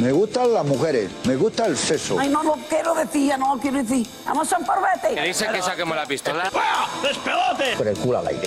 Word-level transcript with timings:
Me 0.00 0.12
gustan 0.12 0.54
las 0.54 0.64
mujeres, 0.64 1.10
me 1.26 1.34
gusta 1.34 1.66
el 1.66 1.76
sexo. 1.76 2.20
Ay, 2.20 2.28
no 2.28 2.40
lo 2.44 2.54
quiero 2.68 2.94
decir, 2.94 3.36
no 3.36 3.56
lo 3.56 3.60
quiero 3.60 3.78
decir. 3.78 4.06
Vamos 4.24 4.52
a 4.52 4.58
un 4.58 4.64
parvete. 4.64 5.12
Que 5.12 5.26
dice 5.26 5.48
que 5.52 5.60
saquemos 5.60 5.96
la 5.96 6.06
pistola. 6.06 6.48
Con 7.76 7.88
el 7.88 7.96
culo 7.96 8.18
al 8.18 8.28
aire. 8.28 8.42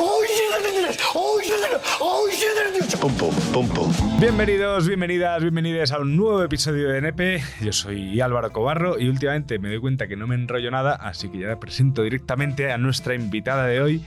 Pum, 3.01 3.13
pum, 3.15 3.35
pum, 3.51 3.67
pum. 3.67 3.93
Bienvenidos, 4.17 4.87
bienvenidas, 4.87 5.41
bienvenidas 5.41 5.91
a 5.91 5.99
un 5.99 6.15
nuevo 6.15 6.41
episodio 6.41 6.87
de 6.87 7.01
Nepe. 7.01 7.43
Yo 7.59 7.73
soy 7.73 8.21
Álvaro 8.21 8.53
Cobarro 8.53 8.97
y 8.97 9.09
últimamente 9.09 9.59
me 9.59 9.67
doy 9.69 9.81
cuenta 9.81 10.07
que 10.07 10.15
no 10.15 10.27
me 10.27 10.35
enrollo 10.35 10.71
nada, 10.71 10.93
así 10.95 11.27
que 11.27 11.39
ya 11.39 11.59
presento 11.59 12.03
directamente 12.03 12.71
a 12.71 12.77
nuestra 12.77 13.13
invitada 13.13 13.65
de 13.65 13.81
hoy, 13.81 14.05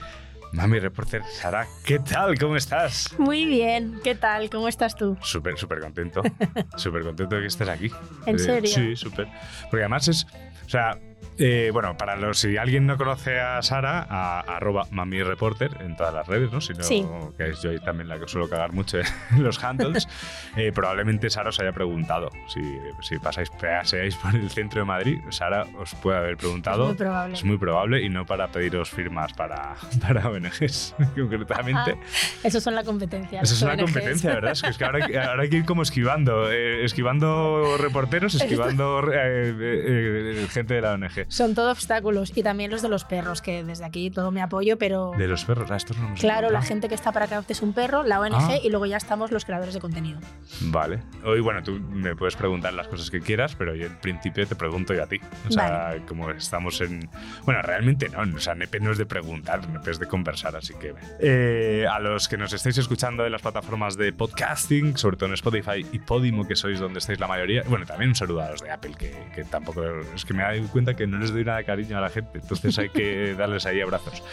Mami 0.55 0.79
Reporter 0.79 1.21
Sara. 1.25 1.67
¿Qué 1.83 1.99
tal? 1.99 2.37
¿Cómo 2.39 2.55
estás? 2.55 3.13
Muy 3.19 3.45
bien, 3.45 3.99
¿qué 4.03 4.15
tal? 4.15 4.49
¿Cómo 4.49 4.69
estás 4.69 4.95
tú? 4.95 5.17
Súper, 5.21 5.57
súper 5.57 5.81
contento. 5.81 6.21
súper 6.77 7.03
contento 7.03 7.35
de 7.35 7.41
que 7.41 7.47
estés 7.47 7.67
aquí. 7.67 7.91
¿En 8.25 8.35
Eh, 8.35 8.39
serio? 8.39 8.69
Sí, 8.71 8.95
súper. 8.95 9.27
Porque 9.69 9.83
además 9.83 10.07
es, 10.07 10.25
o 10.65 10.69
sea, 10.69 10.97
eh, 11.37 11.69
bueno, 11.73 11.97
para 11.97 12.15
los, 12.15 12.39
si 12.39 12.55
alguien 12.55 12.85
no 12.85 12.95
conoce 12.97 13.39
a 13.41 13.61
Sara, 13.61 14.05
a, 14.09 14.39
arroba 14.39 14.87
Mami 14.91 15.21
Reporter 15.21 15.69
en 15.81 15.95
todas 15.97 16.13
las 16.13 16.25
redes, 16.27 16.51
¿no? 16.51 16.61
Si 16.61 16.73
no, 16.73 16.83
Sí. 16.83 17.05
que 17.37 17.49
es 17.49 17.61
yo 17.61 17.71
ahí 17.71 17.79
también 17.79 18.07
la 18.07 18.17
que 18.19 18.27
suelo 18.27 18.47
cagar 18.49 18.71
mucho 18.71 18.99
en 18.99 19.05
los 19.43 19.61
handles, 19.63 20.07
eh, 20.55 20.71
probablemente 20.73 21.29
Sara 21.29 21.49
os 21.49 21.59
haya 21.59 21.73
preguntado. 21.73 22.29
Si, 22.47 22.61
si 23.01 23.17
pasáis, 23.19 23.49
paseáis 23.49 24.15
por 24.15 24.33
el 24.33 24.49
centro 24.49 24.79
de 24.79 24.85
Madrid, 24.85 25.19
Sara 25.29 25.65
os 25.77 25.93
puede 25.95 26.17
haber 26.19 26.37
preguntado. 26.37 26.83
Es 26.83 26.87
muy 26.89 26.95
probable. 26.97 27.33
Es 27.33 27.43
muy 27.43 27.57
probable 27.57 28.01
y 28.01 28.09
no 28.09 28.25
para 28.25 28.47
pediros 28.47 28.89
firmas 28.89 29.33
para, 29.33 29.75
para 30.01 30.29
ONGs, 30.29 30.95
concretamente. 31.15 31.97
Ah, 31.97 32.39
Esos 32.43 32.63
son 32.63 32.75
la 32.75 32.83
competencia. 32.85 33.41
Esa 33.41 33.51
los 33.51 33.51
es 33.51 33.61
una 33.61 33.77
competencia, 33.77 34.33
¿verdad? 34.35 34.51
Es 34.53 34.61
que, 34.61 34.69
es 34.69 34.77
que 34.77 34.85
ahora, 34.85 35.03
hay 35.05 35.11
que- 35.11 35.19
ahora 35.19 35.43
hay 35.43 35.49
que 35.49 35.57
ir 35.57 35.65
como 35.65 35.81
esquivando, 35.81 36.49
eh, 36.49 36.85
esquivando 36.85 37.75
reporteros, 37.77 38.35
esquivando 38.35 39.01
eh, 39.11 39.53
eh, 39.59 40.47
gente 40.49 40.75
de 40.75 40.81
la 40.81 40.93
ONG. 40.93 41.04
Son 41.29 41.55
todo 41.55 41.71
obstáculos. 41.71 42.31
Y 42.35 42.43
también 42.43 42.71
los 42.71 42.81
de 42.81 42.89
los 42.89 43.05
perros, 43.05 43.41
que 43.41 43.63
desde 43.63 43.85
aquí 43.85 44.09
todo 44.11 44.31
mi 44.31 44.41
apoyo, 44.41 44.77
pero. 44.77 45.11
De 45.17 45.27
los 45.27 45.45
perros, 45.45 45.69
ah, 45.71 45.75
estos 45.77 45.97
no 45.97 46.07
hemos 46.07 46.19
Claro, 46.19 46.49
la 46.49 46.61
gente 46.61 46.87
que 46.89 46.95
está 46.95 47.11
para 47.11 47.27
que 47.27 47.33
adoptes 47.35 47.61
un 47.61 47.73
perro, 47.73 48.03
la 48.03 48.19
ONG 48.19 48.33
Ah. 48.35 48.57
y 48.63 48.69
luego 48.69 48.85
ya 48.85 48.97
estamos 48.97 49.31
los 49.31 49.45
creadores 49.45 49.73
de 49.73 49.79
contenido. 49.79 50.19
Vale. 50.61 51.01
Hoy, 51.23 51.39
bueno, 51.39 51.63
tú 51.63 51.73
me 51.79 52.15
puedes 52.15 52.35
preguntar 52.35 52.73
las 52.73 52.87
cosas 52.87 53.09
que 53.09 53.21
quieras, 53.21 53.55
pero 53.55 53.75
yo 53.75 53.87
en 53.87 53.95
principio 53.99 54.45
te 54.47 54.55
pregunto 54.55 54.93
yo 54.93 55.03
a 55.03 55.07
ti. 55.07 55.19
O 55.47 55.51
sea, 55.51 55.95
como 56.07 56.29
estamos 56.31 56.81
en. 56.81 57.09
Bueno, 57.43 57.61
realmente 57.61 58.09
no. 58.09 58.35
O 58.35 58.39
sea, 58.39 58.55
Nepe 58.55 58.79
no 58.79 58.91
es 58.91 58.97
de 58.97 59.05
preguntar, 59.05 59.67
Nepe 59.69 59.91
es 59.91 59.99
de 59.99 60.07
conversar, 60.07 60.55
así 60.55 60.73
que. 60.75 60.93
Eh, 61.19 61.85
a 61.91 61.99
los 61.99 62.27
que 62.27 62.37
nos 62.37 62.53
estáis 62.53 62.77
escuchando 62.77 63.25
en 63.25 63.31
las 63.31 63.41
plataformas 63.41 63.97
de 63.97 64.11
podcasting, 64.13 64.97
sobre 64.97 65.17
todo 65.17 65.27
en 65.29 65.33
Spotify 65.33 65.85
y 65.91 65.99
Podimo, 65.99 66.47
que 66.47 66.55
sois 66.55 66.79
donde 66.79 66.99
estáis 66.99 67.19
la 67.19 67.27
mayoría. 67.27 67.63
Bueno, 67.67 67.85
también 67.85 68.09
un 68.09 68.15
saludo 68.15 68.41
a 68.41 68.51
los 68.51 68.61
de 68.61 68.71
Apple, 68.71 68.93
que, 68.97 69.13
que 69.33 69.43
tampoco. 69.45 69.83
Es 70.15 70.25
que 70.25 70.33
me 70.33 70.43
he 70.43 70.57
dado 70.59 70.67
cuenta 70.71 70.94
que 70.95 71.05
no 71.07 71.17
les 71.19 71.31
doy 71.31 71.43
nada 71.45 71.59
de 71.59 71.65
cariño 71.65 71.97
a 71.97 72.01
la 72.01 72.09
gente, 72.09 72.39
entonces 72.39 72.77
hay 72.79 72.89
que 72.89 73.33
darles 73.37 73.65
ahí 73.65 73.81
abrazos. 73.81 74.23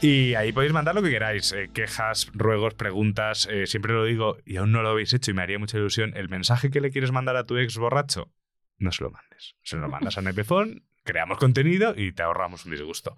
Y 0.03 0.33
ahí 0.33 0.51
podéis 0.51 0.73
mandar 0.73 0.95
lo 0.95 1.03
que 1.03 1.11
queráis, 1.11 1.51
eh, 1.51 1.69
quejas, 1.71 2.31
ruegos, 2.33 2.73
preguntas, 2.73 3.47
eh, 3.51 3.67
siempre 3.67 3.93
lo 3.93 4.03
digo 4.03 4.37
y 4.45 4.57
aún 4.57 4.71
no 4.71 4.81
lo 4.81 4.89
habéis 4.89 5.13
hecho 5.13 5.29
y 5.29 5.35
me 5.35 5.43
haría 5.43 5.59
mucha 5.59 5.77
ilusión, 5.77 6.13
el 6.17 6.27
mensaje 6.27 6.71
que 6.71 6.81
le 6.81 6.89
quieres 6.89 7.11
mandar 7.11 7.35
a 7.35 7.45
tu 7.45 7.57
ex 7.57 7.77
borracho, 7.77 8.31
no 8.79 8.91
se 8.91 9.03
lo 9.03 9.11
mandes, 9.11 9.55
se 9.61 9.77
lo 9.77 9.87
mandas 9.89 10.17
a 10.17 10.23
Nepefon, 10.23 10.83
creamos 11.03 11.37
contenido 11.39 11.93
y 11.97 12.11
te 12.11 12.21
ahorramos 12.23 12.65
un 12.65 12.71
disgusto. 12.71 13.15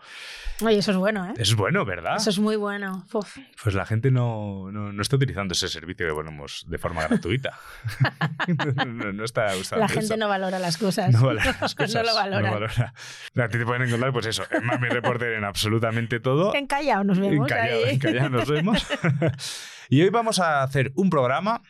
Oye, 0.61 0.77
eso 0.77 0.91
es 0.91 0.97
bueno, 0.97 1.27
¿eh? 1.29 1.33
Es 1.37 1.55
bueno, 1.55 1.83
¿verdad? 1.85 2.15
Eso 2.15 2.29
es 2.29 2.39
muy 2.39 2.55
bueno. 2.55 3.05
Uf. 3.11 3.37
Pues 3.61 3.75
la 3.75 3.85
gente 3.85 4.09
no, 4.11 4.71
no, 4.71 4.93
no 4.93 5.01
está 5.01 5.15
utilizando 5.17 5.53
ese 5.53 5.67
servicio 5.67 6.07
que 6.07 6.13
ponemos 6.13 6.65
de 6.67 6.77
forma 6.77 7.03
gratuita. 7.07 7.57
no, 8.87 9.23
está 9.23 9.53
gustando 9.55 9.81
La 9.81 9.87
gente 9.89 10.05
eso. 10.05 10.17
no 10.17 10.27
valora 10.27 10.59
las 10.59 10.77
cosas. 10.77 11.11
No 11.13 11.25
valora 11.25 11.55
las 11.59 11.75
cosas. 11.75 11.93
no 11.95 12.03
lo 12.03 12.15
valora. 12.15 12.51
valora. 12.51 12.93
A 13.37 13.47
ti 13.49 13.57
te 13.57 13.65
pueden 13.65 13.83
encontrar, 13.83 14.13
pues 14.13 14.25
eso, 14.27 14.43
en 14.51 14.65
Mami 14.65 14.89
Reporter 14.89 15.33
en 15.33 15.43
absolutamente 15.43 16.19
todo. 16.19 16.55
En 16.55 16.67
Callao 16.67 17.03
nos 17.03 17.19
vemos. 17.19 17.49
En 17.49 17.55
Callao, 17.57 17.85
ahí. 17.85 17.93
en 17.93 17.99
Callao 17.99 18.29
nos 18.29 18.49
vemos. 18.49 18.87
y 19.89 20.01
hoy 20.01 20.09
vamos 20.09 20.39
a 20.39 20.63
hacer 20.63 20.91
un 20.95 21.09
programa 21.09 21.61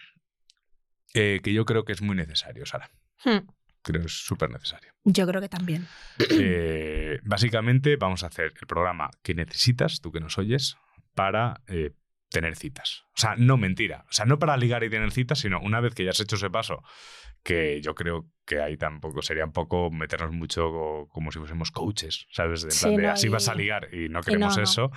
eh, 1.14 1.42
que 1.44 1.54
yo 1.54 1.66
creo 1.66 1.84
que 1.86 1.94
es 1.94 2.02
muy 2.02 2.16
necesario, 2.16 2.66
Sara. 2.66 2.90
Hmm, 3.24 3.48
Creo 3.84 4.02
que 4.02 4.08
es 4.08 4.26
súper 4.26 4.50
necesario. 4.50 4.94
Yo 5.04 5.28
creo 5.28 5.42
que 5.42 5.50
también. 5.50 5.88
Eh, 6.30 7.20
básicamente 7.24 7.98
vamos 7.98 8.24
a 8.24 8.28
hacer 8.28 8.54
el 8.60 8.68
programa 8.68 9.10
que 9.22 9.36
necesitas, 9.36 10.00
tú 10.00 10.12
que 10.12 10.22
nos 10.22 10.38
oyes, 10.38 10.78
para 11.14 11.62
eh, 11.68 11.92
tener 12.30 12.56
citas. 12.56 13.04
O 13.16 13.20
sea, 13.20 13.36
no 13.38 13.58
mentira. 13.58 14.06
O 14.10 14.12
sea, 14.14 14.26
no 14.26 14.40
para 14.40 14.58
ligar 14.58 14.84
y 14.84 14.90
tener 14.90 15.12
citas, 15.12 15.40
sino 15.40 15.60
una 15.60 15.82
vez 15.82 15.94
que 15.94 16.06
ya 16.06 16.12
has 16.12 16.20
hecho 16.20 16.38
ese 16.38 16.50
paso, 16.50 16.82
que 17.44 17.82
yo 17.82 17.94
creo 17.94 18.30
que 18.46 18.62
ahí 18.62 18.76
tampoco 18.78 19.22
sería 19.22 19.46
un 19.46 19.54
poco 19.54 19.90
meternos 19.90 20.32
mucho 20.32 20.70
co- 20.70 21.08
como 21.12 21.32
si 21.32 21.40
fuésemos 21.40 21.72
coaches, 21.72 22.28
¿sabes? 22.32 22.62
De, 22.64 22.68
en 22.68 22.72
Sí, 22.72 22.82
plan 22.86 22.96
de 22.98 23.04
no, 23.04 23.12
así 23.12 23.28
y- 23.28 23.30
vas 23.30 23.48
a 23.48 23.56
ligar 23.56 23.94
y 23.94 24.10
no 24.10 24.22
queremos 24.22 24.58
no. 24.58 24.64
eso, 24.64 24.92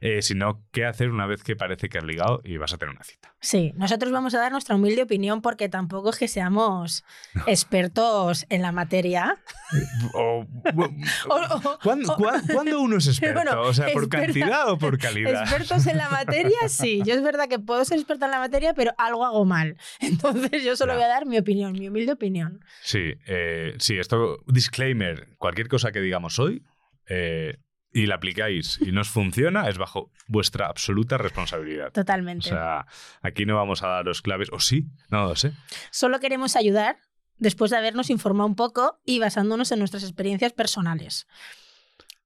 eh, 0.00 0.20
sino 0.22 0.64
qué 0.72 0.84
hacer 0.84 1.10
una 1.10 1.26
vez 1.26 1.42
que 1.44 1.54
parece 1.56 1.88
que 1.88 1.98
has 1.98 2.04
ligado 2.04 2.40
y 2.44 2.56
vas 2.56 2.72
a 2.72 2.78
tener 2.78 2.94
una 2.94 3.04
cita. 3.04 3.34
Sí, 3.40 3.72
nosotros 3.76 4.10
vamos 4.12 4.34
a 4.34 4.38
dar 4.40 4.50
nuestra 4.50 4.74
humilde 4.74 5.02
opinión 5.02 5.42
porque 5.42 5.68
tampoco 5.68 6.10
es 6.10 6.18
que 6.18 6.26
seamos 6.28 7.04
expertos 7.46 8.46
en 8.48 8.62
la 8.62 8.72
materia. 8.72 9.36
O, 10.14 10.46
O- 11.28 11.68
o- 11.68 11.78
¿cuándo, 11.82 12.80
uno 12.80 12.96
es 12.96 13.06
experto? 13.06 13.34
Bueno, 13.34 13.60
o 13.62 13.72
sea, 13.74 13.86
¿por 13.92 14.04
experta- 14.04 14.24
cantidad 14.26 14.68
o 14.70 14.78
por 14.78 14.98
calidad? 14.98 15.42
Expertos 15.42 15.86
en 15.86 15.98
la 15.98 16.08
materia, 16.08 16.56
sí. 16.68 17.02
Yo 17.04 17.14
es 17.14 17.22
verdad 17.22 17.48
que 17.48 17.58
puedo 17.58 17.84
ser 17.84 17.98
experta 17.98 18.26
en 18.26 18.32
la 18.32 18.38
materia, 18.38 18.74
pero 18.74 18.92
algo 18.98 19.24
hago 19.24 19.44
mal. 19.44 19.76
Entonces 20.00 20.62
yo 20.64 20.76
solo 20.76 20.94
voy 20.94 21.02
a 21.02 21.08
dar 21.08 21.26
mi 21.26 21.38
opinión, 21.38 21.72
mi 21.72 21.88
humilde 21.88 22.12
opinión. 22.12 22.64
Sí, 22.88 23.12
eh, 23.26 23.74
sí, 23.80 23.98
esto, 23.98 24.38
disclaimer, 24.46 25.36
cualquier 25.36 25.68
cosa 25.68 25.92
que 25.92 26.00
digamos 26.00 26.38
hoy 26.38 26.64
eh, 27.06 27.58
y 27.92 28.06
la 28.06 28.14
aplicáis 28.14 28.78
y 28.80 28.92
no 28.92 29.02
os 29.02 29.10
funciona 29.10 29.68
es 29.68 29.76
bajo 29.76 30.10
vuestra 30.26 30.68
absoluta 30.68 31.18
responsabilidad. 31.18 31.88
O 31.88 31.92
Totalmente. 31.92 32.48
sea, 32.48 32.86
aquí 33.20 33.44
no 33.44 33.56
vamos 33.56 33.82
a 33.82 33.88
daros 33.88 34.22
claves, 34.22 34.48
o 34.52 34.58
sí, 34.58 34.86
no 35.10 35.26
lo 35.26 35.36
sé. 35.36 35.52
Solo 35.90 36.18
queremos 36.18 36.56
ayudar 36.56 36.96
después 37.36 37.70
de 37.70 37.76
habernos 37.76 38.08
informado 38.08 38.46
un 38.46 38.56
poco 38.56 38.98
y 39.04 39.18
basándonos 39.18 39.70
en 39.70 39.80
nuestras 39.80 40.02
experiencias 40.02 40.54
personales. 40.54 41.26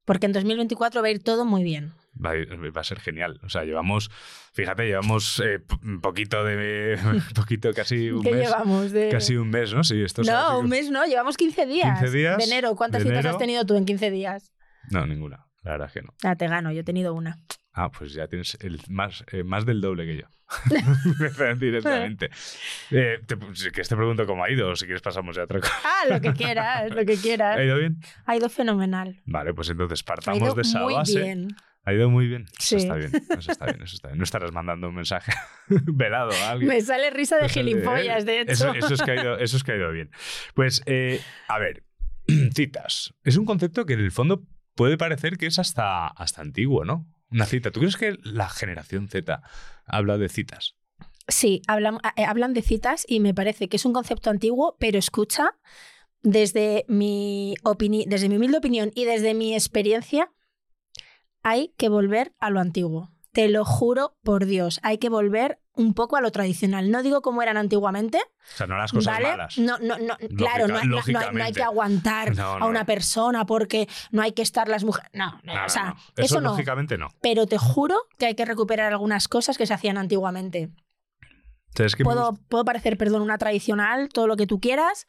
Porque 0.05 0.27
en 0.27 0.33
2024 0.33 1.03
va 1.03 1.09
a 1.09 1.11
ir 1.11 1.25
todo 1.25 1.45
muy 1.45 1.65
bien. 1.65 1.93
Va 2.15 2.33
va 2.35 2.81
a 2.81 2.85
ser 2.85 3.01
genial. 3.01 3.41
O 3.43 3.49
sea, 3.49 3.65
llevamos, 3.65 4.11
fíjate, 4.53 4.85
llevamos 4.87 5.41
eh, 5.45 5.61
un 5.83 6.01
poquito 6.01 6.45
de, 6.45 6.99
poquito, 7.35 7.73
casi 7.73 8.11
un 8.11 8.23
¿Qué 8.23 8.33
mes. 8.33 8.49
llevamos? 8.49 8.93
De... 8.93 9.09
Casi 9.09 9.37
un 9.37 9.49
mes, 9.51 9.73
¿no? 9.73 9.83
Sí, 9.83 10.03
esto 10.03 10.23
no, 10.23 10.59
un 10.59 10.69
mes 10.69 10.91
no, 10.91 11.05
llevamos 11.07 11.37
15 11.37 11.67
días. 11.67 11.99
15 12.01 12.17
días 12.17 12.39
De 12.39 12.45
enero, 12.45 12.75
¿cuántas 12.77 13.03
de 13.03 13.09
citas 13.09 13.21
enero. 13.21 13.31
has 13.37 13.39
tenido 13.39 13.65
tú 13.65 13.77
en 13.77 13.87
15 13.87 14.11
días? 14.11 14.53
No, 14.91 15.07
ninguna. 15.07 15.47
La 15.63 15.73
verdad 15.73 15.87
es 15.89 15.95
que 15.95 16.03
no. 16.03 16.15
Ah, 16.25 16.37
te 16.37 16.49
gano, 16.49 16.71
yo 16.73 16.81
he 16.81 16.85
tenido 16.85 17.15
una. 17.15 17.39
Ah, 17.73 17.91
pues 17.91 18.13
ya 18.13 18.27
tienes 18.29 18.59
el 18.61 18.81
más, 18.89 19.25
eh, 19.33 19.45
más 19.45 19.65
del 19.65 19.81
doble 19.81 20.05
que 20.05 20.17
yo. 20.19 20.27
Directamente. 21.57 22.29
Eh, 22.91 23.21
te, 23.27 23.37
quieres 23.39 23.89
te 23.89 23.97
pregunto 23.97 24.27
cómo 24.27 24.45
ha 24.45 24.51
ido, 24.51 24.69
o 24.71 24.77
si 24.77 24.85
quieres 24.85 25.01
pasamos 25.03 25.37
ya 25.37 25.43
a 25.43 25.45
otra 25.47 25.61
cosa. 25.61 25.73
Ah, 25.85 26.07
lo 26.09 26.21
que 26.21 26.33
quieras, 26.35 26.91
lo 26.91 27.05
que 27.07 27.17
quieras. 27.17 27.57
¿Ha 27.57 27.65
ido 27.65 27.79
bien? 27.79 27.97
Ha 28.27 28.37
ido 28.37 28.49
fenomenal. 28.51 29.21
Vale, 29.25 29.55
pues 29.55 29.71
entonces 29.71 30.03
Ha 30.03 30.05
partamos 30.05 30.43
ido 30.43 30.55
de 30.55 30.63
esa 30.63 30.81
muy 30.81 30.95
base. 30.95 31.23
bien. 31.23 31.49
Ha 31.85 31.93
ido 31.93 32.09
muy 32.11 32.29
bien. 32.29 32.47
Sí. 32.59 32.77
Eso 32.77 32.79
está 32.79 32.95
bien. 32.95 33.11
Eso 33.39 33.53
está 33.53 33.65
bien, 33.67 33.83
eso 33.83 33.95
está 33.97 34.09
bien. 34.09 34.19
No 34.19 34.25
estarás 34.25 34.53
mandando 34.53 34.89
un 34.89 34.95
mensaje 34.95 35.33
velado 35.69 36.31
a 36.31 36.51
alguien. 36.51 36.69
Me 36.69 36.81
sale 36.81 37.11
risa 37.11 37.39
de 37.39 37.49
gilipollas, 37.49 38.25
de 38.25 38.43
hecho. 38.43 38.53
Eso, 38.53 38.73
eso 38.75 38.95
es 38.95 39.03
que 39.03 39.11
ha 39.11 39.21
ido, 39.21 39.39
eso 39.39 39.57
es 39.57 39.65
que 39.65 39.73
ha 39.73 39.77
ido 39.77 39.91
bien. 39.91 40.11
Pues, 40.55 40.83
eh, 40.87 41.21
a 41.49 41.59
ver, 41.59 41.85
citas. 42.55 43.15
Es 43.25 43.37
un 43.37 43.45
concepto 43.45 43.85
que 43.85 43.95
en 43.95 44.01
el 44.01 44.13
fondo 44.13 44.47
puede 44.75 44.97
parecer 44.97 45.37
que 45.39 45.47
es 45.47 45.59
hasta, 45.59 46.07
hasta 46.07 46.41
antiguo, 46.41 46.85
¿no? 46.85 47.07
Una 47.31 47.47
cita. 47.47 47.71
¿Tú 47.71 47.81
crees 47.81 47.97
que 47.97 48.17
la 48.23 48.49
generación 48.49 49.09
Z 49.09 49.43
habla 49.87 50.19
de 50.19 50.29
citas? 50.29 50.77
Sí, 51.29 51.63
hablan, 51.67 51.99
eh, 52.17 52.25
hablan 52.25 52.53
de 52.53 52.63
citas 52.63 53.05
y 53.09 53.21
me 53.21 53.35
parece 53.35 53.69
que 53.69 53.77
es 53.77 53.85
un 53.85 53.93
concepto 53.93 54.31
antiguo, 54.31 54.77
pero 54.79 54.99
escucha, 54.99 55.51
desde 56.21 56.85
mi, 56.89 57.55
desde 58.07 58.29
mi 58.29 58.37
humilde 58.37 58.59
opinión 58.59 58.91
y 58.95 59.05
desde 59.05 59.35
mi 59.35 59.55
experiencia, 59.55 60.31
hay 61.43 61.75
que 61.77 61.89
volver 61.89 62.33
a 62.39 62.51
lo 62.51 62.61
antiguo. 62.61 63.11
Te 63.33 63.49
lo 63.49 63.65
juro 63.65 64.17
por 64.23 64.45
Dios, 64.45 64.79
hay 64.83 64.99
que 64.99 65.09
volver 65.09 65.59
un 65.75 65.95
poco 65.95 66.17
a 66.17 66.21
lo 66.21 66.31
tradicional. 66.33 66.91
No 66.91 67.03
digo 67.03 67.23
como 67.23 67.41
eran 67.43 67.57
antiguamente. 67.57 68.19
O 68.19 68.57
sea, 68.57 68.67
no 68.67 68.77
las 68.77 68.93
cosas 68.93 69.15
¿vale? 69.15 69.29
malas. 69.29 69.57
No, 69.57 69.79
no, 69.79 69.97
no, 69.97 70.19
claro, 70.37 70.69
no, 70.69 70.75
hay- 70.77 70.87
no 70.87 70.97
hay, 70.99 71.03
lógicamente. 71.13 71.53
que 71.55 71.63
aguantar 71.63 72.39
a 72.39 72.67
una 72.67 72.85
persona 72.85 73.47
porque 73.47 73.89
no 74.11 74.21
hay 74.21 74.33
que 74.33 74.43
estar 74.43 74.69
las 74.69 74.85
mujeres. 74.85 75.11
No, 75.15 75.41
no, 75.45 75.55
No, 75.55 75.65
o 75.65 75.69
sea, 75.71 75.97
eso, 76.17 76.41
lógicamente 76.41 76.99
no. 76.99 77.09
Pero 77.23 77.47
te 77.47 77.57
juro 77.57 77.97
que 78.19 78.27
hay 78.27 78.35
que 78.35 78.45
recuperar 78.45 78.93
algunas 78.93 79.29
cosas 79.29 79.57
que 79.57 79.65
se 79.65 79.73
hacían 79.73 79.97
antiguamente. 79.97 80.71
Puedo 82.49 82.65
parecer, 82.67 82.99
perdón, 82.99 83.23
una 83.23 83.39
tradicional, 83.39 84.11
todo 84.11 84.27
lo 84.27 84.37
que 84.37 84.47
tú 84.47 84.61
quieras, 84.61 85.07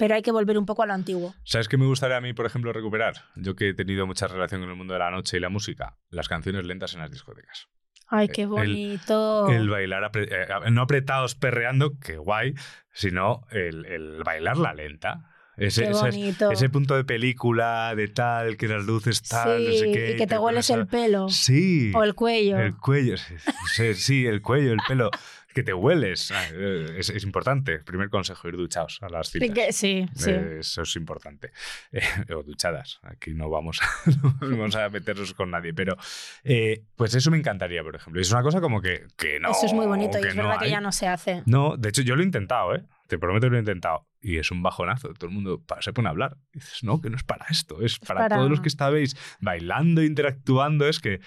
pero 0.00 0.14
hay 0.16 0.22
que 0.22 0.32
volver 0.32 0.56
un 0.58 0.64
poco 0.66 0.82
a 0.82 0.86
lo 0.86 0.94
antiguo. 0.94 1.34
¿Sabes 1.44 1.68
qué 1.68 1.76
me 1.76 1.84
gustaría 1.86 2.16
a 2.16 2.20
mí, 2.20 2.32
por 2.32 2.46
ejemplo, 2.46 2.72
recuperar? 2.72 3.14
Yo 3.36 3.54
que 3.54 3.68
he 3.68 3.74
tenido 3.74 4.06
mucha 4.06 4.26
relación 4.26 4.62
con 4.62 4.70
el 4.70 4.76
mundo 4.76 4.94
de 4.94 4.98
la 5.00 5.10
noche 5.10 5.36
y 5.36 5.40
la 5.40 5.50
música, 5.50 5.98
las 6.08 6.26
canciones 6.28 6.64
lentas 6.64 6.94
en 6.94 7.00
las 7.00 7.10
discotecas. 7.10 7.68
Ay, 8.08 8.28
qué 8.28 8.42
El- 8.42 8.48
bonito. 8.48 9.48
El 9.48 9.68
bailar, 9.68 10.02
apre- 10.10 10.28
eh, 10.30 10.70
no 10.70 10.82
apretados 10.82 11.34
perreando, 11.36 11.98
que 11.98 12.16
guay, 12.16 12.54
sino 12.92 13.42
el, 13.50 13.84
el 13.86 14.22
bailarla 14.24 14.74
lenta. 14.74 15.26
Ese, 15.56 15.84
Qué 15.84 15.92
bonito. 15.92 16.50
ese 16.50 16.70
punto 16.70 16.96
de 16.96 17.04
película, 17.04 17.92
de 17.94 18.08
tal, 18.08 18.56
que 18.56 18.66
las 18.66 18.82
luces 18.86 19.20
tal, 19.22 19.62
no 19.66 19.70
sé 19.72 19.78
Sí, 19.78 19.92
qué. 19.92 20.12
y 20.12 20.16
que 20.16 20.26
te 20.26 20.38
hueles 20.38 20.70
el 20.70 20.86
pelo 20.86 21.28
Sí. 21.28 21.92
o 21.94 22.02
el 22.02 22.14
cuello. 22.14 22.58
El 22.58 22.76
cuello, 22.78 23.18
sí, 23.18 23.34
sí, 23.74 23.94
sí, 23.94 24.26
el 24.26 24.40
cuello, 24.40 24.72
el 24.72 24.80
pelo. 24.88 25.10
Que 25.54 25.62
te 25.64 25.74
hueles. 25.74 26.30
Ah, 26.30 26.44
eh, 26.52 26.94
Es, 26.98 27.10
es 27.10 27.24
importante. 27.24 27.80
Primer 27.80 28.08
consejo, 28.08 28.48
ir 28.48 28.56
duchados 28.56 28.98
a 29.02 29.08
las 29.08 29.30
citas. 29.30 29.50
que- 29.50 29.72
sí, 29.72 30.06
sí. 30.14 30.30
Eh, 30.30 30.58
Eso 30.60 30.82
es 30.82 30.96
importante. 30.96 31.52
Eh, 31.92 32.34
o 32.34 32.42
duchadas. 32.42 33.00
Aquí 33.02 33.34
no 33.34 33.50
vamos, 33.50 33.80
a, 33.82 34.10
no 34.22 34.36
vamos 34.40 34.76
a 34.76 34.88
meternos 34.90 35.34
con 35.34 35.50
nadie. 35.50 35.74
Pero, 35.74 35.96
eh, 36.44 36.84
pues 36.94 37.14
eso 37.14 37.30
me 37.30 37.38
encantaría, 37.38 37.82
por 37.82 37.96
ejemplo. 37.96 38.20
Es 38.20 38.30
una 38.30 38.42
cosa 38.42 38.60
como 38.60 38.80
que, 38.80 39.06
que 39.16 39.40
no. 39.40 39.50
Eso 39.50 39.66
es 39.66 39.72
muy 39.72 39.86
bonito 39.86 40.18
y 40.18 40.26
es 40.26 40.34
no 40.36 40.44
verdad 40.44 40.60
que 40.60 40.70
ya 40.70 40.80
no 40.80 40.92
se 40.92 41.08
hace. 41.08 41.42
No, 41.46 41.76
de 41.76 41.88
hecho, 41.88 42.02
yo 42.02 42.14
lo 42.16 42.22
he 42.22 42.24
intentado, 42.26 42.74
¿eh? 42.74 42.84
Te 43.08 43.18
prometo 43.18 43.46
que 43.46 43.50
lo 43.50 43.56
he 43.56 43.60
intentado. 43.60 44.06
Y 44.20 44.36
es 44.38 44.50
un 44.52 44.62
bajonazo. 44.62 45.12
Todo 45.14 45.26
el 45.28 45.34
mundo 45.34 45.64
se 45.80 45.92
pone 45.92 46.08
a 46.08 46.10
hablar. 46.12 46.36
Y 46.52 46.60
dices, 46.60 46.84
no, 46.84 47.00
que 47.00 47.10
no 47.10 47.16
es 47.16 47.24
para 47.24 47.46
esto. 47.50 47.82
Es 47.82 47.98
para, 47.98 48.20
para- 48.20 48.36
todos 48.36 48.50
los 48.50 48.60
que 48.60 48.68
estabais 48.68 49.16
bailando, 49.40 50.02
interactuando. 50.02 50.86
Es 50.88 51.00
que 51.00 51.20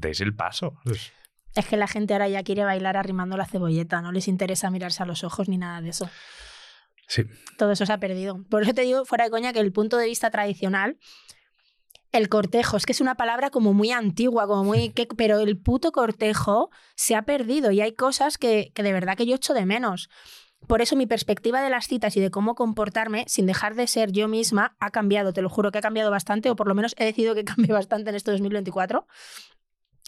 deis 0.00 0.20
el 0.20 0.34
paso. 0.34 0.80
Es- 0.86 1.12
Es 1.54 1.66
que 1.66 1.76
la 1.76 1.86
gente 1.86 2.14
ahora 2.14 2.28
ya 2.28 2.42
quiere 2.42 2.64
bailar 2.64 2.96
arrimando 2.96 3.36
la 3.36 3.46
cebolleta, 3.46 4.00
no 4.00 4.10
les 4.12 4.28
interesa 4.28 4.70
mirarse 4.70 5.02
a 5.02 5.06
los 5.06 5.22
ojos 5.24 5.48
ni 5.48 5.58
nada 5.58 5.80
de 5.80 5.90
eso. 5.90 6.08
Sí. 7.08 7.24
Todo 7.58 7.72
eso 7.72 7.84
se 7.84 7.92
ha 7.92 7.98
perdido. 7.98 8.42
Por 8.48 8.62
eso 8.62 8.72
te 8.72 8.82
digo, 8.82 9.04
fuera 9.04 9.24
de 9.24 9.30
coña, 9.30 9.52
que 9.52 9.60
el 9.60 9.72
punto 9.72 9.98
de 9.98 10.06
vista 10.06 10.30
tradicional, 10.30 10.96
el 12.10 12.28
cortejo, 12.28 12.76
es 12.76 12.86
que 12.86 12.92
es 12.92 13.00
una 13.00 13.16
palabra 13.16 13.50
como 13.50 13.72
muy 13.74 13.90
antigua, 13.90 14.46
como 14.46 14.64
muy... 14.64 14.90
que- 14.90 15.06
pero 15.16 15.40
el 15.40 15.58
puto 15.58 15.92
cortejo 15.92 16.70
se 16.94 17.14
ha 17.16 17.22
perdido 17.22 17.70
y 17.70 17.80
hay 17.80 17.92
cosas 17.92 18.38
que, 18.38 18.70
que 18.74 18.82
de 18.82 18.92
verdad 18.92 19.16
que 19.16 19.26
yo 19.26 19.34
echo 19.34 19.52
de 19.54 19.66
menos. 19.66 20.08
Por 20.68 20.80
eso 20.80 20.94
mi 20.94 21.06
perspectiva 21.06 21.60
de 21.60 21.70
las 21.70 21.86
citas 21.88 22.16
y 22.16 22.20
de 22.20 22.30
cómo 22.30 22.54
comportarme, 22.54 23.24
sin 23.26 23.46
dejar 23.46 23.74
de 23.74 23.86
ser 23.88 24.12
yo 24.12 24.28
misma, 24.28 24.76
ha 24.78 24.90
cambiado. 24.90 25.32
Te 25.32 25.42
lo 25.42 25.48
juro 25.50 25.72
que 25.72 25.78
ha 25.78 25.82
cambiado 25.82 26.10
bastante, 26.10 26.50
o 26.50 26.56
por 26.56 26.68
lo 26.68 26.74
menos 26.74 26.94
he 26.98 27.04
decidido 27.04 27.34
que 27.34 27.44
cambie 27.44 27.72
bastante 27.72 28.10
en 28.10 28.16
este 28.16 28.30
2024. 28.30 29.06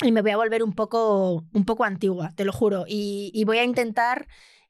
Y 0.07 0.13
me 0.13 0.23
voy 0.23 0.31
a 0.31 0.37
volver 0.37 0.63
un 0.63 0.73
poco, 0.73 1.45
un 1.53 1.65
poco 1.65 1.85
antigua, 1.85 2.33
te 2.35 2.45
lo 2.45 2.53
juro. 2.53 2.85
Y, 2.87 3.31
y 3.35 3.45
voy 3.45 3.59
a 3.59 3.65
intentar 3.65 4.27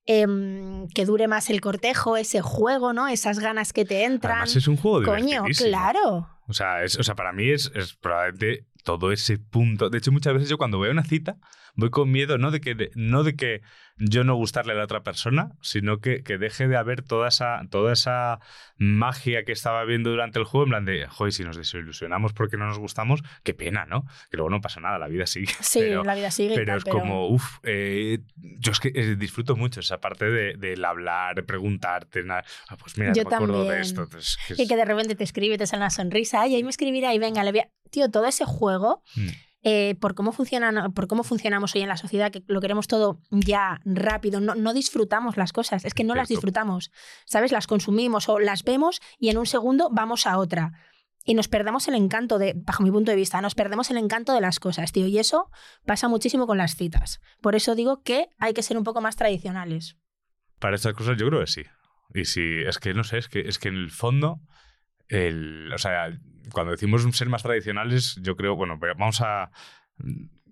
em, 0.07 0.87
que 0.89 1.05
dure 1.05 1.29
más 1.29 1.51
el 1.51 1.61
cortejo, 1.61 2.17
ese 2.17 2.41
juego, 2.41 2.93
¿no? 2.93 3.09
Esas 3.09 3.39
ganas 3.39 3.73
que 3.73 3.85
te 3.85 4.05
entran. 4.05 4.35
Además, 4.39 4.57
es 4.57 4.69
un 4.69 4.77
juego 4.77 5.05
Coño, 5.05 5.27
divertidísimo. 5.27 5.69
claro. 5.71 6.29
O 6.47 6.53
sea, 6.53 6.85
es, 6.85 6.99
o 6.99 7.03
sea, 7.03 7.15
para 7.15 7.33
mí 7.33 7.51
es, 7.51 7.73
es 7.75 7.95
probablemente 7.95 8.67
todo 8.85 9.11
ese 9.13 9.39
punto. 9.39 9.91
De 9.91 9.99
hecho, 9.99 10.13
muchas 10.13 10.35
veces 10.35 10.49
yo 10.49 10.59
cuando 10.59 10.79
voy 10.79 10.89
a 10.89 10.93
una 10.93 11.05
cita 11.05 11.37
voy 11.77 11.91
con 11.91 12.09
miedo 12.13 12.39
no 12.39 12.53
de 12.53 12.61
que, 12.61 12.91
no 12.95 13.25
de 13.25 13.35
que 13.35 13.61
yo 13.97 14.23
no 14.23 14.37
gustarle 14.37 14.73
a 14.75 14.77
la 14.77 14.85
otra 14.85 15.03
persona, 15.03 15.51
sino 15.61 15.99
que, 15.99 16.23
que 16.23 16.39
deje 16.39 16.69
de 16.69 16.77
haber 16.77 17.03
toda 17.03 17.27
esa, 17.29 17.63
toda 17.69 17.93
esa 17.93 18.39
magia 18.77 19.45
que 19.45 19.51
estaba 19.53 19.85
viendo 19.85 20.11
durante 20.11 20.39
el 20.39 20.45
juego, 20.45 20.65
en 20.67 20.71
plan 20.71 20.85
de, 20.85 21.07
joder, 21.09 21.33
si 21.33 21.43
nos 21.45 21.57
desilusionamos 21.57 22.33
porque 22.33 22.57
no 22.57 22.67
nos 22.67 22.79
gustamos, 22.79 23.23
qué 23.43 23.55
pena, 23.55 23.87
¿no? 23.87 24.05
Que 24.31 24.37
luego 24.37 24.51
no 24.51 24.61
pasa 24.61 24.81
nada, 24.81 24.99
la 24.99 25.09
vida 25.09 25.27
sigue. 25.27 25.53
Sí, 25.61 25.81
pero, 25.81 26.05
la 26.05 26.15
vida 26.15 26.31
sigue. 26.31 26.55
pero 26.55 26.67
tal, 26.67 26.79
es 26.79 26.85
como, 26.85 27.29
uff, 27.29 27.59
yo 27.65 28.73
es 28.73 28.81
que 28.81 28.93
eh, 28.95 29.17
disfruto 29.17 29.57
mucho 29.57 29.81
esa 29.81 30.01
parte 30.01 30.27
de- 30.31 30.55
del 30.57 30.85
hablar, 30.85 31.45
preguntarte, 31.45 32.23
na- 32.23 32.45
ah, 32.69 32.77
pues 32.77 32.97
mira, 32.99 33.13
Yo 33.15 33.25
no 33.25 33.31
me 33.31 33.37
acuerdo 33.37 33.65
de 33.65 33.81
esto. 33.81 34.03
entonces, 34.05 34.37
que 34.47 34.63
Y 34.63 34.69
que 34.69 34.77
de 34.77 34.85
repente 34.85 35.15
te 35.15 35.25
escribe 35.25 35.59
te 35.59 35.67
sale 35.67 35.83
una 35.83 35.91
sonrisa. 35.91 36.43
Ay, 36.43 36.55
ahí 36.57 36.63
me 36.63 36.71
escribirá 36.71 37.15
y 37.15 37.19
venga, 37.19 37.43
le 37.45 37.51
voy 37.51 37.61
a... 37.61 37.69
Tío, 37.91 38.11
todo 38.11 38.27
ese 38.27 38.45
juego, 38.45 39.03
Mm. 39.17 39.29
eh, 39.63 39.95
por, 40.01 40.15
cómo 40.15 40.33
funcionan, 40.33 40.93
por 40.93 41.07
cómo 41.07 41.23
funcionamos 41.25 41.75
hoy 41.75 41.83
en 41.83 41.89
la 41.89 41.97
sociedad, 41.97 42.31
que 42.31 42.43
lo 42.47 42.61
queremos 42.61 42.87
todo 42.87 43.21
ya, 43.31 43.81
rápido, 43.85 44.41
no, 44.41 44.55
no 44.55 44.75
disfrutamos 44.75 45.37
las 45.37 45.53
cosas, 45.53 45.85
es 45.85 45.95
que 45.95 46.05
no 46.05 46.15
las 46.15 46.29
disfrutamos, 46.29 46.91
¿sabes? 47.25 47.51
Las 47.53 47.67
consumimos 47.67 48.29
o 48.29 48.39
las 48.39 48.63
vemos 48.65 49.01
y 49.19 49.31
en 49.31 49.39
un 49.39 49.47
segundo 49.47 49.89
vamos 49.91 50.27
a 50.27 50.39
otra. 50.39 50.73
Y 51.27 51.33
nos 51.33 51.49
perdemos 51.49 51.89
el 51.89 51.95
encanto 51.95 52.39
de, 52.39 52.53
bajo 52.55 52.83
mi 52.83 52.91
punto 52.91 53.11
de 53.11 53.17
vista, 53.17 53.41
nos 53.41 53.55
perdemos 53.55 53.91
el 53.91 53.97
encanto 53.97 54.35
de 54.35 54.43
las 54.43 54.61
cosas, 54.61 54.93
tío. 54.93 55.07
Y 55.07 55.19
eso 55.19 55.51
pasa 55.87 56.07
muchísimo 56.07 56.47
con 56.47 56.59
las 56.59 56.77
citas. 56.77 57.21
Por 57.41 57.55
eso 57.55 57.75
digo 57.75 58.03
que 58.03 58.29
hay 58.39 58.53
que 58.53 58.63
ser 58.63 58.77
un 58.77 58.85
poco 58.85 59.01
más 59.01 59.17
tradicionales. 59.17 59.97
Para 60.59 60.77
estas 60.77 60.93
cosas 60.93 61.17
yo 61.19 61.27
creo 61.29 61.41
que 61.41 61.47
sí. 61.47 61.63
Y 62.13 62.27
sí, 62.27 62.61
es 62.67 62.79
que 62.79 62.93
no 62.93 63.05
sé, 63.05 63.17
es 63.17 63.29
que, 63.29 63.41
es 63.41 63.59
que 63.59 63.69
en 63.69 63.77
el 63.77 63.91
fondo, 63.91 64.41
el, 65.09 65.71
o 65.73 65.79
sea, 65.79 66.11
cuando 66.53 66.73
decimos 66.73 67.03
ser 67.17 67.29
más 67.29 67.43
tradicionales, 67.43 68.19
yo 68.23 68.37
creo, 68.37 68.57
bueno, 68.57 68.79
vamos 68.79 69.21
a... 69.21 69.51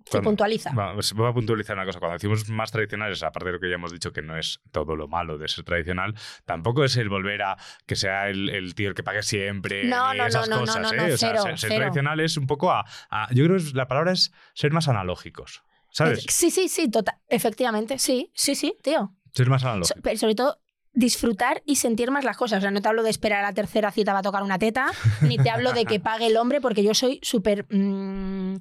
Se 0.05 0.11
cuando- 0.19 0.31
puntualiza. 0.31 0.71
Vamos, 0.73 1.13
voy 1.13 1.29
a 1.29 1.33
puntualizar 1.33 1.77
una 1.77 1.85
cosa. 1.85 1.99
Cuando 1.99 2.15
decimos 2.15 2.49
más 2.49 2.71
tradicionales, 2.71 3.23
aparte 3.23 3.47
de 3.47 3.53
lo 3.53 3.59
que 3.59 3.69
ya 3.69 3.75
hemos 3.75 3.91
dicho, 3.93 4.11
que 4.11 4.21
no 4.21 4.37
es 4.37 4.59
todo 4.71 4.97
lo 4.97 5.07
malo 5.07 5.37
de 5.37 5.47
ser 5.47 5.63
tradicional, 5.63 6.13
tampoco 6.45 6.83
es 6.83 6.97
el 6.97 7.07
volver 7.07 7.41
a 7.41 7.57
que 7.85 7.95
sea 7.95 8.27
el, 8.29 8.49
el 8.49 8.75
tío 8.75 8.89
el 8.89 8.95
que 8.95 9.03
pague 9.03 9.23
siempre. 9.23 9.85
No, 9.85 10.09
no, 10.13 10.23
no, 10.23 10.27
esas 10.27 10.49
no, 10.49 10.55
no, 10.57 10.61
cosas, 10.61 10.81
no, 10.81 10.91
¿eh? 10.91 10.97
no, 10.97 11.03
O 11.13 11.17
sea, 11.17 11.29
cero, 11.29 11.41
ser, 11.43 11.57
ser 11.57 11.69
cero. 11.69 11.81
tradicional 11.83 12.19
es 12.19 12.35
un 12.35 12.47
poco 12.47 12.71
a, 12.71 12.83
a- 13.09 13.29
Yo 13.33 13.45
creo 13.45 13.57
que 13.57 13.63
la 13.73 13.87
palabra 13.87 14.11
es 14.11 14.33
ser 14.53 14.71
más 14.73 14.87
analógicos. 14.89 15.63
¿Sabes? 15.89 16.25
Sí, 16.27 16.49
sí, 16.51 16.67
sí, 16.67 16.89
total. 16.91 17.15
Efectivamente, 17.29 17.97
sí, 17.99 18.29
sí, 18.33 18.55
sí, 18.55 18.75
tío. 18.83 19.15
Ser 19.31 19.47
más 19.49 19.63
analógico. 19.63 19.99
pero 20.03 20.17
sobre 20.17 20.35
todo 20.35 20.59
disfrutar 20.93 21.63
y 21.65 21.77
sentir 21.77 22.11
más 22.11 22.23
las 22.23 22.37
cosas. 22.37 22.59
O 22.59 22.61
sea, 22.61 22.71
no 22.71 22.81
te 22.81 22.87
hablo 22.87 23.03
de 23.03 23.09
esperar 23.09 23.43
a 23.43 23.47
la 23.47 23.53
tercera 23.53 23.91
cita 23.91 24.13
va 24.13 24.19
a 24.19 24.23
tocar 24.23 24.43
una 24.43 24.59
teta, 24.59 24.87
ni 25.21 25.37
te 25.37 25.49
hablo 25.49 25.73
de 25.73 25.85
que 25.85 25.99
pague 25.99 26.27
el 26.27 26.37
hombre, 26.37 26.61
porque 26.61 26.83
yo 26.83 26.93
soy 26.93 27.19
súper... 27.21 27.65
mm, 27.69 28.55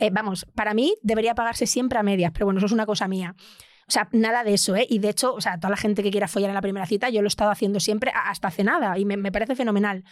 eh, 0.00 0.10
vamos, 0.12 0.46
para 0.54 0.74
mí 0.74 0.94
debería 1.02 1.34
pagarse 1.34 1.66
siempre 1.66 1.98
a 1.98 2.02
medias, 2.02 2.32
pero 2.32 2.46
bueno, 2.46 2.58
eso 2.58 2.66
es 2.66 2.72
una 2.72 2.86
cosa 2.86 3.08
mía. 3.08 3.34
O 3.88 3.92
sea, 3.92 4.08
nada 4.10 4.42
de 4.42 4.54
eso, 4.54 4.74
¿eh? 4.74 4.86
Y 4.90 4.98
de 4.98 5.10
hecho, 5.10 5.34
o 5.34 5.40
sea, 5.40 5.58
toda 5.58 5.70
la 5.70 5.76
gente 5.76 6.02
que 6.02 6.10
quiera 6.10 6.26
follar 6.26 6.50
en 6.50 6.54
la 6.54 6.60
primera 6.60 6.86
cita, 6.86 7.08
yo 7.08 7.22
lo 7.22 7.26
he 7.26 7.28
estado 7.28 7.50
haciendo 7.50 7.78
siempre 7.78 8.12
hasta 8.14 8.48
hace 8.48 8.64
nada 8.64 8.98
y 8.98 9.04
me, 9.04 9.16
me 9.16 9.30
parece 9.30 9.54
fenomenal. 9.54 10.04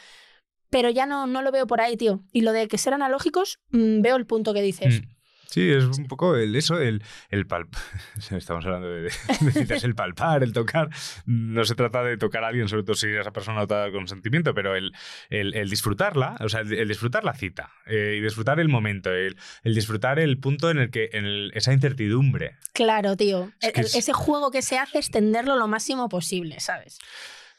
Pero 0.70 0.90
ya 0.90 1.06
no, 1.06 1.26
no 1.26 1.42
lo 1.42 1.50
veo 1.50 1.66
por 1.66 1.80
ahí, 1.80 1.96
tío. 1.96 2.22
Y 2.32 2.42
lo 2.42 2.52
de 2.52 2.68
que 2.68 2.78
ser 2.78 2.94
analógicos, 2.94 3.58
mm, 3.70 4.00
veo 4.00 4.16
el 4.16 4.26
punto 4.26 4.54
que 4.54 4.62
dices. 4.62 5.02
Mm. 5.02 5.13
Sí, 5.54 5.70
es 5.70 5.84
un 5.84 6.06
poco 6.08 6.34
el, 6.34 6.56
eso, 6.56 6.80
el, 6.80 7.00
el 7.30 7.46
palpar. 7.46 7.80
Estamos 8.32 8.64
hablando 8.64 8.88
de, 8.88 9.02
de 9.02 9.10
citas, 9.52 9.84
el 9.84 9.94
palpar, 9.94 10.42
el 10.42 10.52
tocar. 10.52 10.88
No 11.26 11.64
se 11.64 11.76
trata 11.76 12.02
de 12.02 12.16
tocar 12.16 12.42
a 12.42 12.48
alguien, 12.48 12.68
sobre 12.68 12.82
todo 12.82 12.96
si 12.96 13.06
esa 13.08 13.30
persona 13.30 13.60
no 13.60 13.66
te 13.68 13.74
da 13.74 13.92
consentimiento, 13.92 14.52
pero 14.52 14.74
el, 14.74 14.92
el, 15.30 15.54
el 15.54 15.70
disfrutarla, 15.70 16.36
o 16.40 16.48
sea, 16.48 16.62
el, 16.62 16.88
disfrutar 16.88 17.22
la 17.22 17.34
cita 17.34 17.70
eh, 17.86 18.16
y 18.18 18.20
disfrutar 18.20 18.58
el 18.58 18.68
momento, 18.68 19.12
el, 19.12 19.36
el 19.62 19.74
disfrutar 19.76 20.18
el 20.18 20.38
punto 20.38 20.72
en 20.72 20.78
el 20.78 20.90
que 20.90 21.10
en 21.12 21.50
esa 21.54 21.72
incertidumbre. 21.72 22.56
Claro, 22.72 23.16
tío. 23.16 23.52
Es- 23.60 23.94
Ese 23.94 24.12
juego 24.12 24.50
que 24.50 24.60
se 24.60 24.78
hace, 24.78 24.98
extenderlo 24.98 25.54
lo 25.54 25.68
máximo 25.68 26.08
posible, 26.08 26.58
¿sabes? 26.58 26.98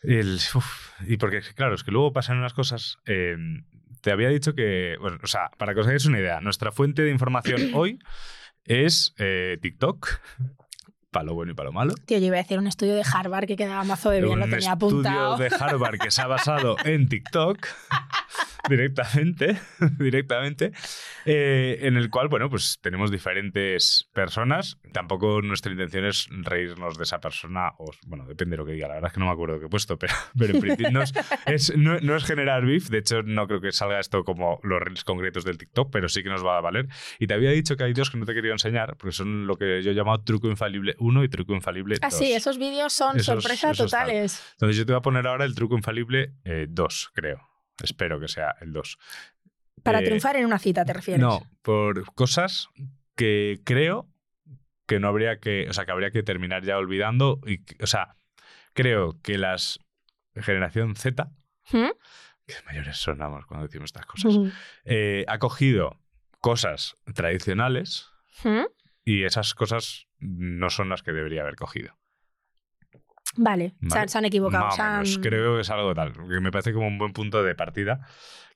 El, 0.03 0.35
uf, 0.53 0.89
y 1.07 1.15
porque, 1.15 1.39
claro, 1.55 1.75
es 1.75 1.83
que 1.85 1.91
luego 1.91 2.11
pasan 2.11 2.39
unas 2.39 2.53
cosas. 2.53 2.97
eh, 3.05 3.37
te 4.05 4.11
había 4.11 4.29
dicho 4.29 4.53
que, 4.53 4.97
bueno, 5.01 5.17
o 5.23 5.25
sea, 5.25 5.49
para 5.57 5.73
que 5.73 5.79
os 5.79 5.87
hagáis 5.87 6.05
una 6.05 6.19
idea, 6.19 6.39
nuestra 6.39 6.71
fuente 6.71 7.01
de 7.01 7.09
información 7.09 7.71
hoy 7.73 7.97
es 8.63 9.15
eh, 9.17 9.57
TikTok, 9.63 10.19
para 11.15 11.25
lo 11.27 11.33
bueno 11.33 11.53
y 11.53 11.55
para 11.55 11.69
lo 11.69 11.73
malo. 11.73 11.93
Tío, 12.05 12.17
yo 12.19 12.25
iba 12.25 12.35
a 12.35 12.41
decir 12.41 12.59
un 12.59 12.67
estudio 12.67 12.93
de 12.93 13.03
Harvard 13.09 13.45
que 13.47 13.55
quedaba 13.55 13.85
mazo 13.85 14.09
de 14.09 14.19
bien, 14.21 14.37
lo 14.37 14.43
un 14.45 14.49
tenía 14.51 14.73
estudio 14.73 14.73
apuntado. 14.73 15.37
de 15.37 15.47
Harvard 15.57 15.97
que 15.97 16.11
se 16.11 16.21
ha 16.21 16.27
basado 16.27 16.75
en 16.83 17.07
TikTok 17.07 17.57
directamente, 18.69 19.57
directamente, 19.99 20.71
eh, 21.25 21.79
en 21.83 21.97
el 21.97 22.09
cual, 22.09 22.27
bueno, 22.27 22.49
pues 22.49 22.79
tenemos 22.81 23.11
diferentes 23.11 24.09
personas. 24.13 24.77
Tampoco 24.91 25.41
nuestra 25.41 25.71
intención 25.71 26.05
es 26.05 26.27
reírnos 26.31 26.97
de 26.97 27.03
esa 27.03 27.19
persona, 27.19 27.69
o, 27.77 27.91
bueno, 28.07 28.25
depende 28.25 28.53
de 28.53 28.57
lo 28.57 28.65
que 28.65 28.73
diga, 28.73 28.87
la 28.87 28.95
verdad 28.95 29.09
es 29.09 29.13
que 29.13 29.19
no 29.19 29.27
me 29.27 29.31
acuerdo 29.31 29.59
qué 29.59 29.67
he 29.67 29.69
puesto, 29.69 29.97
pero, 29.97 30.13
pero 30.37 30.53
en 30.55 30.61
principio 30.61 30.91
no 30.91 31.01
es, 31.01 31.13
es- 31.45 31.77
no- 31.77 31.99
no 31.99 32.15
es 32.15 32.23
generar 32.25 32.65
beef, 32.65 32.89
de 32.89 32.97
hecho 32.99 33.21
no 33.23 33.47
creo 33.47 33.61
que 33.61 33.71
salga 33.71 33.99
esto 33.99 34.23
como 34.23 34.59
los 34.63 34.81
reels 34.81 35.03
concretos 35.03 35.45
del 35.45 35.57
TikTok, 35.57 35.89
pero 35.91 36.09
sí 36.09 36.23
que 36.23 36.29
nos 36.29 36.45
va 36.45 36.57
a 36.57 36.61
valer. 36.61 36.87
Y 37.19 37.27
te 37.27 37.33
había 37.33 37.51
dicho 37.51 37.75
que 37.77 37.83
hay 37.83 37.93
dos 37.93 38.09
que 38.09 38.17
no 38.17 38.25
te 38.25 38.33
quería 38.33 38.51
enseñar, 38.51 38.97
porque 38.97 39.11
son 39.13 39.47
lo 39.47 39.55
que 39.57 39.81
yo 39.83 39.91
he 39.91 39.95
llamado 39.95 40.21
truco 40.23 40.47
infalible 40.49 40.95
1 41.05 41.23
y 41.23 41.29
truco 41.29 41.53
infalible 41.53 41.95
2. 41.95 42.03
Ah, 42.03 42.11
sí, 42.11 42.33
esos 42.33 42.57
vídeos 42.57 42.93
son 42.93 43.17
Esos- 43.17 43.43
tal. 43.61 43.75
totales. 43.77 44.41
Entonces 44.53 44.77
yo 44.77 44.85
te 44.85 44.91
voy 44.93 44.99
a 44.99 45.01
poner 45.01 45.27
ahora 45.27 45.45
el 45.45 45.55
truco 45.55 45.75
infalible 45.75 46.33
2, 46.69 47.11
creo. 47.13 47.41
Espero 47.83 48.19
que 48.19 48.27
sea 48.27 48.55
el 48.61 48.73
2. 48.73 48.97
Para 49.83 49.99
Eh, 49.99 50.03
triunfar 50.05 50.35
en 50.37 50.45
una 50.45 50.57
cita, 50.59 50.83
¿te 50.85 50.93
refieres? 50.93 51.21
No, 51.21 51.41
por 51.61 52.05
cosas 52.15 52.69
que 53.15 53.61
creo 53.63 54.07
que 54.87 54.99
no 54.99 55.07
habría 55.07 55.39
que, 55.39 55.67
o 55.69 55.73
sea, 55.73 55.85
que 55.85 55.91
habría 55.91 56.11
que 56.11 56.23
terminar 56.23 56.63
ya 56.63 56.77
olvidando. 56.77 57.39
Y, 57.45 57.61
o 57.83 57.87
sea, 57.87 58.15
creo 58.73 59.19
que 59.21 59.37
las 59.37 59.79
generación 60.35 60.95
Z, 60.95 61.31
¿Mm? 61.71 61.87
que 62.45 62.53
mayores 62.65 62.97
sonamos 62.97 63.45
cuando 63.45 63.65
decimos 63.67 63.87
estas 63.87 64.05
cosas, 64.05 64.33
eh, 64.83 65.25
ha 65.27 65.39
cogido 65.39 65.99
cosas 66.39 66.95
tradicionales 67.13 68.09
¿Mm? 68.43 68.65
y 69.03 69.23
esas 69.23 69.53
cosas 69.55 70.04
no 70.19 70.69
son 70.69 70.89
las 70.89 71.03
que 71.03 71.11
debería 71.11 71.41
haber 71.41 71.55
cogido. 71.55 71.97
Vale, 73.37 73.69
se, 73.81 73.87
Vale. 73.89 74.01
han, 74.01 74.09
se 74.09 74.17
han 74.17 74.25
equivocado. 74.25 74.65
Más 74.65 74.75
se 74.75 74.81
o 74.81 74.85
han- 74.85 75.01
menos. 75.03 75.17
Creo 75.21 75.55
que 75.55 75.61
es 75.61 75.69
algo 75.69 75.93
tal. 75.93 76.13
Que 76.13 76.39
me 76.39 76.51
parece 76.51 76.71
como 76.73 76.87
un 76.87 76.97
buen 76.97 77.11
punto 77.11 77.43
de 77.43 77.53
partida, 77.55 78.07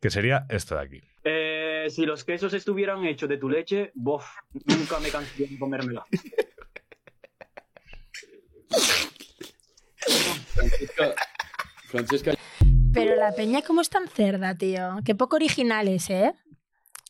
que 0.02 0.10
sería 0.10 0.46
esto 0.50 0.76
de 0.76 0.82
aquí. 0.82 1.02
Eh, 1.26 1.88
si 1.90 2.06
los 2.06 2.24
quesos 2.24 2.54
estuvieran 2.54 3.04
hechos 3.06 3.28
de 3.28 3.38
tu 3.38 3.50
leche, 3.50 3.92
bof, 3.96 4.26
nunca 4.66 5.00
me 5.00 5.10
cansaría 5.10 5.48
de 5.50 5.60
comérmela. 5.60 6.06
Francesca, 9.98 11.14
Francesca 11.88 12.32
Pero 12.94 13.16
la 13.16 13.32
peña, 13.34 13.62
¿cómo 13.62 13.82
es 13.82 13.90
tan 13.90 14.08
cerda, 14.08 14.56
tío? 14.56 14.98
Qué 15.06 15.16
poco 15.16 15.36
originales, 15.36 16.10
¿eh? 16.10 16.34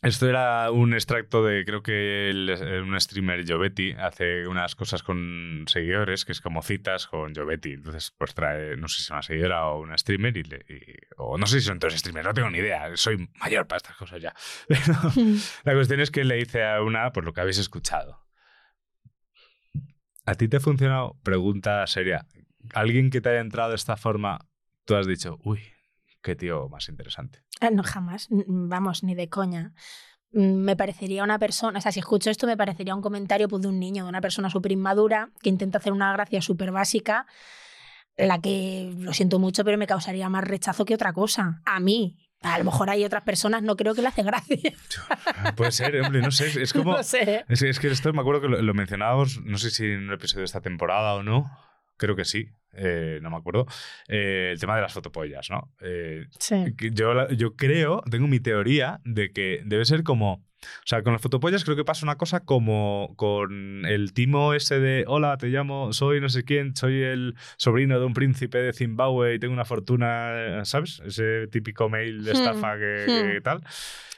Esto 0.02 0.30
era 0.30 0.72
un 0.72 0.94
extracto 0.94 1.44
de, 1.44 1.66
creo 1.66 1.84
que 1.84 2.30
el- 2.30 2.50
eh, 2.50 2.82
un 2.82 3.00
streamer 3.02 3.44
Jovetti 3.46 3.92
hace 3.92 4.48
unas 4.48 4.74
cosas 4.76 5.04
con 5.04 5.66
seguidores, 5.68 6.24
que 6.24 6.32
es 6.32 6.40
como 6.40 6.62
citas 6.62 7.06
con 7.08 7.36
Jovetti. 7.36 7.74
Entonces, 7.74 8.14
pues 8.18 8.34
trae, 8.34 8.78
no 8.78 8.88
sé 8.88 8.96
si 8.98 9.02
es 9.04 9.10
una 9.10 9.22
seguidora 9.22 9.66
o 9.68 9.82
una 9.82 9.98
streamer, 9.98 10.38
y 10.38 10.44
le- 10.44 10.66
y- 10.70 10.96
o 11.18 11.38
no 11.38 11.46
sé 11.48 11.60
si 11.60 11.66
son 11.68 11.80
todos 11.80 11.96
streamers, 11.98 12.26
no 12.28 12.34
tengo 12.34 12.50
ni 12.50 12.60
idea. 12.60 12.90
Soy 12.96 13.30
mayor 13.42 13.68
para 13.68 13.78
estas 13.78 13.98
cosas 13.98 14.22
ya. 14.22 14.34
Pero 14.70 14.94
la 15.66 15.74
cuestión 15.74 16.00
es 16.00 16.12
que 16.12 16.24
le 16.24 16.36
dice 16.36 16.64
a 16.64 16.82
una, 16.82 17.12
por 17.12 17.26
lo 17.26 17.34
que 17.34 17.42
habéis 17.42 17.58
escuchado. 17.58 18.26
¿A 20.26 20.36
ti 20.36 20.48
te 20.48 20.58
ha 20.58 20.60
funcionado? 20.62 21.18
Pregunta 21.24 21.86
seria. 21.88 22.26
¿Alguien 22.74 23.10
que 23.10 23.20
te 23.20 23.30
haya 23.30 23.40
entrado 23.42 23.70
de 23.72 23.76
esta 23.76 23.98
forma, 23.98 24.40
tú 24.86 24.96
has 24.96 25.08
dicho, 25.08 25.40
uy, 25.44 25.60
qué 26.22 26.36
tío 26.36 26.70
más 26.70 26.90
interesante? 26.90 27.40
Ah, 27.62 27.70
No, 27.72 27.84
jamás. 27.84 28.28
Vamos, 28.30 29.04
ni 29.04 29.16
de 29.16 29.30
coña. 29.30 29.74
Mm, 30.32 30.54
Me 30.64 30.76
parecería 30.76 31.24
una 31.24 31.40
persona, 31.40 31.80
o 31.80 31.82
sea, 31.82 31.92
si 31.92 32.00
escucho 32.00 32.30
esto, 32.30 32.48
me 32.48 32.58
parecería 32.58 32.96
un 32.96 33.02
comentario 33.02 33.48
pues, 33.48 33.62
de 33.62 33.68
un 33.68 33.80
niño, 33.80 34.04
de 34.04 34.10
una 34.10 34.22
persona 34.22 34.50
súper 34.50 34.72
inmadura 34.72 35.32
que 35.42 35.50
intenta 35.50 35.78
hacer 35.80 35.94
una 35.94 36.12
gracia 36.14 36.42
súper 36.42 36.72
básica, 36.72 37.26
la 38.18 38.40
que, 38.40 38.94
lo 38.98 39.14
siento 39.14 39.40
mucho, 39.40 39.64
pero 39.64 39.78
me 39.78 39.88
causaría 39.88 40.30
más 40.30 40.44
rechazo 40.44 40.86
que 40.86 40.94
otra 40.96 41.14
cosa. 41.14 41.62
A 41.66 41.80
mí. 41.80 42.26
A 42.42 42.58
lo 42.58 42.64
mejor 42.64 42.90
hay 42.90 43.04
otras 43.04 43.24
personas, 43.24 43.64
no 43.64 43.76
creo 43.76 43.94
que 43.94 44.02
le 44.02 44.08
hace 44.08 44.24
gracia. 44.24 44.58
Puede 45.58 45.72
ser, 45.74 46.00
hombre, 46.02 46.22
no 46.22 46.32
sé. 46.32 46.48
Es, 46.48 46.56
es 46.56 46.74
como. 46.74 46.94
no 46.94 47.04
sé. 47.04 47.44
Es, 47.50 47.62
es 47.62 47.80
que 47.80 47.88
esto 47.88 48.14
me 48.14 48.22
acuerdo 48.22 48.40
que 48.42 48.48
lo, 48.48 48.62
lo 48.62 48.74
mencionábamos, 48.74 49.42
no 49.44 49.58
sé 49.58 49.72
si 49.72 49.86
en 49.86 50.06
un 50.08 50.14
episodio 50.14 50.42
de 50.42 50.46
esta 50.46 50.62
temporada 50.62 51.16
o 51.16 51.24
no. 51.24 51.50
Creo 51.98 52.16
que 52.16 52.24
sí, 52.24 52.48
eh, 52.74 53.20
no 53.22 53.30
me 53.30 53.38
acuerdo. 53.38 53.66
Eh, 54.08 54.50
el 54.52 54.60
tema 54.60 54.76
de 54.76 54.82
las 54.82 54.94
fotopollas, 54.94 55.50
¿no? 55.50 55.74
Eh, 55.82 56.26
Sí. 56.40 56.74
yo, 56.94 57.30
yo 57.30 57.56
creo, 57.56 58.02
tengo 58.10 58.28
mi 58.28 58.40
teoría 58.40 59.00
de 59.04 59.32
que 59.32 59.62
debe 59.66 59.86
ser 59.86 60.04
como. 60.04 60.48
O 60.62 60.86
sea, 60.86 61.04
con 61.04 61.14
las 61.14 61.22
fotopollas 61.22 61.64
creo 61.64 61.78
que 61.78 61.86
pasa 61.86 62.06
una 62.06 62.18
cosa 62.18 62.42
como 62.42 63.14
con 63.16 63.86
el 63.86 64.12
timo 64.14 64.54
ese 64.54 64.82
de 64.82 65.06
hola, 65.08 65.38
te 65.38 65.48
llamo, 65.48 65.94
soy 65.94 66.20
no 66.20 66.28
sé 66.28 66.44
quién, 66.44 66.76
soy 66.76 67.02
el 67.02 67.36
sobrino 67.56 67.98
de 67.98 68.06
un 68.06 68.14
príncipe 68.14 68.58
de 68.58 68.74
Zimbabue 68.74 69.36
y 69.36 69.40
tengo 69.40 69.54
una 69.54 69.64
fortuna, 69.64 70.66
¿sabes? 70.66 71.02
Ese 71.06 71.48
típico 71.48 71.88
mail 71.88 72.26
de 72.26 72.32
Hmm, 72.32 72.36
estafa 72.36 72.74
que, 72.78 73.04
que 73.08 73.40
hmm. 73.40 73.44
tal. 73.44 73.62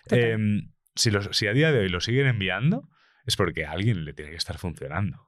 Em, 0.09 0.71
si, 0.95 1.11
los- 1.11 1.29
si 1.31 1.45
a 1.45 1.53
día 1.53 1.71
de 1.71 1.77
hoy 1.79 1.89
lo 1.89 2.01
siguen 2.01 2.25
enviando, 2.25 2.89
es 3.27 3.35
porque 3.35 3.65
a 3.65 3.71
alguien 3.73 4.03
le 4.03 4.13
tiene 4.13 4.31
que 4.31 4.37
estar 4.37 4.57
funcionando. 4.57 5.27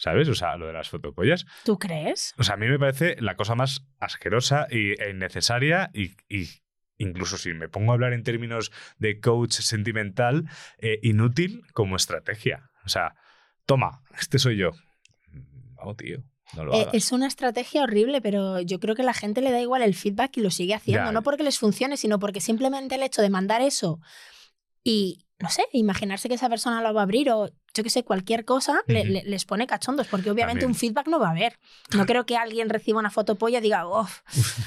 ¿Sabes? 0.00 0.28
O 0.30 0.34
sea, 0.34 0.56
lo 0.56 0.66
de 0.66 0.72
las 0.72 0.88
fotopollas. 0.88 1.44
¿Tú 1.62 1.78
crees? 1.78 2.32
O 2.38 2.42
sea, 2.42 2.54
a 2.54 2.56
mí 2.56 2.66
me 2.66 2.78
parece 2.78 3.16
la 3.20 3.36
cosa 3.36 3.54
más 3.54 3.84
asquerosa 3.98 4.66
y, 4.70 4.92
e 5.00 5.10
innecesaria 5.10 5.90
y, 5.92 6.12
y 6.28 6.48
incluso 6.96 7.36
si 7.36 7.52
me 7.52 7.68
pongo 7.68 7.92
a 7.92 7.94
hablar 7.96 8.14
en 8.14 8.22
términos 8.22 8.72
de 8.98 9.20
coach 9.20 9.52
sentimental, 9.52 10.44
eh, 10.78 10.98
inútil 11.02 11.62
como 11.74 11.96
estrategia. 11.96 12.70
O 12.86 12.88
sea, 12.88 13.14
toma, 13.66 14.02
este 14.18 14.38
soy 14.38 14.56
yo. 14.56 14.70
No, 15.84 15.94
tío, 15.94 16.22
no 16.56 16.64
lo 16.64 16.72
Eh, 16.74 16.80
hagas. 16.82 16.94
es 16.94 17.12
una 17.12 17.26
estrategia 17.26 17.82
horrible, 17.82 18.22
pero 18.22 18.60
yo 18.60 18.80
creo 18.80 18.94
que 18.94 19.02
la 19.02 19.12
gente 19.14 19.42
le 19.42 19.50
da 19.50 19.60
igual 19.60 19.82
el 19.82 19.94
feedback 19.94 20.36
y 20.38 20.40
lo 20.40 20.50
sigue 20.50 20.74
haciendo. 20.74 21.04
Ya. 21.06 21.12
No 21.12 21.22
porque 21.22 21.42
les 21.42 21.58
funcione, 21.58 21.98
sino 21.98 22.18
porque 22.18 22.40
simplemente 22.40 22.94
el 22.94 23.02
hecho 23.02 23.20
de 23.20 23.28
mandar 23.28 23.60
eso 23.60 24.00
y, 24.82 25.26
no 25.38 25.50
sé, 25.50 25.62
imaginarse 25.72 26.28
que 26.28 26.34
esa 26.36 26.48
persona 26.48 26.80
lo 26.82 26.94
va 26.94 27.00
a 27.02 27.04
abrir 27.04 27.30
o 27.30 27.50
yo 27.74 27.82
que 27.84 27.90
sé, 27.90 28.02
cualquier 28.04 28.44
cosa, 28.44 28.80
le- 28.88 29.04
les 29.24 29.44
pone 29.44 29.66
cachondos, 29.66 30.06
porque 30.08 30.30
obviamente 30.30 30.60
También. 30.62 30.70
un 30.70 30.74
feedback 30.74 31.06
no 31.08 31.20
va 31.20 31.28
a 31.28 31.30
haber. 31.30 31.58
No 31.96 32.04
creo 32.06 32.26
que 32.26 32.36
alguien 32.36 32.68
reciba 32.68 32.98
una 32.98 33.10
foto 33.10 33.36
polla 33.36 33.58
y 33.58 33.62
diga, 33.62 33.86
uff, 33.86 34.20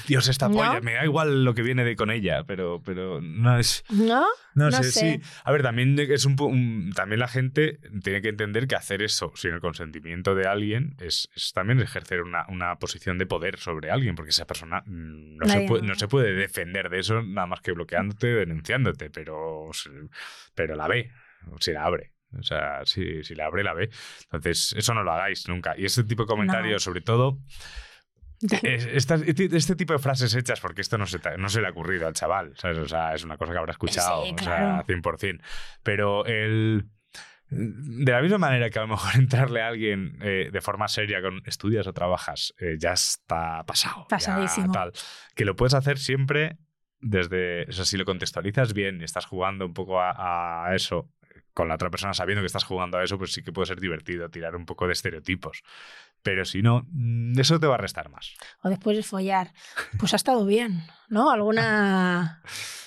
Dios, 0.08 0.28
esta 0.28 0.48
¿No? 0.48 0.56
polla, 0.56 0.80
me 0.80 0.94
da 0.94 1.04
igual 1.04 1.44
lo 1.44 1.54
que 1.54 1.62
viene 1.62 1.84
de 1.84 1.96
con 1.96 2.10
ella, 2.10 2.44
pero, 2.44 2.82
pero 2.84 3.20
no 3.20 3.58
es... 3.58 3.84
¿no? 3.90 4.24
No, 4.54 4.70
No 4.70 4.70
sé, 4.70 4.84
sé. 4.92 5.00
sí. 5.00 5.20
A 5.44 5.50
ver, 5.52 5.62
también 5.62 5.98
es 5.98 6.24
un, 6.24 6.36
un- 6.40 6.92
también 6.94 7.18
la 7.18 7.28
gente 7.28 7.80
tiene 8.02 8.22
que 8.22 8.28
entender 8.28 8.68
que 8.68 8.76
hacer 8.76 9.02
eso 9.02 9.32
sin 9.34 9.52
el 9.52 9.60
consentimiento 9.60 10.34
de 10.36 10.46
alguien 10.46 10.96
es, 11.00 11.28
es 11.34 11.52
también 11.52 11.80
ejercer 11.80 12.22
una, 12.22 12.46
una 12.48 12.76
posición 12.78 13.18
de 13.18 13.26
poder 13.26 13.58
sobre 13.58 13.90
alguien, 13.90 14.14
porque 14.14 14.30
esa 14.30 14.46
persona 14.46 14.82
mm, 14.86 15.36
no 15.38 15.48
se, 15.48 15.60
puede, 15.62 15.82
no 15.82 15.94
se 15.96 16.06
puede 16.08 16.32
defender 16.34 16.88
de 16.88 17.00
eso 17.00 17.20
nada 17.22 17.46
más 17.48 17.60
que 17.60 17.72
bloqueándote, 17.72 18.28
denunciándote, 18.28 19.10
pero, 19.10 19.70
pero 20.54 20.74
la 20.76 20.86
ve, 20.88 21.10
si 21.60 21.72
la 21.72 21.84
abre. 21.84 22.12
O 22.38 22.42
sea, 22.42 22.80
si, 22.84 23.22
si 23.24 23.34
la 23.34 23.46
abre, 23.46 23.62
la 23.64 23.74
ve. 23.74 23.90
Entonces, 24.24 24.74
eso 24.76 24.94
no 24.94 25.02
lo 25.02 25.12
hagáis 25.12 25.48
nunca. 25.48 25.74
Y 25.78 25.84
este 25.84 26.04
tipo 26.04 26.22
de 26.24 26.28
comentarios, 26.28 26.74
No. 26.74 26.78
sobre 26.80 27.00
todo, 27.00 27.38
estas- 28.52 29.22
este, 29.22 29.48
este 29.56 29.76
tipo 29.76 29.92
de 29.92 29.98
frases 29.98 30.34
hechas, 30.34 30.60
porque 30.60 30.80
esto 30.82 30.98
no 30.98 31.06
se, 31.06 31.18
no 31.38 31.48
se 31.48 31.60
le 31.60 31.66
ha 31.68 31.70
ocurrido 31.70 32.06
al 32.06 32.14
chaval, 32.14 32.52
¿sabes? 32.56 32.78
O 32.78 32.88
sea, 32.88 33.14
es 33.14 33.24
una 33.24 33.36
cosa 33.36 33.52
que 33.52 33.58
habrá 33.58 33.72
escuchado, 33.72 34.24
Sí, 34.24 34.32
o 34.32 34.36
claro. 34.36 34.84
sea, 34.84 34.96
100%. 34.96 35.40
Pero 35.82 36.26
el... 36.26 36.86
De 37.50 38.10
la 38.10 38.20
misma 38.22 38.38
manera 38.38 38.68
que 38.70 38.78
a 38.78 38.82
lo 38.82 38.88
mejor 38.88 39.14
entrarle 39.20 39.62
a 39.62 39.68
alguien 39.68 40.18
eh, 40.22 40.48
de 40.52 40.60
forma 40.60 40.88
seria 40.88 41.22
con 41.22 41.42
estudias 41.46 41.86
o 41.86 41.92
trabajas 41.92 42.52
eh, 42.58 42.76
ya 42.78 42.92
está 42.94 43.62
pasado. 43.64 44.02
ya 44.02 44.08
Pasadísimo. 44.08 44.72
tal. 44.72 44.92
Que 45.36 45.44
lo 45.44 45.54
puedes 45.54 45.74
hacer 45.74 45.98
siempre 45.98 46.56
desde... 47.00 47.64
O 47.68 47.72
sea, 47.72 47.84
si 47.84 47.96
lo 47.96 48.04
contextualizas 48.06 48.72
bien 48.72 49.00
y 49.00 49.04
estás 49.04 49.26
jugando 49.26 49.66
un 49.66 49.74
poco 49.74 50.00
a, 50.00 50.66
a 50.66 50.74
eso 50.74 51.08
con 51.54 51.68
la 51.68 51.76
otra 51.76 51.90
persona 51.90 52.12
sabiendo 52.12 52.42
que 52.42 52.46
estás 52.46 52.64
jugando 52.64 52.98
a 52.98 53.04
eso, 53.04 53.16
pues 53.16 53.32
sí 53.32 53.42
que 53.42 53.52
puede 53.52 53.66
ser 53.66 53.80
divertido 53.80 54.28
tirar 54.28 54.56
un 54.56 54.66
poco 54.66 54.86
de 54.86 54.92
estereotipos. 54.92 55.62
Pero 56.22 56.44
si 56.44 56.62
no, 56.62 56.86
mm, 56.90 57.38
eso 57.38 57.58
te 57.60 57.66
va 57.66 57.76
a 57.76 57.78
restar 57.78 58.10
más. 58.10 58.34
O 58.62 58.68
después 58.68 58.96
de 58.96 59.02
follar. 59.02 59.52
Pues 59.98 60.12
ha 60.12 60.16
estado 60.16 60.44
bien, 60.44 60.84
¿no? 61.08 61.30
Alguna. 61.30 62.42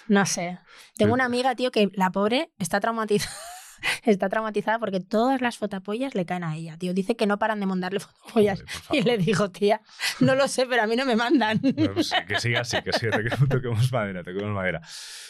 No 0.07 0.25
sé. 0.25 0.59
Tengo 0.97 1.13
una 1.13 1.25
amiga, 1.25 1.55
tío, 1.55 1.71
que 1.71 1.89
la 1.93 2.11
pobre 2.11 2.51
está 2.59 2.79
traumatizada. 2.79 3.35
Está 4.03 4.29
traumatizada 4.29 4.79
porque 4.79 4.99
todas 4.99 5.41
las 5.41 5.57
fotopollas 5.57 6.15
le 6.15 6.25
caen 6.25 6.43
a 6.43 6.55
ella, 6.55 6.77
tío. 6.77 6.93
Dice 6.93 7.15
que 7.15 7.27
no 7.27 7.37
paran 7.39 7.59
de 7.59 7.65
mandarle 7.65 7.99
fotopollas. 8.01 8.63
Joder, 8.87 9.01
Y 9.03 9.05
le 9.07 9.17
digo, 9.17 9.49
tía, 9.51 9.81
no 10.19 10.35
lo 10.35 10.47
sé, 10.47 10.65
pero 10.65 10.83
a 10.83 10.87
mí 10.87 10.95
no 10.95 11.05
me 11.05 11.15
mandan. 11.15 11.59
No, 11.77 11.93
pues 11.93 12.09
sí, 12.09 12.15
que 12.27 12.39
siga 12.39 12.61
así, 12.61 12.77
que 12.81 12.93
siga, 12.93 13.19
toquemos, 13.49 13.91
madera, 13.91 14.23
toquemos 14.23 14.53
madera. 14.53 14.81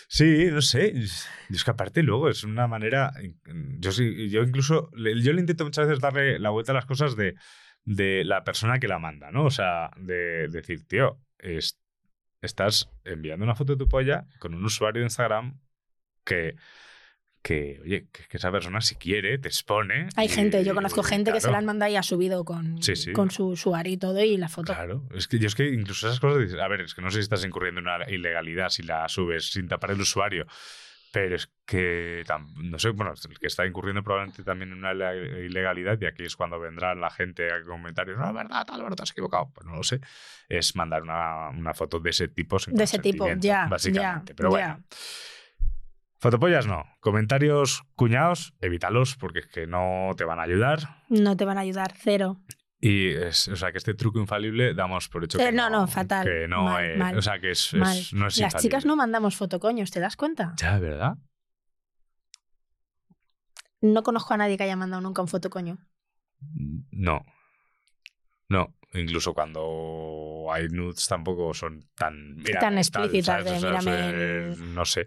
Sí, 0.09 0.47
no 0.51 0.61
sé. 0.61 0.93
Y 1.49 1.55
es 1.55 1.63
que 1.63 1.71
aparte 1.71 2.03
luego 2.03 2.29
es 2.29 2.43
una 2.43 2.67
manera. 2.67 3.11
Yo 3.79 3.91
sí, 3.91 4.29
yo 4.29 4.43
incluso. 4.43 4.89
le- 4.93 5.21
Yo 5.21 5.33
le 5.33 5.41
intento 5.41 5.63
muchas 5.65 5.87
veces 5.87 5.99
darle 6.01 6.39
la 6.39 6.49
vuelta 6.49 6.71
a 6.71 6.75
las 6.75 6.85
cosas 6.85 7.15
de, 7.15 7.35
de 7.83 8.23
la 8.23 8.43
persona 8.43 8.79
que 8.79 8.87
la 8.87 8.99
manda, 8.99 9.31
¿no? 9.31 9.45
O 9.45 9.49
sea, 9.51 9.91
de 9.97 10.47
decir, 10.47 10.85
tío, 10.87 11.19
es- 11.39 11.79
estás 12.41 12.89
enviando 13.03 13.43
una 13.43 13.55
foto 13.55 13.73
de 13.73 13.79
tu 13.79 13.87
polla 13.89 14.25
con 14.39 14.53
un 14.53 14.63
usuario 14.63 15.01
de 15.01 15.07
Instagram 15.07 15.59
que. 16.23 16.55
Que, 17.47 17.79
oye, 17.81 18.07
que, 18.11 18.23
que 18.27 18.37
esa 18.37 18.51
persona 18.51 18.81
si 18.81 18.95
quiere 18.95 19.37
te 19.37 19.47
expone. 19.47 20.09
Hay 20.17 20.25
y- 20.25 20.29
gente, 20.29 20.63
yo 20.65 20.75
conozco 20.75 20.99
y 20.99 21.03
gente 21.05 21.31
que 21.31 21.39
se 21.39 21.43
claro. 21.45 21.53
la 21.53 21.57
han 21.59 21.65
mandado 21.65 21.91
y 21.91 21.95
ha 21.95 22.03
subido 22.03 22.43
con, 22.43 22.81
Sí, 22.83 22.95
sí. 22.97 23.13
con 23.13 23.31
su 23.31 23.47
usuario 23.47 23.93
y 23.93 23.97
todo 23.97 24.21
y 24.21 24.35
la 24.35 24.49
foto. 24.49 24.73
Claro, 24.73 25.03
es 25.15 25.29
que 25.29 25.39
yo 25.39 25.47
es 25.47 25.55
que 25.55 25.69
incluso 25.69 26.07
esas 26.07 26.19
cosas, 26.19 26.53
a 26.59 26.67
ver, 26.67 26.81
es 26.81 26.93
que 26.93 27.01
no 27.01 27.09
sé 27.09 27.15
si 27.19 27.21
estás 27.21 27.45
incurriendo 27.45 27.79
en 27.79 27.87
una 27.87 28.09
ilegalidad 28.09 28.67
si 28.69 28.83
la 28.83 29.07
subes 29.07 29.49
sin 29.51 29.67
tapar 29.69 29.91
el 29.91 30.01
usuario, 30.01 30.45
pero 31.13 31.37
es 31.37 31.49
que, 31.65 32.23
no 32.57 32.77
sé, 32.79 32.89
bueno, 32.89 33.13
el 33.13 33.39
que 33.39 33.47
está 33.47 33.65
incurriendo 33.65 34.03
probablemente 34.03 34.43
también 34.43 34.73
en 34.73 34.79
una 34.79 34.91
ile- 34.93 35.45
ilegalidad, 35.45 35.97
y 36.01 36.05
aquí 36.05 36.23
es 36.23 36.35
cuando 36.35 36.59
vendrá 36.59 36.95
la 36.95 37.09
gente 37.09 37.49
a 37.49 37.63
comentarios, 37.63 38.17
no, 38.19 38.33
verdad, 38.33 38.65
tal, 38.65 38.81
verdad, 38.81 38.97
te 38.97 39.03
has 39.03 39.11
equivocado, 39.11 39.49
pues 39.53 39.65
no 39.65 39.75
lo 39.77 39.83
sé, 39.83 40.01
es 40.49 40.75
mandar 40.75 41.01
una, 41.03 41.47
una 41.49 41.73
foto 41.73 41.99
de 42.01 42.09
ese 42.09 42.27
tipo 42.27 42.59
sin 42.59 42.75
De 42.75 42.83
ese 42.83 42.99
tipo, 42.99 43.25
ya, 43.39 43.67
Básicamente, 43.67 44.33
ya, 44.33 44.35
pero 44.35 44.49
ya. 44.49 44.67
bueno. 44.73 44.83
Fotopollas 46.19 46.65
no. 46.67 46.83
Comentarios 46.99 47.83
cuñados, 47.95 48.53
evítalos 48.59 49.15
porque 49.17 49.39
es 49.39 49.47
que 49.47 49.67
no 49.67 50.11
te 50.17 50.23
van 50.23 50.39
a 50.39 50.43
ayudar. 50.43 51.03
No 51.09 51.37
te 51.37 51.45
van 51.45 51.57
a 51.57 51.61
ayudar, 51.61 51.93
cero. 51.95 52.41
Y 52.79 53.09
es, 53.09 53.47
o 53.47 53.55
sea, 53.55 53.71
que 53.71 53.77
este 53.79 53.93
truco 53.95 54.19
infalible 54.19 54.73
damos 54.75 55.09
por 55.09 55.23
hecho 55.23 55.39
Eh, 55.39 55.45
que 55.45 55.51
no, 55.51 55.69
no, 55.69 55.87
fatal. 55.87 56.25
Que 56.25 56.47
no 56.47 56.63
Mal, 56.63 56.85
es, 56.91 56.97
mal, 56.97 57.17
o 57.17 57.21
sea, 57.21 57.39
que 57.39 57.51
es, 57.51 57.73
no 58.13 58.27
es 58.27 58.37
Las 58.39 58.55
chicas 58.57 58.85
no 58.85 58.95
mandamos 58.95 59.35
fotocoños, 59.35 59.89
¿te 59.91 59.99
das 59.99 60.15
cuenta? 60.15 60.53
Ya, 60.57 60.77
¿verdad? 60.79 61.17
No 63.81 64.03
conozco 64.03 64.33
a 64.33 64.37
nadie 64.37 64.57
que 64.57 64.63
haya 64.63 64.75
mandado 64.75 65.01
nunca 65.01 65.21
un 65.21 65.27
fotocoño. 65.27 65.77
No. 66.91 67.21
No. 68.49 68.73
Incluso 68.93 69.33
cuando 69.33 70.47
hay 70.51 70.67
nudes 70.69 71.07
tampoco 71.07 71.53
son 71.53 71.89
tan... 71.95 72.35
mira, 72.37 72.59
Tan 72.59 72.73
tal, 72.73 72.77
explícitas 72.77 73.43
¿sabes? 73.43 73.61
de, 73.61 73.67
O 73.67 73.81
sea, 73.81 73.81
mírame 73.81 74.51
el- 74.53 74.73
No 74.73 74.85
sé. 74.85 75.05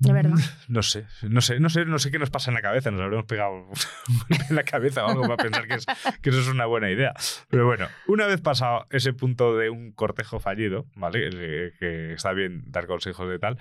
De 0.00 0.12
verdad. 0.12 0.34
No 0.68 0.82
sé, 0.82 1.06
no 1.22 1.40
sé, 1.40 1.58
no 1.60 1.70
sé, 1.70 1.84
no 1.86 1.98
sé 1.98 2.10
qué 2.10 2.18
nos 2.18 2.30
pasa 2.30 2.50
en 2.50 2.54
la 2.54 2.62
cabeza. 2.62 2.90
Nos 2.90 3.00
habremos 3.00 3.24
pegado 3.26 3.68
en 4.48 4.54
la 4.56 4.62
cabeza 4.62 5.04
o 5.04 5.08
algo 5.08 5.22
para 5.22 5.36
pensar 5.36 5.66
que, 5.66 5.74
es- 5.74 5.86
que 6.22 6.30
eso 6.30 6.40
es 6.40 6.48
una 6.48 6.66
buena 6.66 6.90
idea. 6.90 7.14
Pero 7.48 7.66
bueno, 7.66 7.88
una 8.06 8.26
vez 8.26 8.40
pasado 8.40 8.86
ese 8.90 9.12
punto 9.12 9.56
de 9.56 9.70
un 9.70 9.92
cortejo 9.92 10.38
fallido, 10.40 10.86
¿vale? 10.94 11.28
Eh, 11.32 11.72
Que 11.80 12.12
está 12.12 12.32
bien 12.32 12.62
dar 12.70 12.86
consejos 12.86 13.28
de 13.28 13.38
tal. 13.38 13.58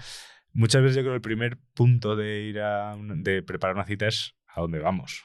Muchas 0.54 0.82
veces 0.82 0.96
yo 0.98 1.02
creo 1.04 1.14
que 1.14 1.18
el 1.18 1.22
primer 1.22 1.58
punto 1.74 2.16
de 2.16 2.42
ir 2.42 2.60
a 2.62 2.96
de 3.00 3.42
preparar 3.44 3.76
una 3.76 3.86
cita 3.86 4.08
es 4.08 4.36
a 4.48 4.62
dónde 4.62 4.80
vamos. 4.80 5.24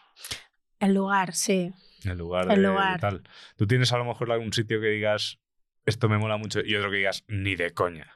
El 0.79 0.95
lugar, 0.95 1.35
sí. 1.35 1.73
El 2.05 2.19
lugar 2.19 2.51
El 2.51 2.63
de 2.63 2.69
lugar. 2.69 3.01
tal. 3.01 3.23
Tú 3.57 3.67
tienes 3.67 3.93
a 3.93 3.99
lo 3.99 4.05
mejor 4.05 4.31
algún 4.33 4.53
sitio 4.53 4.81
que 4.81 4.89
digas 4.89 5.39
esto 5.87 6.09
me 6.09 6.19
mola 6.19 6.37
mucho 6.37 6.61
y 6.65 6.75
otro 6.77 6.91
que 6.91 6.99
digas 6.99 7.25
ni 7.29 7.55
de 7.57 7.73
coña. 7.73 8.13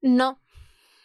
No, 0.00 0.40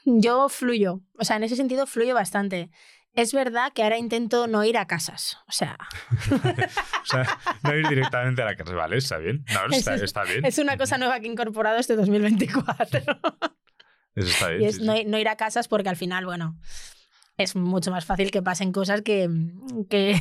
yo 0.05 0.49
fluyo. 0.49 1.01
O 1.19 1.23
sea, 1.25 1.35
en 1.37 1.43
ese 1.43 1.55
sentido 1.55 1.85
fluyo 1.87 2.13
bastante. 2.15 2.69
Es 3.13 3.33
verdad 3.33 3.73
que 3.73 3.83
ahora 3.83 3.97
intento 3.97 4.47
no 4.47 4.63
ir 4.63 4.77
a 4.77 4.87
casas. 4.87 5.37
O 5.47 5.51
sea, 5.51 5.77
O 7.01 7.05
sea, 7.05 7.25
no 7.63 7.75
ir 7.75 7.87
directamente 7.87 8.41
a 8.41 8.45
la 8.45 8.55
casa, 8.55 8.73
¿vale? 8.73 8.97
Está 8.97 9.17
bien. 9.17 9.43
No, 9.53 9.65
está, 9.75 9.95
Es- 9.95 10.01
está 10.03 10.23
bien. 10.23 10.45
es 10.45 10.57
una 10.59 10.77
cosa 10.77 10.97
nueva 10.97 11.19
que 11.19 11.27
he 11.27 11.31
incorporado 11.31 11.77
este 11.77 11.95
2024. 11.95 12.99
Eso 14.15 14.27
está 14.27 14.47
bien. 14.49 14.61
Y 14.61 14.65
es 14.65 14.75
sí, 14.75 14.81
sí. 14.81 14.87
no, 14.87 14.93
no 15.05 15.17
ir 15.17 15.27
a 15.29 15.35
casas 15.35 15.67
porque 15.67 15.89
al 15.89 15.95
final, 15.95 16.25
bueno, 16.25 16.57
es 17.37 17.55
mucho 17.55 17.91
más 17.91 18.05
fácil 18.05 18.29
que 18.31 18.41
pasen 18.41 18.71
cosas 18.71 19.01
que, 19.01 19.29
que, 19.89 20.19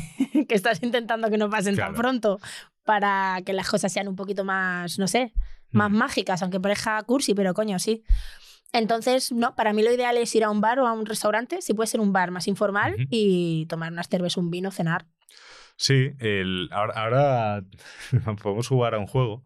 que 0.48 0.54
estás 0.54 0.82
intentando 0.82 1.28
que 1.30 1.38
no 1.38 1.50
pasen 1.50 1.76
tan 1.76 1.94
pronto 1.94 2.38
para 2.84 3.40
que 3.44 3.52
las 3.52 3.68
cosas 3.68 3.92
sean 3.92 4.08
un 4.08 4.16
poquito 4.16 4.44
más, 4.44 4.98
no 4.98 5.06
sé, 5.06 5.32
más 5.70 5.90
Mm. 5.90 5.96
mágicas, 5.96 6.42
aunque 6.42 6.58
parezca 6.60 7.00
cursi, 7.04 7.34
pero 7.34 7.52
coño, 7.54 7.78
sí. 7.78 8.02
Entonces, 8.72 9.32
no, 9.32 9.54
para 9.54 9.72
mí 9.72 9.82
lo 9.82 9.92
ideal 9.92 10.16
es 10.16 10.34
ir 10.34 10.44
a 10.44 10.50
un 10.50 10.60
bar 10.60 10.78
o 10.78 10.86
a 10.86 10.92
un 10.92 11.06
restaurante, 11.06 11.60
si 11.60 11.74
puede 11.74 11.88
ser 11.88 12.00
un 12.00 12.12
bar 12.12 12.30
más 12.30 12.46
informal, 12.46 12.94
y 13.10 13.66
tomar 13.66 13.92
unas 13.92 14.08
cervezas, 14.08 14.36
un 14.36 14.50
vino, 14.50 14.70
cenar. 14.70 15.06
Sí, 15.76 16.12
el, 16.18 16.68
ahora, 16.72 16.94
ahora 17.02 17.64
podemos 18.42 18.68
jugar 18.68 18.94
a 18.94 18.98
un 18.98 19.06
juego. 19.06 19.42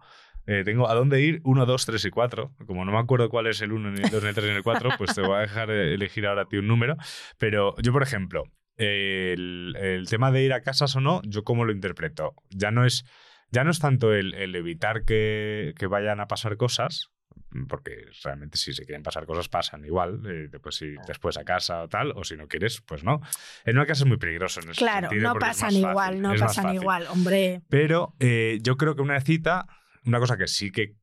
Eh, 0.46 0.62
tengo 0.64 0.90
a 0.90 0.94
dónde 0.94 1.22
ir 1.22 1.40
1, 1.44 1.64
2, 1.64 1.86
3 1.86 2.04
y 2.04 2.10
4. 2.10 2.54
Como 2.66 2.84
no 2.84 2.92
me 2.92 2.98
acuerdo 2.98 3.30
cuál 3.30 3.46
es 3.46 3.62
el 3.62 3.72
1, 3.72 3.92
ni 3.92 4.02
el 4.02 4.10
2, 4.10 4.22
ni 4.22 4.28
el 4.28 4.34
3, 4.34 4.50
ni 4.50 4.56
el 4.56 4.62
4, 4.62 4.90
pues 4.98 5.14
te 5.14 5.22
voy 5.22 5.36
a 5.36 5.40
dejar 5.40 5.70
elegir 5.70 6.26
ahora 6.26 6.42
a 6.42 6.44
ti 6.46 6.58
un 6.58 6.66
número. 6.66 6.96
Pero 7.38 7.74
yo, 7.80 7.92
por 7.92 8.02
ejemplo, 8.02 8.44
el, 8.76 9.74
el 9.78 10.08
tema 10.08 10.30
de 10.32 10.42
ir 10.42 10.52
a 10.52 10.60
casas 10.60 10.94
o 10.96 11.00
no, 11.00 11.22
yo 11.24 11.44
cómo 11.44 11.64
lo 11.64 11.72
interpreto. 11.72 12.34
Ya 12.50 12.70
no 12.70 12.84
es, 12.84 13.04
ya 13.50 13.64
no 13.64 13.70
es 13.70 13.78
tanto 13.78 14.12
el, 14.12 14.34
el 14.34 14.54
evitar 14.54 15.04
que, 15.04 15.72
que 15.78 15.86
vayan 15.86 16.20
a 16.20 16.26
pasar 16.26 16.56
cosas, 16.56 17.10
porque 17.68 18.06
realmente 18.22 18.58
si 18.58 18.72
se 18.72 18.84
quieren 18.84 19.02
pasar 19.02 19.26
cosas 19.26 19.48
pasan 19.48 19.84
igual, 19.84 20.22
eh, 20.26 20.48
después, 20.50 20.74
si, 20.74 20.94
después 21.06 21.36
a 21.36 21.44
casa 21.44 21.82
o 21.82 21.88
tal, 21.88 22.12
o 22.16 22.24
si 22.24 22.36
no 22.36 22.48
quieres, 22.48 22.80
pues 22.80 23.04
no. 23.04 23.20
En 23.64 23.76
una 23.76 23.86
casa 23.86 24.04
es 24.04 24.08
muy 24.08 24.16
peligroso 24.16 24.60
en 24.60 24.70
ese 24.70 24.78
Claro, 24.78 25.08
sentido 25.08 25.32
no 25.32 25.38
pasan 25.38 25.74
igual, 25.74 25.94
fácil, 25.94 26.22
no 26.22 26.34
pasan 26.36 26.74
igual, 26.74 27.06
hombre. 27.08 27.62
Pero 27.68 28.14
eh, 28.18 28.58
yo 28.62 28.76
creo 28.76 28.96
que 28.96 29.02
una 29.02 29.20
cita, 29.20 29.66
una 30.04 30.18
cosa 30.18 30.36
que 30.36 30.46
sí 30.48 30.70
que 30.70 30.96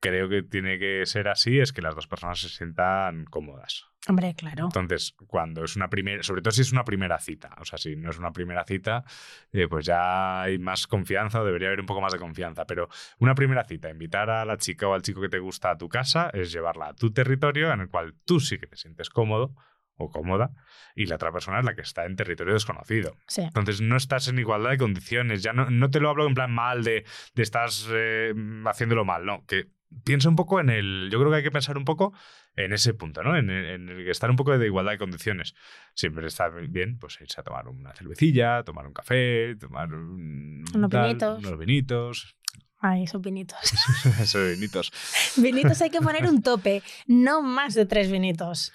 creo 0.00 0.28
que 0.28 0.42
tiene 0.42 0.78
que 0.78 1.04
ser 1.06 1.28
así 1.28 1.60
es 1.60 1.72
que 1.72 1.82
las 1.82 1.94
dos 1.94 2.06
personas 2.06 2.40
se 2.40 2.48
sientan 2.48 3.26
cómodas. 3.26 3.86
Hombre, 4.08 4.34
claro. 4.34 4.64
Entonces, 4.64 5.14
cuando 5.26 5.62
es 5.62 5.76
una 5.76 5.90
primera, 5.90 6.22
sobre 6.22 6.40
todo 6.40 6.52
si 6.52 6.62
es 6.62 6.72
una 6.72 6.84
primera 6.84 7.18
cita, 7.18 7.54
o 7.60 7.66
sea, 7.66 7.78
si 7.78 7.96
no 7.96 8.10
es 8.10 8.18
una 8.18 8.32
primera 8.32 8.64
cita, 8.64 9.04
eh, 9.52 9.68
pues 9.68 9.84
ya 9.84 10.40
hay 10.40 10.58
más 10.58 10.86
confianza 10.86 11.42
o 11.42 11.44
debería 11.44 11.68
haber 11.68 11.80
un 11.80 11.86
poco 11.86 12.00
más 12.00 12.12
de 12.12 12.18
confianza. 12.18 12.64
Pero 12.64 12.88
una 13.18 13.34
primera 13.34 13.64
cita, 13.64 13.90
invitar 13.90 14.30
a 14.30 14.44
la 14.46 14.56
chica 14.56 14.88
o 14.88 14.94
al 14.94 15.02
chico 15.02 15.20
que 15.20 15.28
te 15.28 15.38
gusta 15.38 15.70
a 15.70 15.76
tu 15.76 15.88
casa, 15.88 16.30
es 16.32 16.50
llevarla 16.50 16.88
a 16.88 16.94
tu 16.94 17.12
territorio 17.12 17.70
en 17.72 17.80
el 17.80 17.88
cual 17.90 18.14
tú 18.24 18.40
sí 18.40 18.58
que 18.58 18.66
te 18.66 18.76
sientes 18.76 19.10
cómodo 19.10 19.54
o 19.96 20.08
cómoda 20.08 20.50
y 20.94 21.04
la 21.04 21.16
otra 21.16 21.30
persona 21.30 21.58
es 21.58 21.66
la 21.66 21.74
que 21.74 21.82
está 21.82 22.06
en 22.06 22.16
territorio 22.16 22.54
desconocido. 22.54 23.16
Sí. 23.26 23.42
Entonces 23.42 23.82
no 23.82 23.96
estás 23.96 24.28
en 24.28 24.38
igualdad 24.38 24.70
de 24.70 24.78
condiciones. 24.78 25.42
Ya 25.42 25.52
no, 25.52 25.68
no 25.68 25.90
te 25.90 26.00
lo 26.00 26.08
hablo 26.08 26.26
en 26.26 26.32
plan 26.32 26.50
mal 26.50 26.82
de, 26.84 27.04
de 27.34 27.42
estás 27.42 27.86
eh, 27.92 28.32
haciéndolo 28.64 29.04
mal, 29.04 29.26
no. 29.26 29.44
Que 29.46 29.66
piensa 30.04 30.28
un 30.28 30.36
poco 30.36 30.60
en 30.60 30.70
el. 30.70 31.08
Yo 31.10 31.18
creo 31.18 31.30
que 31.30 31.36
hay 31.38 31.42
que 31.42 31.50
pensar 31.50 31.76
un 31.78 31.84
poco 31.84 32.12
en 32.56 32.72
ese 32.72 32.94
punto, 32.94 33.22
¿no? 33.22 33.36
En, 33.36 33.50
el- 33.50 33.66
en 33.66 33.88
el 33.88 34.04
que 34.04 34.10
estar 34.10 34.30
un 34.30 34.36
poco 34.36 34.56
de 34.56 34.66
igualdad 34.66 34.92
de 34.92 34.98
condiciones. 34.98 35.54
Siempre 35.94 36.26
está 36.26 36.48
bien, 36.48 36.98
pues 36.98 37.18
irse 37.20 37.40
a 37.40 37.44
tomar 37.44 37.68
una 37.68 37.92
cervecilla, 37.94 38.62
tomar 38.64 38.86
un 38.86 38.92
café, 38.92 39.56
tomar 39.56 39.92
un, 39.92 40.64
Unos 40.74 40.90
tal, 40.90 41.06
vinitos. 41.08 41.38
unos 41.44 41.58
vinitos. 41.58 42.36
Ay, 42.82 43.02
esos 43.04 43.20
vinitos. 43.20 43.58
Esos 44.20 44.52
vinitos. 44.54 44.90
Vinitos 45.36 45.82
hay 45.82 45.90
que 45.90 46.00
poner 46.00 46.24
un 46.26 46.42
tope, 46.42 46.82
no 47.06 47.42
más 47.42 47.74
de 47.74 47.84
tres 47.84 48.10
vinitos. 48.10 48.72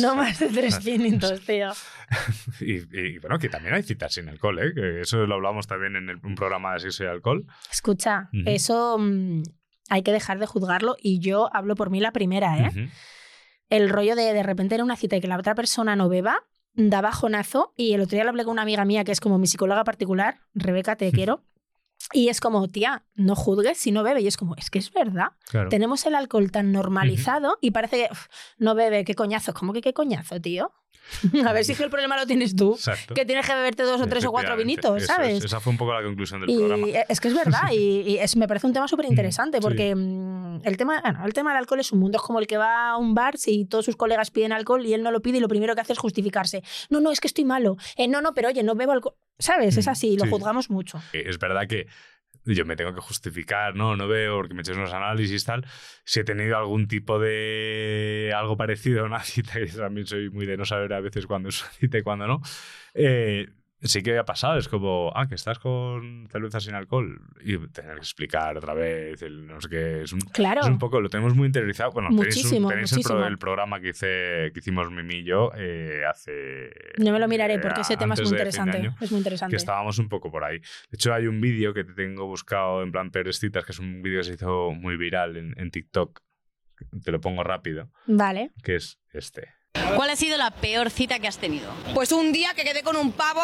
No 0.00 0.16
más 0.16 0.40
de 0.40 0.48
tres 0.48 0.84
vinitos, 0.84 1.40
tío. 1.46 1.70
Y, 2.60 2.78
y, 2.98 3.18
bueno, 3.20 3.38
que 3.38 3.48
también 3.48 3.74
hay 3.74 3.84
citas 3.84 4.14
sin 4.14 4.28
alcohol, 4.28 4.58
¿eh? 4.58 4.72
Que 4.74 5.00
eso 5.02 5.24
lo 5.28 5.36
hablamos 5.36 5.68
también 5.68 5.94
en 5.94 6.08
el- 6.10 6.18
un 6.24 6.34
programa 6.34 6.72
de 6.74 6.80
sexo 6.80 7.04
y 7.04 7.06
alcohol. 7.06 7.46
Escucha, 7.70 8.28
eso 8.46 8.98
mm, 8.98 9.42
hay 9.90 10.02
que 10.02 10.12
dejar 10.12 10.38
de 10.38 10.46
juzgarlo 10.46 10.96
y 10.98 11.18
yo 11.18 11.50
hablo 11.52 11.74
por 11.74 11.90
mí 11.90 12.00
la 12.00 12.12
primera, 12.12 12.58
¿eh? 12.58 12.88
El 13.68 13.90
rollo 13.90 14.16
de 14.16 14.32
de 14.32 14.42
repente 14.42 14.74
ir 14.76 14.80
a 14.80 14.84
una 14.84 14.96
cita 14.96 15.16
y 15.16 15.20
que 15.20 15.28
la 15.28 15.36
otra 15.36 15.54
persona 15.54 15.94
no 15.96 16.08
beba, 16.08 16.44
da 16.74 17.00
bajonazo 17.00 17.74
y 17.76 17.92
el 17.92 18.00
otro 18.00 18.16
día 18.16 18.24
lo 18.24 18.30
hablé 18.30 18.44
con 18.44 18.52
una 18.52 18.62
amiga 18.62 18.84
mía 18.84 19.04
que 19.04 19.12
es 19.12 19.20
como 19.20 19.38
mi 19.38 19.46
psicóloga 19.46 19.84
particular, 19.84 20.38
Rebeca, 20.54 20.96
te 20.96 21.12
quiero. 21.12 21.42
Y 22.12 22.28
es 22.28 22.40
como, 22.40 22.66
tía, 22.68 23.04
no 23.14 23.36
juzgues 23.36 23.76
si 23.76 23.92
no 23.92 24.02
bebe. 24.02 24.22
Y 24.22 24.26
es 24.26 24.36
como, 24.36 24.56
es 24.56 24.70
que 24.70 24.78
es 24.78 24.90
verdad. 24.90 25.32
Claro. 25.50 25.68
Tenemos 25.68 26.06
el 26.06 26.14
alcohol 26.14 26.50
tan 26.50 26.72
normalizado 26.72 27.58
y 27.60 27.72
parece 27.72 27.98
que 27.98 28.08
uf, 28.10 28.26
no 28.56 28.74
bebe, 28.74 29.04
qué 29.04 29.14
coñazo. 29.14 29.52
¿Cómo 29.52 29.72
que 29.74 29.82
qué 29.82 29.92
coñazo, 29.92 30.40
tío? 30.40 30.72
A 31.46 31.52
ver 31.52 31.64
si 31.64 31.72
es 31.72 31.78
que 31.78 31.84
el 31.84 31.90
problema 31.90 32.16
lo 32.16 32.26
tienes 32.26 32.54
tú. 32.56 32.74
Exacto. 32.74 33.14
Que 33.14 33.24
tienes 33.24 33.46
que 33.46 33.54
beberte 33.54 33.82
dos 33.82 34.00
o 34.00 34.06
tres 34.06 34.24
o 34.24 34.30
cuatro 34.30 34.56
vinitos, 34.56 35.04
¿sabes? 35.06 35.38
es, 35.38 35.44
esa 35.44 35.60
fue 35.60 35.72
un 35.72 35.76
poco 35.78 35.92
la 35.92 36.02
conclusión 36.02 36.40
del 36.40 36.50
Y 36.50 36.56
programa. 36.56 36.86
es 37.08 37.20
que 37.20 37.28
es 37.28 37.34
verdad, 37.34 37.70
y, 37.72 38.00
y 38.02 38.18
es, 38.18 38.36
me 38.36 38.46
parece 38.48 38.66
un 38.66 38.72
tema 38.72 38.88
súper 38.88 39.06
interesante 39.06 39.58
sí. 39.58 39.62
porque 39.62 39.94
mm, 39.94 40.60
el, 40.64 40.76
tema, 40.76 41.00
bueno, 41.02 41.24
el 41.26 41.32
tema 41.32 41.50
del 41.50 41.58
alcohol 41.58 41.80
es 41.80 41.92
un 41.92 41.98
mundo, 42.00 42.16
es 42.18 42.22
como 42.22 42.38
el 42.38 42.46
que 42.46 42.56
va 42.58 42.90
a 42.90 42.96
un 42.96 43.14
bar 43.14 43.36
si 43.38 43.64
todos 43.64 43.84
sus 43.84 43.96
colegas 43.96 44.30
piden 44.30 44.52
alcohol 44.52 44.84
y 44.86 44.94
él 44.94 45.02
no 45.02 45.10
lo 45.10 45.20
pide 45.22 45.38
y 45.38 45.40
lo 45.40 45.48
primero 45.48 45.74
que 45.74 45.80
hace 45.80 45.92
es 45.92 45.98
justificarse. 45.98 46.62
No, 46.88 47.00
no, 47.00 47.10
es 47.10 47.20
que 47.20 47.26
estoy 47.28 47.44
malo. 47.44 47.76
Eh, 47.96 48.08
no, 48.08 48.20
no, 48.20 48.34
pero 48.34 48.48
oye, 48.48 48.62
no 48.62 48.74
bebo 48.74 48.92
alcohol. 48.92 49.14
¿Sabes? 49.38 49.76
Es 49.78 49.86
Mm, 49.86 49.90
así, 49.90 50.16
lo 50.18 50.24
sí. 50.24 50.30
juzgamos 50.30 50.68
mucho. 50.70 50.98
Eh, 51.14 51.24
Es 51.26 51.38
verdad 51.38 51.66
que 51.66 51.86
yo 52.44 52.64
me 52.64 52.76
tengo 52.76 52.94
que 52.94 53.00
justificar, 53.00 53.74
no, 53.74 53.96
no 53.96 54.08
veo, 54.08 54.36
porque 54.36 54.54
me 54.54 54.62
eches 54.62 54.76
unos 54.76 54.92
análisis 54.92 55.44
tal. 55.44 55.66
Si 56.04 56.20
he 56.20 56.24
tenido 56.24 56.56
algún 56.56 56.88
tipo 56.88 57.18
de 57.18 58.32
algo 58.34 58.56
parecido 58.56 59.00
a 59.04 59.04
una 59.06 59.20
cita, 59.20 59.54
que 59.54 59.66
también 59.66 60.06
soy 60.06 60.30
muy 60.30 60.46
de 60.46 60.56
no 60.56 60.64
saber 60.64 60.92
a 60.92 61.00
veces 61.00 61.26
cuándo 61.26 61.48
es 61.50 61.62
una 61.62 61.70
cita 61.72 61.98
y 61.98 62.02
cuándo 62.02 62.26
no. 62.26 62.40
eh, 62.94 63.48
sí 63.82 64.02
que 64.02 64.18
ha 64.18 64.24
pasado, 64.24 64.58
es 64.58 64.68
como, 64.68 65.10
ah, 65.14 65.26
que 65.26 65.34
estás 65.34 65.58
con 65.58 66.28
cerveza 66.30 66.60
sin 66.60 66.74
alcohol 66.74 67.20
y 67.42 67.56
tener 67.68 67.94
que 67.94 68.00
explicar 68.00 68.56
otra 68.56 68.74
vez, 68.74 69.22
el 69.22 69.46
no 69.46 69.60
sé 69.60 69.68
qué, 69.68 70.02
es 70.02 70.12
un, 70.12 70.20
Claro. 70.20 70.60
es 70.60 70.66
un 70.66 70.78
poco, 70.78 71.00
lo 71.00 71.08
tenemos 71.08 71.34
muy 71.34 71.46
interiorizado. 71.46 71.90
Bueno, 71.92 72.08
tenéis, 72.10 72.36
un- 72.36 72.42
Muchísimo, 72.42 72.68
tenéis 72.68 72.92
el, 72.92 73.02
pro- 73.02 73.14
muchísimo. 73.14 73.26
el 73.26 73.38
programa 73.38 73.80
que, 73.80 73.88
hice, 73.90 74.50
que 74.52 74.58
hicimos 74.60 74.90
Mimi 74.90 75.16
y 75.20 75.24
yo 75.24 75.50
eh, 75.56 76.02
hace... 76.08 76.70
No 76.98 77.12
me 77.12 77.18
lo 77.18 77.26
miraré 77.28 77.54
eh, 77.54 77.58
porque 77.58 77.80
ese 77.80 77.96
tema 77.96 78.14
es 78.14 78.20
muy 78.20 78.30
interesante. 78.30 78.76
año 78.78 78.94
Es 79.00 79.10
muy 79.10 79.18
interesante. 79.18 79.52
que 79.52 79.56
estábamos 79.56 79.98
un 79.98 80.08
poco 80.08 80.30
por 80.30 80.44
ahí. 80.44 80.58
De 80.58 80.66
hecho, 80.94 81.14
hay 81.14 81.26
un 81.26 81.40
vídeo 81.40 81.72
que 81.72 81.84
te 81.84 81.94
tengo 81.94 82.26
buscado 82.26 82.82
en 82.82 82.92
plan 82.92 83.10
peores 83.10 83.38
citas, 83.38 83.64
que 83.64 83.72
es 83.72 83.78
un 83.78 84.02
vídeo 84.02 84.20
que 84.20 84.24
se 84.24 84.34
hizo 84.34 84.72
muy 84.72 84.96
viral 84.96 85.36
en, 85.36 85.54
en 85.58 85.70
TikTok. 85.70 86.20
Te 87.04 87.12
lo 87.12 87.20
pongo 87.20 87.44
rápido, 87.44 87.90
Vale. 88.06 88.52
que 88.62 88.76
es 88.76 88.98
este. 89.12 89.48
¿Cuál 89.96 90.10
ha 90.10 90.16
sido 90.16 90.36
la 90.36 90.50
peor 90.50 90.90
cita 90.90 91.18
que 91.18 91.28
has 91.28 91.38
tenido? 91.38 91.72
Pues 91.94 92.10
un 92.12 92.32
día 92.32 92.54
que 92.54 92.64
quedé 92.64 92.82
con 92.82 92.96
un 92.96 93.12
pavo 93.12 93.42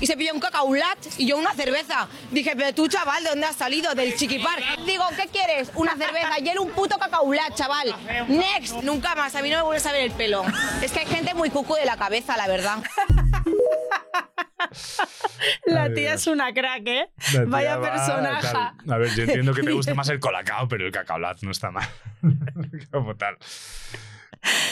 y 0.00 0.06
se 0.06 0.16
pidió 0.16 0.32
un 0.34 0.40
cacaulat 0.40 0.98
y 1.18 1.26
yo 1.26 1.36
una 1.36 1.52
cerveza. 1.52 2.08
Dije, 2.30 2.54
pero 2.56 2.74
tú, 2.74 2.88
chaval, 2.88 3.22
¿de 3.24 3.30
dónde 3.30 3.46
has 3.46 3.56
salido? 3.56 3.94
Del 3.94 4.14
chiquipar. 4.16 4.58
Digo, 4.86 5.04
¿qué 5.16 5.26
quieres? 5.28 5.70
Una 5.74 5.96
cerveza. 5.96 6.38
Y 6.40 6.48
él 6.48 6.58
un 6.58 6.70
puto 6.70 6.98
cacaulat, 6.98 7.54
chaval. 7.54 7.94
Next. 8.28 8.82
Nunca 8.82 9.14
más. 9.14 9.34
A 9.34 9.42
mí 9.42 9.50
no 9.50 9.56
me 9.58 9.62
vuelves 9.64 9.86
a 9.86 9.92
ver 9.92 10.02
el 10.02 10.12
pelo. 10.12 10.44
Es 10.82 10.92
que 10.92 11.00
hay 11.00 11.06
gente 11.06 11.34
muy 11.34 11.50
cucu 11.50 11.74
de 11.74 11.84
la 11.84 11.96
cabeza, 11.96 12.36
la 12.36 12.46
verdad. 12.46 12.78
La 15.64 15.84
Ay, 15.84 15.94
tía 15.94 16.10
Dios. 16.10 16.22
es 16.22 16.26
una 16.26 16.52
crack, 16.52 16.82
¿eh? 16.86 17.08
Vaya 17.46 17.76
va, 17.76 17.92
personaje. 17.92 18.48
tal. 18.52 18.92
A 18.92 18.98
ver, 18.98 19.14
yo 19.14 19.22
entiendo 19.24 19.52
que 19.54 19.62
te 19.62 19.70
guste 19.72 19.94
más 19.94 20.08
el 20.08 20.18
colacao, 20.20 20.66
pero 20.68 20.86
el 20.86 20.92
cacaolat 20.92 21.40
no 21.42 21.50
está 21.50 21.70
mal. 21.70 21.88
Como 22.90 23.14
tal. 23.16 23.36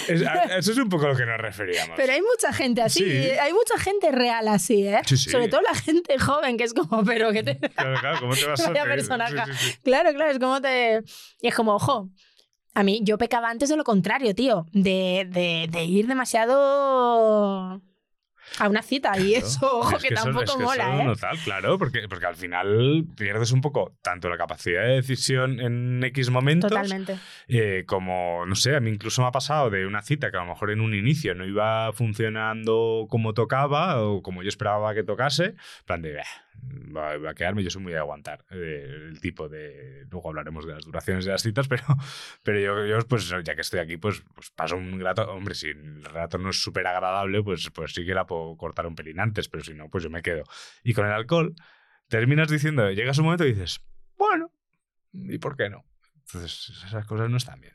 Es- 0.09 0.23
a- 0.23 0.57
eso 0.59 0.73
es 0.73 0.79
un 0.79 0.89
poco 0.89 1.07
lo 1.09 1.17
que 1.17 1.25
nos 1.27 1.39
referíamos. 1.39 1.95
Pero 1.97 2.13
hay 2.13 2.21
mucha 2.23 2.53
gente 2.53 2.83
así, 2.83 3.01
Sí. 3.01 3.31
hay 3.31 3.53
mucha 3.53 3.79
gente 3.79 4.11
real 4.13 4.49
así, 4.49 4.87
¿eh? 4.87 5.01
Sí, 5.07 5.17
sí. 5.17 5.31
Sobre 5.31 5.49
todo 5.49 5.61
la 5.63 5.75
gente 5.75 6.19
joven, 6.19 6.57
que 6.57 6.65
es 6.65 6.75
como, 6.75 7.05
pero 7.05 7.33
que 7.33 7.43
te... 7.43 7.59
Claro, 7.59 7.99
claro, 8.01 8.19
¿cómo 8.21 8.35
te 8.35 8.47
vas 8.47 8.61
a. 8.61 8.73
Claro, 9.83 10.13
claro, 10.15 10.31
es 10.31 10.39
como 10.39 10.61
te... 10.61 11.03
Y 11.41 11.49
es 11.49 11.55
como, 11.55 11.75
ojo, 11.75 12.11
a 12.75 12.83
mí 12.83 13.01
yo 13.05 13.19
pecaba 13.19 13.51
antes 13.51 13.69
de 13.69 13.77
lo 13.77 13.85
contrario, 13.85 14.35
tío, 14.35 14.67
de, 14.73 15.27
de, 15.31 15.69
de 15.71 15.85
ir 15.85 16.07
demasiado... 16.07 17.81
A 18.59 18.68
una 18.68 18.83
cita 18.83 19.18
y 19.18 19.35
eso, 19.35 19.78
ojo, 19.78 19.96
Es 19.96 20.02
que, 20.02 20.14
tampoco 20.14 20.44
es 20.44 20.50
que 20.52 20.62
mola, 20.62 20.85
eso 20.94 21.00
¿eh? 21.00 21.04
no 21.04 21.16
tal, 21.16 21.38
claro, 21.38 21.78
porque, 21.78 22.07
porque 22.09 22.26
al 22.26 22.37
final 22.37 23.04
pierdes 23.16 23.50
un 23.52 23.61
poco 23.61 23.96
tanto 24.02 24.28
la 24.28 24.37
capacidad 24.38 24.83
de 24.83 24.94
decisión 24.96 25.61
en 25.61 26.02
X 26.04 26.30
momentos 26.30 26.70
Totalmente. 26.70 27.18
eh, 27.48 27.85
como, 27.87 28.44
no 28.46 28.54
sé, 28.54 28.76
a 28.76 28.80
mí 28.80 28.90
incluso 28.90 29.22
me 29.22 29.28
ha 29.28 29.33
pasado 29.33 29.70
de 29.70 29.87
una 29.87 30.02
cita 30.02 30.30
que 30.30 30.37
a 30.37 30.40
lo 30.40 30.46
mejor 30.46 30.70
en 30.70 30.80
un 30.80 30.94
inicio 30.94 31.35
no 31.35 31.44
iba 31.46 31.92
funcionando 31.92 33.07
como 33.09 33.35
tocaba 33.35 34.00
o 34.02 34.22
como 34.22 34.42
yo 34.42 34.48
esperaba 34.48 34.94
que 34.94 35.02
tocase, 35.04 35.54
plan 35.87 36.02
de, 36.02 36.14
"Bah, 36.14 36.22
va, 36.94 37.16
va 37.16 37.31
a 37.31 37.35
quedarme, 37.35 37.62
yo 37.62 37.70
soy 37.70 37.83
muy 37.83 37.92
de 37.92 37.98
aguantar 37.98 38.44
eh, 38.50 39.09
el 39.09 39.20
tipo 39.20 39.48
de... 39.48 40.07
Luego 40.11 40.29
hablaremos 40.29 40.66
de 40.66 40.74
las 40.74 40.85
duraciones 40.85 41.24
de 41.24 41.33
las 41.33 41.42
citas, 41.42 41.68
pero, 41.68 41.85
pero 42.42 42.61
yo, 42.61 42.87
yo, 42.87 43.07
pues 43.07 43.29
ya 43.29 43.55
que 43.55 43.61
estoy 43.61 43.81
aquí, 43.81 43.96
pues, 43.96 44.22
pues 44.35 44.50
paso 44.50 44.77
un 44.77 45.00
rato, 45.00 45.31
hombre, 45.31 45.55
si 45.55 45.68
el 45.68 46.05
rato 46.05 46.38
no 46.38 46.50
es 46.50 46.61
súper 46.61 46.87
agradable, 46.87 47.42
pues, 47.42 47.70
pues 47.70 47.92
sí 47.92 48.05
que 48.05 48.14
la 48.14 48.27
puedo 48.27 48.57
cortar 48.57 48.87
un 48.87 48.94
pelín 48.94 49.20
antes, 49.20 49.48
pero 49.48 49.64
si 49.64 49.74
no, 49.74 49.88
pues 49.88 50.05
yo 50.05 50.11
me 50.11 50.22
quedo. 50.22 50.44
Y 50.83 50.94
con 50.94 51.07
el 51.07 51.12
alcohol, 51.12 51.55
terminas 52.09 52.48
diciendo, 52.48 52.90
llegas 52.90 53.18
un 53.18 53.24
momento 53.24 53.44
y 53.44 53.53
dices, 53.53 53.81
bueno, 54.16 54.50
¿y 55.12 55.38
por 55.38 55.57
qué 55.57 55.70
no? 55.70 55.85
Entonces, 56.27 56.85
esas 56.87 57.07
cosas 57.07 57.31
no 57.31 57.37
están 57.37 57.61
bien. 57.61 57.74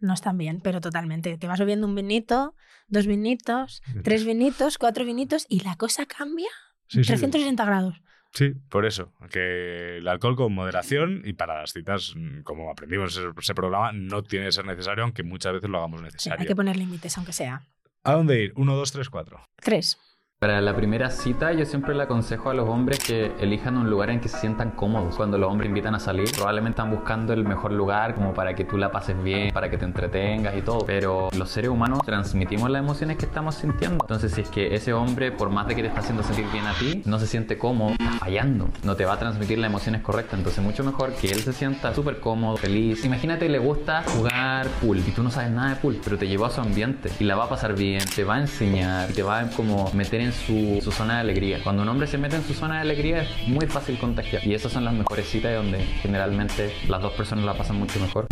No 0.00 0.12
están 0.12 0.36
bien, 0.36 0.60
pero 0.60 0.80
totalmente. 0.80 1.38
Te 1.38 1.46
vas 1.46 1.58
bebiendo 1.58 1.86
un 1.86 1.94
vinito, 1.94 2.54
dos 2.88 3.06
vinitos, 3.06 3.82
tres 4.04 4.24
vinitos, 4.24 4.76
cuatro 4.76 5.04
vinitos 5.04 5.46
y 5.48 5.60
la 5.60 5.76
cosa 5.76 6.06
cambia. 6.06 6.50
Sí, 6.88 7.04
sí. 7.04 7.08
360 7.08 7.64
grados. 7.64 8.02
Sí, 8.32 8.54
por 8.70 8.86
eso. 8.86 9.12
Que 9.30 9.98
el 9.98 10.08
alcohol 10.08 10.36
con 10.36 10.52
moderación 10.54 11.22
y 11.24 11.34
para 11.34 11.60
las 11.60 11.72
citas, 11.72 12.14
mm, 12.16 12.40
como 12.42 12.70
aprendimos 12.70 13.16
en 13.18 13.32
ese- 13.38 13.54
programa, 13.54 13.92
no 13.92 14.22
tiene 14.22 14.46
que 14.46 14.52
ser 14.52 14.64
necesario, 14.64 15.04
aunque 15.04 15.22
muchas 15.22 15.52
veces 15.52 15.68
lo 15.68 15.78
hagamos 15.78 16.00
Sí, 16.00 16.04
necesario. 16.04 16.40
hay 16.40 16.46
que 16.46 16.56
poner 16.56 16.76
límites, 16.76 17.16
aunque 17.18 17.32
sea. 17.34 17.62
¿A 18.04 18.12
dónde 18.12 18.42
ir? 18.42 18.52
Uno, 18.56 18.74
dos, 18.74 18.90
tres, 18.90 19.10
cuatro. 19.10 19.40
Tres. 19.56 19.98
Para 20.42 20.60
la 20.60 20.74
primera 20.74 21.08
cita 21.08 21.52
yo 21.52 21.64
siempre 21.64 21.94
le 21.94 22.02
aconsejo 22.02 22.50
a 22.50 22.54
los 22.54 22.68
hombres 22.68 22.98
que 22.98 23.30
elijan 23.38 23.76
un 23.76 23.88
lugar 23.88 24.10
en 24.10 24.18
que 24.18 24.28
se 24.28 24.38
sientan 24.38 24.72
cómodos. 24.72 25.14
Cuando 25.14 25.38
los 25.38 25.48
hombres 25.48 25.68
invitan 25.68 25.94
a 25.94 26.00
salir, 26.00 26.28
probablemente 26.32 26.80
están 26.80 26.90
buscando 26.90 27.32
el 27.32 27.44
mejor 27.44 27.70
lugar 27.70 28.16
como 28.16 28.34
para 28.34 28.52
que 28.56 28.64
tú 28.64 28.76
la 28.76 28.90
pases 28.90 29.22
bien, 29.22 29.52
para 29.52 29.70
que 29.70 29.78
te 29.78 29.84
entretengas 29.84 30.56
y 30.56 30.62
todo. 30.62 30.84
Pero 30.84 31.28
los 31.38 31.48
seres 31.48 31.70
humanos 31.70 32.00
transmitimos 32.04 32.68
las 32.70 32.80
emociones 32.80 33.18
que 33.18 33.26
estamos 33.26 33.54
sintiendo. 33.54 33.98
Entonces 34.02 34.32
si 34.32 34.40
es 34.40 34.48
que 34.48 34.74
ese 34.74 34.92
hombre, 34.92 35.30
por 35.30 35.48
más 35.48 35.68
de 35.68 35.76
que 35.76 35.82
te 35.82 35.86
está 35.86 36.00
haciendo 36.00 36.24
sentir 36.24 36.46
bien 36.50 36.66
a 36.66 36.74
ti, 36.74 37.02
no 37.04 37.20
se 37.20 37.28
siente 37.28 37.56
cómodo, 37.56 37.92
está 37.92 38.10
fallando. 38.18 38.68
No 38.82 38.96
te 38.96 39.04
va 39.04 39.12
a 39.12 39.18
transmitir 39.20 39.58
las 39.58 39.70
emociones 39.70 40.00
correctas. 40.00 40.40
Entonces 40.40 40.64
mucho 40.64 40.82
mejor 40.82 41.12
que 41.12 41.28
él 41.30 41.38
se 41.38 41.52
sienta 41.52 41.94
súper 41.94 42.18
cómodo, 42.18 42.56
feliz. 42.56 43.04
Imagínate 43.04 43.48
le 43.48 43.60
gusta 43.60 44.02
jugar 44.08 44.66
pool 44.80 44.98
y 44.98 45.12
tú 45.12 45.22
no 45.22 45.30
sabes 45.30 45.52
nada 45.52 45.70
de 45.70 45.76
pool, 45.76 46.00
pero 46.02 46.18
te 46.18 46.26
llevó 46.26 46.46
a 46.46 46.50
su 46.50 46.60
ambiente 46.60 47.10
y 47.20 47.22
la 47.22 47.36
va 47.36 47.44
a 47.44 47.48
pasar 47.48 47.76
bien, 47.76 48.02
te 48.16 48.24
va 48.24 48.34
a 48.34 48.40
enseñar, 48.40 49.12
te 49.12 49.22
va 49.22 49.38
a 49.38 49.50
como 49.50 49.88
meter 49.92 50.20
en 50.20 50.31
su, 50.32 50.80
su 50.82 50.90
zona 50.92 51.14
de 51.14 51.20
alegría. 51.20 51.62
Cuando 51.62 51.82
un 51.82 51.88
hombre 51.88 52.06
se 52.06 52.18
mete 52.18 52.36
en 52.36 52.42
su 52.42 52.54
zona 52.54 52.76
de 52.76 52.80
alegría 52.82 53.22
es 53.22 53.48
muy 53.48 53.66
fácil 53.66 53.98
contagiar 53.98 54.46
y 54.46 54.54
esas 54.54 54.72
son 54.72 54.84
las 54.84 54.94
mejores 54.94 55.28
citas 55.28 55.54
donde 55.54 55.84
generalmente 56.02 56.72
las 56.88 57.00
dos 57.02 57.12
personas 57.12 57.44
la 57.44 57.54
pasan 57.54 57.76
mucho 57.76 58.00
mejor. 58.00 58.26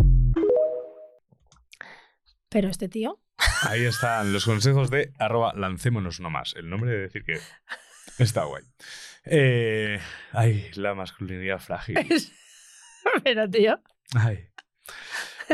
Pero 2.49 2.69
este 2.69 2.89
tío. 2.89 3.19
Ahí 3.63 3.85
están 3.85 4.33
los 4.33 4.45
consejos 4.45 4.89
de 4.89 5.13
arroba 5.17 5.53
lancémonos 5.55 6.19
nomás. 6.19 6.53
El 6.55 6.69
nombre 6.69 6.91
de 6.91 6.97
decir 6.99 7.23
que 7.23 7.39
está 8.17 8.43
guay. 8.43 8.63
Eh, 9.25 9.99
ay, 10.31 10.69
la 10.75 10.93
masculinidad 10.93 11.59
frágil. 11.59 11.95
Pero 13.23 13.49
tío. 13.49 13.81
Ay. 14.13 14.49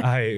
Ay, 0.04 0.38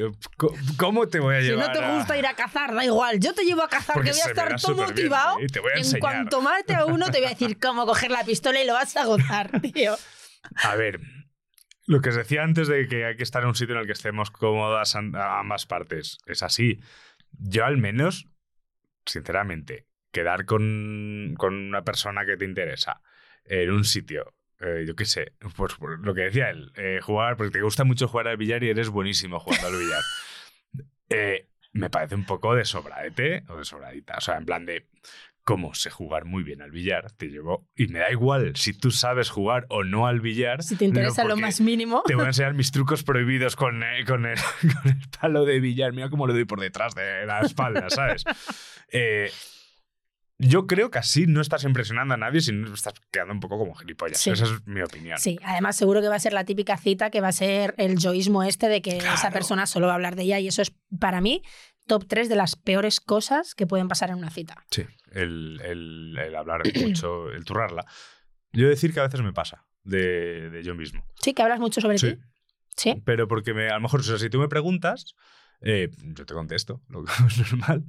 ¿cómo 0.78 1.08
te 1.08 1.20
voy 1.20 1.36
a 1.36 1.42
Si 1.42 1.48
llevar 1.48 1.68
no 1.68 1.74
te 1.74 1.80
a- 1.86 1.96
gusta 1.96 2.18
ir 2.18 2.26
a 2.28 2.34
cazar, 2.36 2.74
da 2.74 2.84
igual. 2.86 3.20
Yo 3.20 3.34
te 3.34 3.44
llevo 3.44 3.64
a 3.64 3.70
cazar, 3.70 3.96
Porque 3.96 4.12
que 4.12 4.18
voy 4.18 4.22
a 4.22 4.30
estar 4.30 4.60
todo 4.62 4.76
motivado. 4.76 5.38
Te 5.52 5.60
voy 5.60 5.72
a 5.76 5.80
en 5.80 6.00
cuanto 6.00 6.42
mate 6.42 6.74
a 6.76 6.86
uno, 6.86 7.06
te 7.12 7.18
voy 7.20 7.28
a 7.28 7.30
decir 7.30 7.60
cómo 7.60 7.86
coger 7.86 8.12
la 8.12 8.24
pistola 8.24 8.62
y 8.62 8.66
lo 8.68 8.74
vas 8.74 8.96
a 8.98 9.06
gozar, 9.06 9.60
tío. 9.74 9.96
A 10.64 10.76
ver, 10.76 11.00
lo 11.86 12.02
que 12.02 12.10
os 12.10 12.16
decía 12.16 12.44
antes 12.44 12.68
de 12.68 12.88
que 12.88 13.06
hay 13.06 13.16
que 13.18 13.24
estar 13.24 13.42
en 13.44 13.50
un 13.50 13.56
sitio 13.56 13.76
en 13.76 13.82
el 13.82 13.88
que 13.88 13.94
estemos 13.94 14.32
cómodas 14.32 14.96
a 14.96 15.40
ambas 15.40 15.66
partes, 15.66 16.18
es 16.26 16.44
así. 16.44 16.80
Yo 17.32 17.66
al 17.66 17.78
menos, 17.78 18.28
sinceramente, 19.06 19.86
quedar 20.12 20.46
con, 20.46 21.36
con 21.38 21.54
una 21.56 21.84
persona 21.84 22.26
que 22.26 22.38
te 22.38 22.46
interesa 22.46 23.02
en 23.46 23.72
un 23.72 23.84
sitio, 23.84 24.34
eh, 24.62 24.84
yo 24.88 24.95
qué 24.95 25.06
sé, 25.06 25.34
pues 25.56 25.76
por 25.76 26.06
lo 26.06 26.13
que 26.13 26.22
decía 26.22 26.50
él, 26.50 26.72
eh, 26.76 27.00
jugar, 27.02 27.38
porque 27.38 27.52
te 27.52 27.62
gusta 27.62 27.84
mucho 27.84 28.08
jugar 28.08 28.28
al 28.28 28.38
billar 28.38 28.63
y 28.63 28.69
eres 28.69 28.89
buenísimo 28.89 29.39
jugando 29.39 29.67
al 29.67 29.78
billar. 29.78 30.02
Eh, 31.12 31.48
me 31.74 31.89
parece 31.89 32.13
un 32.13 32.24
poco 32.24 32.54
de 32.54 32.65
sobradete 32.65 33.43
o 33.48 33.58
de 33.58 33.65
sobradita. 33.65 34.13
O 34.17 34.22
sea, 34.22 34.38
en 34.38 34.45
plan 34.45 34.63
de 34.67 34.88
cómo 35.50 35.74
sé 35.74 35.89
jugar 35.89 36.26
muy 36.26 36.43
bien 36.43 36.62
al 36.62 36.69
billar, 36.69 37.12
te 37.13 37.26
llevo. 37.26 37.67
Y 37.76 37.88
me 37.88 37.98
da 37.98 38.12
igual 38.12 38.56
si 38.56 38.72
tú 38.72 38.91
sabes 38.91 39.32
jugar 39.32 39.65
o 39.69 39.84
no 39.84 40.06
al 40.06 40.22
billar. 40.22 40.62
Si 40.62 40.76
te 40.76 40.86
interesa 40.86 41.24
no 41.24 41.30
lo 41.30 41.38
más 41.38 41.60
mínimo. 41.60 42.04
Te 42.06 42.13
voy 42.13 42.26
a 42.26 42.28
enseñar 42.28 42.54
mis 42.54 42.72
trucos 42.72 43.04
prohibidos 43.04 43.56
con, 43.56 43.82
eh, 43.82 44.06
con, 44.06 44.28
el, 44.28 44.38
con 44.62 44.91
el 44.91 45.02
palo 45.19 45.45
de 45.45 45.60
billar. 45.60 45.91
Mira 45.91 46.12
cómo 46.12 46.28
lo 46.28 46.34
doy 46.34 46.45
por 46.45 46.60
detrás 46.60 46.93
de 46.93 47.26
la 47.26 47.39
espalda, 47.41 47.89
¿sabes? 47.89 48.24
Eh, 48.91 49.30
yo 50.39 50.65
creo 50.67 50.89
que 50.89 50.97
así 50.99 51.25
no 51.28 51.41
estás 51.41 51.63
impresionando 51.65 52.13
a 52.13 52.17
nadie, 52.17 52.39
sino 52.41 52.73
estás 52.73 52.93
quedando 53.12 53.34
un 53.34 53.39
poco 53.41 53.58
como 53.60 53.75
gilipollas. 53.75 54.19
Sí. 54.19 54.30
Esa 54.32 54.45
es 54.45 54.65
mi 54.65 54.82
opinión. 54.82 55.17
Sí, 55.19 55.38
además 55.43 55.75
seguro 55.75 56.02
que 56.02 56.08
va 56.08 56.15
a 56.15 56.19
ser 56.19 56.34
la 56.34 56.45
típica 56.45 56.78
cita 56.78 57.10
que 57.10 57.19
va 57.21 57.28
a 57.28 57.32
ser 57.34 57.75
el 57.78 57.97
yoísmo 57.97 58.43
este 58.43 58.69
de 58.69 58.82
que 58.82 58.97
esa 58.97 59.32
persona 59.32 59.65
solo 59.67 59.88
va 59.88 59.93
a 59.93 59.95
hablar 59.95 60.15
de 60.15 60.23
ella 60.23 60.39
y 60.39 60.47
eso 60.47 60.62
es 60.62 60.71
para 60.99 61.19
mí 61.21 61.43
top 61.88 62.06
3 62.08 62.30
de 62.30 62.36
las 62.36 62.56
peores 62.56 62.99
cosas 62.99 63.54
que 63.56 63.67
pueden 63.67 63.88
pasar 63.88 64.12
en 64.12 64.15
una 64.17 64.30
cita. 64.30 64.56
Sí, 64.71 64.86
el, 65.12 65.60
el- 65.63 66.17
el 66.17 66.36
hablar 66.36 66.62
mucho, 66.82 67.30
el 67.32 67.43
turrarla. 67.43 67.86
Yo 68.54 68.67
decir 68.69 68.93
que 68.93 68.99
a 69.02 69.04
veces 69.04 69.21
me 69.21 69.34
pasa 69.34 69.65
de, 69.84 70.49
de 70.52 70.63
yo 70.63 70.73
mismo. 70.75 71.04
Sí, 71.21 71.34
que 71.34 71.41
hablas 71.41 71.60
mucho 71.60 71.82
sobre 71.82 71.97
Sí. 71.97 72.13
ti. 72.15 72.21
Sí. 72.78 73.02
Pero 73.06 73.28
porque 73.28 73.54
me, 73.54 73.67
a 73.69 73.73
lo 73.75 73.82
mejor, 73.82 73.99
o 73.99 74.04
sea, 74.04 74.17
si 74.17 74.30
tú 74.30 74.39
me 74.39 74.47
preguntas, 74.47 75.15
eh, 75.62 75.89
yo 76.15 76.26
te 76.26 76.34
contesto, 76.34 76.82
lo 76.89 77.04
que 77.04 77.12
es 77.28 77.52
normal. 77.52 77.86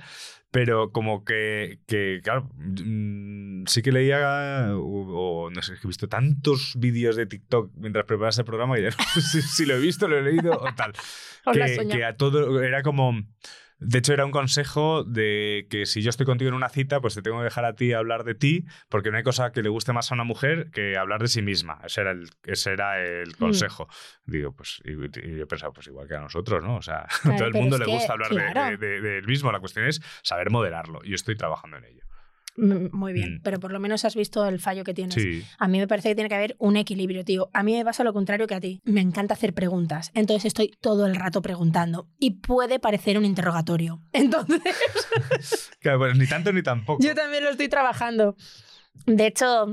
Pero 0.51 0.91
como 0.91 1.25
que, 1.25 1.79
que, 1.87 2.21
claro, 2.25 2.51
mm, 2.57 3.67
sí 3.67 3.83
que 3.83 3.93
leía 3.93 4.75
o, 4.75 5.45
o 5.45 5.51
no 5.51 5.63
sé, 5.63 5.75
es 5.75 5.81
que 5.81 5.87
he 5.87 5.89
visto 5.89 6.09
tantos 6.09 6.75
vídeos 6.77 7.15
de 7.15 7.27
TikTok 7.27 7.71
mientras 7.77 8.05
preparas 8.05 8.39
el 8.39 8.45
programa 8.45 8.79
y 8.79 8.83
ya 8.83 8.91
no 8.91 8.97
sé 9.21 9.43
si 9.43 9.65
lo 9.65 9.77
he 9.77 9.81
visto, 9.81 10.09
lo 10.09 10.19
he 10.19 10.23
leído 10.23 10.53
o 10.53 10.75
tal. 10.75 10.93
Que 11.91 12.05
a 12.05 12.17
todo 12.17 12.63
era 12.63 12.83
como... 12.83 13.15
De 13.81 13.99
hecho, 13.99 14.13
era 14.13 14.25
un 14.27 14.31
consejo 14.31 15.05
de 15.05 15.67
que 15.71 15.87
si 15.87 16.03
yo 16.03 16.11
estoy 16.11 16.27
contigo 16.27 16.49
en 16.51 16.55
una 16.55 16.69
cita, 16.69 17.01
pues 17.01 17.15
te 17.15 17.23
tengo 17.23 17.39
que 17.39 17.45
dejar 17.45 17.65
a 17.65 17.75
ti 17.75 17.93
hablar 17.95 18.25
de 18.25 18.35
ti, 18.35 18.67
porque 18.89 19.11
no 19.11 19.17
hay 19.17 19.23
cosa 19.23 19.53
que 19.53 19.63
le 19.63 19.69
guste 19.71 19.93
más 19.93 20.11
a 20.11 20.15
una 20.15 20.25
mujer 20.25 20.71
que 20.73 20.97
hablar 20.99 21.21
de 21.23 21.29
sí 21.29 21.41
misma. 21.43 21.81
Ese 21.85 22.03
era 22.03 22.11
el, 22.11 22.29
ese 22.45 22.73
era 22.73 22.93
Mm. 22.99 23.23
el 23.23 23.37
consejo. 23.37 23.89
Digo, 24.27 24.53
pues, 24.55 24.83
y, 24.85 24.93
y 24.93 25.37
yo 25.39 25.49
pensaba, 25.49 25.73
pues 25.73 25.87
igual 25.87 26.07
que 26.07 26.15
a 26.15 26.21
nosotros, 26.21 26.63
¿no? 26.63 26.77
O 26.77 26.83
sea, 26.83 27.07
Claro, 27.23 27.35
a 27.35 27.39
todo 27.39 27.49
el 27.49 27.55
mundo 27.55 27.79
le 27.79 27.87
que, 27.87 27.91
gusta 27.91 28.13
hablar 28.13 28.31
de- 28.31 28.77
de, 28.77 29.01
de- 29.01 29.01
del 29.01 29.27
mismo. 29.27 29.51
La 29.51 29.61
cuestión 29.61 29.87
es 29.87 30.01
saber 30.23 30.51
moderarlo. 30.51 31.01
Y 31.03 31.09
yo 31.11 31.15
estoy 31.15 31.37
trabajando 31.37 31.79
en 31.79 31.85
ello. 31.85 32.03
Mm, 32.61 32.89
Muy 32.97 33.13
bien, 33.13 33.37
Mm. 33.37 33.41
pero 33.43 33.59
por 33.59 33.73
lo 33.73 33.81
menos 33.81 34.05
has 34.05 34.15
visto 34.15 34.45
el 34.47 34.61
fallo 34.61 34.85
que 34.85 34.93
tienes. 34.95 35.15
Sí. 35.15 35.43
A 35.59 35.67
mí 35.69 35.79
me 35.79 35.89
parece 35.89 36.11
que 36.11 36.15
tiene 36.15 36.29
que 36.29 36.35
haber 36.35 36.57
un 36.59 36.77
equilibrio, 36.77 37.25
tío. 37.25 37.49
A 37.55 37.63
mí 37.63 37.73
me 37.75 37.85
pasa 37.85 38.05
lo 38.05 38.13
contrario 38.13 38.47
que 38.47 38.55
a 38.55 38.61
ti. 38.61 38.81
Me 38.85 39.01
encanta 39.01 39.35
hacer 39.35 39.55
preguntas. 39.55 40.11
Entonces 40.15 40.45
estoy 40.47 40.73
todo 40.81 41.07
el 41.07 41.15
rato 41.17 41.41
preguntando. 41.43 42.09
Y 42.19 42.41
puede 42.41 42.79
parecer 42.79 43.17
un 43.19 43.25
interrogatorio. 43.25 44.03
Entonces, 44.13 45.71
Claro, 45.81 45.99
pues 46.01 46.17
ni 46.19 46.27
tanto 46.27 46.53
ni 46.53 46.63
tampoco. 46.63 47.03
yo 47.03 47.15
también 47.15 47.45
lo 47.45 47.51
estoy 47.51 47.69
trabajando. 47.69 48.37
De 49.07 49.27
hecho, 49.27 49.67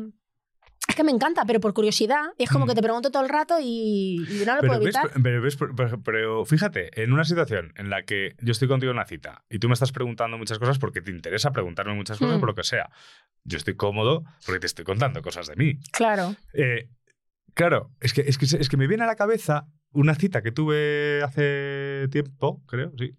es 0.88 0.96
que 0.96 1.04
me 1.04 1.12
encanta, 1.12 1.44
pero 1.46 1.60
por 1.60 1.74
curiosidad. 1.74 2.24
Y 2.38 2.44
es 2.44 2.50
como 2.50 2.66
Mm. 2.66 2.70
que 2.70 2.76
te 2.76 2.82
pregunto 2.82 3.12
todo 3.12 3.24
el 3.24 3.30
rato 3.30 3.56
y, 3.62 4.26
y 4.30 4.44
no 4.46 4.56
lo 4.56 4.62
Pero 4.62 4.74
puedo 4.74 4.80
ves, 4.86 4.96
evitar. 4.96 5.22
pero, 5.22 5.42
ves, 5.42 5.56
pero- 5.58 5.76
pero- 5.76 6.02
pero 6.02 6.46
fíjate, 6.46 7.04
en 7.04 7.12
una 7.14 7.26
situación 7.26 7.74
en 7.76 7.90
la 7.90 8.04
que 8.04 8.36
yo 8.42 8.52
estoy 8.52 8.68
contigo 8.68 8.92
en 8.92 8.98
una 8.98 9.06
cita 9.06 9.44
y 9.50 9.60
tú 9.60 9.68
me 9.68 9.74
estás 9.74 9.92
preguntando 9.92 10.38
muchas 10.38 10.60
cosas 10.60 10.80
porque 10.80 11.02
te 11.02 11.12
interesa 11.12 11.52
preguntarme 11.52 11.94
muchas 11.94 12.18
cosas 12.20 12.38
Mm. 12.38 12.40
por 12.40 12.50
lo 12.50 12.56
que 12.56 12.64
sea, 12.64 12.90
yo 13.44 13.58
estoy 13.58 13.76
cómodo 13.76 14.24
porque 14.46 14.60
te 14.62 14.68
estoy 14.68 14.86
contando 14.86 15.22
cosas 15.22 15.48
de 15.48 15.56
mí. 15.58 15.74
Claro. 15.92 16.36
Eh, 16.54 16.90
claro, 17.54 17.92
es 18.00 18.14
que, 18.14 18.22
es, 18.22 18.38
que, 18.38 18.46
es 18.46 18.70
que 18.70 18.78
me 18.78 18.88
viene 18.88 19.04
a 19.04 19.08
la 19.08 19.16
cabeza 19.16 19.68
una 19.92 20.16
cita 20.16 20.42
que 20.42 20.52
tuve 20.52 21.22
hace 21.24 22.08
tiempo, 22.12 22.62
creo, 22.68 22.92
sí. 22.98 23.14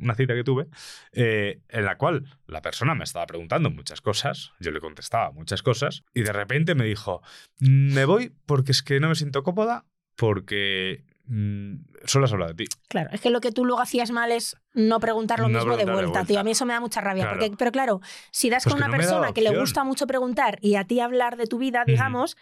Una 0.00 0.14
cita 0.14 0.34
que 0.34 0.44
tuve, 0.44 0.66
eh, 1.12 1.60
en 1.68 1.84
la 1.84 1.96
cual 1.96 2.24
la 2.46 2.62
persona 2.62 2.94
me 2.94 3.04
estaba 3.04 3.26
preguntando 3.26 3.70
muchas 3.70 4.00
cosas, 4.00 4.52
yo 4.60 4.70
le 4.70 4.80
contestaba 4.80 5.30
muchas 5.32 5.62
cosas, 5.62 6.02
y 6.14 6.22
de 6.22 6.32
repente 6.32 6.74
me 6.74 6.84
dijo: 6.84 7.22
Me 7.60 8.04
voy 8.04 8.32
porque 8.46 8.72
es 8.72 8.82
que 8.82 9.00
no 9.00 9.08
me 9.08 9.14
siento 9.14 9.42
cómoda, 9.42 9.84
porque 10.16 11.04
mm, 11.26 11.74
solo 12.04 12.26
has 12.26 12.32
hablado 12.32 12.52
de 12.52 12.64
ti. 12.64 12.70
Claro, 12.88 13.10
es 13.12 13.20
que 13.20 13.30
lo 13.30 13.40
que 13.40 13.52
tú 13.52 13.64
luego 13.64 13.80
hacías 13.80 14.10
mal 14.10 14.32
es 14.32 14.56
no 14.74 15.00
preguntar 15.00 15.38
lo 15.40 15.48
No 15.48 15.58
mismo 15.58 15.76
de 15.76 15.84
preguntar 15.84 15.86
de 15.86 15.92
vuelta, 15.92 16.10
vuelta. 16.20 16.28
tío. 16.28 16.40
A 16.40 16.44
mí 16.44 16.50
eso 16.50 16.66
me 16.66 16.74
da 16.74 16.80
mucha 16.80 17.00
rabia. 17.00 17.24
Claro. 17.24 17.38
Porque, 17.38 17.56
pero 17.56 17.72
claro, 17.72 18.00
si 18.30 18.50
das 18.50 18.64
Pues 18.64 18.74
con 18.74 18.82
una 18.82 18.88
no 18.88 18.96
persona 18.96 19.32
que 19.32 19.40
le 19.42 19.58
gusta 19.58 19.82
mucho 19.84 20.06
preguntar 20.06 20.58
y 20.60 20.74
a 20.76 20.84
ti 20.84 21.00
hablar 21.00 21.36
de 21.36 21.46
tu 21.46 21.58
vida, 21.58 21.84
digamos, 21.86 22.36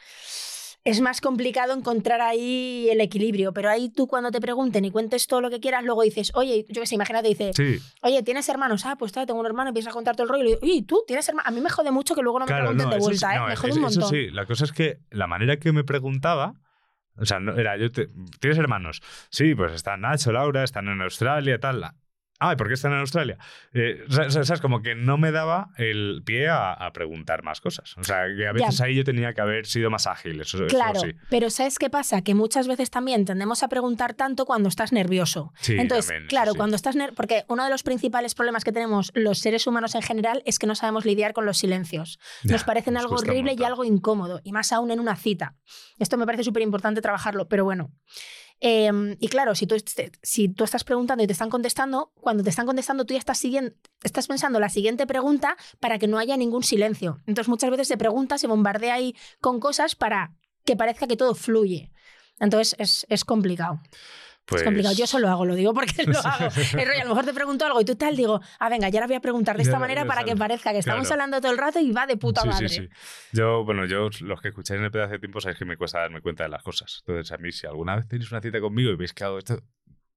es 0.89 1.01
más 1.01 1.21
complicado 1.21 1.75
encontrar 1.75 2.21
ahí 2.21 2.89
el 2.91 3.01
equilibrio. 3.01 3.53
Pero 3.53 3.71
ahí 3.71 3.89
tú 3.89 4.07
cuando 4.07 4.31
te 4.31 4.41
pregunten 4.41 4.85
y 4.85 4.91
cuentes 4.91 5.27
todo 5.27 5.41
lo 5.41 5.51
que 5.51 5.61
quieras, 5.61 5.85
luego 5.85 6.03
dices, 6.03 6.33
oye, 6.35 6.65
yo 6.69 6.81
qué 6.81 6.87
sé, 6.87 6.95
imagínate, 6.95 7.29
dices, 7.29 7.57
Sí. 7.57 7.79
oye, 8.03 8.23
¿tienes 8.23 8.49
hermanos? 8.49 8.85
Ah, 8.87 8.97
pues 8.99 9.13
tal, 9.13 9.27
tengo 9.27 9.41
un 9.41 9.47
hermano, 9.47 9.69
empiezas 9.69 9.91
a 9.91 9.95
contar 9.95 10.15
todo 10.17 10.25
el 10.25 10.29
rollo 10.31 10.43
y 10.43 10.45
le 10.45 10.51
digo, 10.57 10.61
oye, 10.63 10.85
¿tú 10.87 11.03
tienes 11.07 11.29
hermanos? 11.29 11.49
A 11.49 11.51
mí 11.53 11.61
me 11.61 11.71
jode 11.71 11.91
mucho 11.91 12.15
que 12.15 12.23
luego 12.23 12.39
no 12.39 12.45
me 12.47 12.51
Claro, 12.51 12.65
pregunten 12.67 12.89
no, 12.89 12.95
de 12.95 13.01
vuelta, 13.01 13.35
¿eh? 13.35 13.39
no, 13.39 13.47
me 13.47 13.53
es- 13.55 13.59
jode 13.61 13.71
eso 13.73 13.81
montón. 13.81 14.09
sí, 14.11 14.31
la 14.31 14.47
cosa 14.47 14.65
es 14.65 14.73
que 14.73 14.99
la 15.11 15.27
manera 15.27 15.59
que 15.59 15.73
me 15.73 15.85
preguntaba, 15.85 16.55
o 17.17 17.25
sea, 17.27 17.41
no, 17.41 17.57
era 17.57 17.77
yo, 17.77 17.91
te- 17.91 18.09
¿tienes 18.41 18.59
hermanos? 18.59 19.01
Sí, 19.31 19.55
pues 19.55 19.73
están 19.73 20.03
Nacho, 20.03 20.33
Laura, 20.33 20.63
están 20.65 20.89
en 20.89 21.01
Australia, 21.03 21.59
tal. 21.59 21.91
Ah, 22.41 22.53
¿y 22.53 22.57
por 22.57 22.69
qué 22.69 22.75
están 22.75 22.93
en 22.93 22.99
Australia? 23.01 23.37
Eh, 23.73 24.05
¿sabes? 24.09 24.61
Como 24.61 24.81
que 24.81 24.95
no 24.95 25.19
me 25.19 25.33
daba 25.33 25.71
el 25.77 26.23
pie 26.25 26.49
a, 26.49 26.73
a 26.73 26.93
preguntar 26.93 27.43
más 27.43 27.61
cosas. 27.61 27.97
O 27.99 28.05
sea, 28.05 28.27
que 28.37 28.47
a 28.47 28.53
veces 28.53 28.79
Ya. 28.79 28.85
ahí 28.85 28.95
yo 28.95 29.03
tenía 29.05 29.33
que 29.35 29.41
haber 29.41 29.67
sido 29.67 29.91
más 29.91 30.07
ágil. 30.07 30.41
Eso, 30.41 30.59
eso 30.59 30.67
Claro, 30.69 31.01
sí. 31.01 31.13
pero 31.31 31.51
¿sabes 31.51 31.79
qué 31.79 31.91
pasa? 31.91 32.23
Que 32.23 32.35
muchas 32.35 32.69
veces 32.69 32.91
también 32.91 33.25
tendemos 33.25 33.63
a 33.63 33.69
preguntar 33.69 34.15
tanto 34.15 34.45
cuando 34.47 34.69
estás 34.69 34.93
nervioso. 34.93 35.53
Sí, 35.61 35.77
Entonces, 35.79 36.07
también, 36.07 36.29
claro, 36.29 36.53
sí. 36.53 36.57
cuando 36.59 36.77
estás 36.77 36.95
ner- 36.95 37.13
porque 37.15 37.45
uno 37.49 37.65
de 37.65 37.71
los 37.71 37.83
principales 37.83 38.35
problemas 38.35 38.63
que 38.65 38.71
tenemos 38.73 39.11
los 39.15 39.39
seres 39.41 39.67
humanos 39.67 39.95
en 39.97 40.03
general 40.03 40.43
es 40.47 40.59
que 40.61 40.67
no 40.69 40.75
sabemos 40.77 41.05
lidiar 41.05 41.33
con 41.33 41.45
los 41.45 41.59
silencios. 41.59 42.21
Nos 42.45 42.63
parecen 42.63 42.95
nos 42.95 43.03
algo 43.03 43.17
horrible 43.17 43.57
y 43.59 43.65
algo 43.65 43.85
incómodo, 43.85 44.41
y 44.45 44.53
más 44.53 44.73
aún 44.73 44.91
en 44.93 45.01
una 45.01 45.17
cita. 45.17 45.57
Esto 45.99 46.17
me 46.17 46.25
parece 46.25 46.45
súper 46.45 46.63
importante 46.63 47.03
trabajarlo, 47.03 47.49
pero 47.49 47.65
bueno. 47.65 47.91
Eh, 48.61 49.17
y 49.21 49.29
claro, 49.29 49.55
si 49.55 49.67
tú, 49.67 49.77
si 50.23 50.49
tú 50.49 50.65
estás 50.65 50.85
preguntando 50.85 51.23
y 51.23 51.27
te 51.27 51.33
están 51.33 51.51
contestando, 51.51 52.13
cuando 52.21 52.43
te 52.43 52.51
están 52.51 52.67
contestando 52.67 53.05
tú 53.05 53.15
ya 53.15 53.19
estás, 53.19 53.39
siguiendo, 53.39 53.73
estás 54.03 54.27
pensando 54.27 54.59
la 54.59 54.69
siguiente 54.69 55.07
pregunta 55.07 55.57
para 55.81 55.99
que 55.99 56.09
no 56.09 56.19
haya 56.19 56.37
ningún 56.37 56.63
silencio. 56.65 57.21
Entonces 57.27 57.49
muchas 57.49 57.71
veces 57.71 57.89
se 57.89 57.97
pregunta, 57.97 58.39
se 58.39 58.47
bombardea 58.47 58.95
ahí 58.95 59.15
con 59.41 59.61
cosas 59.61 59.95
para 59.95 60.35
que 60.65 60.77
parezca 60.77 61.07
que 61.07 61.17
todo 61.17 61.35
fluye. 61.35 61.93
Entonces 62.41 62.75
es, 62.79 63.07
es 63.09 63.25
complicado. 63.25 63.81
Pues, 64.49 64.63
Es 64.63 64.65
complicado. 64.65 64.95
Yo 64.95 65.07
solo 65.07 65.29
hago, 65.29 65.45
lo 65.45 65.55
digo 65.55 65.75
porque 65.75 66.05
lo 66.05 66.19
hago. 66.19 66.47
Es 66.57 66.73
rollo, 66.73 67.01
a 67.01 67.05
lo 67.05 67.11
mejor 67.11 67.25
te 67.27 67.35
pregunto 67.35 67.67
algo 67.67 67.81
y 67.81 67.85
tú 67.85 67.97
tal, 67.97 68.17
digo, 68.17 68.41
ah, 68.59 68.69
venga, 68.69 68.89
ya 68.89 69.01
la 69.01 69.07
voy 69.07 69.17
a 69.17 69.21
preguntar 69.21 69.57
de 69.57 69.63
esta 69.63 69.75
ya 69.75 69.79
manera 69.79 70.05
para 70.07 70.25
que 70.25 70.35
parezca 70.37 70.73
que 70.73 70.79
estamos 70.79 71.07
Claro. 71.07 71.23
hablando 71.23 71.41
todo 71.41 71.53
el 71.53 71.59
rato 71.59 71.79
y 71.81 71.93
va 71.93 72.07
de 72.07 72.17
puta 72.17 72.41
sí, 72.43 72.49
madre. 72.49 72.69
Sí, 72.69 72.75
sí. 72.83 72.89
Yo, 73.33 73.65
bueno, 73.65 73.85
yo, 73.85 74.09
los 74.21 74.41
que 74.41 74.49
escucháis 74.49 74.79
en 74.79 74.85
el 74.87 74.91
pedazo 74.91 75.13
de 75.13 75.19
tiempo, 75.19 75.41
sabéis 75.41 75.59
que 75.59 75.65
me 75.65 75.77
cuesta 75.77 76.01
darme 76.01 76.21
cuenta 76.23 76.45
de 76.45 76.49
las 76.49 76.63
cosas. 76.63 77.03
Entonces, 77.07 77.31
a 77.33 77.37
mí, 77.39 77.53
si 77.53 77.67
alguna 77.67 77.97
vez 77.97 78.09
tenéis 78.09 78.31
una 78.33 78.41
cita 78.41 78.61
conmigo 78.61 78.91
y 78.91 78.97
veis 78.97 79.13
que 79.13 79.25
hago 79.25 79.39
esto 79.39 79.63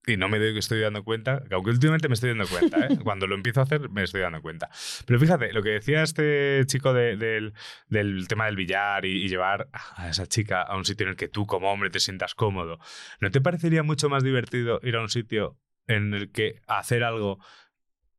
y 0.07 0.17
no 0.17 0.29
me 0.29 0.39
doy 0.39 0.53
que 0.53 0.59
estoy 0.59 0.79
dando 0.79 1.03
cuenta, 1.03 1.43
que 1.47 1.53
aunque 1.53 1.69
últimamente 1.69 2.07
me 2.07 2.15
estoy 2.15 2.29
dando 2.29 2.47
cuenta, 2.47 2.87
¿eh? 2.87 2.97
cuando 3.03 3.27
lo 3.27 3.35
empiezo 3.35 3.59
a 3.59 3.63
hacer 3.63 3.89
me 3.89 4.03
estoy 4.03 4.21
dando 4.21 4.41
cuenta. 4.41 4.69
Pero 5.05 5.19
fíjate, 5.19 5.53
lo 5.53 5.61
que 5.61 5.69
decía 5.69 6.01
este 6.01 6.63
chico 6.65 6.93
de- 6.93 7.17
del, 7.17 7.53
del 7.87 8.27
tema 8.27 8.45
del 8.47 8.55
billar 8.55 9.05
y, 9.05 9.23
y 9.23 9.29
llevar 9.29 9.69
a 9.73 10.09
esa 10.09 10.25
chica 10.25 10.61
a 10.63 10.75
un 10.75 10.85
sitio 10.85 11.05
en 11.05 11.11
el 11.11 11.15
que 11.15 11.27
tú 11.27 11.45
como 11.45 11.71
hombre 11.71 11.89
te 11.91 11.99
sientas 11.99 12.33
cómodo, 12.33 12.79
¿no 13.19 13.29
te 13.29 13.41
parecería 13.41 13.83
mucho 13.83 14.09
más 14.09 14.23
divertido 14.23 14.79
ir 14.83 14.95
a 14.95 15.01
un 15.01 15.09
sitio 15.09 15.57
en 15.87 16.13
el 16.13 16.31
que 16.31 16.61
hacer 16.67 17.03
algo 17.03 17.37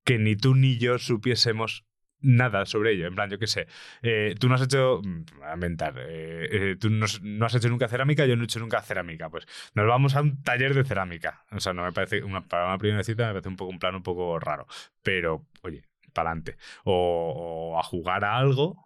que 0.05 0.19
ni 0.19 0.37
tú 0.37 0.55
ni 0.55 0.79
yo 0.79 0.99
supiésemos 0.99 1.85
nada 2.23 2.67
sobre 2.67 2.93
ello. 2.93 3.07
En 3.07 3.15
plan, 3.15 3.31
yo 3.31 3.39
qué 3.39 3.47
sé, 3.47 3.67
eh, 4.03 4.35
tú 4.39 4.49
no 4.49 4.55
has 4.55 4.63
hecho, 4.63 5.01
mm, 5.03 5.23
a 5.45 5.55
inventar, 5.55 5.95
eh, 5.99 6.49
eh, 6.73 6.77
tú 6.81 6.91
no, 6.91 7.05
has- 7.05 7.21
no 7.23 7.47
has 7.47 7.55
hecho 7.55 7.69
nunca 7.69 7.89
cerámica, 7.89 8.27
yo 8.27 8.37
no 8.37 8.43
he 8.43 8.45
hecho 8.45 8.61
nunca 8.61 8.81
cerámica. 8.83 9.29
Pues 9.31 9.47
nos 9.75 9.87
vamos 9.87 10.15
a 10.17 10.23
un 10.23 10.43
taller 10.43 10.75
de 10.75 10.85
cerámica. 10.85 11.45
O 11.51 11.61
sea, 11.61 11.73
no 11.73 11.83
me 11.85 11.93
parece, 11.93 12.23
una, 12.23 12.43
para 12.47 12.67
una 12.67 12.79
primera 12.79 13.03
cita 13.05 13.27
me 13.27 13.33
parece 13.33 13.49
un 13.49 13.57
poco 13.57 13.71
un 13.71 13.79
plan 13.79 13.95
un 13.95 14.03
poco 14.03 14.39
raro. 14.39 14.67
Pero, 15.03 15.47
oye, 15.63 15.83
para 16.13 16.31
adelante. 16.31 16.57
O, 16.85 17.73
o 17.75 17.79
a 17.79 17.83
jugar 17.83 18.25
a 18.25 18.37
algo 18.37 18.77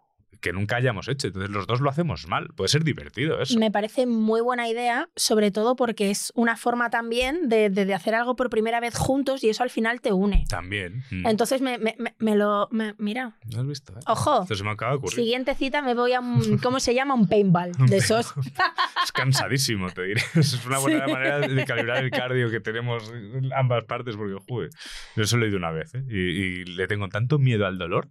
que 0.41 0.53
nunca 0.53 0.75
hayamos 0.77 1.07
hecho. 1.07 1.27
Entonces 1.27 1.49
los 1.51 1.67
dos 1.67 1.81
lo 1.81 1.89
hacemos 1.89 2.27
mal. 2.27 2.47
Puede 2.55 2.69
ser 2.69 2.83
divertido 2.83 3.41
eso. 3.41 3.57
Me 3.59 3.71
parece 3.71 4.05
muy 4.05 4.41
buena 4.41 4.67
idea, 4.69 5.09
sobre 5.15 5.51
todo 5.51 5.75
porque 5.75 6.09
es 6.11 6.31
una 6.35 6.55
forma 6.57 6.89
también 6.89 7.49
de, 7.49 7.69
de- 7.69 7.85
de 7.85 7.93
hacer 7.93 8.15
algo 8.15 8.35
por 8.35 8.49
primera 8.49 8.79
vez 8.79 8.95
juntos 8.95 9.43
y 9.43 9.49
eso 9.49 9.63
al 9.63 9.69
final 9.69 10.01
te 10.01 10.11
une. 10.13 10.45
También. 10.49 11.03
mm. 11.11 11.25
Entonces 11.27 11.61
me, 11.61 11.77
me- 11.77 11.95
me- 12.19 12.35
lo... 12.35 12.67
me- 12.71 12.95
mira, 12.97 13.37
¿No 13.53 13.61
has 13.61 13.67
visto? 13.67 13.93
eh? 13.93 14.01
Ojo. 14.07 14.43
Esto 14.43 14.55
se 14.55 14.63
me 14.63 14.71
acaba 14.71 14.91
de 14.91 14.97
ocurrir. 14.97 15.15
siguiente 15.15 15.55
cita 15.55 15.81
me 15.81 15.93
voy 15.93 16.13
a 16.13 16.19
un... 16.19 16.57
¿Cómo 16.63 16.79
se 16.79 16.93
llama? 16.93 17.13
Un 17.13 17.27
paintball. 17.27 17.71
De 17.87 17.97
esos... 17.97 18.33
Es 19.03 19.11
cansadísimo, 19.11 19.89
te 19.91 20.03
diré. 20.03 20.21
Es 20.35 20.65
una 20.65 20.79
buena 20.79 21.05
Sí. 21.05 21.11
manera 21.11 21.39
de 21.39 21.65
calibrar 21.65 22.03
el 22.03 22.11
cardio 22.11 22.49
que 22.49 22.59
tenemos 22.59 23.09
en 23.11 23.53
ambas 23.53 23.83
partes, 23.85 24.15
porque, 24.15 24.35
joder, 24.47 24.69
yo 25.15 25.23
eso 25.23 25.37
lo 25.37 25.45
he 25.45 25.49
ido 25.49 25.57
una 25.57 25.71
vez, 25.71 25.93
¿eh? 25.95 26.03
y, 26.09 26.17
y 26.17 26.65
le 26.65 26.87
tengo 26.87 27.07
tanto 27.09 27.39
miedo 27.39 27.65
al 27.65 27.77
dolor 27.77 28.09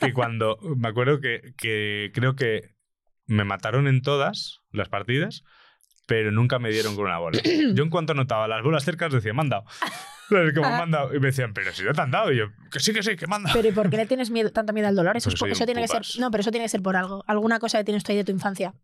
que, 0.00 0.06
cua- 0.06 0.08
que 0.08 0.12
cuando 0.12 0.58
me 0.76 0.88
acuerdo 0.88 1.20
que, 1.20 1.52
que 1.56 2.10
creo 2.14 2.34
que 2.36 2.74
me 3.26 3.44
mataron 3.44 3.88
en 3.88 4.02
todas 4.02 4.60
las 4.72 4.88
partidas, 4.88 5.42
pero 6.06 6.30
nunca 6.30 6.58
me 6.58 6.70
dieron 6.70 6.94
con 6.96 7.06
una 7.06 7.18
bola. 7.18 7.40
Yo 7.74 7.82
en 7.82 7.90
cuanto 7.90 8.14
notaba 8.14 8.46
las 8.48 8.62
bolas 8.62 8.84
cercas 8.84 9.12
decía, 9.12 9.32
me 9.34 9.40
han 9.42 9.48
dado. 9.48 9.64
¿Sabes? 10.28 10.54
Como 10.54 10.68
me 10.68 10.74
han 10.82 10.90
dado. 10.90 11.14
Y 11.14 11.20
me 11.20 11.26
decían, 11.28 11.54
pero 11.54 11.72
si 11.72 11.84
no 11.84 11.92
te 11.92 12.00
han 12.00 12.10
dado. 12.10 12.32
Y 12.32 12.38
yo, 12.38 12.46
que 12.72 12.80
sí, 12.80 12.92
que 12.92 13.00
sí, 13.04 13.14
que 13.14 13.28
me 13.28 13.36
han 13.36 13.44
dado. 13.44 13.54
Pero 13.56 13.68
¿y 13.68 13.72
por 13.72 13.88
qué 13.90 13.96
le 13.96 14.06
tienes 14.06 14.30
miedo, 14.30 14.50
tanto 14.50 14.72
miedo 14.72 14.88
al 14.88 14.96
dolor? 14.96 15.16
Eso, 15.16 15.28
es 15.28 15.36
por- 15.38 15.48
eso 15.48 15.64
tiene 15.66 15.82
que 15.82 15.86
ser... 15.88 16.02
No, 16.20 16.32
pero 16.32 16.40
eso 16.40 16.50
tiene 16.50 16.64
que 16.64 16.68
ser 16.68 16.82
por 16.82 16.96
algo. 16.96 17.22
Alguna 17.28 17.60
cosa 17.60 17.78
que 17.78 17.84
tienes 17.84 18.02
tú 18.02 18.10
ahí 18.10 18.18
de 18.18 18.24
tu 18.24 18.32
infancia. 18.32 18.74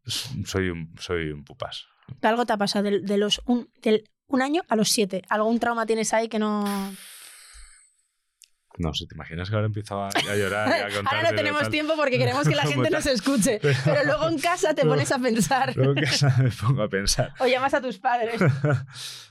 Soy 0.44 0.68
un, 0.68 0.94
soy 1.00 1.30
un 1.32 1.42
pupas. 1.44 1.86
Algo 2.22 2.46
te 2.46 2.52
ha 2.52 2.56
pasado 2.58 2.84
del- 2.84 3.04
de, 3.06 3.16
los 3.18 3.42
un, 3.46 3.68
del 3.82 4.04
un 4.28 4.40
año 4.40 4.62
a 4.68 4.76
los 4.76 4.90
siete. 4.90 5.22
Algún 5.30 5.58
trauma 5.58 5.84
tienes 5.84 6.12
ahí 6.14 6.28
que 6.28 6.38
no... 6.38 6.64
No 8.82 8.92
sé, 8.94 9.06
¿te 9.06 9.14
imaginas 9.14 9.48
que 9.48 9.54
ahora 9.54 9.66
empiezo 9.66 10.02
a, 10.04 10.10
llorar 10.36 10.68
y 10.90 10.94
a 10.94 10.98
Ahora 11.10 11.30
no 11.30 11.36
tenemos 11.36 11.62
tal? 11.62 11.70
tiempo 11.70 11.94
porque 11.96 12.18
queremos 12.18 12.48
que 12.48 12.54
la 12.54 12.62
gente 12.66 12.82
tal. 12.84 12.92
nos 12.92 13.06
escuche. 13.06 13.60
Pero 13.84 14.04
luego 14.04 14.28
en 14.28 14.38
casa 14.38 14.74
te 14.74 14.82
Luego- 14.84 14.96
pones 14.96 15.12
a 15.12 15.18
pensar. 15.18 15.76
Luego 15.76 15.92
en 15.96 16.04
casa 16.04 16.34
me 16.42 16.50
pongo 16.50 16.82
a 16.82 16.88
pensar. 16.88 17.32
O 17.38 17.46
llamas 17.46 17.74
a 17.74 17.80
tus 17.80 17.98
padres. 17.98 18.40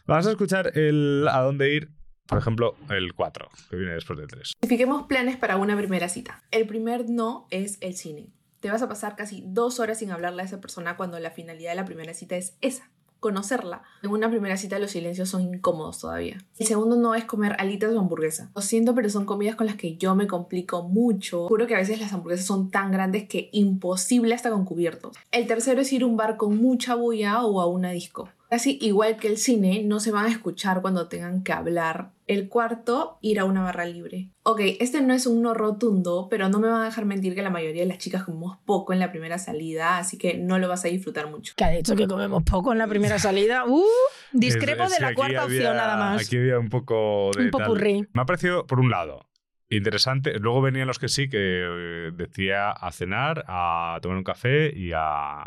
Vamos 0.05 0.27
a 0.27 0.31
escuchar 0.31 0.71
el 0.77 1.27
a 1.29 1.39
dónde 1.41 1.73
ir, 1.73 1.91
por 2.27 2.37
ejemplo, 2.37 2.75
el 2.89 3.13
4, 3.13 3.49
que 3.69 3.75
viene 3.75 3.93
después 3.93 4.17
del 4.17 4.27
3. 4.27 4.53
Identifiquemos 4.61 5.07
planes 5.07 5.37
para 5.37 5.57
una 5.57 5.75
primera 5.77 6.09
cita. 6.09 6.43
El 6.51 6.65
primer 6.67 7.09
no 7.09 7.47
es 7.51 7.77
el 7.81 7.95
cine. 7.95 8.29
Te 8.61 8.69
vas 8.69 8.81
a 8.81 8.87
pasar 8.87 9.15
casi 9.15 9.43
dos 9.45 9.79
horas 9.79 9.99
sin 9.99 10.11
hablarle 10.11 10.43
a 10.43 10.45
esa 10.45 10.61
persona 10.61 10.95
cuando 10.95 11.19
la 11.19 11.31
finalidad 11.31 11.71
de 11.71 11.75
la 11.75 11.85
primera 11.85 12.13
cita 12.13 12.35
es 12.35 12.57
esa, 12.61 12.91
conocerla. 13.21 13.83
En 14.01 14.09
una 14.09 14.29
primera 14.29 14.57
cita 14.57 14.79
los 14.79 14.91
silencios 14.91 15.29
son 15.29 15.43
incómodos 15.43 15.99
todavía. 15.99 16.43
El 16.57 16.65
segundo 16.65 16.97
no 16.97 17.13
es 17.13 17.23
comer 17.23 17.55
alitas 17.59 17.93
o 17.93 17.99
hamburguesa. 17.99 18.49
Lo 18.55 18.61
siento, 18.63 18.95
pero 18.95 19.09
son 19.11 19.25
comidas 19.25 19.55
con 19.55 19.67
las 19.67 19.75
que 19.75 19.95
yo 19.95 20.15
me 20.15 20.25
complico 20.25 20.81
mucho. 20.83 21.47
Juro 21.47 21.67
que 21.67 21.75
a 21.75 21.77
veces 21.77 22.01
las 22.01 22.11
hamburguesas 22.11 22.47
son 22.47 22.71
tan 22.71 22.91
grandes 22.91 23.27
que 23.29 23.49
imposible 23.53 24.33
hasta 24.33 24.49
con 24.49 24.65
cubiertos. 24.65 25.15
El 25.31 25.45
tercero 25.45 25.81
es 25.81 25.93
ir 25.93 26.01
a 26.01 26.07
un 26.07 26.17
bar 26.17 26.35
con 26.35 26.57
mucha 26.57 26.95
bulla 26.95 27.45
o 27.45 27.61
a 27.61 27.67
una 27.67 27.91
disco. 27.91 28.27
Casi 28.51 28.77
igual 28.81 29.15
que 29.15 29.29
el 29.29 29.37
cine, 29.37 29.81
no 29.85 30.01
se 30.01 30.11
van 30.11 30.25
a 30.25 30.29
escuchar 30.29 30.81
cuando 30.81 31.07
tengan 31.07 31.41
que 31.41 31.53
hablar. 31.53 32.11
El 32.27 32.49
cuarto, 32.49 33.17
ir 33.21 33.39
a 33.39 33.45
una 33.45 33.63
barra 33.63 33.85
libre. 33.85 34.31
Ok, 34.43 34.59
este 34.81 35.01
no 35.01 35.13
es 35.13 35.25
un 35.25 35.41
no 35.41 35.53
rotundo, 35.53 36.27
pero 36.29 36.49
no 36.49 36.59
me 36.59 36.67
van 36.67 36.81
a 36.81 36.85
dejar 36.85 37.05
mentir 37.05 37.33
que 37.33 37.43
la 37.43 37.49
mayoría 37.49 37.83
de 37.83 37.87
las 37.87 37.97
chicas 37.99 38.25
comemos 38.25 38.57
poco 38.65 38.91
en 38.91 38.99
la 38.99 39.09
primera 39.09 39.37
salida, 39.37 39.97
así 39.99 40.17
que 40.17 40.37
no 40.37 40.59
lo 40.59 40.67
vas 40.67 40.83
a 40.83 40.89
disfrutar 40.89 41.29
mucho. 41.29 41.53
Que 41.55 41.63
ha 41.63 41.69
dicho 41.69 41.95
que 41.95 42.05
comemos 42.07 42.43
poco 42.43 42.73
en 42.73 42.79
la 42.79 42.87
primera 42.87 43.19
salida. 43.19 43.63
Uh, 43.71 43.85
discrepo 44.33 44.83
Es- 44.83 44.95
de 44.95 44.99
la 44.99 45.13
cuarta 45.13 45.43
había- 45.43 45.57
opción 45.61 45.77
nada 45.77 45.95
más. 45.95 46.27
Aquí 46.27 46.35
había 46.35 46.59
un 46.59 46.67
poco 46.67 47.31
de. 47.37 47.45
Un 47.45 47.51
popurrí. 47.51 48.05
Me 48.11 48.21
ha 48.21 48.25
parecido, 48.25 48.67
por 48.67 48.81
un 48.81 48.89
lado, 48.89 49.29
interesante. 49.69 50.37
Luego 50.39 50.61
venían 50.61 50.87
los 50.87 50.99
que 50.99 51.07
sí, 51.07 51.29
que 51.29 51.37
eh, 51.39 52.11
decía 52.13 52.71
a 52.71 52.91
cenar, 52.91 53.45
a 53.47 53.97
tomar 54.01 54.17
un 54.17 54.25
café 54.25 54.77
y 54.77 54.91
a. 54.93 55.45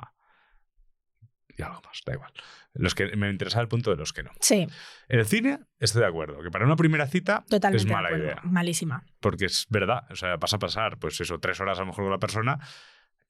y 1.55 1.61
algo 1.62 1.83
más, 1.85 2.01
da 2.07 2.14
igual. 2.14 2.33
Los 2.75 2.95
que 2.95 3.17
me 3.17 3.31
interesaba 3.31 3.63
el 3.63 3.69
punto 3.69 3.91
de 3.91 3.97
los 3.97 4.13
que 4.13 4.23
no. 4.25 4.31
Sí, 4.41 4.67
El 5.09 5.25
cine, 5.27 5.61
estoy 5.79 6.01
de 6.03 6.09
acuerdo, 6.09 6.43
que 6.43 6.51
para 6.51 6.65
una 6.67 6.75
primera 6.77 7.07
cita 7.07 7.45
totalmente 7.49 7.83
es 7.83 7.89
de 7.89 7.93
mala 7.95 8.09
acuerdo. 8.09 8.25
idea. 8.27 8.41
Malísima. 8.43 9.05
Porque 9.21 9.45
es 9.47 9.67
verdad, 9.71 10.03
o 10.11 10.17
sea, 10.17 10.37
vas 10.37 10.53
a 10.55 10.59
pasar, 10.59 10.99
pues 10.99 11.21
eso, 11.21 11.39
tres 11.39 11.61
horas 11.61 11.79
a 11.79 11.83
lo 11.83 11.87
mejor 11.87 12.05
con 12.05 12.11
la 12.13 12.19
persona. 12.19 12.59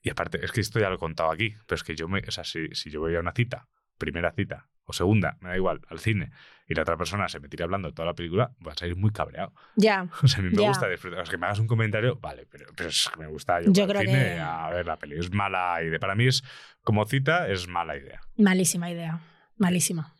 Y 0.00 0.10
aparte, 0.10 0.44
es 0.44 0.50
que 0.52 0.60
esto 0.60 0.80
ya 0.80 0.88
lo 0.88 0.96
he 0.96 0.98
contado 0.98 1.30
aquí, 1.30 1.54
pero 1.66 1.76
es 1.76 1.82
que 1.84 1.94
yo 1.94 2.08
me, 2.08 2.20
o 2.26 2.30
sea, 2.30 2.44
si, 2.44 2.68
si 2.72 2.90
yo 2.90 3.00
voy 3.00 3.14
a 3.16 3.20
una 3.20 3.32
cita, 3.32 3.68
primera 3.98 4.32
cita 4.32 4.66
o 4.86 4.92
segunda, 4.92 5.38
me 5.40 5.48
da 5.48 5.56
igual, 5.56 5.80
al 5.88 5.98
cine, 5.98 6.30
y 6.68 6.74
la 6.74 6.82
otra 6.82 6.98
persona 6.98 7.26
se 7.28 7.40
me 7.40 7.48
tira 7.48 7.64
hablando 7.64 7.90
toda 7.94 8.04
la 8.04 8.12
película, 8.14 8.50
vas 8.60 8.82
a 8.82 8.86
ir 8.86 8.96
muy 8.96 9.10
cabreado. 9.12 9.54
Ya. 9.76 10.06
O 10.22 10.28
sea, 10.28 10.40
a 10.40 10.42
mí 10.42 10.50
me 10.54 10.60
gusta 10.68 10.88
disfrutar. 10.88 11.20
O 11.20 11.24
sea, 11.26 11.30
que 11.32 11.38
me 11.38 11.46
hagas 11.46 11.58
un 11.58 11.66
comentario, 11.66 12.16
vale, 12.16 12.46
pero, 12.50 12.66
pero 12.76 12.90
es 12.90 13.10
que 13.12 13.18
me 13.20 13.26
gusta 13.28 13.60
yo, 13.62 13.72
Yo 13.72 13.72
voy 13.72 13.82
al 13.82 13.88
creo 13.88 14.00
cine 14.12 14.34
que- 14.34 14.40
a 14.40 14.68
ver 14.70 14.86
la 14.86 14.96
peli. 14.98 15.18
Es 15.18 15.30
mala 15.32 15.82
idea. 15.82 15.98
Para 15.98 16.14
mí 16.14 16.26
es, 16.26 16.42
como 16.82 17.06
cita, 17.06 17.48
es 17.48 17.66
mala 17.66 17.96
idea. 17.96 18.20
Malísima 18.36 18.90
idea. 18.90 19.20
Malísima. 19.56 20.14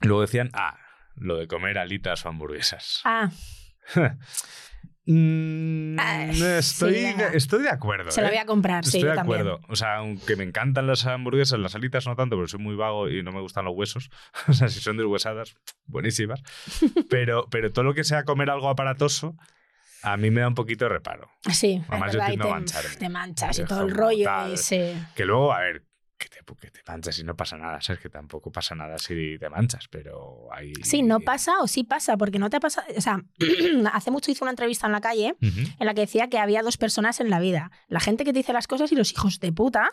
Luego 0.00 0.20
decían, 0.22 0.50
ah, 0.54 0.78
lo 1.16 1.36
de 1.36 1.46
comer 1.48 1.78
alitas 1.78 2.24
o 2.24 2.28
hamburguesas. 2.28 3.00
Ah, 3.04 3.30
Mm, 5.10 5.98
Ay, 5.98 6.30
estoy, 6.58 6.94
sí, 6.96 7.14
estoy 7.32 7.62
de 7.62 7.70
acuerdo. 7.70 8.10
se 8.10 8.20
la 8.20 8.28
¿eh? 8.28 8.30
voy 8.32 8.38
a 8.40 8.44
comprar, 8.44 8.84
sí, 8.84 8.98
Estoy 8.98 9.08
de 9.08 9.16
también. 9.16 9.40
acuerdo. 9.40 9.60
O 9.70 9.74
sea, 9.74 9.96
aunque 9.96 10.36
me 10.36 10.44
encantan 10.44 10.86
las 10.86 11.06
hamburguesas, 11.06 11.58
las 11.58 11.74
alitas 11.74 12.06
no 12.06 12.14
tanto, 12.14 12.36
porque 12.36 12.50
soy 12.50 12.60
muy 12.60 12.74
vago 12.76 13.08
y 13.08 13.22
no 13.22 13.32
me 13.32 13.40
gustan 13.40 13.64
los 13.64 13.74
huesos. 13.74 14.10
O 14.48 14.52
sea, 14.52 14.68
si 14.68 14.80
son 14.80 14.98
deshuesadas, 14.98 15.54
buenísimas. 15.86 16.42
Pero, 17.08 17.48
pero 17.50 17.72
todo 17.72 17.86
lo 17.86 17.94
que 17.94 18.04
sea 18.04 18.24
comer 18.24 18.50
algo 18.50 18.68
aparatoso, 18.68 19.34
A 20.02 20.18
mí 20.18 20.30
me 20.30 20.42
da 20.42 20.48
un 20.48 20.54
poquito 20.54 20.84
de 20.84 20.90
reparo. 20.90 21.30
Sí, 21.52 21.82
Además, 21.88 22.12
yo 22.12 22.20
tiendo 22.26 22.48
a 22.48 22.50
mancharme. 22.56 22.96
te 22.96 23.08
manchas 23.08 23.58
y 23.60 23.64
todo 23.64 23.84
el 23.84 23.90
rollo. 23.90 24.24
tal. 24.26 24.52
Y 24.52 24.56
se... 24.58 24.94
Que 25.16 25.24
luego, 25.24 25.54
a 25.54 25.60
ver, 25.60 25.84
que 26.18 26.28
te, 26.28 26.38
que 26.60 26.70
te 26.70 26.80
manchas 26.86 27.18
y 27.18 27.24
no 27.24 27.36
pasa 27.36 27.56
nada. 27.56 27.80
Sabes 27.80 28.00
que 28.02 28.08
tampoco 28.10 28.50
pasa 28.50 28.74
nada 28.74 28.98
si 28.98 29.38
te 29.38 29.48
manchas, 29.48 29.86
pero 29.88 30.48
hay. 30.52 30.72
Sí, 30.82 31.02
no 31.02 31.20
pasa 31.20 31.60
o 31.60 31.68
sí 31.68 31.84
pasa, 31.84 32.16
porque 32.16 32.38
no 32.38 32.50
te 32.50 32.56
ha 32.56 32.60
pasado. 32.60 32.86
O 32.96 33.00
sea, 33.00 33.22
hace 33.92 34.10
mucho 34.10 34.30
hice 34.30 34.42
una 34.44 34.50
entrevista 34.50 34.86
en 34.86 34.92
la 34.92 35.00
calle 35.00 35.36
en 35.40 35.74
la 35.78 35.94
que 35.94 36.02
decía 36.02 36.28
que 36.28 36.38
había 36.38 36.62
dos 36.62 36.76
personas 36.76 37.20
en 37.20 37.30
la 37.30 37.38
vida: 37.38 37.70
la 37.88 38.00
gente 38.00 38.24
que 38.24 38.32
te 38.32 38.40
dice 38.40 38.52
las 38.52 38.66
cosas 38.66 38.90
y 38.92 38.96
los 38.96 39.12
hijos 39.12 39.40
de 39.40 39.52
puta, 39.52 39.90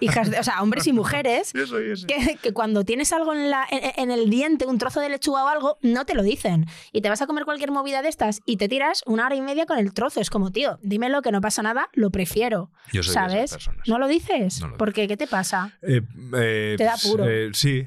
hijas 0.00 0.30
de, 0.30 0.40
o 0.40 0.42
sea, 0.42 0.62
hombres 0.62 0.86
y 0.86 0.92
mujeres. 0.94 1.52
Que, 1.52 2.38
que 2.42 2.52
cuando 2.52 2.84
tienes 2.84 3.12
algo 3.12 3.34
en, 3.34 3.50
la, 3.50 3.66
en, 3.70 3.92
en 3.96 4.10
el 4.10 4.30
diente, 4.30 4.66
un 4.66 4.78
trozo 4.78 5.00
de 5.00 5.10
lechuga 5.10 5.44
o 5.44 5.48
algo, 5.48 5.78
no 5.82 6.06
te 6.06 6.14
lo 6.14 6.22
dicen. 6.22 6.66
Y 6.92 7.02
te 7.02 7.08
vas 7.10 7.20
a 7.20 7.26
comer 7.26 7.44
cualquier 7.44 7.70
movida 7.70 8.00
de 8.02 8.08
estas 8.08 8.40
y 8.46 8.56
te 8.56 8.68
tiras 8.68 9.02
una 9.06 9.26
hora 9.26 9.34
y 9.34 9.42
media 9.42 9.66
con 9.66 9.78
el 9.78 9.92
trozo. 9.92 10.20
Es 10.20 10.30
como, 10.30 10.50
tío, 10.50 10.78
dímelo 10.82 11.20
que 11.20 11.32
no 11.32 11.40
pasa 11.40 11.62
nada, 11.62 11.90
lo 11.92 12.10
prefiero. 12.10 12.70
Yo 12.92 13.02
soy 13.02 13.14
de 13.14 13.20
esas 13.20 13.32
¿Sabes? 13.32 13.50
personas. 13.52 13.88
¿No 13.88 13.98
lo 13.98 14.08
dices? 14.08 14.60
No 14.60 14.68
lo 14.68 14.76
¿Por 14.78 14.92
qué? 14.94 15.06
¿Qué 15.06 15.16
te 15.16 15.26
pasa? 15.26 15.65
Eh, 15.82 16.02
eh, 16.36 16.74
Te 16.78 16.84
da 16.84 16.92
pues, 16.92 17.06
apuro. 17.06 17.28
eh, 17.28 17.50
sí. 17.52 17.86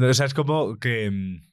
O 0.00 0.14
sea, 0.14 0.26
es 0.26 0.34
como 0.34 0.78
que. 0.78 1.10
mm, 1.10 1.50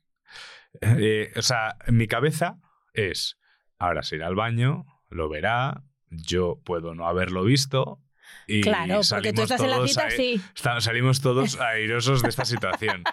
o 1.38 1.42
sea, 1.42 1.76
en 1.86 1.98
mi 1.98 2.08
cabeza 2.08 2.58
es. 2.94 3.38
Ahora 3.80 4.02
se 4.04 4.16
irá 4.16 4.28
al 4.28 4.36
baño, 4.36 4.86
lo 5.10 5.30
verá, 5.30 5.84
yo 6.10 6.60
puedo 6.64 6.96
no 6.96 7.08
haberlo 7.08 7.44
visto. 7.44 8.02
Y 8.48 8.62
claro, 8.62 9.02
porque 9.10 9.34
tú 9.34 9.42
estás 9.44 9.62
en 9.62 9.70
la 9.70 9.86
cita, 9.88 10.06
ahí- 10.08 10.38
sí. 10.38 10.42
salimos 10.80 11.22
todos 11.22 11.60
airosos 11.60 12.22
de 12.24 12.30
esta 12.30 12.44
situación. 12.46 13.04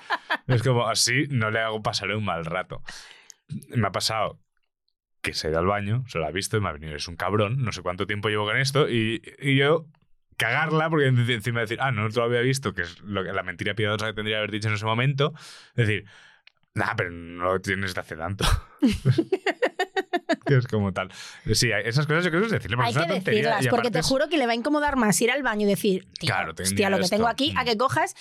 es 0.46 0.62
como 0.62 0.88
así, 0.88 1.24
no 1.28 1.50
le 1.50 1.60
hago 1.60 1.82
pasar 1.82 2.10
un 2.12 2.24
mal 2.24 2.44
rato. 2.44 2.82
Me 3.68 3.86
ha 3.86 3.92
pasado 3.92 4.40
que 5.22 5.32
se 5.34 5.46
ha 5.46 5.50
ido 5.50 5.58
al 5.60 5.66
baño, 5.66 6.04
se 6.08 6.18
lo 6.18 6.26
ha 6.26 6.30
visto 6.30 6.56
y 6.56 6.60
me 6.60 6.68
ha 6.68 6.72
venido, 6.72 6.94
es 6.96 7.08
un 7.08 7.16
cabrón, 7.16 7.62
no 7.62 7.72
sé 7.72 7.82
cuánto 7.82 8.06
tiempo 8.06 8.28
llevo 8.28 8.44
con 8.44 8.58
esto, 8.58 8.88
y, 8.90 9.22
y 9.40 9.56
yo 9.56 9.86
cagarla 10.36 10.88
porque 10.90 11.06
en- 11.06 11.30
encima 11.30 11.60
decir, 11.60 11.78
ah, 11.80 11.90
no 11.92 12.08
te 12.08 12.16
lo 12.18 12.24
había 12.24 12.40
visto, 12.40 12.72
que 12.74 12.82
es 12.82 13.00
lo 13.02 13.22
que, 13.24 13.32
la 13.32 13.42
mentira 13.42 13.74
piadosa 13.74 14.06
que 14.06 14.12
tendría 14.14 14.36
que 14.36 14.38
haber 14.38 14.50
dicho 14.50 14.68
en 14.68 14.74
ese 14.74 14.84
momento, 14.84 15.32
decir, 15.74 16.04
nah, 16.74 16.94
pero 16.96 17.10
no 17.10 17.44
lo 17.44 17.60
tienes 17.60 17.94
de 17.94 18.00
hace 18.00 18.16
tanto. 18.16 18.44
que 20.46 20.56
es 20.56 20.66
como 20.66 20.92
tal. 20.92 21.10
Sí, 21.52 21.70
esas 21.84 22.06
cosas 22.06 22.24
yo 22.24 22.30
creo 22.30 22.42
que 22.42 22.46
es 22.46 22.52
decirle, 22.52 22.76
Hay 22.80 22.90
es 22.92 22.98
que 22.98 23.12
decirlas, 23.20 23.66
porque 23.68 23.90
te 23.90 24.00
es- 24.00 24.06
juro 24.06 24.28
que 24.28 24.36
le 24.38 24.46
va 24.46 24.52
a 24.52 24.56
incomodar 24.56 24.96
más 24.96 25.20
ir 25.20 25.30
al 25.30 25.42
baño 25.42 25.66
y 25.66 25.70
decir, 25.70 26.06
tío, 26.18 26.28
Claro, 26.28 26.52
hostia, 26.58 26.90
lo 26.90 26.98
que 26.98 27.04
esto. 27.04 27.16
tengo 27.16 27.28
aquí, 27.28 27.54
a 27.56 27.62
Mm. 27.62 27.66
que 27.66 27.76
cojas. 27.76 28.14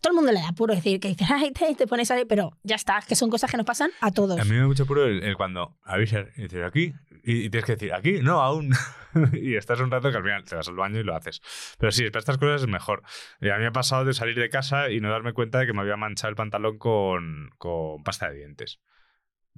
Todo 0.00 0.12
el 0.12 0.16
mundo 0.16 0.32
le 0.32 0.40
da 0.40 0.48
apuro 0.48 0.74
decir 0.74 0.98
que 0.98 1.08
dices, 1.08 1.28
ay, 1.30 1.50
te, 1.52 1.74
te 1.74 1.86
pones 1.86 2.10
ahí, 2.10 2.24
pero 2.24 2.56
ya 2.62 2.76
está, 2.76 3.02
que 3.06 3.14
son 3.14 3.28
cosas 3.28 3.50
que 3.50 3.58
nos 3.58 3.66
pasan 3.66 3.90
a 4.00 4.10
todos. 4.10 4.40
A 4.40 4.44
mí 4.44 4.50
me 4.52 4.58
da 4.60 4.66
mucho 4.66 4.84
apuro 4.84 5.04
el, 5.04 5.22
el 5.22 5.36
cuando 5.36 5.76
avisas 5.84 6.26
y 6.38 6.42
dices 6.42 6.64
aquí 6.64 6.94
y, 7.24 7.44
y 7.44 7.50
tienes 7.50 7.64
que 7.64 7.72
decir 7.72 7.92
aquí, 7.92 8.20
no, 8.22 8.40
aún. 8.40 8.72
y 9.32 9.56
estás 9.56 9.80
un 9.80 9.90
rato 9.90 10.10
que 10.10 10.16
al 10.16 10.22
final 10.22 10.44
te 10.44 10.56
vas 10.56 10.68
al 10.68 10.76
baño 10.76 11.00
y 11.00 11.04
lo 11.04 11.14
haces. 11.14 11.40
Pero 11.78 11.92
sí, 11.92 12.04
para 12.10 12.20
estas 12.20 12.38
cosas 12.38 12.62
es 12.62 12.68
mejor. 12.68 13.02
Y 13.40 13.48
a 13.48 13.56
mí 13.56 13.60
me 13.60 13.68
ha 13.68 13.72
pasado 13.72 14.04
de 14.04 14.14
salir 14.14 14.38
de 14.38 14.48
casa 14.48 14.90
y 14.90 15.00
no 15.00 15.10
darme 15.10 15.32
cuenta 15.32 15.58
de 15.58 15.66
que 15.66 15.72
me 15.72 15.80
había 15.80 15.96
manchado 15.96 16.30
el 16.30 16.36
pantalón 16.36 16.78
con, 16.78 17.50
con 17.58 18.02
pasta 18.02 18.30
de 18.30 18.38
dientes. 18.38 18.80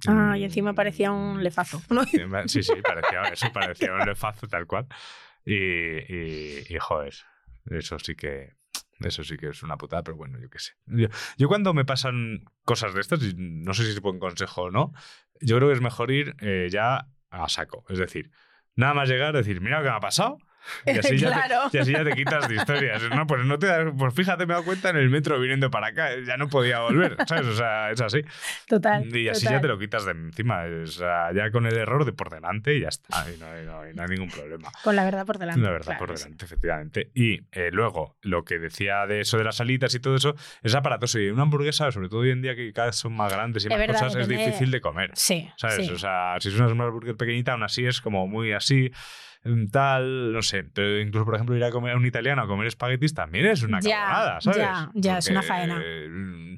Ah, 0.07 0.37
y 0.37 0.43
encima 0.43 0.73
parecía 0.73 1.11
un 1.11 1.43
lefazo. 1.43 1.81
¿no? 1.89 2.03
Sí, 2.47 2.63
sí, 2.63 2.73
parecía, 2.83 3.23
eso 3.31 3.51
parecía 3.53 3.93
un 3.93 4.05
lefazo 4.05 4.47
tal 4.47 4.65
cual. 4.65 4.87
Y, 5.45 5.53
y, 5.55 6.63
y, 6.69 6.77
joder, 6.79 7.13
eso 7.69 7.99
sí 7.99 8.15
que... 8.15 8.53
Eso 8.99 9.23
sí 9.23 9.35
que 9.35 9.49
es 9.49 9.63
una 9.63 9.75
putada, 9.75 10.03
pero 10.03 10.15
bueno, 10.15 10.39
yo 10.39 10.49
qué 10.49 10.59
sé. 10.59 10.73
Yo, 10.85 11.07
yo 11.37 11.47
cuando 11.49 11.73
me 11.73 11.83
pasan 11.83 12.45
cosas 12.63 12.93
de 12.93 13.01
estas, 13.01 13.21
y 13.21 13.33
no 13.35 13.73
sé 13.73 13.83
si 13.83 13.89
es 13.89 13.99
buen 13.99 14.17
consejo 14.17 14.63
o 14.63 14.71
no, 14.71 14.93
yo 15.41 15.57
creo 15.57 15.67
que 15.67 15.73
es 15.73 15.81
mejor 15.81 16.11
ir 16.11 16.35
eh, 16.39 16.69
ya 16.71 17.07
a 17.33 17.49
saco. 17.49 17.85
Es 17.89 17.97
decir, 17.97 18.31
nada 18.75 18.93
más 18.93 19.09
llegar, 19.09 19.33
decir, 19.33 19.61
mira 19.61 19.77
lo 19.79 19.83
que 19.83 19.89
me 19.89 19.95
ha 19.95 19.99
pasado. 19.99 20.37
Y 20.85 20.91
así, 20.97 21.17
ya 21.17 21.27
Claro. 21.31 21.69
te, 21.71 21.77
y 21.77 21.81
así 21.81 21.91
ya 21.91 22.03
te 22.03 22.11
quitas 22.13 22.47
de 22.47 22.55
historias. 22.55 23.01
No, 23.15 23.27
pues 23.27 23.43
no 23.45 23.59
te 23.59 23.67
das- 23.67 23.93
pues 23.97 24.13
fíjate, 24.13 24.45
me 24.45 24.53
he 24.53 24.55
dado 24.55 24.65
cuenta 24.65 24.89
en 24.89 24.97
el 24.97 25.09
metro 25.09 25.39
viniendo 25.39 25.69
para 25.71 25.87
acá, 25.87 26.09
ya 26.25 26.37
no 26.37 26.47
podía 26.49 26.79
volver, 26.79 27.17
¿sabes? 27.27 27.47
O 27.47 27.53
sea, 27.55 27.91
es 27.91 28.01
así. 28.01 28.21
Total. 28.67 29.03
Y 29.15 29.29
así 29.29 29.41
total. 29.45 29.57
ya 29.57 29.61
te 29.61 29.67
lo 29.67 29.79
quitas 29.79 30.05
de 30.05 30.11
encima. 30.11 30.63
O 30.83 30.87
sea, 30.87 31.31
ya 31.33 31.51
con 31.51 31.65
el 31.65 31.75
error 31.77 32.05
de 32.05 32.13
por 32.13 32.29
delante 32.29 32.75
y 32.75 32.81
ya 32.81 32.89
está. 32.89 33.25
Y 33.29 33.37
no, 33.39 33.45
y 33.61 33.65
no- 33.65 33.89
y 33.89 33.93
no 33.93 34.01
hay 34.03 34.09
ningún 34.09 34.29
problema. 34.29 34.69
Con 34.83 34.95
la 34.95 35.03
verdad 35.03 35.25
por 35.25 35.37
delante. 35.37 35.61
La 35.61 35.71
verdad, 35.71 35.85
claro, 35.97 36.05
por 36.07 36.17
sí. 36.17 36.23
delante, 36.23 36.45
efectivamente. 36.45 37.11
Y 37.13 37.41
eh, 37.51 37.69
luego, 37.71 38.17
lo 38.21 38.43
que 38.43 38.59
decía 38.59 39.05
de 39.07 39.21
eso 39.21 39.37
de 39.37 39.43
las 39.43 39.59
alitas 39.61 39.93
y 39.95 39.99
todo 39.99 40.15
eso, 40.15 40.35
es 40.61 40.75
aparatoso. 40.75 41.19
Y 41.19 41.29
una 41.29 41.43
hamburguesa, 41.43 41.91
sobre 41.91 42.09
todo 42.09 42.21
hoy 42.21 42.31
en 42.31 42.41
día 42.41 42.55
que 42.55 42.71
cada 42.73 42.87
vez 42.87 42.95
son 42.95 43.13
más 43.13 43.31
grandes 43.33 43.65
y 43.65 43.69
más 43.69 43.77
verdad, 43.77 43.99
cosas, 43.99 44.15
es 44.15 44.27
difícil 44.27 44.71
de 44.71 44.81
comer. 44.81 45.11
Sí, 45.15 45.49
¿Sabes? 45.57 45.85
sí. 45.85 45.91
O 45.91 45.97
sea, 45.99 46.35
si 46.39 46.49
es 46.49 46.55
una 46.55 46.65
hamburguesa 46.67 47.17
pequeñita, 47.17 47.53
aún 47.53 47.63
así 47.63 47.85
es 47.85 47.99
como 48.01 48.27
muy 48.27 48.53
así, 48.53 48.91
tal, 49.71 50.31
no 50.33 50.41
sé. 50.41 50.63
Pero 50.63 50.99
incluso, 50.99 51.25
por 51.25 51.35
ejemplo, 51.35 51.55
ir 51.55 51.63
a 51.63 51.71
comer 51.71 51.93
a 51.93 51.97
un 51.97 52.05
italiano 52.05 52.41
a 52.41 52.47
comer 52.47 52.67
espaguetis 52.67 53.13
también 53.13 53.45
es 53.45 53.63
una 53.63 53.79
Ya, 53.81 53.99
cabronada, 54.01 54.41
¿sabes? 54.41 54.57
ya, 54.57 54.91
ya, 54.93 55.17
es 55.17 55.29
una 55.29 55.41
faena. 55.41 55.79
mm, 55.79 56.55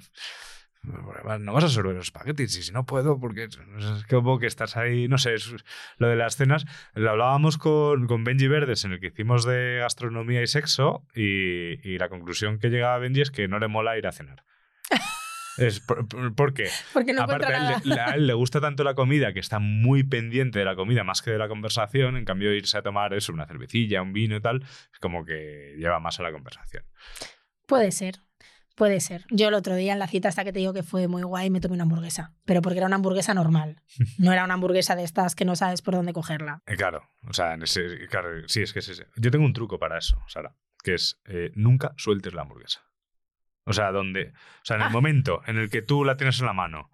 No 1.39 1.53
vas 1.53 1.63
a 1.63 1.69
sorber 1.69 1.95
los 1.95 2.05
espaguetis 2.05 2.55
y 2.59 2.61
si 2.61 2.71
no 2.71 2.85
puedo, 2.85 3.19
porque 3.19 3.45
es 3.45 3.57
es 3.79 4.03
como 4.07 4.37
que 4.37 4.45
estás 4.45 4.77
ahí, 4.77 5.07
no 5.07 5.17
sé, 5.17 5.33
es, 5.33 5.51
lo 5.97 6.07
de 6.07 6.15
las 6.15 6.35
cenas, 6.35 6.65
lo 6.93 7.09
hablábamos 7.09 7.57
con, 7.57 8.05
con 8.05 8.23
Benji 8.23 8.47
Verdes 8.47 8.85
en 8.85 8.91
el 8.91 8.99
que 8.99 9.07
hicimos 9.07 9.45
de 9.45 9.77
gastronomía 9.81 10.43
y 10.43 10.47
sexo 10.47 11.03
y, 11.15 11.79
y 11.89 11.97
la 11.97 12.07
conclusión 12.09 12.59
que 12.59 12.69
llegaba 12.69 12.99
Benji 12.99 13.21
es 13.21 13.31
que 13.31 13.47
no 13.47 13.57
le 13.57 13.67
mola 13.67 13.97
ir 13.97 14.05
a 14.05 14.11
cenar. 14.11 14.43
Es 15.57 15.79
por, 15.79 16.07
por- 16.07 16.35
¿por 16.35 16.53
qué? 16.53 16.67
Porque 16.93 17.13
no 17.13 17.23
Aparte, 17.23 17.45
encuentra 17.45 17.69
a 17.69 17.77
él, 17.77 17.89
nada. 17.89 17.95
le- 18.07 18.11
a 18.11 18.15
él 18.15 18.27
le 18.27 18.33
gusta 18.41 18.59
tanto 18.61 18.83
la 18.83 18.93
comida 18.95 19.33
que 19.33 19.39
está 19.39 19.59
muy 19.59 20.03
pendiente 20.03 20.59
de 20.59 20.65
la 20.65 20.75
comida 20.75 21.03
más 21.03 21.21
que 21.21 21.31
de 21.31 21.37
la 21.37 21.47
conversación. 21.47 22.17
En 22.17 22.25
cambio, 22.25 22.53
irse 22.53 22.77
a 22.77 22.81
tomar 22.81 23.13
eso, 23.13 23.31
una 23.33 23.45
cervecilla, 23.47 24.01
un 24.01 24.13
vino 24.13 24.35
y 24.35 24.41
tal, 24.41 24.63
es 24.63 24.99
como 24.99 25.25
que 25.25 25.75
lleva 25.77 25.99
más 25.99 26.19
a 26.19 26.23
la 26.23 26.31
conversación. 26.31 26.83
Puede 27.67 27.91
ser. 27.91 28.15
Puede 28.75 28.99
ser. 28.99 29.23
Yo 29.29 29.47
el 29.47 29.53
otro 29.53 29.73
día 29.75 29.93
en 29.93 29.99
la 29.99 30.07
cita 30.07 30.27
hasta 30.27 30.43
que 30.43 30.51
te 30.51 30.59
digo 30.59 30.73
que 30.73 30.83
fue 30.83 31.07
muy 31.07 31.23
guay 31.23 31.49
me 31.49 31.61
tomé 31.61 31.75
una 31.75 31.83
hamburguesa. 31.83 32.33
Pero 32.43 32.61
porque 32.61 32.79
era 32.79 32.87
una 32.87 32.97
hamburguesa 32.97 33.33
normal. 33.33 33.81
No 34.17 34.33
era 34.33 34.43
una 34.43 34.55
hamburguesa 34.55 34.97
de 34.97 35.03
estas 35.03 35.33
que 35.35 35.45
no 35.45 35.55
sabes 35.55 35.81
por 35.81 35.93
dónde 35.93 36.11
cogerla. 36.11 36.61
Eh, 36.67 36.75
claro, 36.75 37.07
o 37.27 37.31
sea, 37.33 37.53
en 37.53 37.63
ese, 37.63 38.07
claro, 38.09 38.29
sí, 38.47 38.61
es 38.63 38.73
que 38.73 38.79
es 38.79 38.89
ese. 38.89 39.05
Yo 39.15 39.31
tengo 39.31 39.45
un 39.45 39.53
truco 39.53 39.79
para 39.79 39.97
eso, 39.97 40.17
Sara, 40.27 40.55
que 40.83 40.95
es 40.95 41.21
eh, 41.25 41.51
nunca 41.55 41.93
sueltes 41.95 42.33
la 42.33 42.41
hamburguesa. 42.41 42.81
O 43.65 43.73
sea, 43.73 43.91
donde, 43.91 44.31
o 44.61 44.65
sea, 44.65 44.77
en 44.77 44.83
el 44.83 44.87
Ah. 44.89 44.91
momento 44.91 45.41
en 45.47 45.57
el 45.57 45.69
que 45.69 45.81
tú 45.81 46.05
la 46.05 46.17
tienes 46.17 46.39
en 46.39 46.45
la 46.45 46.53
mano, 46.53 46.91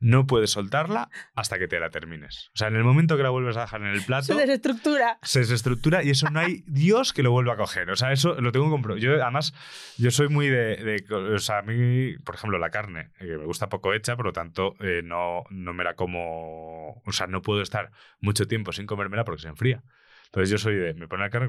no 0.00 0.26
puedes 0.26 0.50
soltarla 0.50 1.08
hasta 1.34 1.58
que 1.58 1.66
te 1.66 1.80
la 1.80 1.88
termines. 1.88 2.50
O 2.54 2.58
sea, 2.58 2.68
en 2.68 2.76
el 2.76 2.84
momento 2.84 3.16
que 3.16 3.22
la 3.22 3.30
vuelves 3.30 3.56
a 3.56 3.62
dejar 3.62 3.80
en 3.80 3.86
el 3.88 4.02
plato, 4.06 4.26
Se 4.26 4.34
desestructura. 4.34 5.18
se 5.22 5.38
desestructura 5.40 6.02
y 6.02 6.10
eso 6.10 6.28
no 6.30 6.40
hay 6.40 6.62
Dios 6.66 7.12
que 7.14 7.22
lo 7.22 7.30
vuelva 7.30 7.54
a 7.54 7.56
coger. 7.56 7.90
O 7.90 7.96
sea, 7.96 8.12
eso 8.12 8.38
lo 8.40 8.52
tengo 8.52 8.68
comprobado. 8.70 9.00
Yo, 9.02 9.14
además, 9.22 9.54
yo 9.96 10.10
soy 10.10 10.28
muy 10.28 10.48
de, 10.48 10.76
de- 10.76 11.14
O 11.34 11.38
sea, 11.38 11.58
a 11.58 11.62
mí, 11.62 12.16
por 12.18 12.34
ejemplo, 12.34 12.58
la 12.58 12.70
carne, 12.70 13.12
eh, 13.18 13.26
que 13.26 13.38
me 13.38 13.44
gusta 13.46 13.68
poco 13.68 13.94
hecha, 13.94 14.14
por 14.16 14.26
lo 14.26 14.32
tanto, 14.32 14.74
eh, 14.80 15.00
no, 15.02 15.44
no 15.50 15.72
me 15.72 15.84
la 15.84 15.94
como. 15.94 17.00
O 17.06 17.12
sea, 17.12 17.26
no 17.26 17.40
puedo 17.40 17.62
estar 17.62 17.90
mucho 18.20 18.46
tiempo 18.46 18.72
sin 18.72 18.86
comérmela 18.86 19.24
porque 19.24 19.42
se 19.42 19.48
enfría. 19.48 19.82
Entonces 20.34 20.50
yo 20.50 20.58
soy 20.58 20.74
de. 20.74 20.94
Me 20.94 21.06
pone 21.06 21.22
la 21.22 21.30
carne 21.30 21.48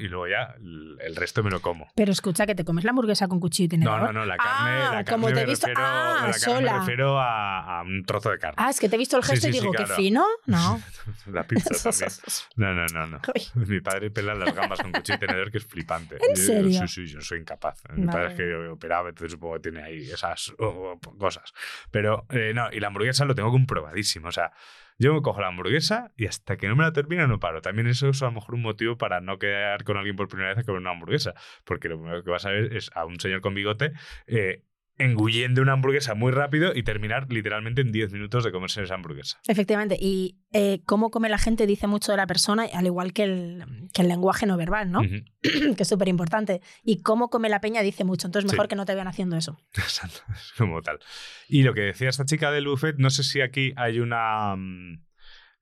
y 0.00 0.08
luego 0.08 0.26
ya 0.26 0.54
el 0.58 1.14
resto 1.16 1.42
me 1.44 1.50
lo 1.50 1.60
como. 1.60 1.86
Pero 1.94 2.10
escucha, 2.10 2.44
que 2.46 2.54
te 2.56 2.64
comes 2.64 2.84
la 2.84 2.90
hamburguesa 2.90 3.28
con 3.28 3.38
cuchillo 3.38 3.66
y 3.66 3.68
tenedor. 3.68 4.00
No, 4.00 4.06
no, 4.06 4.12
no, 4.12 4.24
la 4.26 4.36
carne, 4.36 4.70
Ah, 4.70 4.78
la 4.96 5.04
carne 5.04 5.22
como 5.22 5.32
te 5.32 5.40
he 5.42 5.46
visto. 5.46 5.66
refiero, 5.68 5.88
Ah, 5.88 6.24
la 6.26 6.32
sola. 6.32 6.72
me 6.72 6.78
refiero 6.80 7.18
a, 7.20 7.78
a 7.78 7.82
un 7.82 8.04
trozo 8.04 8.30
de 8.30 8.38
carne. 8.38 8.56
Ah, 8.58 8.70
es 8.70 8.80
que 8.80 8.88
te 8.88 8.96
he 8.96 8.98
visto 8.98 9.16
el 9.16 9.22
Sí, 9.22 9.30
gesto 9.32 9.46
sí, 9.46 9.50
y 9.50 9.52
sí, 9.54 9.60
digo, 9.60 9.72
qué 9.72 9.84
claro. 9.84 9.94
fino. 9.94 10.26
No. 10.46 10.80
La 11.26 11.44
pizza 11.46 11.70
también. 11.90 12.10
No, 12.56 12.74
no, 12.74 12.86
no, 12.86 13.06
no. 13.06 13.20
Mi 13.54 13.80
padre 13.80 14.10
pela 14.10 14.34
las 14.34 14.52
gambas 14.54 14.80
con 14.80 14.90
cuchillo 14.92 15.16
y 15.16 15.20
tenedor, 15.20 15.50
que 15.52 15.58
es 15.58 15.66
flipante. 15.66 16.16
¿En 16.16 16.34
Yo- 16.34 16.42
serio? 16.42 16.80
Sí, 16.86 16.88
sí, 16.88 17.06
yo 17.06 17.20
soy 17.20 17.38
incapaz. 17.38 17.82
Mi 17.94 18.04
Vale. 18.06 18.12
padre 18.18 18.28
es 18.32 18.34
que 18.36 18.68
operaba, 18.68 19.08
entonces 19.10 19.32
supongo 19.32 19.54
que 19.54 19.60
tiene 19.60 19.82
ahí 19.82 20.10
esas 20.10 20.52
oh, 20.58 20.98
cosas. 21.18 21.52
Pero 21.90 22.26
eh, 22.30 22.52
no, 22.54 22.68
y 22.72 22.80
la 22.80 22.88
hamburguesa 22.88 23.24
lo 23.24 23.34
tengo 23.34 23.50
comprobadísimo. 23.50 24.28
O 24.28 24.32
sea, 24.32 24.52
yo 25.00 25.14
me 25.14 25.22
cojo 25.22 25.40
la 25.40 25.48
hamburguesa 25.48 26.12
y 26.14 26.26
hasta 26.26 26.58
que 26.58 26.68
no 26.68 26.76
me 26.76 26.84
la 26.84 26.92
termino 26.92 27.26
no 27.26 27.40
paro. 27.40 27.62
También 27.62 27.86
eso 27.86 28.10
es 28.10 28.22
a 28.22 28.26
lo 28.26 28.32
mejor 28.32 28.54
un 28.54 28.60
motivo 28.60 28.98
para 28.98 29.22
no 29.22 29.38
quedar 29.38 29.82
con 29.82 29.96
alguien 29.96 30.14
por 30.14 30.28
primera 30.28 30.50
vez 30.50 30.58
a 30.58 30.62
comer 30.62 30.82
una 30.82 30.90
hamburguesa. 30.90 31.32
Porque 31.64 31.88
lo 31.88 31.98
primero 31.98 32.22
que 32.22 32.30
vas 32.30 32.44
a 32.44 32.50
ver 32.50 32.76
es 32.76 32.90
a 32.94 33.06
un 33.06 33.18
señor 33.18 33.40
con 33.40 33.54
bigote 33.54 33.92
eh, 34.26 34.62
engullendo 35.00 35.62
una 35.62 35.72
hamburguesa 35.72 36.14
muy 36.14 36.30
rápido 36.32 36.72
y 36.74 36.82
terminar 36.82 37.26
literalmente 37.32 37.80
en 37.80 37.90
10 37.92 38.12
minutos 38.12 38.44
de 38.44 38.52
comerse 38.52 38.82
esa 38.82 38.94
hamburguesa. 38.94 39.40
Efectivamente. 39.48 39.96
Y 40.00 40.38
eh, 40.52 40.82
cómo 40.86 41.10
come 41.10 41.28
la 41.28 41.38
gente 41.38 41.66
dice 41.66 41.86
mucho 41.86 42.12
de 42.12 42.16
la 42.18 42.26
persona, 42.26 42.66
al 42.72 42.86
igual 42.86 43.12
que 43.12 43.24
el, 43.24 43.64
que 43.92 44.02
el 44.02 44.08
lenguaje 44.08 44.46
no 44.46 44.56
verbal, 44.56 44.90
¿no? 44.90 45.00
Que 45.76 45.82
es 45.82 45.88
súper 45.88 46.08
importante. 46.08 46.60
Y 46.84 47.02
cómo 47.02 47.30
come 47.30 47.48
la 47.48 47.60
peña 47.60 47.82
dice 47.82 48.04
mucho. 48.04 48.26
Entonces, 48.26 48.50
Sí. 48.50 48.54
mejor 48.54 48.68
que 48.68 48.76
no 48.76 48.84
te 48.84 48.94
vean 48.94 49.08
haciendo 49.08 49.36
eso. 49.36 49.58
Exacto, 49.74 50.20
es 50.32 50.52
como 50.56 50.82
tal. 50.82 50.98
Y 51.48 51.62
lo 51.62 51.74
que 51.74 51.80
decía 51.82 52.08
esta 52.08 52.24
chica 52.24 52.50
del 52.50 52.66
buffet, 52.68 52.96
no 52.98 53.10
sé 53.10 53.22
si 53.22 53.40
aquí 53.40 53.72
hay 53.76 54.00
una, 54.00 54.54
mm, 54.56 55.02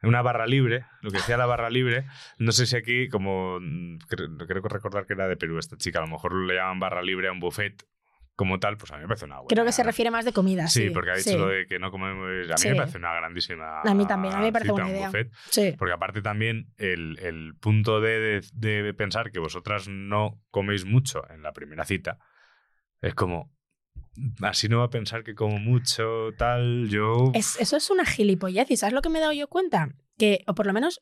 una 0.03 0.23
barra 0.23 0.47
libre, 0.47 0.85
lo 1.03 1.11
que 1.11 1.17
decía 1.19 1.37
la 1.37 1.47
barra 1.47 1.71
libre, 1.71 2.07
no 2.39 2.53
sé 2.53 2.67
si 2.67 2.77
aquí, 2.77 3.09
como 3.09 3.59
mm, 3.61 3.99
creo, 4.09 4.29
creo 4.37 4.63
recordar 4.63 5.07
que 5.07 5.15
era 5.15 5.27
de 5.29 5.37
Perú 5.37 5.59
esta 5.59 5.77
chica, 5.77 5.99
a 5.99 6.03
lo 6.03 6.09
mejor 6.09 6.35
le 6.35 6.55
llaman 6.55 6.79
barra 6.81 7.03
libre 7.03 7.29
a 7.29 7.33
un 7.33 7.41
buffet 7.41 7.85
como 8.39 8.61
tal, 8.61 8.77
pues 8.77 8.93
a 8.93 8.95
mí 8.95 9.01
me 9.03 9.09
parece 9.09 9.25
una 9.25 9.39
buena. 9.41 9.49
Creo 9.49 9.65
que 9.65 9.73
se 9.73 9.83
refiere 9.83 10.13
más 10.13 10.25
de 10.25 10.33
comida, 10.33 10.69
sí. 10.69 10.85
Sí, 10.85 10.91
porque 10.91 11.11
ha 11.11 11.15
dicho 11.17 11.31
sí. 11.31 11.37
lo 11.37 11.49
de 11.49 11.67
que 11.67 11.81
no 11.81 11.91
comemos. 11.91 12.25
A 12.49 12.53
mí 12.53 12.57
Sí. 12.57 12.69
me 12.69 12.77
parece 12.77 12.97
una 12.99 13.13
grandísima. 13.13 13.81
A 13.81 13.95
mí 13.95 14.07
también, 14.07 14.33
a 14.35 14.39
mí 14.39 14.45
me 14.45 14.53
parece 14.53 14.71
buena 14.71 14.91
idea. 14.91 15.07
buffet. 15.09 15.77
Porque 15.77 15.93
aparte 15.93 16.23
también 16.23 16.73
el, 16.77 17.19
el 17.19 17.57
punto 17.59 18.01
de, 18.01 18.41
de- 18.53 18.83
de 18.85 18.95
pensar 18.95 19.33
que 19.33 19.41
vosotras 19.41 19.89
no 19.89 20.41
coméis 20.53 20.85
mucho 20.85 21.29
en 21.31 21.43
la 21.43 21.53
primera 21.53 21.85
cita 21.85 22.19
es 23.01 23.15
como. 23.17 23.53
Así 24.41 24.69
no 24.69 24.79
va 24.79 24.85
a 24.85 24.91
pensar 24.91 25.25
que 25.25 25.35
como 25.35 25.59
mucho, 25.59 26.31
tal. 26.39 26.87
Yo. 26.89 27.33
Es- 27.35 27.59
eso 27.61 27.77
es 27.77 27.91
una 27.91 28.05
gilipollez. 28.07 28.71
¿Y 28.71 28.77
sabes 28.77 28.93
lo 28.95 29.03
que 29.03 29.09
me 29.09 29.19
he 29.19 29.21
dado 29.21 29.33
yo 29.33 29.49
cuenta? 29.49 29.89
Que, 30.17 30.45
o 30.47 30.55
por 30.55 30.67
lo 30.67 30.73
menos, 30.73 31.01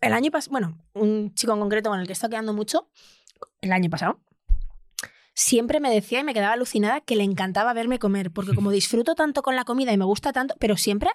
el 0.00 0.12
año 0.12 0.30
pasado, 0.30 0.52
bueno, 0.52 0.78
un 0.92 1.34
chico 1.34 1.52
en 1.54 1.60
concreto 1.60 1.88
con 1.90 1.98
el 1.98 2.06
que 2.06 2.12
he 2.12 2.14
estado 2.14 2.30
quedando 2.30 2.52
mucho, 2.52 2.90
el 3.62 3.72
año 3.72 3.88
pasado, 3.88 4.20
siempre 5.34 5.80
me 5.80 5.90
decía 5.92 6.20
y 6.20 6.24
me 6.24 6.34
quedaba 6.34 6.54
alucinada 6.54 7.00
que 7.00 7.16
le 7.16 7.24
encantaba 7.24 7.72
verme 7.72 7.98
comer, 7.98 8.30
porque 8.30 8.54
como 8.54 8.70
disfruto 8.70 9.14
tanto 9.14 9.42
con 9.42 9.56
la 9.56 9.64
comida 9.64 9.92
y 9.92 9.98
me 9.98 10.04
gusta 10.04 10.32
tanto, 10.32 10.54
pero 10.58 10.76
siempre 10.76 11.10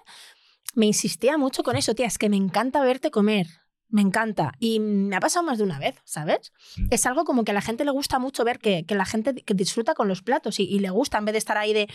me 0.74 0.86
insistía 0.86 1.36
mucho 1.36 1.62
con 1.62 1.76
eso, 1.76 1.94
tía, 1.94 2.06
es 2.06 2.18
que 2.18 2.28
me 2.28 2.36
encanta 2.36 2.82
verte 2.82 3.10
comer. 3.10 3.46
Me 3.90 4.02
encanta. 4.02 4.52
Y 4.58 4.78
me 4.80 5.16
ha 5.16 5.20
pasado 5.20 5.44
más 5.44 5.58
de 5.58 5.64
una 5.64 5.78
vez, 5.78 5.96
¿sabes? 6.04 6.52
Es 6.90 7.06
algo 7.06 7.24
como 7.24 7.44
que 7.44 7.50
a 7.50 7.54
la 7.54 7.60
gente 7.60 7.84
le 7.84 7.90
gusta 7.90 8.18
mucho 8.18 8.44
ver 8.44 8.58
que, 8.58 8.84
que 8.86 8.94
la 8.94 9.04
gente 9.04 9.34
que 9.34 9.54
disfruta 9.54 9.94
con 9.94 10.06
los 10.08 10.22
platos 10.22 10.60
y, 10.60 10.64
y 10.64 10.78
le 10.78 10.90
gusta 10.90 11.18
en 11.18 11.24
vez 11.24 11.32
de 11.32 11.38
estar 11.38 11.56
ahí 11.58 11.72
de. 11.72 11.88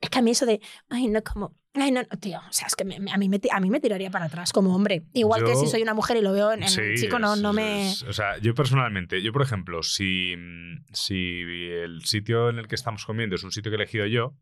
Es 0.00 0.10
que 0.10 0.18
a 0.18 0.22
mí 0.22 0.30
eso 0.32 0.46
de. 0.46 0.60
Ay, 0.88 1.08
no, 1.08 1.22
como. 1.22 1.54
Ay, 1.74 1.92
no, 1.92 2.00
no, 2.02 2.18
tío. 2.18 2.38
O 2.48 2.52
sea, 2.52 2.66
es 2.66 2.74
que 2.74 2.84
me- 2.84 2.98
me- 2.98 3.12
a, 3.12 3.16
mí 3.18 3.28
me, 3.28 3.40
a 3.50 3.60
mí 3.60 3.70
me 3.70 3.78
tiraría 3.80 4.10
para 4.10 4.24
atrás 4.24 4.52
como 4.52 4.74
hombre. 4.74 5.04
Igual 5.12 5.44
que 5.44 5.54
si 5.54 5.66
soy 5.66 5.82
una 5.82 5.94
mujer 5.94 6.16
y 6.16 6.22
lo 6.22 6.32
veo 6.32 6.52
en, 6.52 6.62
en 6.64 6.68
Sí, 6.68 6.80
chico, 6.96 7.18
no, 7.18 7.34
es- 7.34 7.40
no 7.40 7.52
me. 7.52 7.90
es- 7.92 8.02
o 8.02 8.12
sea, 8.12 8.38
yo 8.38 8.54
personalmente, 8.54 9.22
yo 9.22 9.32
por 9.32 9.42
ejemplo, 9.42 9.82
si, 9.82 10.34
mm, 10.36 10.84
si 10.92 11.42
el 11.42 12.04
sitio 12.04 12.48
en 12.50 12.58
el 12.58 12.66
que 12.68 12.74
estamos 12.74 13.04
comiendo 13.06 13.36
es 13.36 13.44
un 13.44 13.52
sitio 13.52 13.70
que 13.70 13.76
he 13.76 13.80
elegido 13.80 14.06
yo, 14.06 14.34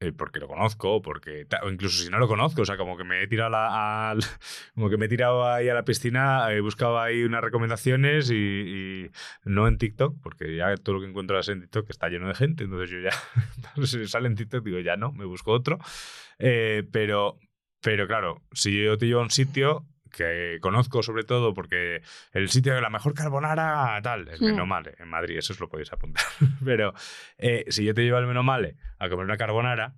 eh, 0.00 0.12
porque 0.12 0.38
lo 0.38 0.46
conozco, 0.48 1.02
porque 1.02 1.46
o 1.62 1.70
incluso 1.70 2.02
si 2.04 2.10
no 2.10 2.18
lo 2.18 2.28
conozco, 2.28 2.62
o 2.62 2.64
sea, 2.64 2.76
como 2.76 2.96
que 2.96 3.04
me 3.04 3.22
he 3.22 3.26
tirado 3.28 3.50
la- 3.50 4.10
al, 4.10 4.20
como 4.74 4.88
que 4.90 4.96
me 4.96 5.06
he 5.06 5.08
tirado 5.08 5.44
ahí 5.50 5.68
a 5.68 5.74
la 5.74 5.84
piscina, 5.84 6.52
he 6.52 6.60
buscado 6.60 7.00
ahí 7.00 7.24
unas 7.24 7.42
recomendaciones 7.42 8.30
y, 8.30 8.34
y 9.06 9.10
no 9.44 9.66
en 9.66 9.78
TikTok, 9.78 10.16
porque 10.22 10.54
ya 10.56 10.76
todo 10.76 10.96
lo 10.96 11.00
que 11.00 11.08
encuentras 11.08 11.48
en 11.48 11.60
TikTok 11.62 11.90
está 11.90 12.08
lleno 12.08 12.28
de 12.28 12.34
gente, 12.34 12.64
entonces 12.64 12.90
yo 12.90 13.00
ya 13.00 13.10
si 13.86 14.06
sale 14.06 14.28
en 14.28 14.36
TikTok 14.36 14.64
digo 14.64 14.78
ya 14.80 14.96
no, 14.96 15.12
me 15.12 15.24
busco 15.24 15.52
otro, 15.52 15.78
Eh, 16.38 16.84
pero 16.92 17.38
pero 17.80 18.06
claro, 18.08 18.42
si 18.52 18.82
yo 18.84 18.98
te 18.98 19.06
llevo 19.06 19.20
a 19.20 19.24
un 19.24 19.30
sitio 19.30 19.86
que 20.08 20.58
conozco 20.60 21.02
sobre 21.02 21.24
todo 21.24 21.54
porque 21.54 22.02
el 22.32 22.48
sitio 22.48 22.74
de 22.74 22.80
la 22.80 22.90
mejor 22.90 23.14
carbonara 23.14 24.00
tal 24.02 24.28
es 24.28 24.40
Mm. 24.40 24.46
Menomale 24.46 24.94
en 24.98 25.08
Madrid, 25.08 25.38
eso 25.38 25.52
os 25.52 25.60
lo 25.60 25.68
podéis 25.68 25.92
apuntar. 25.92 26.24
Pero 26.64 26.94
eh, 27.38 27.64
si 27.68 27.84
yo 27.84 27.94
te 27.94 28.02
llevo 28.02 28.16
al 28.16 28.26
Menomale 28.26 28.76
a 28.98 29.08
comer 29.08 29.24
una 29.24 29.36
carbonara, 29.36 29.94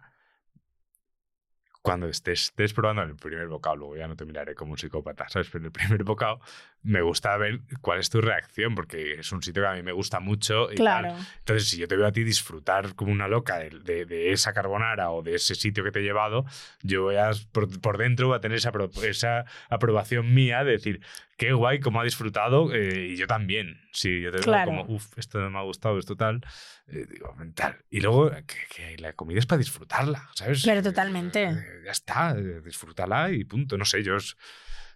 cuando 1.83 2.09
estés, 2.09 2.43
estés 2.43 2.75
probando 2.75 3.03
el 3.03 3.17
primer 3.17 3.47
bocado, 3.49 3.77
luego 3.77 3.97
ya 3.97 4.07
no 4.07 4.15
te 4.15 4.27
miraré 4.27 4.55
como 4.55 4.73
un 4.73 4.79
psicópata, 4.79 5.29
¿sabes? 5.29 5.49
Pero 5.49 5.61
en 5.63 5.67
el 5.67 5.73
primer 5.73 6.05
bocado 6.05 6.41
me 6.83 7.01
gusta 7.01 7.35
ver 7.39 7.61
cuál 7.81 8.01
es 8.01 8.11
tu 8.11 8.21
reacción, 8.21 8.75
porque 8.75 9.15
es 9.15 9.33
un 9.33 9.43
sitio 9.43 9.63
que 9.63 9.69
a 9.69 9.73
mí 9.73 9.83
me 9.83 9.93
gusta 9.93 10.21
mucho. 10.21 10.71
Y 10.71 10.77
Claro. 10.77 11.09
tal. 11.15 11.27
Entonces, 11.39 11.69
si 11.69 11.79
yo 11.79 11.89
te 11.89 11.97
veo 11.97 12.07
a 12.07 12.13
ti 12.13 12.23
disfrutar 12.25 12.95
como 12.95 13.13
una 13.13 13.29
loca 13.29 13.59
de, 13.59 13.71
de- 13.71 14.05
de 14.05 14.33
esa 14.33 14.53
carbonara 14.53 15.11
o 15.11 15.23
de 15.23 15.37
ese 15.37 15.55
sitio 15.55 15.83
que 15.83 15.91
te 15.91 16.01
he 16.01 16.03
llevado, 16.03 16.45
yo 16.83 17.03
voy 17.05 17.17
a, 17.17 17.31
por, 17.53 17.81
por 17.81 17.97
dentro 17.99 18.29
voy 18.29 18.37
a 18.37 18.41
tener 18.41 18.59
esa, 18.59 18.73
esa 19.03 19.45
aprobación 19.71 20.35
mía 20.35 20.65
de 20.65 20.73
decir, 20.73 21.01
qué 21.39 21.53
guay, 21.53 21.81
cómo 21.81 22.01
ha 22.01 22.05
disfrutado, 22.05 22.75
eh, 22.75 23.09
y 23.13 23.17
yo 23.17 23.27
también. 23.27 23.81
Si 23.93 24.21
yo 24.21 24.31
te 24.31 24.37
veo 24.39 24.45
Claro. 24.45 24.67
como, 24.67 24.85
uff, 24.85 25.17
esto 25.19 25.39
no 25.41 25.49
me 25.51 25.59
ha 25.59 25.63
gustado, 25.63 25.99
esto 25.99 26.15
tal, 26.17 26.43
eh, 26.89 27.07
digo, 27.11 27.35
tal. 27.55 27.77
Y 27.91 28.01
luego, 28.01 28.31
que, 28.31 28.57
que 28.75 28.97
la 28.99 29.13
comida 29.15 29.39
es 29.39 29.47
para 29.47 29.59
disfrutarla, 29.59 30.29
¿sabes? 30.35 30.63
Pero 30.65 30.83
totalmente. 30.83 31.45
Eh, 31.45 31.70
ya 31.85 31.93
está, 31.93 32.33
eh, 32.39 32.61
disfrútala 32.65 33.31
y 33.31 33.45
punto. 33.45 33.77
No 33.79 33.85
sé, 33.85 34.03
yo, 34.03 34.17
es- 34.17 34.37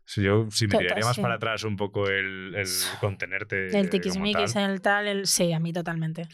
si 0.05 0.22
yo 0.22 0.47
si 0.51 0.66
me 0.66 0.77
tiraría 0.79 1.05
más 1.05 1.16
sí. 1.16 1.22
para 1.22 1.35
atrás 1.35 1.64
un 1.64 1.77
poco 1.77 2.09
el, 2.09 2.55
el 2.55 2.68
contenerte. 3.01 3.79
El 3.79 3.89
tiquismiquis, 3.89 4.55
el 4.57 4.81
tal, 4.81 5.07
el. 5.07 5.27
Sí, 5.27 5.53
a 5.53 5.61
mí 5.61 5.72
totalmente. 5.72 6.29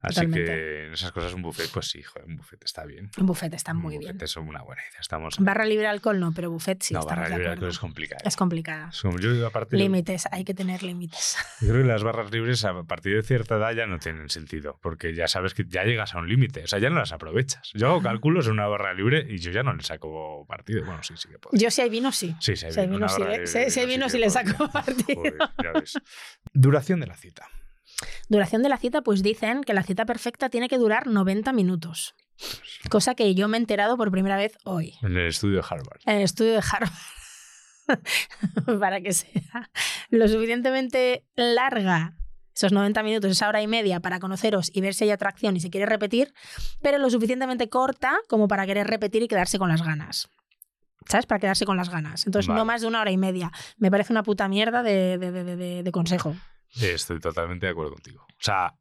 Así 0.00 0.14
totalmente. 0.14 0.44
que 0.44 0.86
en 0.86 0.92
esas 0.92 1.10
cosas 1.10 1.34
un 1.34 1.42
buffet, 1.42 1.68
pues 1.72 1.86
sí, 1.90 2.02
joder, 2.02 2.26
un 2.28 2.36
buffet 2.36 2.62
está 2.64 2.84
bien. 2.84 3.10
Un 3.18 3.26
buffet 3.26 3.52
está 3.54 3.74
muy 3.74 3.96
un 3.96 4.00
bien. 4.00 4.18
es 4.20 4.36
una 4.36 4.62
buena 4.62 4.80
idea. 4.82 5.00
Estamos 5.00 5.34
Barra 5.40 5.64
libre 5.64 5.88
alcohol 5.88 6.20
no, 6.20 6.32
pero 6.32 6.50
buffet 6.52 6.80
sí, 6.82 6.94
no, 6.94 7.02
barra 7.04 7.28
libre 7.28 7.48
alcohol 7.48 7.68
es 7.70 7.78
complicada. 7.80 8.22
Es 8.24 8.36
como- 8.36 9.18
yo, 9.18 9.44
aparte, 9.46 9.76
yo- 9.76 9.82
Límites, 9.82 10.28
hay 10.30 10.44
que 10.44 10.54
tener 10.54 10.82
límites. 10.84 11.36
Yo 11.60 11.70
creo 11.70 11.82
que 11.82 11.88
las 11.88 12.04
barras 12.04 12.30
libres 12.30 12.64
a 12.64 12.82
partir 12.84 13.16
de 13.16 13.22
cierta 13.24 13.56
edad 13.56 13.72
ya 13.72 13.86
no 13.86 13.98
tienen 13.98 14.28
sentido, 14.28 14.78
porque 14.80 15.14
ya 15.14 15.26
sabes 15.26 15.52
que 15.54 15.64
ya 15.66 15.82
llegas 15.82 16.14
a 16.14 16.18
un 16.18 16.28
límite, 16.28 16.62
o 16.62 16.66
sea, 16.68 16.78
ya 16.78 16.90
no 16.90 16.96
las 17.00 17.10
aprovechas. 17.12 17.70
Yo 17.74 17.88
hago 17.88 18.00
cálculos 18.00 18.46
en 18.46 18.52
una 18.52 18.68
barra 18.68 18.94
libre 18.94 19.26
y 19.28 19.38
yo 19.38 19.50
ya 19.50 19.64
no 19.64 19.72
le 19.74 19.82
saco 19.82 20.46
partido. 20.46 20.84
Bueno, 20.84 21.02
sí, 21.02 21.14
sí 21.16 21.28
que 21.28 21.38
puedo. 21.40 21.58
Yo 21.60 21.70
si 21.72 21.80
hay 21.82 21.90
vino, 21.90 22.12
sí. 22.12 22.36
Sí, 22.40 22.54
sí, 22.56 22.66
hay 22.66 22.72
Si 22.72 22.80
hay 22.80 22.86
vino, 22.86 23.06
le, 23.18 23.24
libre 23.30 23.46
si- 23.48 23.70
si 23.70 23.80
hay 23.80 23.86
vino, 23.86 24.08
sí 24.08 24.18
le 24.18 24.28
podría. 24.28 24.52
saco 24.52 24.68
partido. 24.70 25.14
Joder, 25.16 25.34
ya 25.62 25.72
ves. 25.72 25.94
Duración 26.52 27.00
de 27.00 27.06
la 27.08 27.16
cita. 27.16 27.48
Duración 28.28 28.62
de 28.62 28.68
la 28.68 28.76
cita, 28.78 29.02
pues 29.02 29.22
dicen 29.22 29.62
que 29.62 29.74
la 29.74 29.82
cita 29.82 30.04
perfecta 30.06 30.48
tiene 30.50 30.68
que 30.68 30.78
durar 30.78 31.06
90 31.06 31.52
minutos. 31.52 32.14
Cosa 32.90 33.14
que 33.14 33.34
yo 33.34 33.48
me 33.48 33.56
he 33.56 33.60
enterado 33.60 33.96
por 33.96 34.10
primera 34.12 34.36
vez 34.36 34.56
hoy, 34.64 34.94
En 35.02 35.16
el 35.16 35.26
estudio 35.26 35.56
de 35.56 35.64
Harvard. 35.68 36.00
en 36.06 36.16
el 36.18 36.22
estudio 36.22 36.52
de 36.52 36.62
Harvard. 36.70 36.92
Para 38.80 39.00
que 39.00 39.12
sea 39.12 39.70
lo 40.10 40.28
suficientemente 40.28 41.24
larga, 41.36 42.14
esos 42.54 42.72
90 42.72 43.02
minutos, 43.02 43.30
esa 43.30 43.48
hora 43.48 43.62
y 43.62 43.66
media, 43.66 44.00
para 44.00 44.18
conoceros 44.20 44.70
y 44.74 44.80
ver 44.80 44.92
si 44.94 45.04
hay 45.04 45.10
atracción 45.10 45.56
y 45.56 45.60
si 45.60 45.70
quiere 45.70 45.86
repetir, 45.86 46.32
pero 46.82 46.98
lo 46.98 47.08
suficientemente 47.08 47.68
corta 47.68 48.18
como 48.28 48.46
para 48.48 48.66
querer 48.66 48.86
repetir 48.88 49.22
y 49.22 49.28
quedarse 49.28 49.58
con 49.58 49.68
las 49.68 49.82
ganas. 49.82 50.28
¿Sabes? 51.08 51.24
Para 51.26 51.38
quedarse 51.40 51.64
con 51.64 51.76
las 51.78 51.88
ganas. 51.88 52.26
Entonces, 52.26 52.48
Vale. 52.48 52.58
no 52.58 52.64
más 52.66 52.82
de 52.82 52.86
una 52.88 53.00
hora 53.00 53.10
y 53.10 53.16
media. 53.16 53.50
Me 53.78 53.90
parece 53.90 54.12
una 54.12 54.22
puta 54.22 54.46
mierda 54.48 54.82
de, 54.82 55.16
de- 55.16 55.32
de- 55.32 55.56
de- 55.56 55.82
de 55.82 55.92
consejo. 55.92 56.36
Estoy 56.74 57.20
totalmente 57.20 57.66
de 57.66 57.72
acuerdo 57.72 57.92
contigo. 57.92 58.24
O 58.28 58.34
sea, 58.38 58.72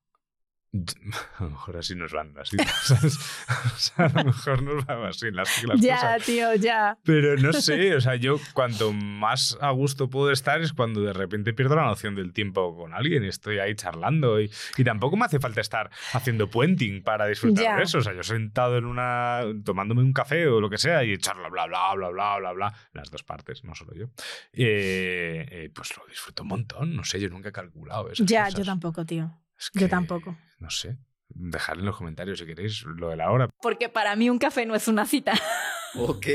a 1.39 1.43
lo 1.43 1.49
mejor 1.51 1.78
así 1.78 1.95
nos 1.95 2.11
van 2.13 2.34
las 2.34 2.49
citas. 2.49 3.17
O 3.78 3.80
sea, 3.80 4.05
a 4.07 4.09
lo 4.09 4.23
mejor 4.25 4.63
nos 4.63 4.86
van 4.86 5.03
así 5.05 5.32
las, 5.32 5.63
las 5.63 5.80
ya, 5.82 5.95
cosas. 5.95 6.25
tío, 6.25 6.55
ya. 6.55 6.97
Pero 7.03 7.38
no 7.38 7.53
sé, 7.53 7.95
o 7.95 8.01
sea, 8.01 8.15
yo 8.15 8.39
cuanto 8.53 8.91
más 8.93 9.57
a 9.61 9.69
gusto 9.71 10.09
puedo 10.09 10.32
estar 10.32 10.61
es 10.61 10.73
cuando 10.73 11.01
de 11.01 11.13
repente 11.13 11.53
pierdo 11.53 11.75
la 11.75 11.86
noción 11.86 12.15
del 12.15 12.34
tiempo 12.34 12.75
con 12.75 12.93
alguien 12.93 13.23
y 13.23 13.28
estoy 13.28 13.59
ahí 13.59 13.75
charlando 13.75 14.41
y, 14.41 14.49
y 14.78 14.84
tampoco 14.84 15.15
me 15.17 15.25
hace 15.25 15.39
falta 15.39 15.61
estar 15.61 15.89
haciendo 16.13 16.49
puenting 16.49 17.03
para 17.03 17.28
disfrutar 17.28 17.63
Ya. 17.63 17.75
de 17.78 17.84
eso. 17.84 17.99
O 17.99 18.01
sea, 18.01 18.13
yo 18.13 18.23
sentado 18.23 18.78
en 18.78 18.86
una, 18.86 19.41
tomándome 19.63 20.01
un 20.01 20.13
café 20.13 20.47
o 20.47 20.59
lo 20.59 20.69
que 20.69 20.78
sea 20.78 21.03
y 21.03 21.17
charla, 21.17 21.49
bla, 21.49 21.67
bla, 21.67 21.93
bla, 21.95 22.09
bla, 22.09 22.38
bla, 22.39 22.51
bla, 22.53 22.73
las 22.93 23.09
dos 23.11 23.23
partes, 23.23 23.63
no 23.63 23.75
solo 23.75 23.93
yo. 23.93 24.05
Eh, 24.53 25.45
eh, 25.49 25.69
pues 25.73 25.95
lo 25.97 26.05
disfruto 26.07 26.43
un 26.43 26.49
montón, 26.49 26.95
no 26.95 27.03
sé, 27.03 27.19
yo 27.19 27.30
nunca 27.30 27.49
he 27.49 27.51
calculado 27.51 28.09
eso. 28.11 28.23
Ya, 28.25 28.49
yo 28.49 28.63
tampoco, 28.65 29.05
tío. 29.05 29.32
Yo 29.74 29.89
tampoco. 29.89 30.38
No 30.60 30.70
sé, 30.70 30.97
dejad 31.30 31.78
en 31.78 31.86
los 31.86 31.97
comentarios 31.97 32.39
si 32.39 32.45
queréis 32.45 32.84
lo 32.84 33.10
de 33.10 33.18
la 33.18 33.32
hora. 33.32 33.49
Porque 33.62 33.89
para 33.89 34.16
mí 34.16 34.30
un 34.30 34.39
café 34.39 34.66
no 34.66 34.76
es 34.76 34.88
una 34.88 35.05
cita. 35.05 35.34
Ok. 35.95 36.28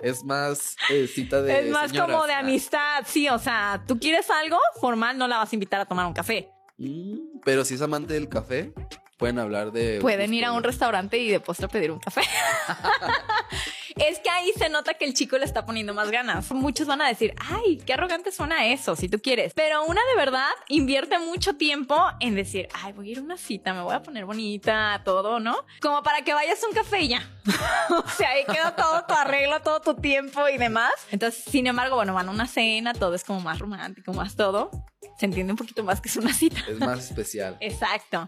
Es 0.00 0.24
más 0.24 0.76
eh, 0.90 1.06
cita 1.06 1.40
de. 1.40 1.60
es 1.60 1.70
más 1.70 1.90
señoras. 1.90 2.10
como 2.10 2.26
de 2.26 2.34
amistad, 2.34 3.04
sí, 3.06 3.28
o 3.28 3.38
sea, 3.38 3.82
tú 3.86 3.98
quieres 3.98 4.28
algo 4.28 4.58
formal, 4.80 5.16
no 5.16 5.28
la 5.28 5.38
vas 5.38 5.52
a 5.52 5.56
invitar 5.56 5.80
a 5.80 5.86
tomar 5.86 6.06
un 6.06 6.12
café. 6.12 6.50
Mm, 6.76 7.40
Pero 7.44 7.64
si 7.64 7.74
es 7.74 7.82
amante 7.82 8.14
del 8.14 8.28
café, 8.28 8.74
pueden 9.16 9.38
hablar 9.38 9.72
de. 9.72 10.00
Pueden 10.00 10.34
ir 10.34 10.44
a 10.44 10.52
un 10.52 10.62
restaurante 10.62 11.16
y 11.18 11.30
de 11.30 11.40
postre 11.40 11.68
pedir 11.68 11.92
un 11.92 12.00
café. 12.00 12.22
es 13.96 14.18
que 14.18 14.30
ahí 14.30 14.52
se 14.56 14.68
nota 14.68 14.94
que 14.94 15.04
el 15.04 15.14
chico 15.14 15.38
le 15.38 15.44
está 15.44 15.64
poniendo 15.64 15.94
más 15.94 16.10
ganas. 16.10 16.50
Muchos 16.52 16.86
van 16.86 17.00
a 17.00 17.08
decir, 17.08 17.34
ay, 17.38 17.78
qué 17.84 17.94
arrogante 17.94 18.32
suena 18.32 18.66
eso, 18.66 18.96
si 18.96 19.08
tú 19.08 19.20
quieres. 19.20 19.52
Pero 19.54 19.84
una 19.84 20.00
de 20.10 20.16
verdad 20.16 20.50
invierte 20.68 21.18
mucho 21.18 21.56
tiempo 21.56 21.96
en 22.20 22.34
decir, 22.34 22.68
ay, 22.74 22.92
voy 22.92 23.08
a 23.08 23.12
ir 23.12 23.18
a 23.18 23.22
una 23.22 23.36
cita, 23.36 23.72
me 23.72 23.82
voy 23.82 23.94
a 23.94 24.02
poner 24.02 24.24
bonita, 24.24 25.02
todo, 25.04 25.40
¿no? 25.40 25.56
Como 25.80 26.02
para 26.02 26.22
que 26.22 26.34
vayas 26.34 26.62
a 26.62 26.68
un 26.68 26.74
café 26.74 27.02
y 27.02 27.08
ya. 27.08 27.28
o 27.90 28.08
sea, 28.08 28.30
ahí 28.30 28.44
queda 28.44 28.74
todo 28.74 29.04
tu 29.06 29.14
arreglo, 29.14 29.60
todo 29.60 29.80
tu 29.80 29.94
tiempo 29.94 30.48
y 30.48 30.58
demás. 30.58 30.92
Entonces, 31.10 31.44
sin 31.44 31.66
embargo, 31.66 31.96
bueno, 31.96 32.14
van 32.14 32.28
a 32.28 32.32
una 32.32 32.46
cena, 32.46 32.94
todo 32.94 33.14
es 33.14 33.24
como 33.24 33.40
más 33.40 33.58
romántico, 33.58 34.12
más 34.12 34.36
todo. 34.36 34.70
Se 35.18 35.26
entiende 35.26 35.52
un 35.52 35.58
poquito 35.58 35.84
más 35.84 36.00
que 36.00 36.08
es 36.08 36.16
una 36.16 36.32
cita. 36.32 36.60
Es 36.68 36.78
más 36.78 37.10
especial. 37.10 37.56
Exacto. 37.60 38.26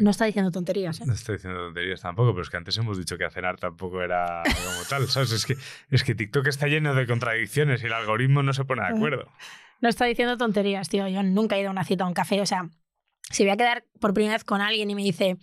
No 0.00 0.10
está 0.10 0.24
diciendo 0.24 0.50
tonterías, 0.50 1.00
¿eh? 1.00 1.04
No 1.06 1.12
estoy 1.12 1.36
diciendo 1.36 1.60
tonterías 1.60 2.00
tampoco, 2.00 2.32
pero 2.32 2.42
es 2.42 2.50
que 2.50 2.56
antes 2.56 2.76
hemos 2.78 2.98
dicho 2.98 3.18
que 3.18 3.24
a 3.24 3.30
cenar 3.30 3.58
tampoco 3.58 4.02
era 4.02 4.42
como 4.44 4.84
tal, 4.88 5.08
¿sabes? 5.08 5.32
Es 5.32 5.46
que, 5.46 5.56
es 5.90 6.04
que 6.04 6.14
TikTok 6.14 6.46
está 6.46 6.66
lleno 6.66 6.94
de 6.94 7.06
contradicciones 7.06 7.82
y 7.82 7.86
el 7.86 7.92
algoritmo 7.92 8.42
no 8.42 8.52
se 8.52 8.64
pone 8.64 8.82
de 8.82 8.88
acuerdo. 8.88 9.30
No 9.80 9.88
está 9.88 10.04
diciendo 10.06 10.36
tonterías, 10.36 10.88
tío. 10.88 11.06
Yo 11.08 11.22
nunca 11.22 11.56
he 11.56 11.60
ido 11.60 11.68
a 11.68 11.72
una 11.72 11.84
cita 11.84 12.04
a 12.04 12.06
un 12.06 12.14
café. 12.14 12.40
O 12.40 12.46
sea, 12.46 12.70
si 13.30 13.42
voy 13.42 13.52
a 13.52 13.56
quedar 13.56 13.84
por 14.00 14.14
primera 14.14 14.34
vez 14.34 14.44
con 14.44 14.60
alguien 14.60 14.90
y 14.90 14.94
me 14.94 15.02
dice, 15.02 15.36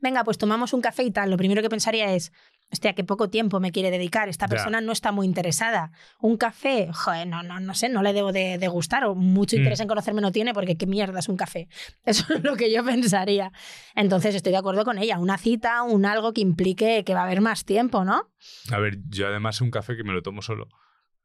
venga, 0.00 0.24
pues 0.24 0.38
tomamos 0.38 0.72
un 0.72 0.80
café 0.80 1.02
y 1.04 1.10
tal, 1.10 1.30
lo 1.30 1.36
primero 1.36 1.62
que 1.62 1.68
pensaría 1.68 2.14
es, 2.14 2.32
hostia, 2.70 2.92
qué 2.94 3.02
poco 3.04 3.30
tiempo 3.30 3.60
me 3.60 3.72
quiere 3.72 3.90
dedicar, 3.90 4.28
esta 4.28 4.46
Ya. 4.46 4.50
persona 4.50 4.80
no 4.80 4.92
está 4.92 5.10
muy 5.12 5.26
interesada. 5.26 5.90
Un 6.20 6.36
café, 6.36 6.88
joder, 6.92 7.26
no, 7.26 7.42
no, 7.42 7.60
no 7.60 7.74
sé, 7.74 7.88
no 7.88 8.02
le 8.02 8.12
debo 8.12 8.30
de, 8.32 8.58
de 8.58 8.68
gustar 8.68 9.04
o 9.04 9.14
mucho 9.14 9.56
interés 9.56 9.78
Mm. 9.80 9.82
en 9.82 9.88
conocerme 9.88 10.20
no 10.20 10.32
tiene 10.32 10.52
porque 10.54 10.76
qué 10.76 10.86
mierda 10.86 11.18
es 11.20 11.28
un 11.28 11.36
café. 11.36 11.68
Eso 12.04 12.32
es 12.34 12.42
lo 12.44 12.56
que 12.56 12.72
yo 12.72 12.84
pensaría. 12.84 13.52
Entonces 13.94 14.34
estoy 14.34 14.52
de 14.52 14.58
acuerdo 14.58 14.84
con 14.84 14.98
ella, 14.98 15.18
una 15.18 15.38
cita, 15.38 15.82
un 15.82 16.04
algo 16.04 16.32
que 16.32 16.40
implique 16.40 17.04
que 17.04 17.14
va 17.14 17.20
a 17.20 17.24
haber 17.24 17.40
más 17.40 17.64
tiempo, 17.64 18.04
¿no? 18.04 18.30
A 18.70 18.78
ver, 18.78 18.98
yo 19.08 19.26
además 19.28 19.60
un 19.60 19.70
café 19.70 19.96
que 19.96 20.04
me 20.04 20.12
lo 20.12 20.22
tomo 20.22 20.42
solo. 20.42 20.68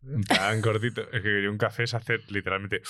En 0.05 0.21
plan 0.23 0.61
cortito. 0.61 1.01
Es 1.11 1.21
que 1.21 1.47
un 1.49 1.57
café 1.57 1.83
es 1.83 1.93
hacer 1.93 2.21
literalmente. 2.29 2.81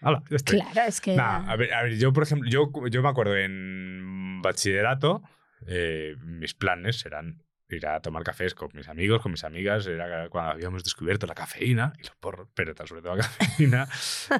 ¡Hala! 0.00 0.22
Ya 0.30 0.36
estoy. 0.36 0.60
Claro, 0.60 0.88
es 0.88 1.00
que... 1.00 1.14
Nah, 1.16 1.50
a, 1.50 1.56
ver, 1.56 1.72
a 1.72 1.82
ver, 1.84 1.96
yo, 1.98 2.12
por 2.12 2.22
ejemplo, 2.24 2.48
yo, 2.50 2.70
yo 2.90 3.02
me 3.02 3.08
acuerdo 3.08 3.36
en 3.36 4.40
bachillerato, 4.42 5.22
eh, 5.66 6.14
mis 6.22 6.52
planes 6.54 7.04
eran 7.06 7.42
ir 7.68 7.86
a 7.86 8.00
tomar 8.00 8.22
cafés 8.22 8.54
con 8.54 8.70
mis 8.74 8.88
amigos, 8.88 9.22
con 9.22 9.32
mis 9.32 9.44
amigas, 9.44 9.86
era 9.86 10.28
cuando 10.28 10.52
habíamos 10.52 10.84
descubierto 10.84 11.26
la 11.26 11.34
cafeína 11.34 11.92
y 11.98 12.04
los 12.04 12.16
porros, 12.16 12.48
pero 12.54 12.74
sobre 12.86 13.02
todo 13.02 13.16
la 13.16 13.22
cafeína. 13.38 13.88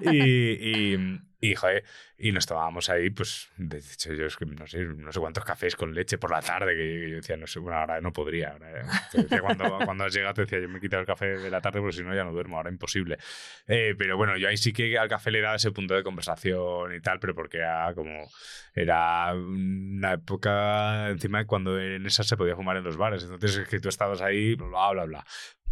y, 0.03 0.95
y, 0.95 1.21
y, 1.45 1.55
joder, 1.55 1.85
y 2.17 2.33
nos 2.33 2.47
tomábamos 2.47 2.89
ahí, 2.89 3.11
pues, 3.11 3.51
de 3.59 3.77
hecho, 3.77 4.15
yo 4.15 4.25
es 4.25 4.37
que 4.37 4.47
no 4.47 4.67
sé, 4.67 4.83
no 4.85 5.13
sé 5.13 5.21
cuántos 5.21 5.45
cafés 5.45 5.77
con 5.77 5.95
leche 5.95 6.17
por 6.17 6.31
la 6.31 6.41
tarde, 6.41 6.75
que 6.75 7.11
yo 7.11 7.17
decía, 7.17 7.37
no 7.37 7.47
sé, 7.47 7.59
bueno, 7.59 7.79
ahora 7.79 8.01
no 8.01 8.15
podría. 8.15 8.53
ahora, 8.53 8.83
te 9.13 9.25
decía 9.25 9.43
cuando, 9.43 9.79
cuando 9.85 10.05
has 10.05 10.15
llegado, 10.15 10.33
te 10.33 10.41
decía, 10.43 10.59
yo 10.61 10.71
me 10.71 10.79
he 10.79 10.81
quitado 10.81 11.03
el 11.03 11.07
café 11.07 11.37
de 11.37 11.51
la 11.51 11.61
tarde 11.61 11.81
porque 11.81 11.97
si 11.97 12.03
no 12.03 12.15
ya 12.15 12.25
no 12.25 12.33
duermo, 12.33 12.57
ahora 12.57 12.71
imposible. 12.71 13.19
Eh, 13.67 13.95
pero 13.99 14.17
bueno, 14.17 14.39
yo 14.39 14.49
ahí 14.49 14.57
sí 14.57 14.73
que 14.73 14.97
al 14.97 15.11
café 15.11 15.31
le 15.31 15.43
daba 15.43 15.57
ese 15.57 15.71
punto 15.71 15.95
de 15.95 16.03
conversación 16.03 16.95
y 16.95 17.01
tal, 17.03 17.21
pero 17.21 17.35
porque 17.35 17.59
era 17.59 17.93
como. 17.95 18.27
Era 18.75 19.35
una 19.35 20.15
época 20.15 21.11
encima 21.11 21.47
cuando 21.47 21.79
en 21.79 22.07
esa 22.07 22.25
se 22.25 22.39
podía 22.39 22.57
fumar 22.57 22.79
en 22.79 22.85
los 22.85 22.97
bares. 22.97 23.23
Entonces 23.23 23.57
es 23.59 23.69
que 23.69 23.81
tú 23.81 23.91
estabas 23.91 24.23
ahí, 24.23 24.55
bla, 24.55 24.93
bla, 24.93 25.05
bla. 25.05 25.27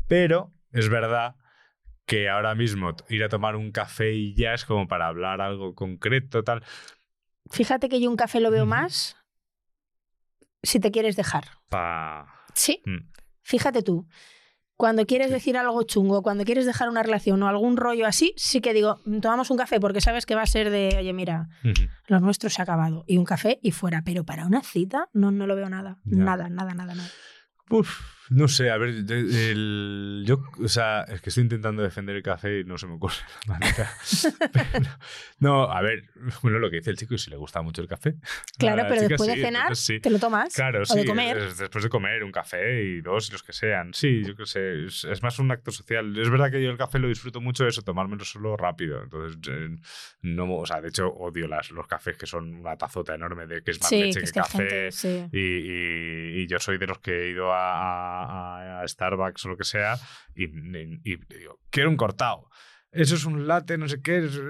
Pero 0.06 0.52
es 0.70 0.90
verdad 0.90 1.34
que 2.06 2.28
ahora 2.28 2.54
mismo 2.54 2.94
ir 3.08 3.22
a 3.24 3.28
tomar 3.28 3.56
un 3.56 3.70
café 3.72 4.12
y 4.12 4.34
ya 4.34 4.54
es 4.54 4.64
como 4.64 4.88
para 4.88 5.06
hablar 5.06 5.40
algo 5.40 5.74
concreto, 5.74 6.42
tal. 6.44 6.62
Fíjate 7.50 7.88
que 7.88 8.00
yo 8.00 8.10
un 8.10 8.16
café 8.16 8.40
lo 8.40 8.50
veo 8.50 8.66
más 8.66 9.16
si 10.62 10.80
te 10.80 10.90
quieres 10.90 11.16
dejar. 11.16 11.44
Pa... 11.68 12.44
Sí. 12.54 12.82
Mm. 12.86 13.10
Fíjate 13.42 13.82
tú, 13.82 14.06
cuando 14.76 15.06
quieres 15.06 15.30
decir 15.30 15.56
algo 15.56 15.82
chungo, 15.82 16.22
cuando 16.22 16.44
quieres 16.44 16.66
dejar 16.66 16.88
una 16.88 17.02
relación 17.02 17.42
o 17.42 17.48
algún 17.48 17.76
rollo 17.76 18.06
así, 18.06 18.32
sí 18.36 18.60
que 18.60 18.72
digo, 18.72 19.00
"Mm, 19.04 19.18
tomamos 19.20 19.50
un 19.50 19.56
café 19.56 19.80
porque 19.80 20.00
sabes 20.00 20.26
que 20.26 20.34
va 20.34 20.42
a 20.42 20.46
ser 20.46 20.70
de, 20.70 20.94
oye, 20.98 21.12
mira, 21.12 21.48
Ujú. 21.64 21.88
lo 22.08 22.20
nuestro 22.20 22.50
se 22.50 22.62
ha 22.62 22.64
acabado. 22.64 23.04
Y 23.06 23.16
un 23.18 23.24
café 23.24 23.58
y 23.62 23.72
fuera. 23.72 24.02
Pero 24.04 24.24
para 24.24 24.46
una 24.46 24.62
cita, 24.62 25.08
no, 25.12 25.30
no 25.30 25.46
lo 25.46 25.56
veo 25.56 25.68
nada. 25.68 25.98
Nada, 26.04 26.48
nada, 26.48 26.74
nada, 26.74 26.94
nada. 26.94 27.08
Uf, 27.70 28.21
no 28.30 28.48
sé, 28.48 28.70
a 28.70 28.76
ver, 28.78 28.90
el- 28.90 30.22
yo, 30.26 30.42
o 30.62 30.68
sea, 30.68 31.02
es 31.02 31.20
que 31.20 31.30
estoy 31.30 31.42
intentando 31.44 31.82
defender 31.82 32.16
el 32.16 32.22
café 32.22 32.60
y 32.60 32.64
no 32.64 32.78
se 32.78 32.86
me 32.86 32.94
ocurre 32.94 33.14
la 33.46 33.54
manera. 33.58 33.90
Pero- 34.52 34.88
no, 35.38 35.64
a 35.70 35.80
ver, 35.82 36.04
bueno, 36.42 36.58
lo 36.58 36.70
que 36.70 36.76
dice 36.76 36.90
el 36.90 36.96
chico, 36.96 37.14
y 37.14 37.18
si 37.18 37.30
le 37.30 37.36
gusta 37.36 37.62
mucho 37.62 37.82
el 37.82 37.88
café. 37.88 38.14
Claro, 38.58 38.82
pero 38.88 38.94
chica 39.02 39.08
después 39.08 39.28
de 39.28 39.42
cenar, 39.42 39.62
entonces 39.62 39.84
sí. 39.84 40.00
te 40.00 40.10
lo 40.10 40.18
tomas. 40.18 40.54
Claro, 40.54 40.82
o 40.82 40.84
sí, 40.84 40.98
de 41.00 41.04
comer. 41.04 41.36
es- 41.38 41.58
después 41.58 41.82
de 41.84 41.90
comer 41.90 42.22
un 42.24 42.32
café 42.32 42.82
y 42.84 43.00
dos, 43.00 43.30
los 43.32 43.42
que 43.42 43.52
sean. 43.52 43.92
Sí, 43.94 44.22
yo 44.24 44.34
qué 44.36 44.46
sé, 44.46 44.84
es, 44.86 45.04
es 45.04 45.22
más 45.22 45.38
un 45.38 45.50
acto 45.50 45.70
social. 45.70 46.16
Es 46.18 46.30
verdad 46.30 46.50
que 46.50 46.62
yo 46.62 46.70
el 46.70 46.78
café 46.78 46.98
lo 46.98 47.08
disfruto 47.08 47.40
mucho 47.40 47.66
eso, 47.66 47.82
tomármelo 47.82 48.24
solo 48.24 48.56
rápido. 48.56 49.02
Entonces, 49.02 49.38
eh, 49.50 49.76
no, 50.22 50.54
o 50.54 50.66
sea, 50.66 50.80
de 50.80 50.88
hecho 50.88 51.08
odio 51.08 51.48
las, 51.48 51.70
los 51.72 51.86
cafés 51.86 52.16
que 52.16 52.26
son 52.26 52.54
una 52.54 52.76
tazota 52.76 53.14
enorme 53.14 53.46
de 53.46 53.62
que 53.62 53.72
es 53.72 53.80
más 53.80 53.88
Sí, 53.88 54.00
leche 54.02 54.14
que 54.14 54.20
que, 54.20 54.24
es 54.26 54.32
café. 54.32 54.56
gente, 54.58 54.92
sí. 54.92 55.24
y, 55.32 55.38
y- 55.40 56.42
y 56.42 56.46
yo 56.46 56.58
soy 56.58 56.78
de 56.78 56.86
los 56.86 56.98
que 57.00 57.24
he 57.26 57.30
ido 57.30 57.52
a, 57.52 57.72
a- 57.72 58.11
a 58.20 58.86
Starbucks 58.88 59.44
o 59.46 59.48
lo 59.50 59.56
que 59.56 59.64
sea 59.64 59.96
y, 60.34 60.44
y- 60.44 61.00
y 61.04 61.16
digo, 61.38 61.58
quiero 61.70 61.90
un 61.90 61.96
cortado. 61.96 62.48
Eso 62.90 63.14
es 63.14 63.24
un 63.24 63.46
latte, 63.46 63.78
no 63.78 63.88
sé 63.88 64.00
qué. 64.02 64.18
es- 64.18 64.40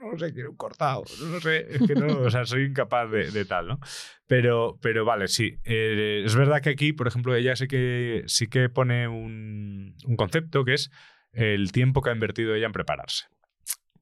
no 0.00 0.18
sé, 0.18 0.32
quiero 0.34 0.50
un 0.50 0.56
cortado. 0.56 1.02
No 1.22 1.40
sé, 1.40 1.66
es 1.76 1.82
que 1.86 1.94
no, 1.94 2.18
o 2.18 2.30
sea, 2.30 2.44
soy 2.44 2.64
incapaz 2.66 3.10
de, 3.10 3.30
de 3.30 3.44
tal, 3.46 3.66
¿no? 3.68 3.78
Pero, 4.26 4.78
pero 4.82 5.04
vale, 5.06 5.28
sí. 5.28 5.56
Eh, 5.64 6.22
es 6.26 6.36
verdad 6.36 6.60
que 6.60 6.68
aquí, 6.70 6.92
por 6.92 7.06
ejemplo, 7.08 7.34
ella 7.34 7.56
sí 7.56 7.66
que, 7.66 8.22
sí 8.26 8.46
que 8.48 8.68
pone 8.68 9.08
un, 9.08 9.96
un 10.04 10.16
concepto 10.16 10.64
que 10.64 10.74
es 10.74 10.90
el 11.32 11.72
tiempo 11.72 12.02
que 12.02 12.10
ha 12.10 12.12
invertido 12.12 12.54
ella 12.54 12.66
en 12.66 12.72
prepararse. 12.72 13.24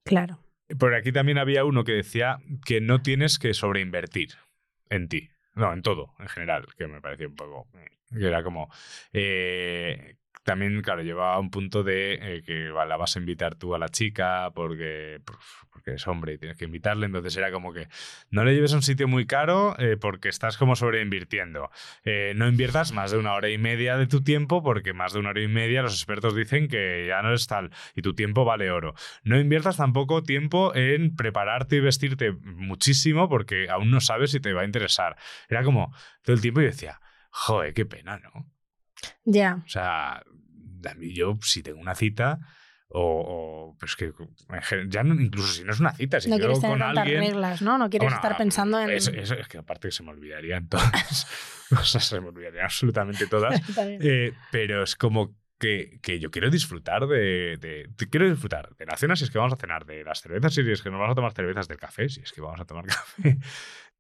Claro. 0.05 0.41
Por 0.79 0.95
aquí 0.95 1.13
también 1.13 1.39
había 1.39 1.65
uno 1.65 1.85
que 1.85 1.93
decía 1.93 2.39
que 2.67 2.81
no 2.81 3.01
tienes 3.03 3.39
que 3.39 3.55
sobreinvertir 3.55 4.31
en 4.91 5.07
ti. 5.09 5.29
No, 5.55 5.73
en 5.73 5.83
todo, 5.83 6.15
en 6.19 6.29
general, 6.29 6.67
que 6.77 6.87
me 6.89 7.01
parecía 7.01 7.29
un 7.29 7.37
poco. 7.37 7.69
Que 8.13 8.27
era 8.27 8.43
como. 8.43 8.69
eh, 9.13 10.17
también, 10.45 10.81
claro, 10.83 11.03
llevaba 11.03 11.39
un 11.39 11.51
punto 11.51 11.85
de 11.85 12.15
eh, 12.15 12.43
que 12.45 12.71
la 12.73 12.97
vas 12.97 13.15
a 13.15 13.21
invitar 13.21 13.55
tú 13.55 13.75
a 13.77 13.79
la 13.79 13.89
chica 13.89 14.51
porque, 14.55 15.21
porque 15.71 15.95
es 15.95 16.07
hombre 16.09 16.35
y 16.35 16.39
tienes 16.39 16.59
que 16.59 16.65
invitarle. 16.65 17.07
Entonces 17.07 17.37
era 17.37 17.53
como 17.53 17.73
que 17.73 17.87
no 18.31 18.45
le 18.45 18.55
lleves 18.55 18.73
a 18.73 18.77
un 18.77 18.83
sitio 18.83 19.07
muy 19.07 19.27
caro 19.27 19.77
eh, 19.79 19.97
porque 19.97 20.29
estás 20.29 20.57
como 20.57 20.75
sobreinvirtiendo. 20.75 21.71
Eh, 22.05 22.33
no 22.35 22.49
inviertas 22.49 22.93
más 22.93 23.13
de 23.13 23.19
una 23.19 23.35
hora 23.35 23.51
y 23.51 23.59
media 23.59 23.97
de 23.97 24.09
tu 24.09 24.23
tiempo 24.25 24.65
porque 24.65 24.93
más 24.93 25.13
de 25.13 25.21
una 25.21 25.31
hora 25.31 25.43
y 25.43 25.49
media 25.49 25.83
los 25.83 25.95
expertos 25.95 26.35
dicen 26.35 26.67
que 26.67 27.07
ya 27.07 27.23
no 27.23 27.33
es 27.33 27.47
tal 27.47 27.71
y 27.95 28.03
tu 28.03 28.15
tiempo 28.15 28.45
vale 28.45 28.71
oro. 28.73 28.95
No 29.23 29.39
inviertas 29.39 29.77
tampoco 29.77 30.25
tiempo 30.25 30.75
en 30.75 31.15
prepararte 31.15 31.77
y 31.77 31.81
vestirte 31.81 32.33
muchísimo 32.33 33.29
porque 33.29 33.69
aún 33.71 33.93
no 33.93 34.01
sabes 34.01 34.33
si 34.33 34.41
te 34.41 34.53
va 34.53 34.63
a 34.63 34.65
interesar. 34.65 35.17
Era 35.49 35.63
como 35.63 35.95
todo 36.23 36.35
el 36.35 36.43
tiempo 36.43 36.61
y 36.61 36.65
decía, 36.65 37.01
joder, 37.33 37.75
qué 37.75 37.85
pena, 37.87 38.19
¿no? 38.19 38.47
Ya. 39.25 39.63
O 39.65 39.69
sea, 39.69 40.19
a 40.19 40.95
mí 40.97 41.13
yo 41.15 41.39
si 41.43 41.63
tengo 41.63 41.81
una 41.81 41.95
cita 41.95 42.39
o, 42.89 43.71
o, 43.75 43.77
pues 43.79 43.97
que 43.97 44.13
ya 44.89 45.03
no- 45.03 45.15
incluso 45.21 45.53
si 45.55 45.65
no 45.65 45.73
es 45.73 45.81
una 45.81 45.93
cita, 45.95 46.21
si 46.21 46.29
no 46.29 46.37
yo 46.37 46.43
tener 46.43 46.61
con 46.61 46.79
tantas 46.79 46.99
alguien 47.05 47.21
reglas, 47.21 47.63
¿no? 47.63 47.79
No 47.79 47.89
quieres 47.89 48.07
Bueno, 48.07 48.17
estar 48.17 48.37
pensando 48.37 48.79
en... 48.81 48.91
eso- 48.91 49.11
eso 49.13 49.35
es 49.35 49.49
que 49.49 49.59
aparte 49.59 49.91
se 49.91 50.03
me 50.03 50.11
olvidarían 50.11 50.69
todas. 50.69 51.27
o 51.73 51.83
sea, 51.85 52.01
se 52.01 52.21
me 52.21 52.29
olvidarían 52.29 52.65
absolutamente 52.67 53.27
todas. 53.27 53.61
Eh, 54.01 54.33
pero 54.51 54.83
es 54.83 54.95
como 54.95 55.35
que, 55.59 56.01
que 56.03 56.19
yo 56.21 56.31
quiero 56.31 56.51
disfrutar 56.51 57.07
de, 57.07 57.57
de- 57.59 57.87
de- 57.89 58.09
Quiero 58.11 58.29
disfrutar 58.29 58.75
de 58.77 58.85
la 58.85 58.97
cena 58.97 59.17
si 59.17 59.25
es 59.25 59.31
que 59.31 59.39
vamos 59.39 59.53
a 59.55 59.57
cenar, 59.57 59.87
de 59.87 60.05
las 60.05 60.21
cervezas 60.21 60.53
si 60.55 60.61
es 60.71 60.83
que 60.83 60.91
nos 60.91 60.99
vamos 61.01 61.13
a 61.13 61.17
tomar 61.17 61.33
cervezas, 61.33 61.69
del 61.69 61.79
café 61.79 62.09
si 62.09 62.21
es 62.21 62.33
que 62.33 62.41
vamos 62.43 62.61
a 62.61 62.65
tomar 62.67 62.85
café. 62.87 63.39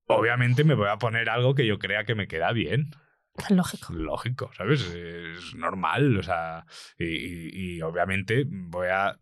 Obviamente 0.06 0.64
me 0.64 0.74
voy 0.74 0.88
a 0.88 0.98
poner 0.98 1.30
algo 1.30 1.54
que 1.54 1.66
yo 1.66 1.78
crea 1.78 2.04
que 2.04 2.14
me 2.14 2.26
queda 2.28 2.52
bien. 2.52 2.90
Lógico. 3.50 3.92
Lógico, 3.92 4.50
¿sabes? 4.56 4.82
Es 4.82 5.54
normal, 5.54 6.18
o 6.18 6.22
sea, 6.22 6.64
y, 6.98 7.04
y- 7.06 7.76
y 7.76 7.82
obviamente 7.82 8.44
voy 8.46 8.88
a, 8.88 9.16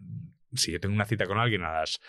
si 0.55 0.73
yo 0.73 0.81
tengo 0.81 0.95
una 0.95 1.05
cita 1.07 1.27
con 1.27 1.39
alguien 1.39 1.63
a 1.63 1.73
las 1.81 2.01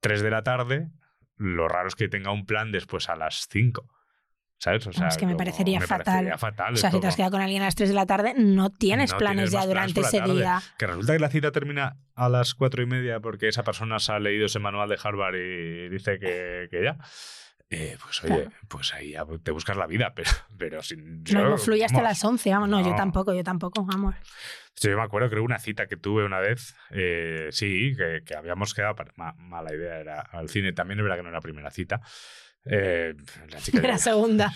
3 0.00 0.22
de 0.22 0.30
la 0.30 0.42
tarde, 0.42 0.88
lo 1.36 1.68
raro 1.68 1.88
es 1.88 1.94
que 1.96 2.08
tenga 2.08 2.30
un 2.30 2.46
plan 2.46 2.70
después 2.72 3.08
a 3.08 3.16
las 3.16 3.46
5, 3.50 3.88
¿sabes? 4.58 4.86
O 4.86 4.92
sea, 4.92 5.08
es 5.08 5.16
que 5.16 5.26
me 5.26 5.34
parecería 5.34 5.80
me 5.80 5.86
fatal. 5.88 6.04
parecería 6.04 6.38
fatal, 6.38 6.74
O 6.74 6.76
sea, 6.76 6.90
si 6.92 7.00
te 7.00 7.06
has 7.08 7.16
quedado 7.16 7.32
con 7.32 7.40
alguien 7.40 7.62
a 7.62 7.64
las 7.64 7.74
3 7.74 7.88
de 7.88 7.94
la 7.96 8.06
tarde, 8.06 8.34
no 8.36 8.70
tienes 8.70 9.10
no 9.12 9.18
planes 9.18 9.50
tienes 9.50 9.52
ya 9.52 9.58
planes 9.72 9.94
durante 9.94 10.00
la 10.02 10.06
ese 10.08 10.32
día. 10.32 10.62
Que 10.78 10.86
resulta 10.86 11.12
que 11.14 11.18
la 11.18 11.28
cita 11.30 11.50
termina 11.50 11.96
a 12.14 12.28
las 12.28 12.54
4 12.54 12.82
y 12.82 12.86
media 12.86 13.18
porque 13.18 13.48
esa 13.48 13.64
persona 13.64 13.98
se 13.98 14.12
ha 14.12 14.20
leído 14.20 14.46
ese 14.46 14.60
manual 14.60 14.88
de 14.88 14.98
Harvard 15.02 15.34
y 15.34 15.88
dice 15.88 16.18
que, 16.20 16.68
que 16.70 16.84
ya. 16.84 16.96
Eh, 17.74 17.96
pues 18.04 18.22
oye, 18.24 18.50
pues 18.68 18.92
ahí 18.92 19.14
te 19.42 19.50
buscas 19.50 19.76
la 19.78 19.86
vida, 19.86 20.12
pero, 20.14 20.30
pero 20.58 20.82
sin. 20.82 21.22
No, 21.24 21.40
yo, 21.40 21.48
no 21.48 21.56
fluye 21.58 21.84
hasta 21.86 22.02
las 22.02 22.22
11, 22.22 22.50
vamos. 22.50 22.68
No, 22.68 22.80
yo 22.82 22.90
no. 22.90 22.96
tampoco, 22.96 23.32
yo 23.34 23.42
tampoco, 23.42 23.84
vamos. 23.84 24.14
Yo 24.80 24.94
me 24.96 25.02
acuerdo, 25.02 25.30
creo, 25.30 25.42
una 25.42 25.58
cita 25.58 25.86
que 25.86 25.96
tuve 25.96 26.24
una 26.24 26.38
vez. 26.38 26.74
eh, 26.90 27.48
sí, 27.50 27.94
que, 27.96 28.22
que 28.26 28.34
habíamos 28.36 28.74
quedado. 28.74 28.94
para- 28.94 29.12
ma- 29.16 29.34
mala 29.38 29.74
idea, 29.74 29.98
era 30.00 30.20
al 30.20 30.48
cine. 30.50 30.72
También 30.72 30.98
es 30.98 31.02
verdad 31.04 31.16
que 31.16 31.22
no 31.22 31.28
era 31.30 31.40
primera 31.40 31.70
cita. 31.70 32.00
Eh, 32.64 33.14
la 33.50 33.58
chica 33.58 33.78
Era 33.78 33.98
segunda. 33.98 34.52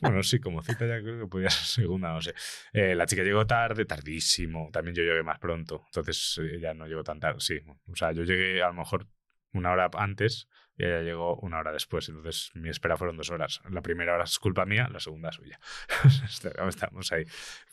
bueno, 0.00 0.22
sí, 0.22 0.38
como 0.40 0.62
cita 0.62 0.86
ya 0.86 1.00
creo 1.00 1.20
que 1.20 1.26
podía 1.26 1.50
ser 1.50 1.64
segunda, 1.66 2.12
no 2.12 2.20
sé. 2.20 2.34
Eh, 2.72 2.94
la 2.94 3.06
chica 3.06 3.22
llegó 3.22 3.46
tarde, 3.46 3.84
tardísimo. 3.84 4.68
También 4.72 4.94
yo 4.94 5.02
llegué 5.02 5.22
más 5.22 5.38
pronto. 5.38 5.82
Entonces 5.86 6.40
eh, 6.42 6.56
ella 6.56 6.74
no 6.74 6.86
llegó 6.86 7.02
tan 7.04 7.20
tarde. 7.20 7.40
Sí, 7.40 7.58
o 7.90 7.96
sea, 7.96 8.12
yo 8.12 8.22
llegué 8.24 8.62
a 8.62 8.66
lo 8.68 8.74
mejor 8.74 9.06
una 9.52 9.70
hora 9.72 9.88
antes 9.96 10.48
y 10.76 10.84
ella 10.84 11.00
llegó 11.02 11.36
una 11.36 11.58
hora 11.58 11.72
después. 11.72 12.08
Entonces 12.08 12.50
mi 12.54 12.68
espera 12.68 12.96
fueron 12.96 13.16
dos 13.16 13.30
horas. 13.30 13.60
La 13.70 13.80
primera 13.82 14.14
hora 14.14 14.24
es 14.24 14.38
culpa 14.38 14.64
mía, 14.66 14.88
la 14.92 15.00
segunda 15.00 15.30
suya. 15.32 15.58
Estamos 16.68 17.12
ahí. 17.12 17.24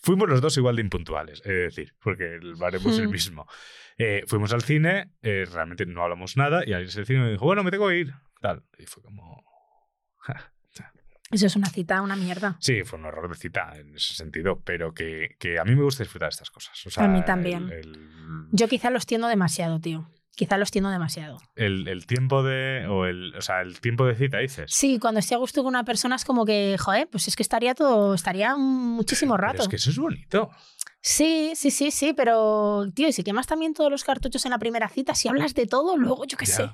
Fuimos 0.01 0.29
los 0.29 0.41
dos 0.41 0.55
igual 0.57 0.75
de 0.75 0.81
impuntuales, 0.83 1.39
es 1.39 1.45
decir, 1.75 1.93
porque 2.01 2.35
el 2.35 2.53
el 2.61 3.07
Hmm. 3.07 3.11
mismo. 3.11 3.47
Eh, 3.97 4.23
fuimos 4.27 4.53
al 4.53 4.61
cine, 4.61 5.11
eh, 5.21 5.45
realmente 5.51 5.85
no 5.85 6.03
hablamos 6.03 6.37
nada 6.37 6.63
y 6.65 6.73
alguien 6.73 6.93
del 6.93 7.05
cine 7.05 7.19
me 7.21 7.31
dijo, 7.31 7.45
bueno, 7.45 7.63
me 7.63 7.71
tengo 7.71 7.87
que 7.89 7.97
ir. 7.99 8.13
Tal. 8.39 8.63
Y 8.77 8.85
fue 8.85 9.03
como... 9.03 9.43
Eso 11.31 11.45
es 11.45 11.55
una 11.55 11.69
cita, 11.69 12.01
una 12.01 12.17
mierda. 12.17 12.57
Sí, 12.59 12.83
fue 12.83 12.99
un 12.99 13.05
error 13.05 13.29
de 13.29 13.35
cita 13.35 13.71
en 13.77 13.95
ese 13.95 14.13
sentido, 14.15 14.59
pero 14.65 14.93
que, 14.93 15.37
que 15.39 15.59
a 15.59 15.63
mí 15.63 15.75
me 15.75 15.83
gusta 15.83 16.03
disfrutar 16.03 16.27
de 16.27 16.31
estas 16.31 16.51
cosas. 16.51 16.85
O 16.85 16.89
sea, 16.89 17.05
A 17.05 17.07
mí 17.07 17.23
también. 17.23 17.69
el- 17.69 17.71
el- 17.95 18.47
Yo 18.51 18.67
quizá 18.67 18.89
los 18.89 19.05
tiendo 19.05 19.27
demasiado, 19.29 19.79
tío. 19.79 20.09
Quizá 20.35 20.57
lo 20.57 20.63
extiendo 20.63 20.89
demasiado. 20.89 21.39
El, 21.55 21.87
el 21.87 22.05
tiempo 22.05 22.41
de. 22.41 22.87
O, 22.89 23.05
el, 23.05 23.35
o 23.35 23.41
sea, 23.41 23.61
el 23.61 23.81
tiempo 23.81 24.05
de 24.05 24.15
cita, 24.15 24.37
dices. 24.39 24.71
Sí, 24.73 24.97
cuando 24.97 25.19
estoy 25.19 25.35
a 25.35 25.39
gusto 25.39 25.61
con 25.61 25.69
una 25.69 25.83
persona 25.83 26.15
es 26.15 26.23
como 26.25 26.45
que, 26.45 26.77
joder, 26.79 27.09
pues 27.09 27.27
es 27.27 27.35
que 27.35 27.43
estaría 27.43 27.75
todo, 27.75 28.13
estaría 28.13 28.55
muchísimo 28.55 29.35
rato. 29.37 29.53
Pero 29.57 29.63
es 29.63 29.69
que 29.69 29.75
eso 29.75 29.89
es 29.89 29.97
bonito. 29.99 30.49
Sí, 31.01 31.51
sí, 31.55 31.69
sí, 31.71 31.91
sí, 31.91 32.13
pero, 32.13 32.85
tío, 32.95 33.07
y 33.07 33.11
si 33.11 33.23
quemas 33.23 33.45
también 33.47 33.73
todos 33.73 33.91
los 33.91 34.03
cartuchos 34.03 34.45
en 34.45 34.51
la 34.51 34.59
primera 34.59 34.87
cita, 34.87 35.15
si 35.15 35.27
hablas 35.27 35.53
de 35.53 35.65
todo, 35.65 35.97
luego 35.97 36.25
yo 36.25 36.37
qué 36.37 36.45
Ya. 36.45 36.53
sé. 36.55 36.69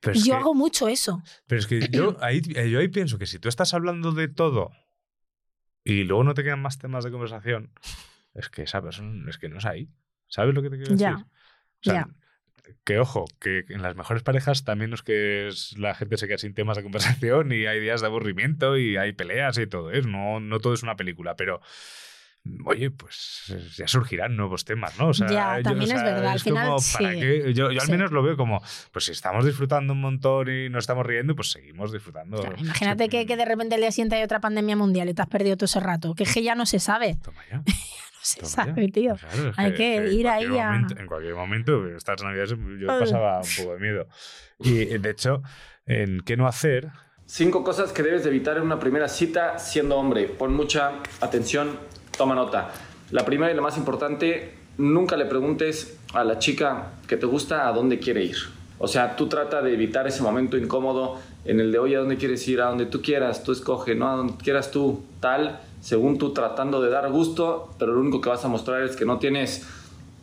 Pero 0.00 0.14
yo 0.20 0.34
que- 0.34 0.38
hago 0.40 0.54
mucho 0.54 0.86
eso. 0.86 1.22
Pero 1.46 1.58
es 1.60 1.66
que 1.66 1.88
yo 1.90 2.16
ahí, 2.20 2.42
eh, 2.54 2.70
yo 2.70 2.78
ahí 2.78 2.88
pienso 2.88 3.18
que 3.18 3.26
si 3.26 3.38
tú 3.38 3.48
estás 3.48 3.74
hablando 3.74 4.12
de 4.12 4.28
todo 4.28 4.70
y 5.82 6.04
luego 6.04 6.24
no 6.24 6.34
te 6.34 6.42
quedan 6.44 6.62
más 6.62 6.78
temas 6.78 7.04
de 7.04 7.10
conversación, 7.10 7.72
es 8.34 8.48
que 8.48 8.62
esa 8.62 8.80
persona 8.82 9.28
es 9.28 9.38
que 9.38 9.48
no 9.48 9.58
es 9.58 9.64
ahí. 9.66 9.88
¿Sabes 10.28 10.54
lo 10.54 10.62
que 10.62 10.70
te 10.70 10.76
quiero 10.76 10.94
Ya, 10.96 11.10
decir? 11.10 11.24
O 11.26 11.82
sea, 11.82 11.94
ya. 11.94 12.08
Que 12.84 12.98
ojo, 12.98 13.26
que 13.40 13.64
en 13.68 13.82
las 13.82 13.94
mejores 13.96 14.22
parejas 14.22 14.64
también 14.64 14.90
no 14.90 14.94
es 14.96 15.02
que 15.02 15.48
es- 15.48 15.76
la 15.78 15.94
gente 15.94 16.16
se 16.16 16.26
queda 16.26 16.38
sin 16.38 16.54
temas 16.54 16.76
de 16.76 16.82
conversación 16.82 17.52
y 17.52 17.66
hay 17.66 17.80
días 17.80 18.00
de 18.00 18.06
aburrimiento 18.06 18.76
y 18.78 18.96
hay 18.96 19.12
peleas 19.12 19.58
y 19.58 19.66
todo, 19.66 19.90
¿eh? 19.92 20.02
No, 20.02 20.40
no 20.40 20.60
todo 20.60 20.72
es 20.74 20.82
una 20.82 20.96
película, 20.96 21.36
pero 21.36 21.60
oye, 22.66 22.90
pues 22.90 23.44
eh, 23.54 23.68
ya 23.76 23.88
surgirán 23.88 24.36
nuevos 24.36 24.64
temas, 24.66 24.98
¿no? 24.98 25.08
O 25.08 25.14
sea, 25.14 25.28
Ya, 25.28 25.56
yo- 25.58 25.62
también 25.62 25.90
o 25.90 25.94
es 25.94 26.00
sea, 26.00 26.10
verdad, 26.14 26.32
al 26.32 26.40
final, 26.40 26.66
como, 26.68 26.76
¿para 26.92 27.12
sí. 27.14 27.20
qué? 27.20 27.52
Yo, 27.54 27.70
yo 27.70 27.80
al 27.80 27.86
Sí. 27.86 27.92
menos 27.92 28.10
lo 28.12 28.22
veo 28.22 28.36
como, 28.36 28.62
pues 28.92 29.04
si 29.06 29.12
estamos 29.12 29.44
disfrutando 29.46 29.92
un 29.94 30.00
montón 30.02 30.48
y 30.50 30.68
nos 30.68 30.84
estamos 30.84 31.06
riendo, 31.06 31.34
pues 31.34 31.50
seguimos 31.50 31.90
disfrutando. 31.92 32.42
Imagínate 32.58 33.08
que, 33.08 33.24
que 33.26 33.36
de 33.36 33.44
repente 33.46 33.74
al 33.76 33.80
día 33.80 33.92
siguiente 33.92 34.16
hay 34.16 34.22
otra 34.22 34.40
pandemia 34.40 34.76
mundial 34.76 35.08
y 35.08 35.14
te 35.14 35.22
has 35.22 35.28
perdido 35.28 35.56
todo 35.56 35.64
ese 35.66 35.80
rato. 35.80 36.14
Que 36.14 36.24
es 36.24 36.34
que 36.34 36.42
ya 36.42 36.54
no 36.54 36.66
se 36.66 36.78
sabe. 36.80 37.16
ya. 37.50 37.62
se 38.24 38.40
Toma 38.40 38.50
sabe, 38.50 38.88
tío. 38.88 39.14
Claro, 39.16 39.52
hay 39.56 39.74
que, 39.74 39.96
en 39.96 40.12
ir 40.12 40.28
ahí 40.28 40.58
a... 40.58 40.70
momento- 40.72 40.98
en 40.98 41.06
cualquier 41.06 41.34
momento, 41.34 41.86
estas 41.88 42.22
navidades 42.22 42.54
yo 42.80 42.86
pasaba 42.86 43.40
un 43.40 43.48
poco 43.56 43.74
de 43.74 43.80
miedo. 43.80 44.06
Y 44.60 44.82
eh, 44.82 44.98
de 44.98 45.10
hecho, 45.10 45.42
en 45.86 46.20
qué 46.20 46.36
no 46.36 46.46
hacer, 46.46 46.90
Cinco 47.26 47.64
cosas 47.64 47.90
que 47.92 48.02
debes 48.02 48.22
de 48.22 48.28
evitar 48.28 48.58
en 48.58 48.64
una 48.64 48.78
primera 48.78 49.08
cita 49.08 49.58
siendo 49.58 49.96
hombre. 49.96 50.26
Pon 50.26 50.54
mucha 50.54 50.92
atención, 51.22 51.78
toma 52.18 52.34
nota. 52.34 52.70
La 53.12 53.24
primera 53.24 53.50
y 53.50 53.54
la 53.54 53.62
más 53.62 53.78
importante, 53.78 54.52
nunca 54.76 55.16
le 55.16 55.24
preguntes 55.24 55.98
a 56.12 56.22
la 56.22 56.38
chica 56.38 56.92
que 57.08 57.16
te 57.16 57.24
gusta 57.24 57.66
a 57.66 57.72
dónde 57.72 57.98
quiere 57.98 58.22
ir. 58.24 58.36
O 58.78 58.88
sea, 58.88 59.16
tú 59.16 59.26
trata 59.26 59.62
de 59.62 59.72
evitar 59.72 60.06
ese 60.06 60.22
momento 60.22 60.58
incómodo 60.58 61.18
en 61.46 61.60
el 61.60 61.72
de, 61.72 61.78
oye, 61.78 61.96
¿a 61.96 62.00
dónde 62.00 62.18
quieres 62.18 62.46
ir? 62.46 62.60
A 62.60 62.66
donde 62.66 62.84
tú 62.86 63.00
quieras, 63.00 63.42
tú 63.42 63.52
escoge, 63.52 63.94
¿no? 63.94 64.10
A 64.10 64.16
donde 64.16 64.34
quieras 64.36 64.70
tú, 64.70 65.02
tal, 65.20 65.60
según 65.84 66.16
tú 66.16 66.32
tratando 66.32 66.80
de 66.80 66.88
dar 66.88 67.10
gusto, 67.12 67.68
pero 67.78 67.92
lo 67.92 68.00
único 68.00 68.18
que 68.22 68.30
vas 68.30 68.42
a 68.42 68.48
mostrar 68.48 68.82
es 68.82 68.96
que 68.96 69.04
no 69.04 69.18
tienes 69.18 69.68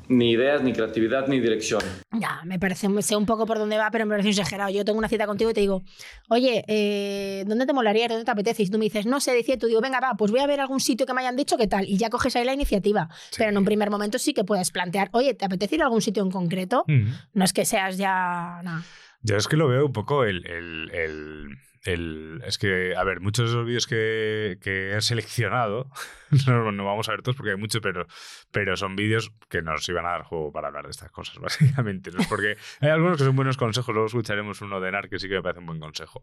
ni 0.08 0.32
ideas, 0.32 0.64
ni 0.64 0.74
creatividad, 0.74 1.28
ni 1.28 1.40
dirección. 1.40 1.82
Ya, 2.20 2.42
me 2.44 2.58
parece, 2.58 2.88
sé 3.04 3.16
un 3.16 3.28
poco 3.28 3.46
por 3.46 3.60
dónde 3.60 3.78
va, 3.78 3.92
pero 3.92 4.06
me 4.08 4.14
parece 4.14 4.30
exagerado. 4.30 4.72
Yo 4.72 4.84
tengo 4.84 4.98
una 4.98 5.08
cita 5.08 5.28
contigo 5.28 5.52
y 5.52 5.54
te 5.54 5.62
digo, 5.62 5.84
oye, 6.30 6.66
eh, 6.68 7.44
¿dónde 7.48 7.68
te 7.68 7.74
molaría? 7.74 8.08
¿Dónde 8.08 8.26
te 8.26 8.32
apetece? 8.32 8.64
Y 8.64 8.70
tú 8.72 8.80
me 8.80 8.86
dices, 8.86 9.06
no 9.06 9.20
sé, 9.22 9.34
decía 9.34 9.58
tú, 9.60 9.68
digo, 9.68 9.80
venga, 9.82 10.00
va, 10.02 10.16
pues 10.18 10.32
voy 10.32 10.40
a 10.42 10.48
ver 10.48 10.60
algún 10.62 10.80
sitio 10.80 11.06
que 11.06 11.14
me 11.14 11.22
hayan 11.22 11.36
dicho 11.38 11.58
qué 11.58 11.68
tal. 11.68 11.86
Y 11.88 11.98
ya 11.98 12.10
coges 12.10 12.36
ahí 12.36 12.44
la 12.44 12.54
iniciativa. 12.54 13.08
Pero 13.38 13.52
en 13.52 13.58
un 13.60 13.64
primer 13.64 13.90
momento 13.92 14.18
sí 14.18 14.34
que 14.34 14.44
puedes 14.44 14.72
plantear, 14.72 15.10
oye, 15.14 15.36
¿te 15.36 15.46
apetece 15.46 15.76
ir 15.76 15.82
a 15.84 15.86
algún 15.86 16.02
sitio 16.02 16.24
en 16.24 16.32
concreto? 16.32 16.84
Mm. 16.88 17.12
No 17.36 17.46
es 17.46 17.54
que 17.54 17.66
seas 17.66 17.98
ya. 17.98 18.62
nada. 18.64 18.84
yo 19.22 19.38
es 19.38 19.48
que 19.48 19.56
lo 19.58 19.68
veo 19.70 19.86
un 19.86 19.94
poco 19.94 20.24
el... 20.26 20.46
el- 20.48 20.90
el- 20.92 21.48
es 21.84 22.58
que, 22.60 22.96
a 22.96 23.04
ver, 23.04 23.22
muchos 23.22 23.50
de 23.50 23.58
los 23.58 23.66
vídeos 23.66 23.88
que, 23.88 24.58
he 24.64 25.02
seleccionado, 25.02 25.90
no, 26.48 26.72
no 26.72 26.86
vamos 26.86 27.10
a 27.10 27.12
ver 27.12 27.22
todos 27.24 27.36
porque 27.36 27.52
hay 27.52 27.58
muchos, 27.58 27.82
pero, 27.82 28.06
pero 28.52 28.78
son 28.78 28.96
vídeos 28.96 29.32
que 29.50 29.62
nos 29.62 29.88
iban 29.90 30.06
a 30.06 30.12
dar 30.12 30.24
juego 30.24 30.52
para 30.52 30.68
hablar 30.68 30.86
de 30.86 30.92
estas 30.92 31.12
cosas, 31.12 31.38
básicamente. 31.40 32.12
¿no? 32.12 32.20
Porque 32.30 32.58
hay 32.80 32.90
algunos 32.90 33.18
que 33.18 33.24
son 33.24 33.36
buenos 33.36 33.58
consejos, 33.58 33.94
luego 33.94 34.08
escucharemos 34.08 34.62
uno 34.62 34.80
de 34.80 34.92
NAR 34.92 35.10
que 35.10 35.20
sí 35.20 35.28
que 35.28 35.36
me 35.36 35.42
parece 35.42 35.60
un 35.60 35.66
buen 35.66 35.80
consejo. 35.80 36.22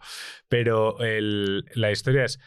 Pero 0.48 1.00
el- 1.00 1.64
la 1.74 1.90
historia 1.90 2.24
es 2.24 2.38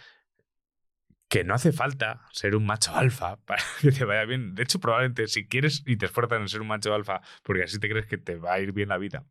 que 1.28 1.46
no 1.46 1.54
hace 1.54 1.72
falta 1.72 2.28
ser 2.32 2.56
un 2.56 2.66
macho 2.66 2.94
alfa 2.96 3.38
para 3.46 3.64
que 3.82 3.92
te 3.92 4.06
vaya 4.06 4.26
bien. 4.26 4.54
De 4.54 4.64
hecho, 4.64 4.80
probablemente 4.80 5.28
si 5.28 5.48
quieres 5.48 5.84
y 5.86 5.98
te 5.98 6.06
esfuerzas 6.08 6.40
en 6.40 6.50
ser 6.50 6.62
un 6.62 6.68
macho 6.68 6.94
alfa 6.94 7.22
porque 7.44 7.64
así 7.64 7.80
te 7.80 7.90
crees 7.90 8.06
que 8.06 8.18
te 8.18 8.36
va 8.36 8.54
a 8.54 8.60
ir 8.60 8.72
bien 8.74 8.90
la 8.90 8.98
vida, 8.98 9.26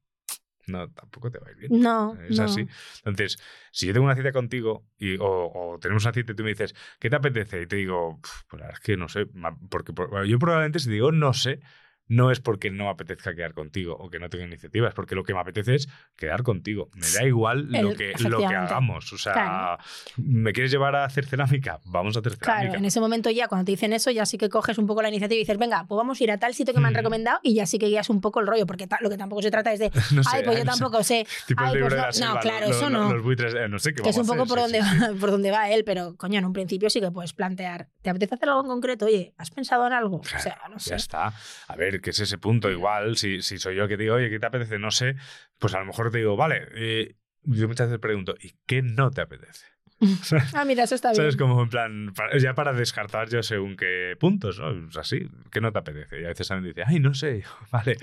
no, 0.70 0.88
tampoco 0.90 1.30
te 1.30 1.38
va 1.38 1.48
a 1.48 1.50
ir 1.52 1.56
bien. 1.58 1.80
No, 1.80 2.14
Es 2.28 2.38
no. 2.38 2.44
así. 2.44 2.60
Entonces, 3.04 3.38
si 3.72 3.86
yo 3.86 3.92
tengo 3.92 4.06
una 4.06 4.16
cita 4.16 4.32
contigo 4.32 4.86
y, 4.98 5.16
o, 5.18 5.24
o 5.52 5.78
tenemos 5.78 6.04
una 6.04 6.12
cita 6.14 6.32
y 6.32 6.34
tú 6.36 6.42
me 6.42 6.50
dices, 6.50 6.74
¿qué 6.98 7.10
te 7.10 7.16
apetece? 7.16 7.62
Y 7.62 7.66
te 7.66 7.76
digo, 7.76 8.20
"Pf, 8.22 8.32
pues 8.48 8.62
es 8.72 8.80
que 8.80 8.96
no 8.96 9.08
sé. 9.08 9.26
Porque 9.70 9.92
yo 10.28 10.38
probablemente 10.38 10.78
si 10.78 10.90
digo 10.90 11.12
no 11.12 11.32
sé, 11.34 11.60
no 12.10 12.30
es 12.32 12.40
porque 12.40 12.70
no 12.70 12.84
me 12.84 12.90
apetezca 12.90 13.34
quedar 13.36 13.54
contigo 13.54 13.96
o 13.98 14.10
que 14.10 14.18
no 14.18 14.28
tenga 14.28 14.44
iniciativa, 14.44 14.88
es 14.88 14.94
porque 14.94 15.14
lo 15.14 15.22
que 15.22 15.32
me 15.32 15.38
apetece 15.40 15.76
es 15.76 15.88
quedar 16.16 16.42
contigo. 16.42 16.90
Me 16.94 17.06
da 17.12 17.24
igual 17.24 17.68
lo 17.70 17.94
que, 17.94 18.12
lo 18.28 18.38
que 18.38 18.46
hagamos. 18.46 19.12
O 19.12 19.16
sea, 19.18 19.32
Claro. 19.32 19.78
¿me 20.16 20.52
quieres 20.52 20.72
llevar 20.72 20.96
a 20.96 21.04
hacer 21.04 21.24
cerámica? 21.24 21.78
Vamos 21.84 22.16
a 22.16 22.18
hacer 22.20 22.32
cerámica. 22.34 22.62
Claro, 22.66 22.78
en 22.78 22.84
ese 22.84 22.98
momento 23.00 23.30
ya, 23.30 23.46
cuando 23.46 23.64
te 23.64 23.70
dicen 23.72 23.92
eso, 23.92 24.10
ya 24.10 24.26
sí 24.26 24.38
que 24.38 24.48
coges 24.48 24.76
un 24.78 24.86
poco 24.88 25.02
la 25.02 25.08
iniciativa 25.08 25.36
y 25.36 25.38
dices, 25.40 25.56
venga, 25.56 25.84
pues 25.86 25.96
vamos 25.96 26.20
a 26.20 26.24
ir 26.24 26.32
a 26.32 26.38
tal 26.38 26.52
sitio 26.52 26.74
que 26.74 26.80
me 26.80 26.88
han 26.88 26.94
recomendado 26.94 27.38
y 27.44 27.54
ya 27.54 27.64
sí 27.64 27.78
que 27.78 27.86
guías 27.86 28.10
un 28.10 28.20
poco 28.20 28.40
el 28.40 28.46
rollo, 28.48 28.66
porque 28.66 28.88
lo 29.00 29.08
que 29.08 29.16
tampoco 29.16 29.42
se 29.42 29.50
trata 29.52 29.72
es 29.72 29.78
de, 29.78 29.90
No 30.12 30.24
sé, 30.24 30.30
ay, 30.32 30.42
pues 30.44 30.58
yo 30.58 30.64
tampoco 30.64 31.02
sé. 31.04 31.26
Tipo 31.46 31.62
Ay, 31.64 31.78
pues 31.80 31.94
no, 31.94 31.96
la 32.02 32.12
selva, 32.12 32.34
no, 32.34 32.40
claro, 32.40 32.66
lo- 32.66 32.72
eso 32.74 32.90
no. 32.90 33.12
Los 33.14 33.22
buitres, 33.22 33.54
eh, 33.54 33.68
no 33.68 33.78
sé 33.78 33.94
qué 33.94 34.02
que 34.02 34.08
es 34.10 34.16
un 34.16 34.26
poco 34.26 34.46
por 34.46 34.58
sí, 34.68 34.78
va, 34.78 35.14
por 35.20 35.30
donde 35.30 35.50
va 35.52 35.70
él, 35.70 35.84
pero 35.84 36.16
coño, 36.16 36.38
en 36.40 36.44
un 36.44 36.52
principio 36.52 36.90
sí 36.90 37.00
que 37.00 37.10
puedes 37.12 37.32
plantear, 37.32 37.88
¿te 38.02 38.10
apetece 38.10 38.34
hacer 38.34 38.48
algo 38.48 38.62
en 38.62 38.66
concreto? 38.66 39.06
Oye, 39.06 39.32
¿has 39.38 39.50
pensado 39.50 39.86
en 39.86 39.92
algo? 39.92 40.16
o 40.16 40.38
sea, 40.38 40.58
no 40.70 40.78
sé. 40.80 40.90
Ya 40.90 40.96
está. 40.96 41.32
A 41.68 41.76
ver, 41.76 41.99
que 42.00 42.10
es 42.10 42.20
ese 42.20 42.38
punto. 42.38 42.70
Igual, 42.70 43.16
si, 43.16 43.42
si 43.42 43.58
soy 43.58 43.76
yo 43.76 43.88
que 43.88 43.96
digo, 43.96 44.14
oye, 44.16 44.30
¿qué 44.30 44.38
te 44.38 44.46
apetece? 44.46 44.78
No 44.78 44.90
sé, 44.90 45.16
pues 45.58 45.74
a 45.74 45.80
lo 45.80 45.86
mejor 45.86 46.10
te 46.10 46.18
digo, 46.18 46.36
vale, 46.36 46.66
eh, 46.74 47.16
yo 47.42 47.68
muchas 47.68 47.88
veces 47.88 48.00
pregunto, 48.00 48.34
¿y 48.40 48.52
qué 48.66 48.82
no 48.82 49.10
te 49.10 49.20
apetece? 49.22 49.66
Ah, 50.54 50.64
mira, 50.64 50.84
eso 50.84 50.94
está 50.94 51.08
bien. 51.10 51.16
¿Sabes? 51.16 51.36
Como 51.36 51.62
en 51.62 51.68
plan, 51.68 52.12
para- 52.16 52.36
ya 52.38 52.54
para 52.54 52.72
descartar 52.72 53.28
yo 53.28 53.42
según 53.42 53.76
qué 53.76 54.16
puntos, 54.18 54.58
¿no? 54.58 54.70
Es 54.88 54.96
así, 54.96 55.28
¿qué 55.52 55.60
no 55.60 55.72
te 55.72 55.78
apetece? 55.78 56.20
Y 56.20 56.24
a 56.24 56.28
veces 56.28 56.48
también 56.48 56.74
dice, 56.74 56.84
ay, 56.86 57.00
no 57.00 57.12
sé, 57.12 57.44
vale. 57.70 57.98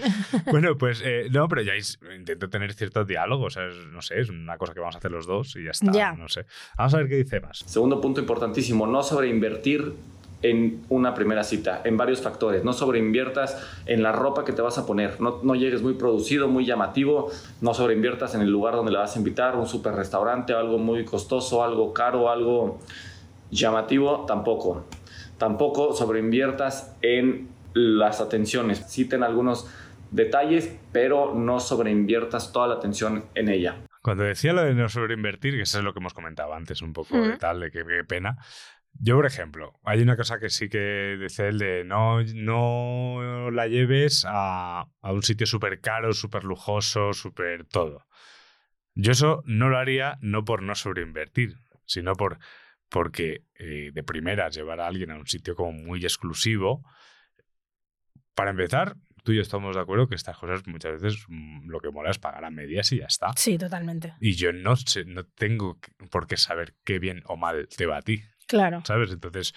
bueno, 0.51 0.77
pues 0.77 1.01
eh, 1.03 1.27
no, 1.31 1.47
pero 1.47 1.61
ya 1.63 1.75
is- 1.75 1.99
intento 2.15 2.49
tener 2.49 2.73
ciertos 2.73 3.07
diálogos, 3.07 3.53
¿sabes? 3.53 3.75
no 3.91 4.01
sé, 4.03 4.19
es 4.19 4.29
una 4.29 4.57
cosa 4.57 4.73
que 4.75 4.79
vamos 4.79 4.95
a 4.95 4.99
hacer 4.99 5.11
los 5.11 5.25
dos 5.25 5.55
y 5.55 5.63
ya 5.63 5.71
está, 5.71 5.91
Ya. 5.91 6.13
no 6.13 6.27
sé. 6.29 6.45
Vamos 6.77 6.93
a 6.93 6.97
ver 6.97 7.07
qué 7.09 7.15
dice 7.15 7.39
más. 7.41 7.59
Segundo 7.65 7.99
punto 7.99 8.21
importantísimo, 8.21 8.85
no 8.85 9.01
sobreinvertir 9.01 9.93
en 10.41 10.83
una 10.89 11.13
primera 11.13 11.43
cita, 11.43 11.81
en 11.83 11.97
varios 11.97 12.21
factores. 12.21 12.63
No 12.63 12.73
sobreinviertas 12.73 13.57
en 13.85 14.03
la 14.03 14.11
ropa 14.11 14.45
que 14.45 14.53
te 14.53 14.61
vas 14.61 14.77
a 14.77 14.85
poner. 14.85 15.19
No, 15.19 15.39
no 15.43 15.55
llegues 15.55 15.81
muy 15.81 15.93
producido, 15.93 16.47
muy 16.47 16.65
llamativo. 16.65 17.31
No 17.61 17.73
sobreinviertas 17.73 18.35
en 18.35 18.41
el 18.41 18.49
lugar 18.49 18.75
donde 18.75 18.91
le 18.91 18.97
vas 18.99 19.15
a 19.15 19.19
invitar, 19.19 19.55
un 19.55 19.67
super 19.67 19.93
restaurante, 19.93 20.53
algo 20.53 20.77
muy 20.77 21.05
costoso, 21.05 21.63
algo 21.63 21.93
caro, 21.93 22.29
algo 22.29 22.79
llamativo, 23.49 24.25
tampoco. 24.27 24.85
Tampoco 25.37 25.93
sobreinviertas 25.93 26.95
en 27.01 27.49
las 27.73 28.21
atenciones. 28.21 28.85
Citen 28.87 29.23
algunos 29.23 29.67
detalles, 30.11 30.75
pero 30.91 31.33
no 31.33 31.59
sobreinviertas 31.59 32.51
toda 32.51 32.67
la 32.67 32.75
atención 32.75 33.25
en 33.35 33.49
ella. 33.49 33.75
Cuando 34.01 34.23
decía 34.23 34.53
lo 34.53 34.63
de 34.63 34.73
no 34.73 34.87
sobreinvertir, 34.87 35.55
que 35.55 35.63
eso 35.63 35.79
es 35.79 35.83
lo 35.83 35.93
que 35.93 35.99
hemos 35.99 36.13
comentado 36.13 36.53
antes, 36.53 36.81
un 36.81 36.93
poco 36.93 37.19
de 37.21 37.29
Ujú. 37.29 37.37
tal, 37.39 37.59
de 37.59 37.71
que 37.71 37.83
qué 37.83 38.03
pena. 38.07 38.37
Yo, 38.99 39.15
por 39.15 39.25
ejemplo, 39.25 39.79
hay 39.83 40.01
una 40.01 40.17
cosa 40.17 40.39
que 40.39 40.49
sí 40.49 40.69
que 40.69 41.17
dice 41.21 41.49
él 41.49 41.59
de 41.59 41.83
no, 41.83 42.23
no 42.23 43.51
la 43.51 43.67
lleves 43.67 44.25
a, 44.27 44.87
a 45.01 45.11
un 45.11 45.23
sitio 45.23 45.45
súper 45.45 45.81
caro, 45.81 46.13
súper 46.13 46.43
lujoso, 46.43 47.13
súper 47.13 47.65
todo. 47.65 48.07
Yo 48.95 49.11
eso 49.11 49.43
no 49.45 49.69
lo 49.69 49.77
haría 49.77 50.17
no 50.21 50.43
por 50.43 50.63
no 50.63 50.73
sobreinvertir, 50.73 51.57
sino 51.85 52.13
por 52.13 52.39
porque 52.89 53.43
eh, 53.55 53.91
de 53.93 54.03
primeras 54.03 54.55
llevar 54.55 54.79
a 54.79 54.87
alguien 54.87 55.11
a 55.11 55.17
un 55.17 55.27
sitio 55.27 55.55
como 55.55 55.73
muy 55.73 56.03
exclusivo. 56.03 56.83
Para 58.33 58.51
empezar, 58.51 58.95
tú 59.23 59.33
y 59.33 59.35
yo 59.35 59.41
estamos 59.41 59.75
de 59.75 59.81
acuerdo 59.81 60.07
que 60.07 60.15
estas 60.15 60.37
cosas 60.37 60.65
muchas 60.67 61.01
veces 61.01 61.25
mm, 61.27 61.69
lo 61.69 61.79
que 61.79 61.91
mola 61.91 62.11
es 62.11 62.17
pagar 62.19 62.45
a 62.45 62.49
medias 62.49 62.91
y 62.91 62.99
ya 62.99 63.05
está. 63.05 63.33
Sí, 63.35 63.57
totalmente. 63.57 64.13
Y 64.19 64.33
yo 64.33 64.53
no 64.53 64.75
sé, 64.75 65.05
no 65.05 65.25
tengo 65.25 65.79
por 66.11 66.27
qué 66.27 66.37
saber 66.37 66.75
qué 66.83 66.99
bien 66.99 67.23
o 67.25 67.35
mal 67.35 67.67
te 67.67 67.85
va 67.85 67.97
a 67.97 68.01
ti. 68.01 68.23
Claro. 68.47 68.81
¿Sabes? 68.85 69.11
Entonces, 69.11 69.53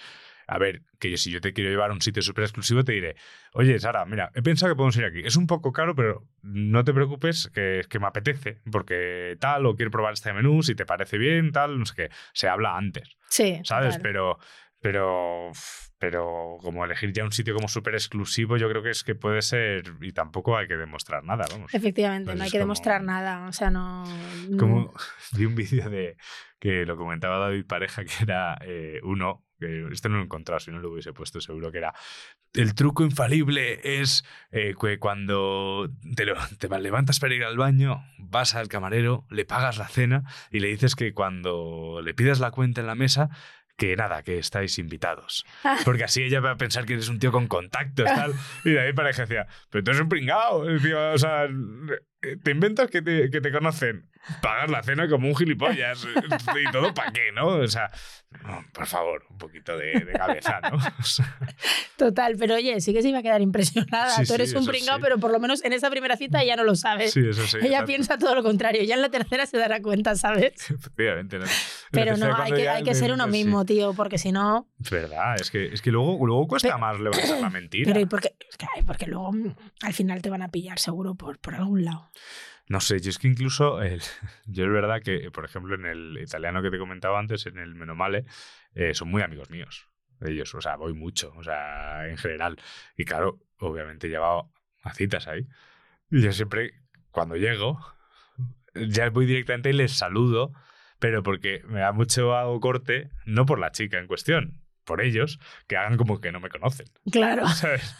a 0.47 0.57
ver, 0.57 0.81
que 0.99 1.15
si 1.17 1.31
yo 1.31 1.39
te 1.39 1.53
quiero 1.53 1.69
llevar 1.69 1.91
a 1.91 1.93
un 1.93 2.01
sitio 2.01 2.21
súper 2.21 2.43
exclusivo, 2.43 2.83
te 2.83 2.91
diré, 2.91 3.15
oye, 3.53 3.79
Sara, 3.79 4.05
mira, 4.05 4.31
he 4.35 4.41
pensado 4.41 4.71
que 4.71 4.75
podemos 4.75 4.97
ir 4.97 5.05
aquí. 5.05 5.21
Es 5.23 5.37
un 5.37 5.47
poco 5.47 5.71
caro, 5.71 5.95
pero 5.95 6.27
no 6.41 6.83
te 6.83 6.93
preocupes, 6.93 7.49
que, 7.53 7.81
que 7.89 7.99
me 7.99 8.07
apetece, 8.07 8.59
porque 8.69 9.37
tal, 9.39 9.65
o 9.65 9.75
quiero 9.75 9.91
probar 9.91 10.13
este 10.13 10.33
menú, 10.33 10.61
si 10.61 10.75
te 10.75 10.85
parece 10.85 11.17
bien, 11.17 11.51
tal, 11.51 11.79
no 11.79 11.85
sé 11.85 11.93
qué. 11.95 12.09
Se 12.33 12.49
habla 12.49 12.75
antes. 12.75 13.15
Sí. 13.29 13.61
¿Sabes? 13.63 13.97
Pero, 13.99 14.39
Pero, 14.81 15.51
pero 15.99 16.57
como 16.61 16.83
elegir 16.83 17.13
ya 17.13 17.23
un 17.23 17.31
sitio 17.31 17.53
como 17.53 17.67
súper 17.67 17.93
exclusivo, 17.93 18.57
yo 18.57 18.67
creo 18.67 18.81
que 18.81 18.89
es 18.89 19.03
que 19.03 19.13
puede 19.15 19.41
ser. 19.43 19.93
Y 20.01 20.11
tampoco 20.11 20.57
hay 20.57 20.67
que 20.67 20.75
demostrar 20.75 21.23
nada, 21.23 21.45
vamos. 21.51 21.73
Efectivamente, 21.73 22.33
no 22.35 22.43
hay 22.43 22.49
que 22.49 22.57
como- 22.57 22.63
demostrar 22.65 23.03
nada. 23.03 23.47
O 23.47 23.53
sea, 23.53 23.69
no. 23.69 24.03
no- 24.49 24.57
Como 24.57 24.93
vi 25.33 25.45
un 25.45 25.55
vídeo 25.55 25.89
de 25.89 26.17
que 26.59 26.85
lo 26.85 26.97
comentaba 26.97 27.37
David 27.37 27.65
Pareja, 27.67 28.03
que 28.03 28.11
era 28.23 28.57
eh, 28.65 28.99
uno, 29.03 29.43
que 29.59 29.87
este 29.91 30.09
no 30.09 30.15
lo 30.15 30.21
he 30.21 30.25
encontrado, 30.25 30.59
si 30.59 30.71
no 30.71 30.79
lo 30.79 30.91
hubiese 30.91 31.13
puesto 31.13 31.39
seguro, 31.41 31.71
que 31.71 31.77
era 31.79 31.93
el 32.53 32.75
truco 32.75 33.03
infalible 33.03 33.79
es 34.01 34.23
eh, 34.51 34.73
que 34.79 34.99
cuando 34.99 35.89
te, 36.15 36.25
lo- 36.25 36.35
te 36.59 36.67
levantas 36.79 37.19
para 37.19 37.33
ir 37.35 37.43
al 37.43 37.57
baño, 37.57 38.03
vas 38.19 38.53
al 38.55 38.67
camarero, 38.67 39.25
le 39.29 39.45
pagas 39.45 39.77
la 39.77 39.87
cena 39.87 40.23
y 40.51 40.59
le 40.59 40.67
dices 40.67 40.95
que 40.95 41.13
cuando 41.13 42.01
le 42.03 42.13
pidas 42.13 42.39
la 42.39 42.51
cuenta 42.51 42.81
en 42.81 42.87
la 42.87 42.95
mesa, 42.95 43.29
que 43.81 43.95
nada, 43.95 44.21
que 44.21 44.37
estáis 44.37 44.77
invitados. 44.77 45.43
Porque 45.83 46.03
así 46.03 46.21
ella 46.21 46.39
va 46.39 46.51
a 46.51 46.55
pensar 46.55 46.85
que 46.85 46.93
eres 46.93 47.09
un 47.09 47.17
tío 47.17 47.31
con 47.31 47.47
contactos, 47.47 48.05
tal. 48.05 48.31
Y 48.63 48.73
David 48.73 48.93
Pareja 48.93 49.23
decía, 49.23 49.47
pero 49.71 49.83
tú 49.83 49.89
eres 49.89 50.01
un 50.03 50.07
pringao. 50.07 50.67
O 51.13 51.17
sea, 51.17 51.47
te 52.21 52.51
inventas 52.51 52.89
que 52.89 53.01
te, 53.01 53.29
que 53.29 53.41
te 53.41 53.51
conocen. 53.51 54.09
Pagas 54.41 54.69
la 54.69 54.83
cena 54.83 55.09
como 55.09 55.27
un 55.27 55.35
gilipollas. 55.35 56.05
y 56.67 56.71
todo 56.71 56.93
para 56.93 57.11
qué, 57.11 57.31
¿no? 57.31 57.47
O 57.47 57.67
sea, 57.67 57.89
no, 58.43 58.63
por 58.71 58.85
favor, 58.85 59.25
un 59.29 59.37
poquito 59.37 59.75
de, 59.77 59.99
de 59.99 60.13
cabeza, 60.13 60.61
¿no? 60.61 60.77
O 60.99 61.03
sea, 61.03 61.37
Total, 61.97 62.35
pero 62.37 62.55
oye, 62.55 62.79
sí 62.81 62.93
que 62.93 63.01
se 63.01 63.09
iba 63.09 63.19
a 63.19 63.21
quedar 63.23 63.41
impresionada. 63.41 64.09
Sí, 64.09 64.25
Tú 64.25 64.33
eres 64.35 64.51
sí, 64.51 64.57
un 64.57 64.65
pringao, 64.65 64.97
sí. 64.97 65.01
pero 65.03 65.17
por 65.17 65.31
lo 65.31 65.39
menos 65.39 65.63
en 65.63 65.73
esa 65.73 65.89
primera 65.89 66.17
cita 66.17 66.43
ya 66.43 66.55
no 66.55 66.63
lo 66.63 66.75
sabes. 66.75 67.13
Sí, 67.13 67.21
eso 67.27 67.45
sí, 67.45 67.57
Ella 67.57 67.67
exacto. 67.67 67.85
piensa 67.87 68.17
todo 68.17 68.35
lo 68.35 68.43
contrario. 68.43 68.83
Ya 68.83 68.95
en 68.95 69.01
la 69.01 69.09
tercera 69.09 69.45
se 69.45 69.57
dará 69.57 69.81
cuenta, 69.81 70.15
¿sabes? 70.15 70.53
efectivamente. 70.69 71.39
¿no? 71.39 71.45
Pero 71.91 72.17
no, 72.17 72.35
hay 72.35 72.53
que, 72.53 72.69
hay 72.69 72.83
que 72.83 72.95
ser 72.95 73.11
uno 73.11 73.27
mismo, 73.27 73.65
tío, 73.65 73.93
porque 73.93 74.17
si 74.17 74.31
no. 74.31 74.67
Es 74.83 74.89
verdad, 74.91 75.35
es 75.39 75.51
que, 75.51 75.73
es 75.73 75.81
que 75.81 75.91
luego, 75.91 76.25
luego 76.25 76.47
cuesta 76.47 76.77
más 76.77 76.99
levantar 76.99 77.39
la 77.39 77.49
mentira. 77.51 77.91
Pero 77.91 77.99
¿y 77.99 78.05
por 78.05 78.21
qué? 78.21 78.35
Porque 78.85 79.07
luego 79.07 79.31
mm, 79.31 79.55
al 79.81 79.93
final 79.93 80.21
te 80.21 80.29
van 80.29 80.43
a 80.43 80.49
pillar 80.49 80.79
seguro 80.79 81.15
por, 81.15 81.39
por 81.39 81.55
algún 81.55 81.85
lado. 81.85 82.10
No 82.67 82.79
sé, 82.79 82.99
yo 83.01 83.09
es 83.09 83.17
que 83.19 83.27
incluso, 83.27 83.81
el- 83.81 84.01
yo 84.45 84.65
es 84.65 84.71
verdad 84.71 85.01
que, 85.01 85.29
por 85.31 85.45
ejemplo, 85.45 85.75
en 85.75 85.85
el 85.85 86.17
italiano 86.21 86.61
que 86.61 86.71
te 86.71 86.77
comentaba 86.77 87.19
antes, 87.19 87.45
en 87.45 87.57
el 87.57 87.75
Menomale, 87.75 88.25
eh, 88.75 88.93
son 88.93 89.09
muy 89.09 89.21
amigos 89.21 89.49
míos. 89.49 89.87
Ellos, 90.21 90.53
o 90.53 90.61
sea, 90.61 90.75
voy 90.75 90.93
mucho, 90.93 91.33
o 91.35 91.43
sea, 91.43 92.07
en 92.07 92.17
general. 92.17 92.57
Y 92.95 93.05
claro, 93.05 93.39
obviamente 93.59 94.07
he 94.07 94.09
llevado 94.09 94.51
a 94.83 94.93
citas 94.93 95.27
ahí. 95.27 95.47
Y 96.11 96.21
yo 96.21 96.31
siempre, 96.31 96.73
cuando 97.11 97.35
llego, 97.35 97.79
ya 98.75 99.09
voy 99.09 99.25
directamente 99.25 99.69
y 99.69 99.73
les 99.73 99.93
saludo, 99.93 100.53
pero 100.99 101.23
porque 101.23 101.61
me 101.67 101.79
da 101.79 101.91
mucho 101.91 102.35
hago 102.35 102.59
corte, 102.59 103.09
no 103.25 103.45
por 103.45 103.59
la 103.59 103.71
chica 103.71 103.97
en 103.99 104.07
cuestión, 104.07 104.61
por 104.85 105.01
ellos, 105.01 105.39
que 105.67 105.77
hagan 105.77 105.97
como 105.97 106.21
que 106.21 106.31
no 106.31 106.39
me 106.39 106.49
conocen. 106.49 106.87
Claro. 107.11 107.47
¿Sabes? 107.49 107.95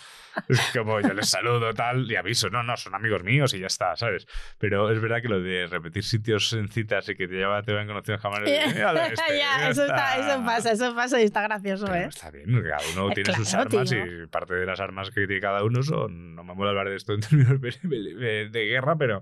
Es 0.47 0.59
como 0.77 0.99
yo 1.01 1.13
les 1.13 1.29
saludo 1.29 1.73
tal 1.73 2.09
y 2.11 2.15
aviso, 2.15 2.49
no, 2.49 2.63
no, 2.63 2.77
son 2.77 2.95
amigos 2.95 3.23
míos 3.23 3.53
y 3.53 3.59
ya 3.59 3.67
está, 3.67 3.95
¿sabes? 3.95 4.27
Pero 4.57 4.89
es 4.91 5.01
verdad 5.01 5.21
que 5.21 5.27
lo 5.27 5.41
de 5.41 5.67
repetir 5.67 6.03
sitios 6.03 6.53
en 6.53 6.69
citas 6.69 7.07
y 7.09 7.15
que 7.15 7.27
te 7.27 7.35
lleva, 7.35 7.61
te 7.63 7.73
van 7.73 7.87
conociendo 7.87 8.21
jamás. 8.21 8.39
ya, 8.45 9.69
eso, 9.69 9.85
está, 9.85 10.17
eso 10.17 10.45
pasa, 10.45 10.71
eso 10.71 10.95
pasa 10.95 11.21
y 11.21 11.23
está 11.25 11.41
gracioso, 11.41 11.93
¿eh? 11.93 12.05
Está 12.09 12.31
bien, 12.31 12.45
cada 12.63 12.77
uno 12.93 13.11
Eh, 13.11 13.15
tiene 13.15 13.33
sus 13.33 13.49
claro, 13.49 13.69
armas 13.69 13.89
tío. 13.89 14.23
y 14.23 14.27
parte 14.27 14.53
de 14.55 14.65
las 14.65 14.79
armas 14.79 15.09
que 15.11 15.27
tiene 15.27 15.41
cada 15.41 15.63
uno 15.63 15.81
son, 15.83 16.35
no 16.35 16.43
me 16.43 16.53
mola 16.53 16.69
hablar 16.71 16.89
de 16.89 16.95
esto 16.95 17.13
en 17.13 17.19
términos 17.29 17.59
de, 17.61 17.71
de- 17.81 18.49
de 18.49 18.65
guerra, 18.67 18.95
pero, 18.97 19.21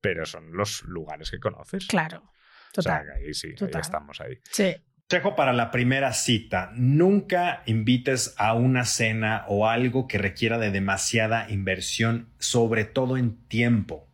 pero 0.00 0.24
son 0.26 0.52
los 0.52 0.82
lugares 0.84 1.30
que 1.30 1.38
conoces. 1.40 1.86
Claro, 1.86 2.22
O 2.76 2.82
sea, 2.82 3.00
total. 3.00 3.06
que 3.06 3.26
ahí 3.26 3.34
sí, 3.34 3.54
Total. 3.54 3.76
ahí 3.76 3.80
estamos 3.80 4.20
ahí. 4.20 4.38
Sí. 4.50 4.74
Consejo 5.10 5.34
para 5.34 5.52
la 5.52 5.72
primera 5.72 6.12
cita. 6.12 6.70
Nunca 6.76 7.64
invites 7.66 8.32
a 8.36 8.54
una 8.54 8.84
cena 8.84 9.44
o 9.48 9.66
algo 9.66 10.06
que 10.06 10.18
requiera 10.18 10.56
de 10.56 10.70
demasiada 10.70 11.50
inversión, 11.50 12.28
sobre 12.38 12.84
todo 12.84 13.16
en 13.16 13.34
tiempo. 13.48 14.06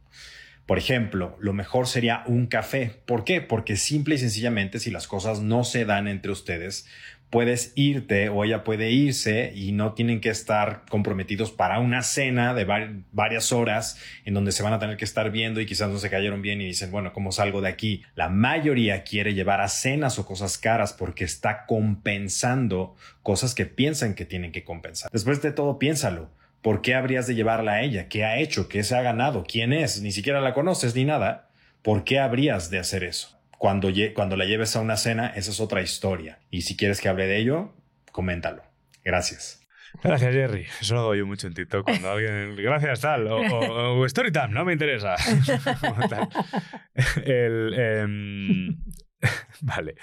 Por 0.64 0.78
ejemplo, 0.78 1.36
lo 1.38 1.52
mejor 1.52 1.86
sería 1.86 2.22
un 2.24 2.46
café. 2.46 3.02
¿Por 3.04 3.24
qué? 3.24 3.42
Porque 3.42 3.76
simple 3.76 4.14
y 4.14 4.18
sencillamente, 4.18 4.78
si 4.78 4.90
las 4.90 5.06
cosas 5.06 5.40
no 5.40 5.64
se 5.64 5.84
dan 5.84 6.08
entre 6.08 6.32
ustedes, 6.32 6.86
puedes 7.30 7.72
irte 7.74 8.28
o 8.28 8.44
ella 8.44 8.62
puede 8.64 8.90
irse 8.90 9.52
y 9.54 9.72
no 9.72 9.92
tienen 9.94 10.20
que 10.20 10.28
estar 10.30 10.84
comprometidos 10.88 11.50
para 11.50 11.80
una 11.80 12.02
cena 12.02 12.54
de 12.54 12.64
var- 12.64 12.92
varias 13.12 13.52
horas 13.52 14.00
en 14.24 14.32
donde 14.34 14.52
se 14.52 14.62
van 14.62 14.72
a 14.72 14.78
tener 14.78 14.96
que 14.96 15.04
estar 15.04 15.30
viendo 15.30 15.60
y 15.60 15.66
quizás 15.66 15.90
no 15.90 15.98
se 15.98 16.08
cayeron 16.08 16.40
bien 16.40 16.60
y 16.60 16.66
dicen, 16.66 16.90
bueno, 16.90 17.12
¿cómo 17.12 17.32
salgo 17.32 17.60
de 17.60 17.68
aquí? 17.68 18.02
La 18.14 18.28
mayoría 18.28 19.02
quiere 19.02 19.34
llevar 19.34 19.60
a 19.60 19.68
cenas 19.68 20.18
o 20.18 20.26
cosas 20.26 20.56
caras 20.56 20.92
porque 20.92 21.24
está 21.24 21.66
compensando 21.66 22.94
cosas 23.22 23.54
que 23.54 23.66
piensan 23.66 24.14
que 24.14 24.24
tienen 24.24 24.52
que 24.52 24.64
compensar. 24.64 25.10
Después 25.12 25.42
de 25.42 25.52
todo, 25.52 25.78
piénsalo. 25.78 26.30
¿Por 26.62 26.80
qué 26.82 26.94
habrías 26.94 27.26
de 27.26 27.34
llevarla 27.34 27.72
a 27.74 27.82
ella? 27.82 28.08
¿Qué 28.08 28.24
ha 28.24 28.38
hecho? 28.38 28.68
¿Qué 28.68 28.82
se 28.82 28.96
ha 28.96 29.02
ganado? 29.02 29.44
¿Quién 29.46 29.72
es? 29.72 30.00
Ni 30.00 30.10
siquiera 30.10 30.40
la 30.40 30.54
conoces 30.54 30.94
ni 30.96 31.04
nada. 31.04 31.48
¿Por 31.82 32.02
qué 32.02 32.18
habrías 32.18 32.70
de 32.70 32.78
hacer 32.78 33.04
eso? 33.04 33.35
Cuando, 33.66 34.36
la 34.36 34.44
lleves 34.44 34.76
a 34.76 34.80
una 34.80 34.96
cena, 34.96 35.32
esa 35.34 35.50
es 35.50 35.58
otra 35.58 35.82
historia. 35.82 36.38
Y 36.52 36.62
si 36.62 36.76
quieres 36.76 37.00
que 37.00 37.08
hable 37.08 37.26
de 37.26 37.38
ello, 37.38 37.74
coméntalo. 38.12 38.62
Gracias. 39.02 39.60
Gracias, 40.04 40.32
Jerry. 40.32 40.68
Eso 40.80 40.94
lo 40.94 41.00
hago 41.00 41.14
yo 41.16 41.26
mucho 41.26 41.48
en 41.48 41.54
TikTok. 41.54 41.82
Cuando 41.82 42.12
alguien. 42.12 42.54
Gracias, 42.54 43.00
tal. 43.00 43.26
O, 43.26 43.40
o, 43.40 44.00
o 44.00 44.08
Storytime, 44.08 44.50
no 44.50 44.64
me 44.64 44.72
interesa. 44.72 45.16
Em, 47.24 48.78
vale. 49.62 49.96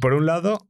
Por 0.00 0.14
un 0.14 0.26
lado, 0.26 0.68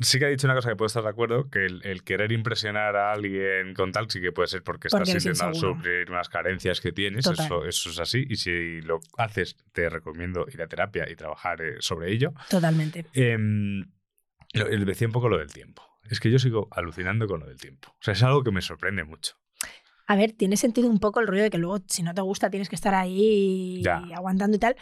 sí 0.00 0.18
que 0.18 0.26
ha 0.26 0.28
dicho 0.28 0.46
una 0.46 0.54
cosa 0.54 0.70
que 0.70 0.76
puedo 0.76 0.86
estar 0.86 1.02
de 1.02 1.08
acuerdo: 1.08 1.48
que 1.50 1.64
el, 1.64 1.80
el 1.84 2.02
querer 2.04 2.32
impresionar 2.32 2.96
a 2.96 3.12
alguien 3.12 3.74
con 3.74 3.92
tal 3.92 4.10
sí 4.10 4.20
que 4.20 4.32
puede 4.32 4.48
ser 4.48 4.62
porque, 4.62 4.88
Porque 4.88 5.10
estás 5.10 5.24
intentando 5.24 5.58
suplir 5.58 6.10
unas 6.10 6.28
carencias 6.28 6.80
que 6.80 6.92
tienes. 6.92 7.26
Eso, 7.26 7.64
eso 7.64 7.90
es 7.90 7.98
así. 7.98 8.24
Y 8.28 8.36
si 8.36 8.80
lo 8.82 9.00
haces, 9.18 9.56
te 9.72 9.88
recomiendo 9.88 10.46
ir 10.52 10.62
a 10.62 10.66
terapia 10.68 11.08
y 11.10 11.16
trabajar 11.16 11.60
eh, 11.62 11.76
sobre 11.80 12.12
ello. 12.12 12.32
Totalmente. 12.50 13.06
Le 13.14 14.84
decía 14.84 15.06
un 15.08 15.12
poco 15.12 15.28
lo 15.28 15.38
del 15.38 15.52
tiempo. 15.52 15.82
Es 16.10 16.20
que 16.20 16.30
yo 16.30 16.38
sigo 16.38 16.68
alucinando 16.70 17.26
con 17.26 17.40
lo 17.40 17.46
del 17.46 17.58
tiempo. 17.58 17.88
O 17.90 17.96
sea, 18.02 18.12
es 18.12 18.22
algo 18.22 18.44
que 18.44 18.50
me 18.50 18.60
sorprende 18.62 19.04
mucho. 19.04 19.34
A 20.06 20.16
ver, 20.16 20.32
tiene 20.32 20.56
sentido 20.58 20.88
un 20.88 21.00
poco 21.00 21.20
el 21.20 21.26
rollo 21.26 21.42
de 21.44 21.50
que 21.50 21.56
luego, 21.56 21.82
si 21.88 22.02
no 22.02 22.12
te 22.12 22.20
gusta, 22.20 22.50
tienes 22.50 22.68
que 22.68 22.76
estar 22.76 22.94
ahí 22.94 23.80
Ya. 23.82 24.02
aguantando 24.14 24.56
y 24.56 24.60
tal. 24.60 24.76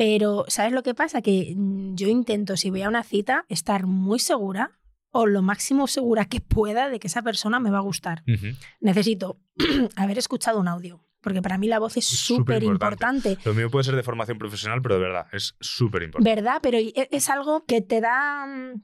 Pero, 0.00 0.46
¿sabes 0.48 0.72
lo 0.72 0.82
que 0.82 0.94
pasa? 0.94 1.20
Que 1.20 1.52
mm, 1.54 1.94
yo 1.94 2.08
intento, 2.08 2.56
si 2.56 2.70
voy 2.70 2.80
a 2.80 2.88
una 2.88 3.02
cita, 3.02 3.44
estar 3.50 3.84
muy 3.86 4.18
segura 4.18 4.78
o 5.10 5.26
lo 5.26 5.42
máximo 5.42 5.86
segura 5.88 6.24
que 6.24 6.40
pueda 6.40 6.88
de 6.88 6.98
que 6.98 7.08
esa 7.08 7.20
persona 7.20 7.60
me 7.60 7.70
va 7.70 7.78
a 7.78 7.82
gustar. 7.82 8.22
Necesito 8.80 9.38
haber 9.96 10.16
escuchado 10.16 10.58
un 10.58 10.68
audio, 10.68 11.04
porque 11.20 11.42
para 11.42 11.58
mí 11.58 11.66
la 11.68 11.78
voz 11.78 11.98
es 11.98 12.06
súper 12.06 12.62
importante. 12.62 13.36
Lo 13.44 13.52
mío 13.52 13.70
puede 13.70 13.84
ser 13.84 13.94
de 13.94 14.02
formación 14.02 14.38
profesional, 14.38 14.80
pero 14.80 14.94
de 14.94 15.02
verdad, 15.02 15.26
es 15.32 15.54
súper 15.60 16.02
importante. 16.04 16.34
¿Verdad? 16.34 16.60
Pero 16.62 16.78
e- 16.78 17.08
es 17.10 17.28
algo 17.28 17.66
que 17.66 17.82
te 17.82 18.00
da. 18.00 18.46
mm, 18.46 18.80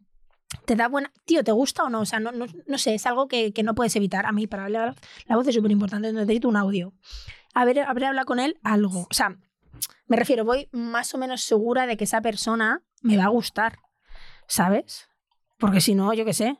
Te 0.67 0.77
da 0.77 0.89
buena. 0.89 1.11
Tío, 1.25 1.43
¿te 1.45 1.53
gusta 1.53 1.85
o 1.85 1.89
no? 1.89 2.01
O 2.01 2.05
sea, 2.05 2.21
no, 2.21 2.31
no, 2.31 2.45
no 2.67 2.77
sé, 2.77 2.95
es 2.95 3.07
algo 3.07 3.27
que, 3.27 3.55
que 3.55 3.63
no 3.63 3.75
puedes 3.75 3.97
evitar. 3.97 4.27
A 4.27 4.33
mí, 4.33 4.47
para 4.47 4.65
hablar, 4.65 4.95
la 5.27 5.37
voz 5.37 5.49
es 5.49 5.55
súper 5.55 5.71
importante. 5.71 6.13
Necesito 6.13 6.47
un 6.49 6.57
audio. 6.59 6.93
Haber, 7.55 7.79
haber 7.81 8.05
hablado 8.05 8.27
con 8.27 8.39
él 8.39 8.59
algo. 8.63 9.07
O 9.11 9.15
sea, 9.15 9.39
me 10.07 10.17
refiero, 10.17 10.45
voy 10.45 10.69
más 10.73 11.15
o 11.15 11.19
menos 11.19 11.43
segura 11.43 11.87
de 11.87 11.97
que 11.97 12.05
esa 12.05 12.21
persona 12.21 12.83
me 13.03 13.17
va 13.17 13.25
a 13.25 13.29
gustar. 13.29 13.79
¿Sabes? 14.47 15.09
Porque 15.59 15.81
si 15.81 15.95
no, 15.95 16.13
yo 16.15 16.25
qué 16.25 16.33
sé. 16.35 16.59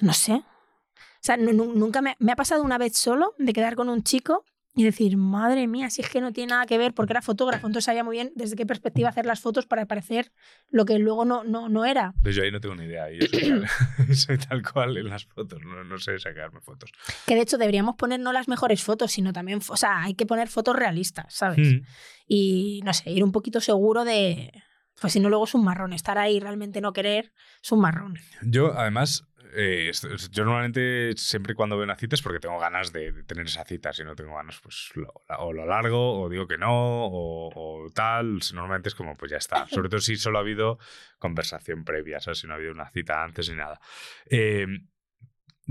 No 0.00 0.12
sé. 0.14 0.32
O 0.34 1.22
sea, 1.22 1.36
nu- 1.36 1.52
nu- 1.52 1.74
nunca 1.74 2.00
me, 2.00 2.16
me 2.18 2.32
ha 2.32 2.36
pasado 2.36 2.62
una 2.62 2.78
vez 2.78 2.96
solo 2.96 3.34
de 3.38 3.52
quedar 3.52 3.76
con 3.76 3.88
un 3.90 4.02
chico 4.02 4.44
y 4.74 4.84
decir, 4.84 5.16
madre 5.16 5.66
mía, 5.66 5.90
si 5.90 6.00
es 6.00 6.08
que 6.08 6.20
no 6.20 6.32
tiene 6.32 6.50
nada 6.50 6.64
que 6.64 6.78
ver 6.78 6.94
porque 6.94 7.12
era 7.12 7.22
fotógrafo, 7.22 7.66
entonces 7.66 7.86
sabía 7.86 8.04
muy 8.04 8.16
bien 8.16 8.32
desde 8.36 8.54
qué 8.54 8.66
perspectiva 8.66 9.08
hacer 9.08 9.26
las 9.26 9.40
fotos 9.40 9.66
para 9.66 9.86
parecer 9.86 10.32
lo 10.70 10.84
que 10.84 10.98
luego 10.98 11.24
no, 11.24 11.42
no, 11.42 11.68
no 11.68 11.84
era. 11.84 12.14
Pues 12.22 12.36
yo 12.36 12.44
ahí 12.44 12.52
no 12.52 12.60
tengo 12.60 12.76
ni 12.76 12.84
idea. 12.84 13.10
Yo 13.10 13.26
soy 13.26 13.40
tal, 13.40 13.68
soy 14.14 14.38
tal 14.38 14.62
cual 14.62 14.96
en 14.96 15.08
las 15.08 15.24
fotos. 15.24 15.60
No, 15.62 15.82
no 15.82 15.98
sé 15.98 16.18
sacarme 16.20 16.60
fotos. 16.60 16.92
Que 17.26 17.34
de 17.34 17.40
hecho 17.40 17.58
deberíamos 17.58 17.96
poner 17.96 18.20
no 18.20 18.32
las 18.32 18.46
mejores 18.46 18.82
fotos, 18.82 19.10
sino 19.10 19.32
también, 19.32 19.60
o 19.68 19.76
sea, 19.76 20.02
hay 20.02 20.14
que 20.14 20.26
poner 20.26 20.48
fotos 20.48 20.76
realistas, 20.76 21.34
¿sabes? 21.34 21.74
Mm. 21.74 21.86
Y 22.28 22.80
no 22.84 22.92
sé, 22.94 23.10
ir 23.10 23.24
un 23.24 23.32
poquito 23.32 23.60
seguro 23.60 24.04
de, 24.04 24.52
pues 25.00 25.14
si 25.14 25.20
no 25.20 25.28
luego 25.28 25.44
es 25.44 25.54
un 25.54 25.64
marrón, 25.64 25.92
estar 25.92 26.16
ahí 26.16 26.36
y 26.36 26.40
realmente 26.40 26.80
no 26.80 26.92
querer 26.92 27.32
es 27.62 27.72
un 27.72 27.80
marrón. 27.80 28.18
Yo, 28.42 28.78
además, 28.78 29.24
eh, 29.54 29.92
yo 30.30 30.44
normalmente 30.44 31.12
siempre 31.16 31.54
cuando 31.54 31.76
veo 31.76 31.84
una 31.84 31.96
cita 31.96 32.14
es 32.14 32.22
porque 32.22 32.40
tengo 32.40 32.58
ganas 32.58 32.92
de, 32.92 33.12
tener 33.24 33.46
esa 33.46 33.64
cita. 33.64 33.92
Si 33.92 34.04
no 34.04 34.14
tengo 34.14 34.34
ganas, 34.34 34.60
pues 34.62 34.90
lo, 34.94 35.12
o 35.38 35.52
lo 35.52 35.66
largo, 35.66 36.20
o 36.20 36.28
digo 36.28 36.46
que 36.46 36.58
no, 36.58 36.70
o, 36.72 37.86
tal. 37.94 38.40
Normalmente 38.52 38.88
es 38.88 38.94
como, 38.94 39.16
pues 39.16 39.30
ya 39.30 39.38
está. 39.38 39.66
Sobre 39.66 39.88
todo 39.88 40.00
si 40.00 40.16
solo 40.16 40.38
ha 40.38 40.42
habido 40.42 40.78
conversación 41.18 41.84
previa, 41.84 42.20
¿sabes? 42.20 42.38
Si 42.38 42.46
no 42.46 42.54
ha 42.54 42.56
habido 42.56 42.72
una 42.72 42.90
cita 42.90 43.22
antes 43.22 43.48
ni 43.50 43.56
nada. 43.56 43.80
Eh, 44.26 44.66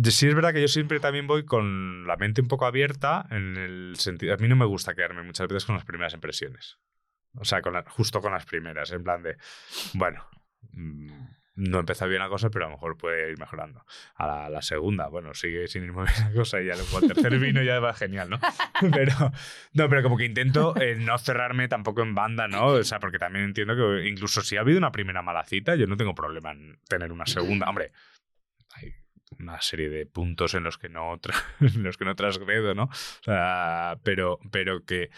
sí 0.03 0.27
es 0.27 0.35
verdad 0.35 0.53
que 0.53 0.61
yo 0.61 0.67
siempre 0.67 0.99
también 0.99 1.27
voy 1.27 1.45
con 1.45 2.05
la 2.07 2.17
mente 2.17 2.41
un 2.41 2.47
poco 2.47 2.65
abierta 2.65 3.25
en 3.31 3.57
el 3.57 3.95
sentido... 3.97 4.33
A 4.33 4.37
mí 4.37 4.47
no 4.47 4.55
me 4.55 4.65
gusta 4.65 4.95
quedarme 4.95 5.23
muchas 5.23 5.47
veces 5.47 5.65
con 5.65 5.75
las 5.75 5.85
primeras 5.85 6.13
impresiones. 6.13 6.79
O 7.35 7.45
sea, 7.45 7.61
con 7.61 7.81
justo 7.85 8.21
con 8.21 8.31
las 8.31 8.45
primeras, 8.45 8.91
en 8.91 9.03
plan 9.03 9.21
de, 9.21 9.37
bueno, 9.93 10.27
mm, 10.71 11.38
no 11.59 11.79
empezó 11.79 12.07
bien 12.07 12.21
la 12.21 12.29
cosa, 12.29 12.49
pero 12.49 12.65
a 12.65 12.67
lo 12.69 12.75
mejor 12.75 12.97
puede 12.97 13.31
ir 13.31 13.37
mejorando. 13.37 13.85
A 14.15 14.27
la, 14.27 14.49
la 14.49 14.61
segunda, 14.61 15.07
bueno, 15.09 15.33
sigue 15.33 15.67
sin 15.67 15.83
ir 15.83 15.91
muy 15.93 16.05
bien 16.05 16.29
la 16.29 16.33
cosa 16.33 16.61
y 16.61 16.65
ya 16.65 16.75
luego 16.75 16.97
al 16.97 17.07
tercer 17.07 17.37
vino 17.39 17.61
ya 17.61 17.79
va 17.79 17.93
genial, 17.93 18.29
¿no? 18.29 18.39
Pero, 18.91 19.13
no, 19.73 19.89
pero 19.89 20.01
como 20.01 20.15
que 20.15 20.23
intento 20.23 20.73
eh, 20.79 20.95
no 20.95 21.17
cerrarme 21.17 21.67
tampoco 21.67 22.01
en 22.01 22.15
banda, 22.15 22.47
¿no? 22.47 22.67
O 22.67 22.83
sea, 22.83 22.99
porque 22.99 23.19
también 23.19 23.43
entiendo 23.43 23.75
que 23.75 24.07
incluso 24.07 24.41
si 24.41 24.55
ha 24.55 24.61
habido 24.61 24.77
una 24.77 24.91
primera 24.91 25.21
mala 25.21 25.43
cita, 25.43 25.75
yo 25.75 25.85
no 25.85 25.97
tengo 25.97 26.15
problema 26.15 26.51
en 26.51 26.79
tener 26.87 27.11
una 27.11 27.25
segunda. 27.25 27.67
Hombre, 27.67 27.91
hay 28.75 28.93
una 29.37 29.59
serie 29.59 29.89
de 29.89 30.05
puntos 30.05 30.53
en 30.53 30.63
los 30.63 30.77
que 30.77 30.87
no, 30.87 31.19
en 31.59 31.83
los 31.83 31.97
que 31.97 32.05
no 32.05 32.15
transgredo, 32.15 32.73
¿no? 32.73 32.83
O 32.83 33.23
sea, 33.23 33.97
pero, 34.03 34.39
pero 34.49 34.85
que 34.85 35.09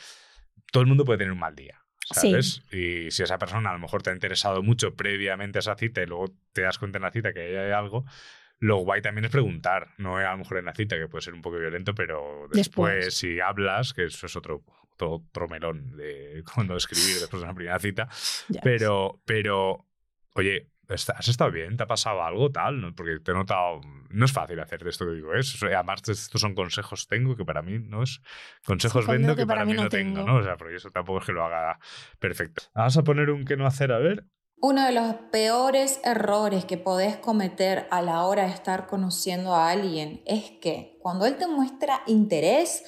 todo 0.72 0.82
el 0.82 0.88
mundo 0.88 1.06
puede 1.06 1.20
tener 1.20 1.34
un 1.34 1.40
mal 1.40 1.56
día. 1.56 1.81
Y 2.72 3.12
si 3.12 3.24
esa 3.24 3.38
persona 3.38 3.70
a 3.70 3.74
lo 3.74 3.80
mejor 3.80 4.02
te 4.04 4.10
ha 4.10 4.14
interesado 4.14 4.62
mucho 4.64 4.96
previamente 4.96 5.58
a 5.58 5.62
esa 5.62 5.76
cita 5.76 6.02
y 6.02 6.06
luego 6.06 6.34
te 6.54 6.62
das 6.62 6.78
cuenta 6.78 6.98
en 6.98 7.04
la 7.04 7.12
cita 7.12 7.34
que 7.34 7.58
hay 7.60 7.72
algo, 7.72 8.06
lo 8.60 8.78
guay 8.78 9.02
también 9.02 9.26
es 9.26 9.32
preguntar. 9.32 9.90
No 9.98 10.18
a 10.18 10.32
lo 10.32 10.38
mejor 10.38 10.58
en 10.58 10.66
la 10.66 10.74
cita, 10.76 10.98
que 10.98 11.08
puede 11.08 11.22
ser 11.24 11.34
un 11.34 11.42
poco 11.42 11.58
violento, 11.58 11.96
pero 11.96 12.48
después, 12.52 12.96
Después. 13.06 13.14
si 13.16 13.40
hablas, 13.40 13.94
que 13.94 14.06
eso 14.06 14.26
es 14.28 14.36
otro, 14.36 14.64
otro, 14.94 15.12
otro 15.14 15.48
melón 15.48 15.96
de 15.98 16.44
cuando 16.54 16.76
escribir 16.76 17.20
después 17.20 17.42
de 17.42 17.46
una 17.48 17.56
primera 17.56 17.80
cita. 17.80 18.08
Ya 18.50 18.62
Pero, 18.64 19.20
pero, 19.26 19.86
oye, 20.36 20.58
¿está- 20.58 20.68
¿has 20.90 21.28
estado 21.28 21.52
bien? 21.52 21.78
¿Te 21.78 21.84
ha 21.84 21.88
pasado 21.88 22.24
algo 22.24 22.52
tal? 22.52 22.82
¿No? 22.82 22.94
Porque 22.96 23.20
te 23.20 23.32
he 23.32 23.34
notado. 23.34 23.82
No 24.10 24.26
es 24.26 24.32
fácil 24.32 24.60
hacer 24.60 24.86
esto 24.88 25.06
que 25.06 25.14
digo, 25.14 25.34
¿eh? 25.34 25.42
Además, 25.74 26.02
estos 26.08 26.42
son 26.42 26.54
consejos 26.54 27.08
tengo 27.08 27.36
que 27.36 27.46
para 27.46 27.62
mí 27.62 27.80
no 27.80 28.04
es. 28.04 28.22
Consejos 28.66 29.06
Sí, 29.06 29.12
vendo 29.12 29.36
que, 29.36 29.46
para 29.46 29.66
mí 29.66 29.74
no 29.74 29.88
tengo, 29.90 30.20
tengo. 30.20 30.28
¿no? 30.28 30.38
O 30.38 30.44
sea, 30.44 30.58
porque 30.58 30.76
eso 30.76 30.92
tampoco 30.92 31.20
es 31.20 31.26
que 31.26 31.32
lo 31.32 31.46
haga 31.46 31.80
perfecto. 32.20 32.64
Vamos 32.76 32.98
a 32.98 33.04
poner 33.04 33.30
un 33.30 33.46
que 33.46 33.56
no 33.56 33.66
hacer, 33.66 33.92
a 33.92 34.00
ver. 34.00 34.26
Uno 34.64 34.86
de 34.86 34.92
los 34.92 35.16
peores 35.32 36.00
errores 36.04 36.66
que 36.66 36.78
podés 36.78 37.18
cometer 37.18 37.88
a 37.90 38.04
la 38.04 38.26
hora 38.26 38.44
de 38.44 38.52
estar 38.52 38.86
conociendo 38.86 39.56
a 39.56 39.72
alguien 39.72 40.22
es 40.28 40.52
que 40.62 40.98
cuando 41.00 41.26
él 41.26 41.36
te 41.38 41.48
muestra 41.48 42.04
interés, 42.06 42.84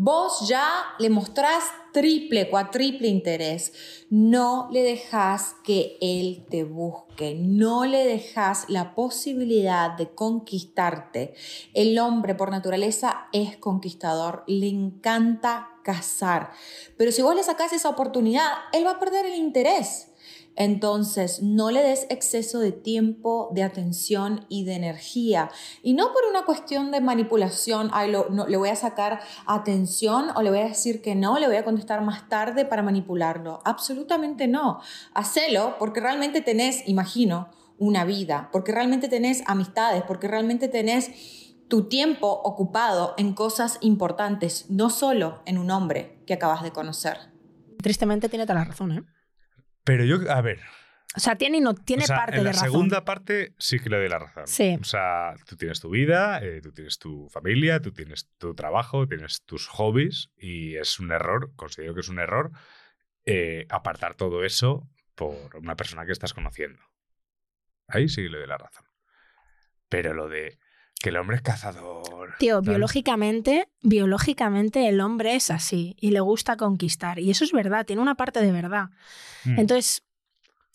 vos 0.00 0.46
ya 0.46 0.64
le 1.00 1.10
mostrás 1.10 1.64
triple, 1.92 2.48
cuatriple 2.48 3.08
interés. 3.08 3.72
No 4.10 4.68
le 4.70 4.84
dejas 4.84 5.56
que 5.64 5.98
él 6.00 6.46
te 6.48 6.62
busque, 6.62 7.34
no 7.34 7.84
le 7.84 8.04
dejas 8.04 8.66
la 8.68 8.94
posibilidad 8.94 9.96
de 9.96 10.14
conquistarte. 10.14 11.34
El 11.74 11.98
hombre 11.98 12.36
por 12.36 12.52
naturaleza 12.52 13.26
es 13.32 13.56
conquistador, 13.56 14.44
le 14.46 14.68
encanta 14.68 15.68
cazar, 15.82 16.52
pero 16.96 17.10
si 17.10 17.22
vos 17.22 17.34
le 17.34 17.42
sacás 17.42 17.72
esa 17.72 17.88
oportunidad, 17.88 18.52
él 18.72 18.86
va 18.86 18.92
a 18.92 19.00
perder 19.00 19.26
el 19.26 19.34
interés. 19.34 20.07
Entonces, 20.60 21.40
no 21.40 21.70
le 21.70 21.84
des 21.84 22.08
exceso 22.10 22.58
de 22.58 22.72
tiempo, 22.72 23.48
de 23.52 23.62
atención 23.62 24.44
y 24.48 24.64
de 24.64 24.74
energía. 24.74 25.50
Y 25.84 25.94
no 25.94 26.12
por 26.12 26.24
una 26.28 26.44
cuestión 26.44 26.90
de 26.90 27.00
manipulación, 27.00 27.90
ay, 27.92 28.10
no, 28.10 28.48
le 28.48 28.56
voy 28.56 28.68
a 28.68 28.74
sacar 28.74 29.20
atención 29.46 30.30
o 30.34 30.42
le 30.42 30.50
voy 30.50 30.58
a 30.58 30.64
decir 30.64 31.00
que 31.00 31.14
no, 31.14 31.38
le 31.38 31.46
voy 31.46 31.54
a 31.54 31.64
contestar 31.64 32.02
más 32.02 32.28
tarde 32.28 32.64
para 32.64 32.82
manipularlo. 32.82 33.60
Absolutamente 33.64 34.48
no. 34.48 34.80
Hacelo 35.14 35.76
porque 35.78 36.00
realmente 36.00 36.40
tenés, 36.40 36.82
imagino, 36.88 37.50
una 37.78 38.04
vida, 38.04 38.48
porque 38.50 38.72
realmente 38.72 39.08
tenés 39.08 39.44
amistades, 39.46 40.02
porque 40.02 40.26
realmente 40.26 40.66
tenés 40.66 41.12
tu 41.68 41.88
tiempo 41.88 42.32
ocupado 42.42 43.14
en 43.16 43.32
cosas 43.32 43.78
importantes, 43.80 44.66
no 44.70 44.90
solo 44.90 45.40
en 45.46 45.58
un 45.58 45.70
hombre 45.70 46.20
que 46.26 46.34
acabas 46.34 46.64
de 46.64 46.72
conocer. 46.72 47.16
Tristemente 47.80 48.28
tiene 48.28 48.44
toda 48.44 48.58
la 48.58 48.64
razón, 48.64 48.90
¿eh? 48.90 49.04
Pero 49.88 50.04
yo, 50.04 50.30
a 50.30 50.42
ver. 50.42 50.60
O 51.16 51.20
sea, 51.20 51.36
tiene, 51.36 51.56
y 51.56 51.60
no, 51.62 51.74
tiene 51.74 52.04
o 52.04 52.06
sea, 52.06 52.16
parte 52.16 52.36
en 52.36 52.40
de 52.40 52.44
la 52.44 52.52
razón. 52.52 52.70
segunda 52.70 53.06
parte 53.06 53.54
sí 53.56 53.78
que 53.78 53.88
le 53.88 53.96
doy 53.96 54.10
la 54.10 54.18
razón. 54.18 54.46
Sí. 54.46 54.76
O 54.78 54.84
sea, 54.84 55.34
tú 55.46 55.56
tienes 55.56 55.80
tu 55.80 55.88
vida, 55.88 56.44
eh, 56.44 56.60
tú 56.60 56.72
tienes 56.72 56.98
tu 56.98 57.30
familia, 57.30 57.80
tú 57.80 57.90
tienes 57.90 58.28
tu 58.36 58.54
trabajo, 58.54 59.08
tienes 59.08 59.44
tus 59.46 59.66
hobbies 59.66 60.30
y 60.36 60.76
es 60.76 61.00
un 61.00 61.10
error, 61.10 61.54
considero 61.56 61.94
que 61.94 62.00
es 62.00 62.10
un 62.10 62.18
error, 62.18 62.50
eh, 63.24 63.64
apartar 63.70 64.14
todo 64.14 64.44
eso 64.44 64.86
por 65.14 65.56
una 65.56 65.74
persona 65.74 66.04
que 66.04 66.12
estás 66.12 66.34
conociendo. 66.34 66.82
Ahí 67.86 68.10
sí 68.10 68.24
que 68.24 68.28
le 68.28 68.40
doy 68.40 68.46
la 68.46 68.58
razón. 68.58 68.84
Pero 69.88 70.12
lo 70.12 70.28
de 70.28 70.58
que 71.00 71.10
el 71.10 71.16
hombre 71.16 71.36
es 71.36 71.42
cazador. 71.42 72.34
Tío, 72.38 72.60
biológicamente, 72.62 73.68
biológicamente 73.82 74.88
el 74.88 75.00
hombre 75.00 75.34
es 75.34 75.50
así 75.50 75.96
y 76.00 76.10
le 76.10 76.20
gusta 76.20 76.56
conquistar. 76.56 77.18
Y 77.18 77.30
eso 77.30 77.44
es 77.44 77.52
verdad, 77.52 77.84
tiene 77.86 78.02
una 78.02 78.14
parte 78.16 78.40
de 78.40 78.52
verdad. 78.52 78.86
Mm. 79.44 79.58
Entonces, 79.60 80.02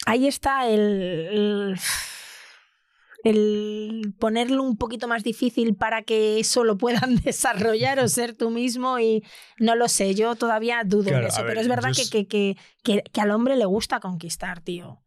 ahí 0.05 0.27
está 0.27 0.67
el, 0.67 0.79
el, 0.81 1.79
el 3.23 4.13
ponerlo 4.19 4.63
un 4.63 4.77
poquito 4.77 5.07
más 5.07 5.23
difícil 5.23 5.75
para 5.75 6.01
que 6.03 6.39
eso 6.39 6.63
lo 6.63 6.77
puedan 6.77 7.15
desarrollar 7.23 7.99
o 7.99 8.07
ser 8.09 8.35
tú 8.35 8.49
mismo 8.49 8.99
y 8.99 9.23
no 9.57 9.75
lo 9.75 9.87
sé, 9.87 10.15
yo 10.15 10.35
todavía 10.35 10.81
dudo 10.85 11.05
Claro, 11.09 11.23
de 11.23 11.27
eso, 11.29 11.37
ver, 11.43 11.47
pero 11.47 11.61
es 11.61 11.67
verdad 11.67 11.91
yo 11.93 12.03
que, 12.11 12.27
que, 12.27 12.57
que- 12.83 13.03
que 13.03 13.21
al 13.21 13.31
hombre 13.31 13.55
le 13.55 13.65
gusta 13.65 13.99
conquistar, 13.99 14.59
tío. 14.61 15.01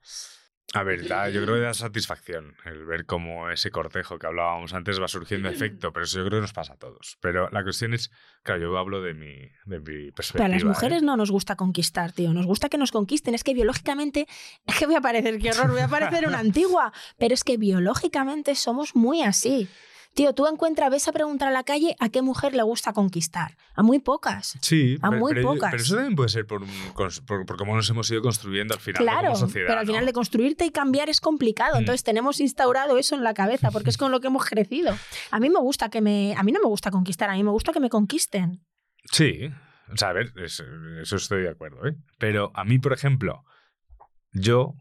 A 0.76 0.82
ver, 0.82 1.06
da- 1.08 1.28
yo 1.30 1.42
creo 1.42 1.54
que 1.56 1.60
da 1.62 1.74
satisfacción 1.74 2.54
el 2.64 2.84
ver 2.84 3.06
cómo 3.06 3.50
ese 3.50 3.70
cortejo 3.70 4.18
que 4.18 4.26
hablábamos 4.26 4.74
antes 4.74 5.00
va 5.00 5.08
surgiendo 5.08 5.48
efecto, 5.50 5.92
pero 5.92 6.04
eso 6.04 6.18
yo 6.18 6.26
creo 6.26 6.38
que 6.38 6.42
nos 6.42 6.52
pasa 6.52 6.74
a 6.74 6.76
todos. 6.76 7.18
Pero 7.20 7.48
la 7.50 7.62
cuestión 7.62 7.94
es, 7.94 8.10
claro, 8.42 8.60
yo 8.60 8.78
hablo 8.78 9.02
de 9.02 9.14
mi, 9.14 9.34
de 9.64 9.80
mi 9.80 10.10
perspectiva. 10.12 10.32
Pero 10.32 10.44
a 10.44 10.48
las 10.48 10.62
¿eh? 10.62 10.66
mujeres 10.66 11.02
no 11.02 11.16
nos 11.16 11.30
gusta 11.30 11.56
conquistar, 11.56 12.12
tío. 12.12 12.32
Nos 12.32 12.46
gusta 12.46 12.68
que 12.68 12.78
nos 12.78 12.92
conquisten. 12.92 13.34
Es 13.34 13.44
que 13.44 13.54
biológicamente, 13.54 14.26
es 14.66 14.78
que 14.78 14.86
voy 14.86 14.94
a 14.96 15.00
parecer, 15.00 15.38
qué 15.38 15.50
horror, 15.50 15.70
voy 15.70 15.80
a 15.80 15.88
parecer 15.88 16.26
una 16.26 16.38
antigua. 16.46 16.92
Pero 17.18 17.34
es 17.34 17.44
que 17.44 17.56
biológicamente 17.56 18.54
somos 18.54 18.94
muy 18.94 19.22
así. 19.22 19.68
Tío, 20.16 20.32
tú 20.32 20.46
encuentras, 20.46 20.90
ves 20.90 21.06
a 21.08 21.12
preguntar 21.12 21.48
a 21.48 21.50
la 21.52 21.62
calle 21.62 21.94
a 22.00 22.08
qué 22.08 22.22
mujer 22.22 22.54
le 22.54 22.62
gusta 22.62 22.92
conquistar. 22.94 23.56
A 23.74 23.82
muy 23.82 23.98
pocas. 23.98 24.56
Sí, 24.62 24.96
A 25.02 25.10
pero- 25.10 25.20
muy 25.20 25.34
pero, 25.34 25.48
pocas. 25.52 25.70
pero 25.70 25.82
eso 25.82 25.94
también 25.94 26.16
puede 26.16 26.30
ser 26.30 26.46
por, 26.46 26.62
cómo 27.58 27.76
nos 27.76 27.88
hemos 27.90 28.10
ido 28.10 28.22
construyendo 28.22 28.72
al 28.74 28.80
final. 28.80 29.02
Claro, 29.02 29.26
como 29.28 29.36
sociedad. 29.36 29.66
pero 29.68 29.80
al 29.80 29.86
final 29.86 30.06
de 30.06 30.12
construirte 30.14 30.64
y 30.64 30.70
cambiar 30.70 31.10
es 31.10 31.20
complicado. 31.20 31.74
Mm. 31.76 31.80
Entonces 31.80 32.02
tenemos 32.02 32.40
instaurado 32.40 32.96
eso 32.96 33.14
en 33.14 33.22
la 33.24 33.34
cabeza 33.34 33.70
porque 33.70 33.90
es 33.90 33.98
con 33.98 34.10
lo 34.10 34.20
que 34.20 34.28
hemos 34.28 34.46
crecido. 34.46 34.96
A 35.30 35.38
mí 35.38 35.50
me 35.50 35.60
gusta 35.60 35.90
que 35.90 36.00
me, 36.00 36.34
a 36.34 36.42
mí 36.42 36.50
no 36.50 36.60
me 36.60 36.66
gusta 36.68 36.90
conquistar, 36.90 37.28
a 37.28 37.34
mí 37.34 37.44
me 37.44 37.50
gusta 37.50 37.74
que 37.74 37.80
me 37.80 37.90
conquisten. 37.90 38.64
Sí, 39.12 39.50
o 39.92 39.96
sea, 39.98 40.08
a 40.08 40.12
ver, 40.14 40.32
es- 40.36 40.64
eso 41.02 41.16
estoy 41.16 41.42
de 41.42 41.50
acuerdo, 41.50 41.86
¿eh? 41.86 41.94
Pero 42.18 42.52
a 42.54 42.64
mí, 42.64 42.78
por 42.78 42.94
ejemplo, 42.94 43.44
yo, 44.32 44.74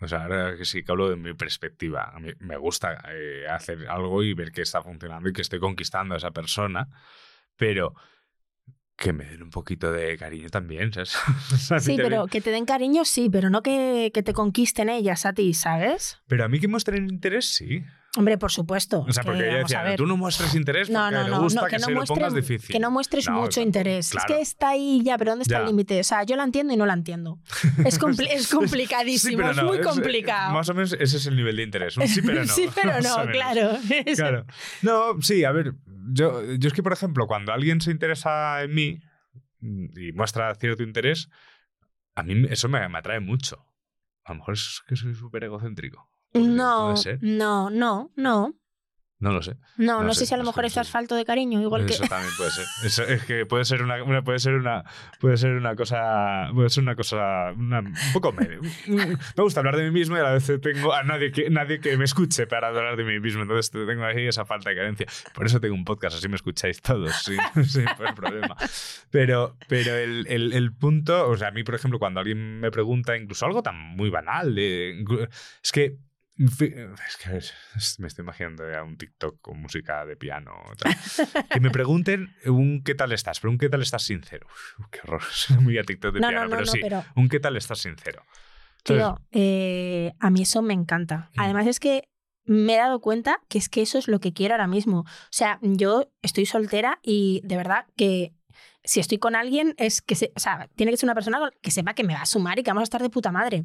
o 0.00 0.08
sea, 0.08 0.22
ahora 0.22 0.56
que 0.56 0.64
sí 0.64 0.84
que 0.84 0.92
hablo 0.92 1.10
de 1.10 1.16
mi 1.16 1.34
perspectiva, 1.34 2.10
a 2.14 2.20
mí 2.20 2.30
me 2.38 2.56
gusta 2.56 3.02
eh, 3.10 3.46
hacer 3.48 3.88
algo 3.88 4.22
y 4.22 4.34
ver 4.34 4.52
que 4.52 4.62
está 4.62 4.82
funcionando 4.82 5.28
y 5.28 5.32
que 5.32 5.42
estoy 5.42 5.58
conquistando 5.58 6.14
a 6.14 6.18
esa 6.18 6.30
persona, 6.30 6.88
pero 7.56 7.94
que 8.96 9.12
me 9.12 9.24
den 9.24 9.42
un 9.44 9.50
poquito 9.50 9.92
de 9.92 10.16
cariño 10.18 10.48
también, 10.50 10.92
¿sabes? 10.92 11.16
Sí, 11.80 11.96
pero 11.96 12.26
que 12.26 12.40
te 12.40 12.50
den 12.50 12.64
cariño, 12.64 13.04
sí, 13.04 13.28
pero 13.30 13.48
no 13.48 13.62
que, 13.62 14.10
que 14.12 14.22
te 14.22 14.32
conquisten 14.32 14.88
ellas 14.88 15.24
a 15.24 15.32
ti, 15.32 15.54
¿sabes? 15.54 16.20
Pero 16.26 16.44
a 16.44 16.48
mí 16.48 16.58
que 16.58 16.68
muestren 16.68 17.08
interés, 17.08 17.46
sí. 17.54 17.84
Hombre, 18.16 18.38
por 18.38 18.50
supuesto. 18.50 19.04
O 19.06 19.12
sea, 19.12 19.22
que 19.22 19.26
porque 19.28 19.46
vamos 19.46 19.74
a 19.74 19.82
decía, 19.82 19.96
tú 19.96 20.06
no 20.06 20.16
muestres 20.16 20.54
interés 20.54 20.88
porque 20.88 20.94
No, 20.98 21.10
no, 21.10 21.28
no, 21.28 21.42
gusta 21.42 21.60
no, 21.60 21.66
que, 21.66 21.76
que, 21.76 21.80
no 21.80 21.86
se 21.86 21.92
lo 21.92 22.04
pongas 22.04 22.34
difícil. 22.34 22.72
que 22.72 22.80
no 22.80 22.90
muestres 22.90 23.28
mucho 23.28 23.60
interés. 23.60 24.10
claro. 24.10 24.26
Es 24.28 24.34
que 24.36 24.42
está 24.42 24.70
ahí 24.70 25.02
ya, 25.04 25.18
pero 25.18 25.32
¿dónde 25.32 25.42
está 25.42 25.56
Ya. 25.56 25.60
el 25.60 25.66
límite? 25.66 26.00
O 26.00 26.04
sea, 26.04 26.22
yo 26.24 26.34
la 26.34 26.44
entiendo 26.44 26.72
y 26.72 26.76
no 26.78 26.86
la 26.86 26.94
entiendo. 26.94 27.38
Es, 27.84 28.00
compli- 28.00 28.26
es 28.30 28.48
complicadísimo, 28.48 29.42
Sí, 29.52 29.58
es 29.58 29.62
muy 29.64 29.78
es- 29.78 29.86
complicado. 29.86 30.52
Más 30.54 30.68
o 30.70 30.74
menos 30.74 30.94
ese 30.94 31.18
es 31.18 31.26
el 31.26 31.36
nivel 31.36 31.56
de 31.56 31.62
interés. 31.64 31.96
Un 31.98 32.08
sí, 32.08 32.22
pero 32.22 32.40
no. 32.44 32.46
Sí, 32.52 32.68
pero 32.74 33.00
no, 33.02 33.30
claro. 33.30 33.78
Claro. 34.16 34.46
No, 34.82 35.20
sí, 35.20 35.44
a 35.44 35.52
ver, 35.52 35.74
yo, 36.10 36.42
yo 36.54 36.68
es 36.68 36.72
que, 36.72 36.82
por 36.82 36.94
ejemplo, 36.94 37.26
cuando 37.26 37.52
alguien 37.52 37.80
se 37.82 37.90
interesa 37.90 38.62
en 38.62 38.74
mí 38.74 39.00
y 39.60 40.12
muestra 40.12 40.54
cierto 40.54 40.82
interés, 40.82 41.28
a 42.14 42.22
mí 42.22 42.46
eso 42.48 42.68
me, 42.70 42.88
me 42.88 42.98
atrae 42.98 43.20
mucho. 43.20 43.66
A 44.24 44.32
lo 44.32 44.38
mejor 44.38 44.54
es 44.54 44.80
que 44.88 44.96
soy 44.96 45.14
súper 45.14 45.44
egocéntrico. 45.44 46.08
No, 46.34 46.94
no, 47.20 47.70
no, 47.70 48.10
no. 48.16 48.54
No 49.20 49.32
lo 49.32 49.42
sé. 49.42 49.56
No, 49.78 50.04
no, 50.04 50.14
sé, 50.14 50.26
si 50.26 50.34
a 50.34 50.36
lo 50.36 50.44
mejor 50.44 50.64
es 50.64 50.78
asfalto 50.78 51.16
de 51.16 51.24
cariño, 51.24 51.60
igual 51.60 51.84
que. 51.86 51.94
Eso 51.94 52.04
también 52.08 52.32
puede 52.36 52.52
ser. 52.52 52.64
Eso 52.84 53.02
es 53.02 53.24
que 53.24 53.46
puede 53.46 53.64
ser 53.64 53.82
una, 53.82 54.00
una- 54.04 54.22
puede 54.22 54.38
ser 54.38 54.54
una 54.54 54.84
puede 55.18 55.36
ser 55.36 55.54
una 55.54 55.74
cosa 55.74 56.50
puede 56.54 56.70
ser 56.70 56.84
una 56.84 56.94
cosa 56.94 57.50
una- 57.56 57.80
un 57.80 57.94
poco 58.12 58.30
medio. 58.30 58.60
Me 58.86 59.42
gusta 59.42 59.58
hablar 59.58 59.76
de 59.76 59.82
mí 59.86 59.90
mismo 59.90 60.14
y 60.16 60.20
a 60.20 60.22
la 60.22 60.32
vez 60.34 60.48
tengo 60.62 60.94
a 60.94 61.02
nadie 61.02 61.32
que 61.32 61.50
nadie 61.50 61.80
que 61.80 61.96
me 61.96 62.04
escuche 62.04 62.46
para 62.46 62.68
hablar 62.68 62.96
de 62.96 63.02
mí 63.02 63.18
mismo. 63.18 63.42
Entonces 63.42 63.72
tengo 63.72 64.04
ahí 64.04 64.28
esa 64.28 64.44
falta 64.44 64.70
de 64.70 64.76
carencia. 64.76 65.06
Por 65.34 65.46
eso 65.46 65.58
tengo 65.58 65.74
un 65.74 65.84
podcast, 65.84 66.16
así 66.18 66.28
me 66.28 66.36
escucháis 66.36 66.80
todos, 66.80 67.12
sin, 67.24 67.64
sin 67.64 67.86
problema. 68.14 68.54
Pero, 69.10 69.56
pero 69.68 69.96
el, 69.96 70.28
el- 70.28 70.52
el 70.52 70.72
punto, 70.76 71.28
o 71.28 71.36
sea, 71.36 71.48
a 71.48 71.50
mí, 71.50 71.64
por 71.64 71.74
ejemplo, 71.74 71.98
cuando 71.98 72.20
alguien 72.20 72.60
me 72.60 72.70
pregunta 72.70 73.16
incluso 73.16 73.46
algo 73.46 73.64
tan 73.64 73.74
muy 73.96 74.10
banal, 74.10 74.54
de, 74.54 75.02
es 75.60 75.72
que 75.72 75.96
es 76.38 77.16
que 77.16 77.28
a 77.28 77.32
ver, 77.32 77.44
es- 77.76 77.98
me 78.00 78.06
estoy 78.08 78.22
imaginando 78.22 78.70
ya 78.70 78.82
un 78.82 78.96
TikTok 78.96 79.40
con 79.40 79.60
música 79.60 80.04
de 80.06 80.16
piano. 80.16 80.52
tal. 80.78 80.94
Que 81.50 81.60
me 81.60 81.70
pregunten 81.70 82.34
un 82.46 82.82
qué 82.84 82.94
tal 82.94 83.12
estás, 83.12 83.40
pero 83.40 83.50
un 83.50 83.58
qué 83.58 83.68
tal 83.68 83.82
estás 83.82 84.02
sincero. 84.04 84.46
Uf, 84.78 84.86
qué 84.90 85.00
horror, 85.04 85.22
muy 85.60 85.78
a 85.78 85.82
TikTok 85.82 86.14
de 86.14 86.20
No, 86.20 86.28
piano, 86.28 86.44
no, 86.44 86.50
no, 86.50 86.56
pero 86.56 86.66
sí, 86.66 86.78
pero- 86.80 87.04
un 87.16 87.28
qué 87.28 87.40
tal 87.40 87.56
estás 87.56 87.78
sincero. 87.80 88.22
Tío, 88.84 89.20
eh, 89.32 90.12
a 90.20 90.30
mí 90.30 90.42
eso 90.42 90.62
me 90.62 90.72
encanta. 90.74 91.30
Mm. 91.34 91.40
Además 91.40 91.66
es 91.66 91.80
que 91.80 92.08
me 92.44 92.74
he 92.74 92.78
dado 92.78 93.00
cuenta 93.00 93.40
que 93.48 93.58
es 93.58 93.68
que 93.68 93.82
eso 93.82 93.98
es 93.98 94.08
lo 94.08 94.20
que 94.20 94.32
quiero 94.32 94.54
ahora 94.54 94.66
mismo. 94.68 95.00
O 95.00 95.06
sea, 95.30 95.58
yo 95.62 96.10
estoy 96.22 96.46
soltera 96.46 96.98
y 97.02 97.42
de 97.44 97.56
verdad 97.56 97.84
que 97.96 98.32
si 98.84 99.00
estoy 99.00 99.18
con 99.18 99.34
alguien 99.36 99.74
es 99.76 100.00
que 100.00 100.14
se, 100.14 100.32
o 100.36 100.40
sea, 100.40 100.68
tiene 100.76 100.92
que 100.92 100.96
ser 100.96 101.06
una 101.06 101.14
persona 101.14 101.38
que 101.60 101.70
sepa 101.70 101.94
que 101.94 102.04
me 102.04 102.14
va 102.14 102.22
a 102.22 102.26
sumar 102.26 102.58
y 102.58 102.62
que 102.62 102.70
vamos 102.70 102.82
a 102.82 102.84
estar 102.84 103.02
de 103.02 103.10
puta 103.10 103.30
madre. 103.32 103.64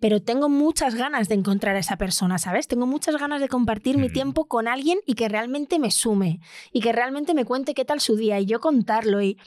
Pero 0.00 0.20
tengo 0.20 0.48
muchas 0.48 0.94
ganas 0.94 1.28
de 1.28 1.34
encontrar 1.36 1.76
a 1.76 1.78
esa 1.78 1.96
persona, 1.96 2.38
¿sabes? 2.38 2.66
Tengo 2.68 2.86
muchas 2.86 3.16
ganas 3.16 3.40
de 3.40 3.48
compartir 3.48 3.96
mi 3.96 4.08
tiempo 4.10 4.46
con 4.46 4.66
alguien 4.68 4.98
y 5.06 5.14
que 5.14 5.28
realmente 5.28 5.78
me 5.78 5.90
sume 5.90 6.40
y 6.72 6.80
que 6.80 6.92
realmente 6.92 7.32
me 7.34 7.44
cuente 7.44 7.74
qué 7.74 7.84
tal 7.84 8.00
su 8.00 8.16
día 8.16 8.38
y 8.40 8.46
yo 8.46 8.60
contarlo 8.60 9.22
y 9.22 9.38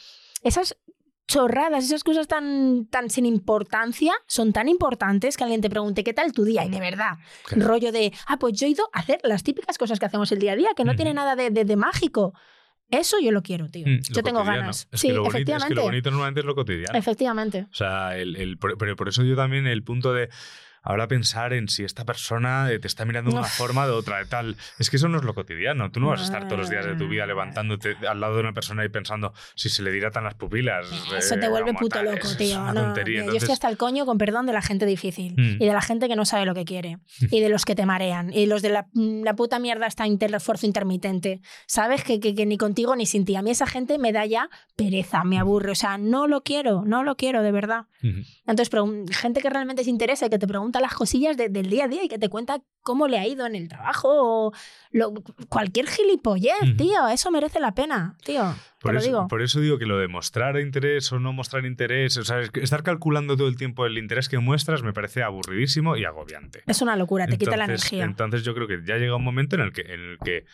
esas 0.42 0.78
chorradas, 1.28 1.84
esas 1.84 2.04
cosas 2.04 2.28
tan, 2.28 2.88
tan 2.88 3.12
sin 3.12 3.26
importancia, 3.28 4.14
son 4.26 4.52
tan 4.52 4.68
importantes 4.68 5.38
que 5.38 5.44
alguien 5.44 5.62
te 5.62 5.70
pregunte 5.70 6.04
qué 6.04 6.14
tal 6.14 6.32
tu 6.32 6.44
día 6.44 6.66
y 6.66 6.70
de 6.70 6.80
verdad, 6.80 7.18
rollo 7.52 7.92
de, 7.92 8.12
ah, 8.26 8.38
pues 8.40 8.54
yo 8.60 8.66
he 8.66 8.70
ido 8.72 8.90
a 8.94 9.00
hacer 9.00 9.20
las 9.24 9.44
típicas 9.44 9.78
cosas 9.78 10.00
que 10.00 10.06
hacemos 10.08 10.32
el 10.32 10.40
día 10.40 10.54
a 10.54 10.56
día, 10.56 10.70
que 10.76 10.86
no 10.86 10.96
tiene 10.96 11.14
nada 11.14 11.36
de, 11.36 11.52
de- 11.52 11.66
de 11.66 11.76
mágico. 11.76 12.34
Eso 12.92 13.18
yo 13.22 13.32
lo 13.32 13.42
quiero, 13.44 13.70
tío. 13.70 13.86
Mm, 13.88 14.00
yo 14.10 14.24
tengo 14.24 14.40
cotidiano. 14.40 14.62
ganas. 14.62 14.88
Es 14.92 15.00
sí, 15.02 15.08
que 15.10 15.14
lo 15.14 15.22
bonito, 15.24 15.30
es 15.38 15.42
efectivamente. 15.42 15.70
que 15.70 15.76
lo 15.76 15.84
bonito 15.84 16.12
normalmente 16.12 16.40
es 16.40 16.46
lo 16.46 16.56
cotidiano. 16.56 16.98
Efectivamente. 16.98 17.68
O 17.72 17.76
sea, 17.76 18.18
el, 18.18 18.36
el- 18.36 18.58
pero 18.58 18.96
por 18.96 19.10
eso 19.10 19.24
yo 19.24 19.36
también 19.36 19.68
el 19.68 19.84
punto 19.84 20.14
de 20.14 20.30
ahora 20.90 21.08
pensar 21.08 21.54
en 21.54 21.68
si 21.70 21.84
esta 21.84 22.04
persona 22.04 22.72
eh, 22.72 22.80
te 22.80 22.88
está 22.88 23.06
mirando 23.06 23.30
de 23.32 23.38
una 23.38 23.46
Uf. 23.46 23.54
forma 23.58 23.86
de 23.86 23.94
otra, 23.94 24.18
de 24.18 24.26
tal. 24.26 24.58
Es 24.80 24.90
que 24.90 24.98
eso 24.98 25.08
no 25.08 25.18
es 25.20 25.24
lo 25.24 25.34
cotidiano. 25.36 25.92
Tú 25.92 26.00
no 26.00 26.08
vas 26.08 26.22
a 26.22 26.24
estar 26.24 26.46
todos 26.48 26.60
los 26.60 26.70
días 26.70 26.86
de 26.86 26.96
tu 26.96 27.08
vida 27.08 27.26
levantándote 27.26 27.96
al 28.08 28.20
lado 28.20 28.36
de 28.36 28.42
una 28.42 28.54
persona 28.54 28.84
y 28.84 28.90
pensando 28.90 29.34
si 29.56 29.70
se 29.70 29.84
le 29.84 29.92
dilatan 29.92 30.24
las 30.24 30.34
pupilas. 30.36 30.88
Eso 31.18 31.36
eh, 31.36 31.38
te 31.38 31.48
vuelve 31.48 31.74
puto 31.74 31.90
tal. 31.98 32.06
loco, 32.06 32.28
Es 32.28 32.38
tío. 32.38 32.60
una 32.60 32.74
No, 32.74 32.82
tontería. 32.86 33.06
mira, 33.06 33.16
yo 33.18 33.20
Entonces, 33.32 33.44
estoy 33.44 33.54
hasta 33.54 33.70
el 33.70 33.78
coño, 33.78 34.06
con 34.06 34.18
perdón, 34.18 34.46
de 34.48 34.54
la 34.54 34.62
gente 34.62 34.86
difícil 34.86 35.34
Mm. 35.38 35.62
y 35.62 35.66
de 35.66 35.74
la 35.74 35.82
gente 35.82 36.08
que 36.08 36.16
no 36.16 36.26
sabe 36.26 36.46
lo 36.46 36.54
que 36.56 36.66
quiere 36.66 36.98
y 37.32 37.40
de 37.40 37.50
los 37.50 37.66
que 37.66 37.76
te 37.76 37.86
marean 37.86 38.34
y 38.34 38.48
los 38.48 38.62
de 38.62 38.70
la, 38.70 38.88
la 38.94 39.36
puta 39.36 39.60
mierda 39.60 39.86
está 39.88 40.08
inter, 40.08 40.32
refuerzo 40.32 40.66
intermitente. 40.66 41.42
¿Sabes? 41.68 42.04
Que, 42.04 42.20
que, 42.20 42.34
que 42.34 42.46
ni 42.46 42.58
contigo 42.58 42.96
ni 42.96 43.06
sin 43.06 43.26
ti. 43.26 43.36
A 43.36 43.42
mí 43.42 43.52
esa 43.52 43.68
gente 43.68 43.98
me 44.00 44.12
da 44.12 44.26
ya 44.26 44.50
pereza, 44.76 45.24
me 45.24 45.38
aburre. 45.38 45.72
O 45.72 45.76
sea, 45.76 45.98
no 46.00 46.26
lo 46.28 46.42
quiero, 46.42 46.84
no 46.86 47.04
lo 47.04 47.16
quiero, 47.16 47.44
de 47.44 47.52
verdad. 47.52 47.86
Entonces, 48.48 48.70
gente 49.16 49.42
que 49.42 49.50
realmente 49.50 49.84
se 49.84 49.90
interesa 49.90 50.26
y 50.26 50.30
que 50.30 50.40
te 50.40 50.48
pregunta 50.48 50.79
las 50.82 50.94
cosillas 50.94 51.38
de- 51.38 51.50
del 51.50 51.70
día 51.70 51.86
a 51.86 51.88
día 51.88 52.04
y 52.04 52.08
que 52.08 52.18
te 52.20 52.30
cuenta 52.30 52.60
cómo 52.82 53.08
le 53.08 53.20
ha 53.20 53.28
ido 53.28 53.46
en 53.46 53.56
el 53.56 53.68
trabajo 53.68 54.08
o 54.48 54.54
lo- 54.92 55.14
cualquier 55.50 55.88
gilipollez, 55.88 56.54
Ujú. 56.64 56.76
tío. 56.78 57.08
Eso 57.10 57.30
merece 57.32 57.60
la 57.60 57.74
pena, 57.76 58.16
tío. 58.24 58.44
Por 58.82 58.92
te 58.92 58.94
lo 58.94 59.00
eso, 59.00 59.08
digo. 59.08 59.28
por 59.28 59.42
eso 59.42 59.60
digo 59.60 59.78
que 59.78 59.86
lo 59.86 59.98
de 60.00 60.08
mostrar 60.08 60.58
interés 60.60 61.12
o 61.12 61.20
no 61.20 61.34
mostrar 61.34 61.66
interés, 61.66 62.18
o 62.18 62.24
sea, 62.24 62.40
estar 62.40 62.82
calculando 62.84 63.36
todo 63.38 63.48
el 63.48 63.58
tiempo 63.58 63.86
el 63.86 63.98
interés 63.98 64.30
que 64.30 64.40
muestras 64.40 64.82
me 64.84 64.94
parece 64.94 65.22
aburridísimo 65.24 65.98
y 65.98 66.06
agobiante. 66.06 66.64
Es 66.66 66.82
una 66.82 66.96
locura, 66.96 67.28
te 67.28 67.38
quita 67.38 67.58
la 67.58 67.66
Entonces- 67.66 67.92
energía. 67.92 68.06
Entonces 68.06 68.44
yo 68.44 68.54
creo 68.56 68.68
que 68.68 68.80
ya 68.86 68.98
llega 68.98 69.16
un 69.16 69.24
momento 69.24 69.56
en 69.56 69.62
el 69.64 69.74
que, 69.74 69.82
en 69.82 70.00
el 70.00 70.18
que 70.24 70.46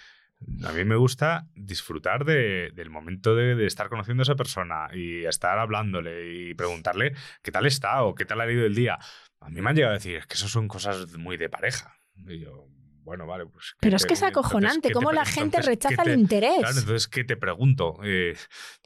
a 0.66 0.72
mí 0.74 0.84
me 0.84 0.98
gusta 0.98 1.48
disfrutar 1.56 2.26
de- 2.26 2.70
del 2.74 2.90
momento 2.90 3.36
de, 3.36 3.56
de 3.56 3.66
estar 3.66 3.88
conociendo 3.88 4.22
a 4.22 4.26
esa 4.26 4.36
persona 4.36 4.90
y 4.94 5.24
estar 5.26 5.58
hablándole 5.58 6.34
y 6.50 6.54
preguntarle 6.56 7.14
qué 7.42 7.52
tal 7.52 7.66
está 7.66 8.04
o 8.04 8.14
qué 8.16 8.26
tal 8.26 8.42
ha 8.42 8.52
ido 8.52 8.66
el 8.66 8.76
día. 8.76 8.98
A 9.46 9.50
mí 9.50 9.62
me 9.62 9.70
han 9.70 9.76
llegado 9.76 9.92
a 9.94 9.98
decir 9.98 10.16
"Es 10.18 10.26
que 10.28 10.34
eso 10.34 10.48
son 10.48 10.68
cosas 10.68 11.18
muy 11.18 11.38
de 11.38 11.50
pareja. 11.50 11.96
Y 12.28 12.40
yo, 12.40 12.68
bueno, 13.04 13.28
vale, 13.28 13.46
pues... 13.46 13.74
¿qué 13.74 13.78
Pero 13.82 13.98
es 13.98 14.06
que 14.06 14.16
es 14.16 14.24
acojonante 14.24 14.88
¿qué 14.88 14.94
cómo 14.94 15.12
la 15.12 15.26
gente 15.26 15.58
entonces, 15.58 15.66
¿qué 15.66 15.70
rechaza 15.90 16.04
te- 16.04 16.14
el 16.14 16.20
interés. 16.20 16.58
Claro, 16.58 16.80
entonces, 16.80 17.08
¿qué 17.08 17.24
te 17.24 17.38
pregunto? 17.38 17.98
Eh, 18.04 18.36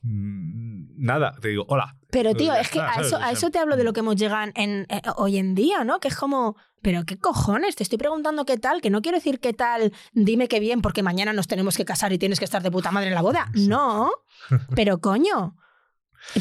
mm, 0.04 1.04
nada, 1.06 1.36
te 1.40 1.48
digo, 1.50 1.66
hola. 1.70 1.96
Pero 2.12 2.34
tío, 2.36 2.54
es 2.54 2.70
que 2.70 2.82
a 2.82 2.96
eso, 3.00 3.18
a 3.18 3.52
te 3.52 3.60
hablo 3.60 3.78
de 3.78 3.84
lo 3.86 3.94
que 3.94 4.02
hemos 4.02 4.18
llegado 4.18 4.52
en, 4.56 4.86
eh, 4.90 5.02
hoy 5.16 5.38
en 5.38 5.56
día, 5.56 5.84
¿no? 5.86 6.00
Que 6.00 6.10
es 6.10 6.16
como, 6.18 6.58
pero 6.82 7.06
qué 7.06 7.18
cojones, 7.18 7.76
te 7.78 7.84
estoy 7.84 7.98
preguntando 7.98 8.46
qué 8.46 8.58
tal, 8.58 8.82
que 8.82 8.90
no 8.90 9.02
quiero 9.02 9.18
decir 9.18 9.40
qué 9.40 9.54
tal, 9.54 9.94
dime 10.12 10.48
qué 10.50 10.60
bien, 10.60 10.82
porque 10.82 11.04
mañana 11.04 11.32
nos 11.32 11.48
tenemos 11.48 11.78
que 11.78 11.86
casar 11.86 12.12
y 12.12 12.18
tienes 12.18 12.40
que 12.40 12.46
estar 12.46 12.62
de 12.62 12.72
puta 12.72 12.92
madre 12.92 13.08
en 13.10 13.16
la 13.16 13.22
boda. 13.22 13.50
No, 13.54 14.12
pero 14.76 15.00
coño. 15.00 15.56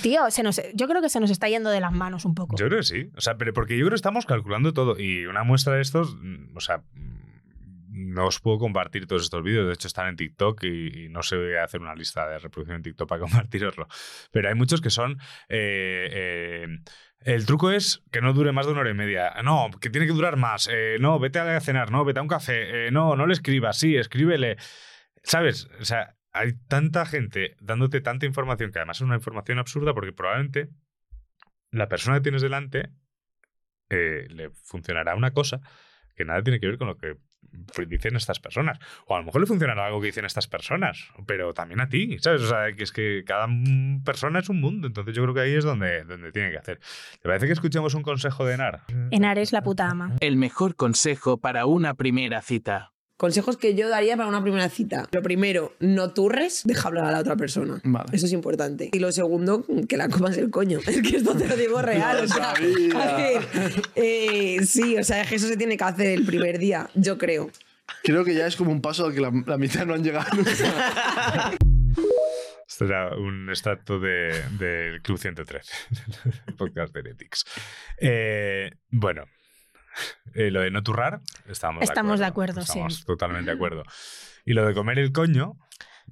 Tío, 0.03 0.31
se 0.31 0.43
nos, 0.43 0.61
yo 0.75 0.89
creo 0.89 1.03
que 1.03 1.09
se 1.09 1.21
nos 1.21 1.31
está 1.31 1.49
yendo 1.49 1.71
de 1.71 1.81
las 1.81 1.93
manos 1.93 2.25
un 2.25 2.35
poco. 2.35 2.57
Yo 2.57 2.67
creo 2.67 2.81
que 2.81 2.85
sí. 2.85 3.11
O 3.17 3.21
sea, 3.21 3.37
pero 3.37 3.53
porque 3.53 3.77
yo 3.77 3.83
creo 3.83 3.91
que 3.91 3.97
estamos 3.97 4.27
calculando 4.27 4.73
todo. 4.73 4.99
Y 4.99 5.27
una 5.27 5.45
muestra 5.45 5.75
de 5.75 5.83
estos, 5.83 6.17
mm, 6.17 6.57
o 6.57 6.61
sea, 6.61 6.79
mm, 6.79 7.29
no 8.15 8.27
os 8.27 8.41
puedo 8.41 8.59
compartir 8.59 9.07
todos 9.07 9.23
estos 9.23 9.43
vídeos. 9.43 9.67
De 9.67 9.73
hecho, 9.73 9.89
están 9.89 10.09
en 10.09 10.17
TikTok 10.17 10.63
y, 10.65 11.09
no 11.11 11.23
sé 11.23 11.37
voy 11.37 11.55
a 11.55 11.65
hacer 11.65 11.81
una 11.81 11.95
lista 11.95 12.29
de 12.29 12.39
reproducción 12.39 12.77
en 12.77 12.83
TikTok 12.83 13.09
para 13.09 13.21
compartiroslo. 13.47 13.89
Pero 14.31 14.49
hay 14.49 14.55
muchos 14.55 14.81
que 14.81 14.91
son. 14.91 15.19
eh, 15.49 16.09
eh, 16.13 16.79
el 17.21 17.47
truco 17.47 17.73
es 17.73 18.05
que 18.13 18.21
no 18.21 18.33
dure 18.33 18.53
más 18.53 18.67
de 18.67 18.73
una 18.73 18.83
hora 18.83 18.91
y 18.91 18.95
media. 18.95 19.35
No, 19.43 19.71
que 19.81 19.91
tiene 19.91 20.07
que 20.07 20.13
durar 20.13 20.37
más. 20.37 20.69
Eh, 20.71 20.99
no, 21.01 21.19
vete 21.19 21.41
a 21.41 21.61
cenar. 21.61 21.91
No, 21.91 22.05
vete 22.05 22.21
a 22.21 22.23
un 22.23 22.29
café. 22.29 22.91
No, 22.93 23.17
no 23.17 23.27
le 23.27 23.33
escribas. 23.33 23.77
Sí, 23.79 23.97
escríbele. 23.97 24.57
¿Sabes? 25.25 25.69
O 25.81 25.85
sea, 25.85 26.18
hay 26.39 26.53
tanta 26.69 27.05
gente 27.05 27.57
dándote 27.61 28.01
tanta 28.01 28.27
información 28.27 28.71
que 28.71 28.79
además 28.79 28.99
es 28.99 29.03
una 29.03 29.17
información 29.17 29.59
absurda 29.59 29.93
porque 29.93 30.13
probablemente 30.13 30.69
la 31.71 31.89
persona 31.89 32.17
que 32.19 32.23
tienes 32.23 32.43
delante 32.43 32.91
eh, 33.91 34.27
le 34.31 34.51
funcionará 34.51 35.15
una 35.15 35.33
cosa 35.33 35.61
que 36.15 36.25
nada 36.25 36.43
tiene 36.43 36.61
que 36.61 36.67
ver 36.67 36.79
con 36.79 36.89
lo 36.89 36.97
que 36.97 37.17
dicen 37.87 38.17
estas 38.17 38.41
personas. 38.41 38.79
O 39.07 39.15
a 39.15 39.19
lo 39.19 39.25
mejor 39.25 39.41
le 39.41 39.47
funcionará 39.47 39.87
algo 39.87 40.01
que 40.01 40.07
dicen 40.07 40.25
estas 40.25 40.49
personas, 40.49 41.09
pero 41.27 41.55
también 41.55 41.81
a 41.81 41.89
ti, 41.89 42.19
¿sabes? 42.19 42.43
O 42.43 42.49
sea, 42.49 42.73
que 42.73 42.83
es 42.83 42.93
que 42.93 43.23
cada 43.25 43.47
persona 44.05 44.41
es 44.41 44.49
un 44.49 44.61
mundo, 44.61 44.87
entonces 44.87 45.15
yo 45.15 45.23
creo 45.23 45.35
que 45.35 45.41
ahí 45.41 45.55
es 45.55 45.65
donde, 45.65 46.05
donde 46.05 46.33
tiene 46.33 46.51
que 46.51 46.59
hacer. 46.59 46.81
¿Te 47.21 47.29
parece 47.29 47.47
que 47.47 47.53
escuchemos 47.53 47.95
un 47.95 48.03
consejo 48.03 48.45
de 48.45 48.55
Enar? 48.55 48.83
Enar 49.11 49.39
es 49.39 49.53
la 49.53 49.63
puta 49.63 49.89
ama. 49.89 50.17
El 50.21 50.37
mejor 50.37 50.75
consejo 50.75 51.41
para 51.41 51.67
una 51.67 51.95
primera 51.95 52.43
cita. 52.43 52.93
Consejos 53.19 53.57
que 53.57 53.75
yo 53.75 53.89
daría 53.89 54.17
para 54.17 54.29
una 54.29 54.41
primera 54.43 54.69
cita. 54.69 55.09
Lo 55.11 55.23
primero, 55.23 55.75
no 55.81 56.13
turres, 56.15 56.63
deja 56.65 56.87
hablar 56.87 57.05
a 57.07 57.11
la 57.11 57.19
otra 57.19 57.35
persona. 57.37 57.83
Eso 58.13 58.27
es 58.27 58.33
importante. 58.33 58.91
Y 58.93 59.01
lo 59.01 59.11
segundo, 59.11 59.67
que 59.89 59.97
la 59.97 60.09
comas 60.09 60.37
el 60.39 60.51
coño. 60.51 60.79
Es 60.87 61.03
que 61.03 61.17
esto 61.17 61.35
te 61.37 61.49
lo 61.49 61.57
digo 61.57 61.83
real. 61.83 62.19
Lo 62.19 62.25
o 62.25 62.29
sea, 62.29 62.55
sabía. 62.55 63.13
a 63.15 63.17
ver, 63.17 63.43
eh, 63.97 64.59
sí, 64.65 64.97
o 64.97 65.03
sea, 65.03 65.23
es 65.23 65.29
que 65.29 65.35
eso 65.35 65.49
se 65.49 65.57
tiene 65.57 65.77
que 65.77 65.83
hacer 65.85 66.07
el 66.13 66.25
primer 66.25 66.59
día, 66.61 66.89
yo 66.95 67.19
creo. 67.19 67.51
Creo 68.05 68.25
que 68.25 68.35
ya 68.35 68.47
es 68.47 68.55
como 68.55 68.71
un 68.71 68.81
paso 68.81 69.07
al 69.07 69.15
que 69.15 69.21
la, 69.21 69.33
la 69.47 69.59
mitad 69.59 69.85
no 69.85 69.95
han 69.95 70.05
llegado. 70.05 70.29
Esto 72.69 72.85
era 72.85 73.17
un 73.17 73.49
extracto 73.49 73.99
de- 73.99 74.43
del 74.59 75.03
Club 75.03 75.19
113, 75.19 75.73
el 76.47 76.55
podcast 76.55 76.93
de 76.95 77.01
Heretics. 77.01 77.45
Eh, 77.99 78.71
bueno, 78.91 79.25
eh, 80.35 80.51
lo 80.51 80.61
de 80.61 80.71
no 80.71 80.83
turrar, 80.83 81.21
estamos, 81.49 81.83
Estamos 81.83 82.19
de 82.19 82.25
de 82.25 82.29
acuerdo. 82.29 82.61
acuerdo, 82.61 82.73
sí. 82.73 82.79
Estamos 82.79 83.05
totalmente 83.05 83.51
de 83.51 83.57
acuerdo. 83.57 83.83
Y 84.45 84.53
lo 84.55 84.67
de 84.67 84.75
comer 84.75 84.99
el 84.99 85.13
coño, 85.13 85.57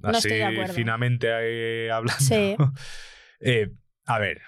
No 0.01 0.09
así 0.09 0.41
acuerdo. 0.41 0.73
finamente 0.73 1.27
eh, 1.31 1.91
hablando. 1.91 2.19
Sí. 2.23 2.55
Eh, 3.39 3.69
a 4.07 4.17
ver, 4.17 4.41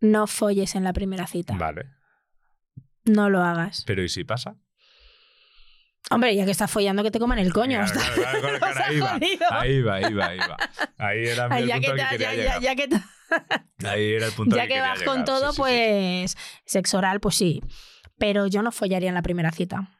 No 0.00 0.26
folles 0.26 0.74
en 0.74 0.84
la 0.84 0.92
primera 0.92 1.26
cita. 1.26 1.54
vale. 1.54 1.86
No 3.04 3.30
lo 3.30 3.42
hagas. 3.42 3.82
Pero 3.86 4.02
¿y 4.02 4.08
si 4.10 4.24
pasa? 4.24 4.56
Hombre, 6.10 6.34
ya 6.34 6.44
que 6.44 6.50
estás 6.50 6.70
follando, 6.70 7.02
que 7.02 7.10
te 7.10 7.18
coman 7.18 7.38
el 7.38 7.52
coño. 7.52 7.80
Claro, 7.90 8.12
claro, 8.14 8.40
claro, 8.40 8.58
claro, 8.58 8.84
ahí, 8.84 8.98
va, 9.00 9.60
ahí 9.60 9.82
va, 9.82 9.94
ahí 9.94 10.12
va, 10.14 10.26
ahí 10.26 10.38
va. 10.38 10.56
Ahí 10.98 11.26
era 11.26 11.48
ya, 11.60 11.74
punto 11.76 11.80
que 11.80 11.80
que 11.80 12.08
quería 12.10 12.16
ya- 12.18 12.18
ya- 12.18 12.34
llegar. 12.34 12.60
ya 12.62 12.76
que 12.76 12.88
te- 12.88 13.02
Ahí 13.84 14.12
era 14.12 14.26
el 14.26 14.32
punto 14.32 14.56
ya 14.56 14.66
que 14.66 14.80
vas 14.80 15.02
con 15.02 15.24
todo, 15.24 15.38
sí, 15.38 15.46
sí, 15.46 15.52
sí. 15.52 15.58
pues 15.58 16.36
sexo 16.64 16.98
oral, 16.98 17.20
pues 17.20 17.36
sí. 17.36 17.62
Pero 18.18 18.46
yo 18.46 18.62
no 18.62 18.72
follaría 18.72 19.08
en 19.08 19.14
la 19.14 19.22
primera 19.22 19.50
cita. 19.50 19.90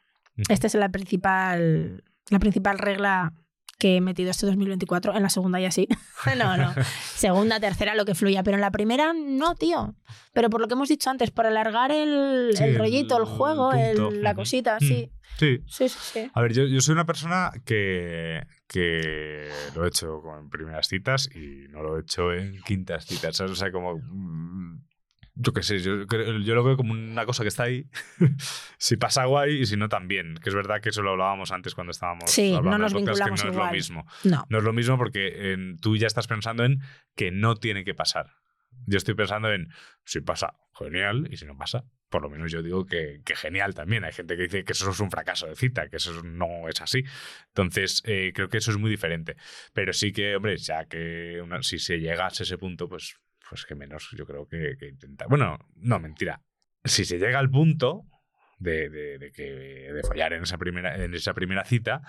Esta 0.49 0.67
es 0.67 0.75
la 0.75 0.89
principal, 0.91 2.05
la 2.29 2.39
principal 2.39 2.79
regla 2.79 3.33
que 3.81 3.97
he 3.97 4.01
metido 4.01 4.31
este 4.31 4.47
2024. 4.47 5.17
En 5.17 5.23
la 5.25 5.29
segunda 5.31 5.59
ya 5.59 5.73
sí. 5.73 5.89
no, 6.39 6.57
no. 6.57 6.73
Segunda, 7.17 7.59
tercera, 7.59 7.97
lo 7.97 8.05
que 8.05 8.15
fluya. 8.15 8.45
Pero 8.45 8.57
en 8.57 8.61
la 8.61 8.71
primera, 8.71 9.13
no, 9.13 9.57
tío. 9.57 9.97
Pero 10.33 10.49
por 10.51 10.61
lo 10.61 10.69
que 10.69 10.75
hemos 10.75 10.89
dicho 10.89 11.11
antes, 11.11 11.33
por 11.33 11.47
alargar 11.47 11.91
el, 11.91 12.53
Sí, 12.55 12.63
el 12.63 12.79
rollito, 12.79 13.17
el, 13.17 13.23
el 13.23 13.29
juego, 13.29 13.73
el- 13.73 14.23
la 14.23 14.35
cosita, 14.35 14.77
Mm. 14.77 14.85
sí. 14.87 15.11
Sí. 15.39 15.59
Sí, 15.67 15.89
sí, 15.89 15.99
sí. 16.01 16.31
A 16.35 16.43
ver, 16.43 16.53
yo, 16.53 16.65
yo 16.65 16.81
soy 16.81 16.93
una 16.93 17.07
persona 17.07 17.51
que, 17.65 18.43
que 18.69 19.49
lo 19.75 19.85
he 19.85 19.89
hecho 19.89 20.21
en 20.39 20.51
primeras 20.51 20.87
citas 20.89 21.29
y 21.35 21.67
no 21.71 21.83
lo 21.83 21.97
he 21.97 22.03
hecho 22.03 22.33
en 22.33 22.61
quintas 22.63 23.07
citas. 23.07 23.37
¿sabes? 23.37 23.53
O 23.53 23.57
sea, 23.57 23.73
como. 23.73 23.97
mm, 23.97 24.83
Yo 25.43 25.53
qué 25.55 25.63
sé, 25.63 25.79
yo, 25.79 26.07
creo- 26.07 26.39
yo 26.41 26.55
lo 26.55 26.63
veo 26.63 26.77
como 26.77 26.93
una 26.93 27.25
cosa 27.25 27.43
que 27.43 27.49
está 27.49 27.63
ahí. 27.65 27.87
si 28.79 28.97
pasa 28.97 29.25
guay 29.25 29.61
y 29.63 29.67
si 29.67 29.77
no 29.77 29.89
también. 29.89 30.35
Que 30.43 30.51
es 30.51 30.55
verdad 30.55 30.81
que 30.83 30.91
eso 30.91 31.03
lo 31.03 31.13
hablábamos 31.13 31.51
antes 31.53 31.75
cuando 31.75 31.93
estábamos 31.93 32.31
Sí, 32.31 32.49
hablando 32.55 32.71
no 32.71 32.79
nos 32.85 32.93
podcast, 32.93 33.09
vinculamos 33.19 33.41
que 33.43 33.47
no 33.49 33.53
igual. 33.55 33.67
es 33.77 33.91
lo 33.91 33.97
mismo. 33.97 34.07
No. 34.25 34.47
No 34.49 34.59
es 34.59 34.65
lo 34.65 34.73
mismo 34.73 34.99
porque 34.99 35.57
tú 35.81 35.97
ya 35.97 36.07
estás 36.07 36.27
pensando 36.27 36.65
en 36.65 36.81
que 37.17 37.31
no 37.31 37.57
tiene 37.57 37.85
que 37.85 37.95
pasar. 37.95 38.31
Yo 38.87 38.99
estoy 38.99 39.15
pensando 39.15 39.53
en 39.53 39.69
si 40.05 40.21
pasa, 40.21 40.55
genial, 40.79 41.29
y 41.31 41.37
si 41.37 41.45
no 41.45 41.57
pasa, 41.57 41.85
por 42.09 42.23
lo 42.23 42.31
menos 42.31 42.51
yo 42.53 42.63
digo 42.63 42.87
que, 42.87 43.21
que 43.25 43.35
genial 43.37 43.75
también. 43.75 44.05
Hay 44.05 44.13
gente 44.13 44.37
que 44.37 44.43
dice 44.45 44.65
que 44.65 44.73
eso 44.73 44.91
es 44.91 45.01
un 45.01 45.11
fracaso 45.11 45.47
de 45.47 45.57
cita, 45.57 45.89
que 45.89 45.97
eso 45.97 46.23
no 46.23 46.69
es 46.69 46.81
así. 46.81 47.03
Entonces, 47.49 48.03
eh, 48.05 48.33
creo 48.35 48.49
que 48.49 48.59
eso 48.59 48.71
es 48.71 48.77
muy 48.79 48.91
diferente. 48.91 49.37
Pero 49.73 49.93
sí 49.93 50.13
que, 50.13 50.37
hombre, 50.37 50.57
ya 50.57 50.85
que 50.87 51.41
una- 51.43 51.63
si 51.63 51.79
se 51.79 51.99
llegase 51.99 52.43
a 52.43 52.45
ese 52.45 52.59
punto, 52.59 52.89
pues, 52.89 53.17
pues 53.51 53.67
que 53.67 53.75
menos 53.75 54.09
yo 54.17 54.25
creo 54.25 54.47
que, 54.49 54.77
que 54.79 54.89
intentar. 54.89 55.29
Bueno, 55.29 55.59
no, 55.77 55.99
mentira. 56.01 56.41
si 56.85 57.05
se 57.05 57.19
llega 57.19 57.39
al 57.39 57.51
punto 57.51 58.05
de, 58.59 58.89
de- 58.89 59.19
de 59.19 59.33
que, 59.33 59.43
de 59.93 60.03
follar 60.03 60.33
en 60.33 60.45
esa 60.45 60.57
primera, 60.57 60.97
en 60.97 61.13
esa 61.15 61.35
primera 61.35 61.65
cita, 61.65 62.01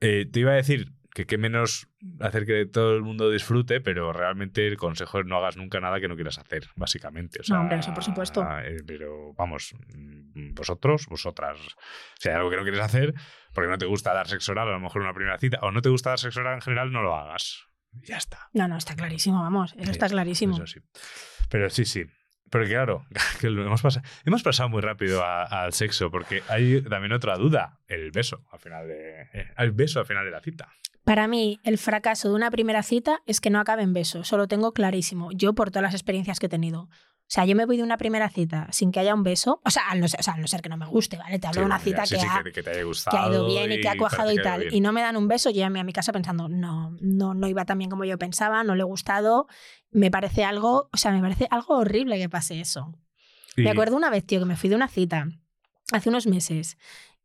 eh, 0.00 0.26
te 0.30 0.40
iba 0.40 0.52
a 0.52 0.56
decir 0.56 0.92
que 1.12 1.26
qué 1.26 1.38
menos 1.38 1.88
hacer 2.20 2.44
que 2.44 2.66
todo 2.66 2.96
el 2.96 3.02
mundo 3.02 3.30
disfrute, 3.30 3.80
pero 3.80 4.12
realmente 4.12 4.66
el 4.66 4.76
consejo 4.76 5.20
es 5.20 5.26
no 5.26 5.36
hagas 5.36 5.56
nunca 5.56 5.78
nada 5.78 6.00
que 6.00 6.08
no 6.08 6.16
quieras 6.16 6.38
hacer, 6.38 6.66
básicamente. 6.74 7.38
O 7.40 7.44
sea, 7.44 7.54
No, 7.56 7.62
hombre, 7.62 7.78
eso 7.78 7.94
por 7.94 8.02
supuesto. 8.02 8.42
eh, 8.64 8.78
Pero 8.84 9.32
vamos, 9.34 9.74
vosotros, 10.34 11.06
vosotras, 11.06 11.56
si 12.18 12.28
hay 12.28 12.34
algo 12.34 12.50
que 12.50 12.56
no 12.56 12.62
quieres 12.62 12.80
hacer, 12.80 13.14
porque 13.52 13.70
no 13.70 13.78
te 13.78 13.86
gusta 13.86 14.12
dar 14.12 14.26
sexo 14.26 14.52
oral, 14.52 14.68
a 14.68 14.72
lo 14.72 14.80
mejor 14.80 15.02
una 15.02 15.14
primera 15.14 15.38
cita, 15.38 15.58
o 15.62 15.70
no 15.70 15.82
te 15.82 15.88
gusta 15.88 16.10
dar 16.10 16.18
sexo 16.18 16.40
oral 16.40 16.54
en 16.56 16.60
general, 16.62 16.90
no 16.92 17.02
lo 17.02 17.14
hagas. 17.14 17.64
Ya 18.02 18.16
está. 18.16 18.48
No, 18.52 18.68
no, 18.68 18.76
está 18.76 18.94
clarísimo, 18.94 19.42
vamos. 19.42 19.74
Eso 19.78 19.90
está 19.90 20.08
clarísimo. 20.08 20.56
Eso 20.56 20.66
sí. 20.66 20.80
Pero 21.48 21.70
sí, 21.70 21.84
sí. 21.84 22.04
Porque 22.50 22.68
claro, 22.68 23.06
que 23.40 23.48
hemos, 23.48 23.82
pasado, 23.82 24.06
hemos 24.24 24.42
pasado 24.42 24.68
muy 24.68 24.80
rápido 24.80 25.24
al 25.24 25.72
sexo, 25.72 26.10
porque 26.10 26.42
hay 26.48 26.82
también 26.82 27.12
otra 27.12 27.36
duda, 27.36 27.80
el 27.88 28.10
beso 28.10 28.44
al 28.52 28.60
final 28.60 28.86
de, 28.86 29.22
eh, 29.32 29.52
el 29.58 29.72
beso 29.72 30.00
al 30.00 30.06
final 30.06 30.24
de 30.24 30.30
la 30.30 30.40
cita. 30.40 30.68
Para 31.04 31.28
mí, 31.28 31.60
el 31.64 31.76
fracaso 31.78 32.28
de 32.28 32.34
una 32.34 32.50
primera 32.50 32.82
cita 32.82 33.20
es 33.26 33.40
que 33.40 33.50
no 33.50 33.60
acabe 33.60 33.82
en 33.82 33.92
beso. 33.92 34.20
Eso 34.20 34.38
lo 34.38 34.48
tengo 34.48 34.72
clarísimo. 34.72 35.30
Yo, 35.32 35.54
por 35.54 35.70
todas 35.70 35.82
las 35.82 35.94
experiencias 35.94 36.38
que 36.38 36.46
he 36.46 36.48
tenido. 36.48 36.88
O 37.26 37.32
sea, 37.34 37.46
yo 37.46 37.56
me 37.56 37.64
voy 37.64 37.78
de 37.78 37.82
una 37.82 37.96
primera 37.96 38.28
cita 38.28 38.68
sin 38.70 38.92
que 38.92 39.00
haya 39.00 39.14
un 39.14 39.22
beso. 39.22 39.60
O 39.64 39.70
sea, 39.70 39.88
al 39.88 39.98
no 39.98 40.08
ser, 40.08 40.20
o 40.20 40.22
sea, 40.22 40.34
al 40.34 40.42
no 40.42 40.46
ser 40.46 40.60
que 40.60 40.68
no 40.68 40.76
me 40.76 40.86
guste, 40.86 41.16
¿vale? 41.16 41.38
Te 41.38 41.46
hablo 41.46 41.62
de 41.62 41.66
una 41.66 41.78
cita 41.78 42.04
sí, 42.04 42.14
que, 42.14 42.20
sí, 42.20 42.26
ha, 42.30 42.42
que, 42.44 42.62
te 42.62 42.70
haya 42.70 42.82
que 42.82 43.16
ha 43.16 43.28
ido 43.28 43.46
bien 43.46 43.72
y 43.72 43.80
que 43.80 43.88
ha 43.88 43.96
cuajado 43.96 44.30
y 44.30 44.36
tal. 44.36 44.72
Y 44.72 44.80
no 44.80 44.92
me 44.92 45.00
dan 45.00 45.16
un 45.16 45.26
beso, 45.26 45.50
yo 45.50 45.60
ya 45.60 45.70
me 45.70 45.80
a 45.80 45.84
mi 45.84 45.92
casa 45.92 46.12
pensando, 46.12 46.48
no, 46.48 46.94
no, 47.00 47.34
no 47.34 47.48
iba 47.48 47.64
tan 47.64 47.78
bien 47.78 47.90
como 47.90 48.04
yo 48.04 48.18
pensaba, 48.18 48.62
no 48.62 48.74
le 48.74 48.82
he 48.82 48.84
gustado. 48.84 49.46
Me 49.90 50.10
parece 50.10 50.44
algo, 50.44 50.90
o 50.92 50.96
sea, 50.96 51.12
me 51.12 51.20
parece 51.20 51.48
algo 51.50 51.78
horrible 51.78 52.18
que 52.18 52.28
pase 52.28 52.60
eso. 52.60 52.92
Me 53.56 53.70
acuerdo 53.70 53.96
una 53.96 54.10
vez, 54.10 54.24
tío, 54.26 54.40
que 54.40 54.46
me 54.46 54.56
fui 54.56 54.68
de 54.68 54.76
una 54.76 54.88
cita 54.88 55.28
hace 55.92 56.08
unos 56.08 56.26
meses 56.26 56.76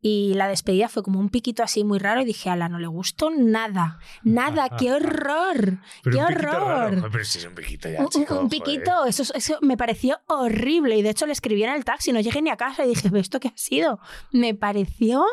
y 0.01 0.33
la 0.35 0.47
despedida 0.47 0.87
fue 0.87 1.03
como 1.03 1.19
un 1.19 1.29
piquito 1.29 1.61
así 1.61 1.83
muy 1.83 1.99
raro 1.99 2.21
y 2.21 2.25
dije, 2.25 2.49
ala, 2.49 2.69
no 2.69 2.79
le 2.79 2.87
gustó 2.87 3.29
nada. 3.31 3.99
Nada, 4.23 4.69
qué 4.77 4.93
horror. 4.93 5.79
Pero 6.03 6.15
qué 6.17 6.21
un 6.21 6.27
piquito 6.27 6.45
raro. 6.51 6.65
horror. 6.95 7.09
Pero 7.11 7.25
si 7.25 7.39
es 7.39 7.45
un 7.45 7.55
piquito 7.55 7.89
ya, 7.89 7.99
Un- 7.99 8.05
un, 8.05 8.09
chico, 8.09 8.33
un 8.39 8.49
joder. 8.49 8.49
piquito, 8.63 9.05
eso, 9.05 9.23
eso 9.33 9.57
me 9.61 9.75
pareció 9.75 10.19
horrible 10.27 10.97
y 10.97 11.01
de 11.01 11.09
hecho 11.09 11.25
le 11.25 11.33
escribí 11.33 11.63
en 11.63 11.71
el 11.73 11.83
taxi, 11.83 12.11
no 12.13 12.21
llegué 12.21 12.41
ni 12.41 12.49
a 12.49 12.55
casa 12.57 12.85
y 12.85 12.89
dije, 12.89 13.09
¿esto 13.19 13.39
qué 13.39 13.49
ha 13.49 13.53
sido? 13.57 13.99
Me 14.31 14.53
pareció 14.55 15.25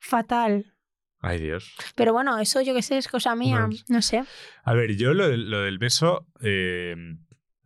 fatal. 0.00 0.74
Ay, 1.22 1.38
Dios. 1.38 1.74
Pero 1.94 2.12
bueno, 2.12 2.38
eso 2.38 2.62
yo 2.62 2.74
qué 2.74 2.82
sé, 2.82 2.96
es 2.96 3.06
cosa 3.06 3.34
mía, 3.36 3.68
no 3.88 4.00
sé. 4.02 4.24
A 4.64 4.72
ver, 4.74 4.96
yo 4.96 5.12
lo, 5.12 5.28
del- 5.28 5.50
lo 5.50 5.60
del 5.60 5.78
beso, 5.78 6.26
eh, 6.40 6.94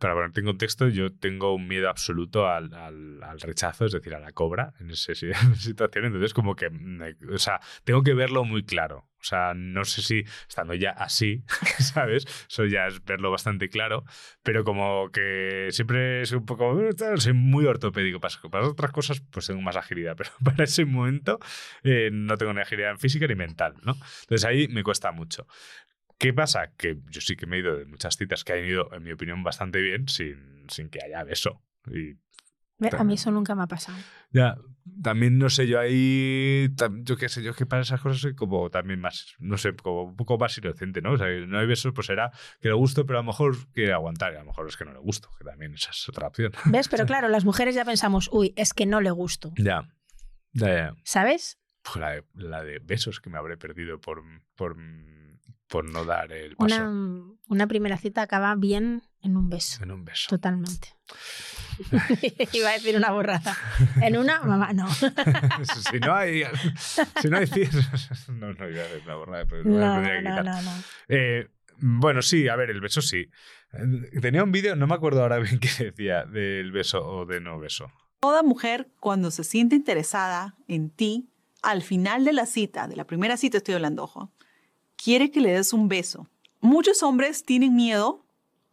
para 0.05 0.13
ponerte 0.13 0.39
en 0.41 0.45
contexto, 0.45 0.87
yo 0.87 1.11
tengo 1.11 1.55
un 1.55 1.67
miedo 1.67 1.89
absoluto 1.89 2.47
al, 2.47 2.71
al- 2.75 3.23
al 3.23 3.39
rechazo, 3.41 3.85
es 3.85 3.91
decir, 3.91 4.13
a 4.13 4.19
la 4.19 4.33
cobra 4.33 4.73
en 4.79 4.91
esa 4.91 5.15
situación. 5.15 6.05
Entonces, 6.05 6.33
como 6.35 6.55
que, 6.55 6.69
me- 6.69 7.15
o 7.33 7.39
sea, 7.39 7.59
tengo 7.83 8.03
que 8.03 8.13
verlo 8.13 8.43
muy 8.43 8.63
claro. 8.63 9.09
O 9.19 9.27
sea, 9.27 9.53
no 9.55 9.83
sé 9.85 10.03
si 10.03 10.23
estando 10.47 10.75
ya 10.75 10.91
así, 10.91 11.43
¿sabes? 11.79 12.25
Eso 12.47 12.65
ya 12.65 12.85
es 12.85 13.03
verlo 13.03 13.31
bastante 13.31 13.69
claro, 13.69 14.03
pero 14.43 14.63
como 14.63 15.09
que 15.11 15.69
siempre 15.71 16.21
es 16.21 16.31
un 16.33 16.45
poco, 16.45 16.77
soy 17.17 17.33
muy 17.33 17.65
ortopédico. 17.65 18.19
Para, 18.19 18.35
para 18.51 18.67
otras 18.67 18.91
cosas, 18.91 19.21
pues 19.31 19.47
tengo 19.47 19.61
más 19.61 19.75
agilidad, 19.77 20.15
pero 20.17 20.29
para 20.43 20.65
ese 20.65 20.85
momento 20.85 21.39
eh, 21.83 22.09
no 22.13 22.37
tengo 22.37 22.53
ni 22.53 22.61
agilidad 22.61 22.97
física 22.97 23.25
ni 23.25 23.33
mental, 23.33 23.73
¿no? 23.83 23.93
Entonces 24.21 24.45
ahí 24.45 24.67
me 24.67 24.83
cuesta 24.83 25.11
mucho. 25.11 25.47
¿Qué 26.17 26.33
pasa? 26.33 26.73
Que 26.77 26.97
yo 27.09 27.21
sí 27.21 27.35
que 27.35 27.45
me 27.45 27.57
he 27.57 27.59
ido 27.59 27.75
de 27.75 27.85
muchas 27.85 28.15
citas 28.17 28.43
que 28.43 28.53
han 28.53 28.65
ido, 28.65 28.91
en 28.93 29.03
mi 29.03 29.11
opinión, 29.11 29.43
bastante 29.43 29.81
bien 29.81 30.07
sin, 30.07 30.65
sin 30.69 30.89
que 30.89 30.99
haya 31.03 31.23
beso. 31.23 31.61
Y 31.87 32.17
A 32.91 33.03
mí 33.03 33.13
eso 33.15 33.31
nunca 33.31 33.53
me 33.55 33.63
ha 33.63 33.67
pasado. 33.67 33.97
ya, 34.31 34.57
también 35.01 35.37
no 35.37 35.49
sé, 35.49 35.67
yo 35.67 35.79
ahí, 35.79 36.69
yo 37.03 37.17
qué 37.17 37.27
sé, 37.29 37.41
yo 37.43 37.53
que 37.53 37.65
para 37.65 37.81
esas 37.81 37.99
cosas 38.01 38.19
soy 38.21 38.35
como 38.35 38.69
también 38.69 38.99
más, 38.99 39.35
no 39.39 39.57
sé, 39.57 39.75
como 39.75 40.03
un 40.03 40.15
poco 40.15 40.37
más 40.37 40.57
inocente, 40.57 41.01
¿no? 41.01 41.13
O 41.13 41.17
sea, 41.17 41.27
no 41.47 41.59
hay 41.59 41.65
besos, 41.67 41.91
pues 41.93 42.07
será 42.07 42.31
que 42.61 42.69
le 42.69 42.75
gusto, 42.75 43.05
pero 43.05 43.19
a 43.19 43.21
lo 43.21 43.27
mejor 43.27 43.55
quiere 43.73 43.93
aguantar, 43.93 44.33
y 44.33 44.35
a 44.35 44.39
lo 44.39 44.45
mejor 44.45 44.67
es 44.67 44.77
que 44.77 44.85
no 44.85 44.93
le 44.93 44.99
gusto, 44.99 45.29
que 45.37 45.43
también 45.43 45.73
esa 45.73 45.91
es 45.91 46.07
otra 46.09 46.27
opción. 46.27 46.51
¿Ves? 46.65 46.87
Pero 46.87 47.05
claro, 47.07 47.27
las 47.29 47.45
mujeres 47.45 47.75
ya 47.75 47.83
pensamos, 47.85 48.29
uy, 48.31 48.53
es 48.55 48.73
que 48.73 48.85
no 48.85 49.01
le 49.01 49.11
gusto. 49.11 49.51
ya, 49.57 49.89
ya, 50.53 50.67
ya. 50.73 50.95
¿Sabes? 51.03 51.59
Pues 51.81 51.97
la, 51.97 52.11
de, 52.11 52.23
la 52.33 52.63
de 52.63 52.79
besos 52.79 53.19
que 53.19 53.29
me 53.29 53.37
habré 53.37 53.57
perdido 53.57 53.99
por, 53.99 54.23
por, 54.55 54.75
por 55.67 55.89
no 55.89 56.05
dar 56.05 56.31
el 56.31 56.55
paso. 56.55 56.75
Una, 56.75 57.37
una 57.47 57.67
primera 57.67 57.97
cita 57.97 58.21
acaba 58.21 58.55
bien 58.55 59.03
en 59.21 59.37
un 59.37 59.49
beso. 59.49 59.83
En 59.83 59.91
un 59.91 60.05
beso. 60.05 60.27
Totalmente. 60.29 60.95
Iba 62.53 62.69
a 62.69 62.73
decir 62.73 62.95
una 62.95 63.11
borrada. 63.11 63.57
En 64.01 64.17
una, 64.17 64.41
mamá, 64.43 64.73
no. 64.73 64.87
si 64.89 65.99
no 65.99 66.15
hay, 66.15 66.43
si 67.21 67.29
no 67.29 67.37
hay 67.37 67.45
no, 68.29 68.53
no 68.53 68.69
iba 68.69 68.81
a 68.81 68.87
decir 68.87 69.05
la 69.05 69.15
borrada, 69.15 69.45
pero 69.45 69.63
No, 69.63 70.01
no, 70.01 70.43
no, 70.43 70.61
no. 70.61 70.71
Eh, 71.07 71.49
bueno, 71.77 72.21
sí, 72.21 72.47
a 72.47 72.55
ver, 72.55 72.69
el 72.69 72.81
beso 72.81 73.01
sí. 73.01 73.29
Tenía 74.21 74.43
un 74.43 74.51
vídeo, 74.51 74.75
no 74.75 74.87
me 74.87 74.95
acuerdo 74.95 75.21
ahora 75.21 75.39
bien 75.39 75.59
qué 75.59 75.85
decía, 75.85 76.23
del 76.25 76.71
beso 76.71 77.05
o 77.05 77.25
de 77.25 77.41
no 77.41 77.59
beso. 77.59 77.91
Toda 78.21 78.43
mujer, 78.43 78.89
cuando 78.99 79.31
se 79.31 79.43
siente 79.43 79.75
interesada 79.75 80.55
en 80.67 80.89
ti, 80.89 81.29
al 81.61 81.81
final 81.81 82.23
de 82.23 82.33
la 82.33 82.45
cita, 82.45 82.87
de 82.87 82.95
la 82.95 83.05
primera 83.05 83.37
cita 83.37 83.57
estoy 83.57 83.75
hablando, 83.75 84.03
ojo, 84.03 84.31
quiere 84.95 85.31
que 85.31 85.41
le 85.41 85.51
des 85.51 85.73
un 85.73 85.87
beso. 85.87 86.27
Muchos 86.61 87.03
hombres 87.03 87.43
tienen 87.43 87.75
miedo 87.75 88.25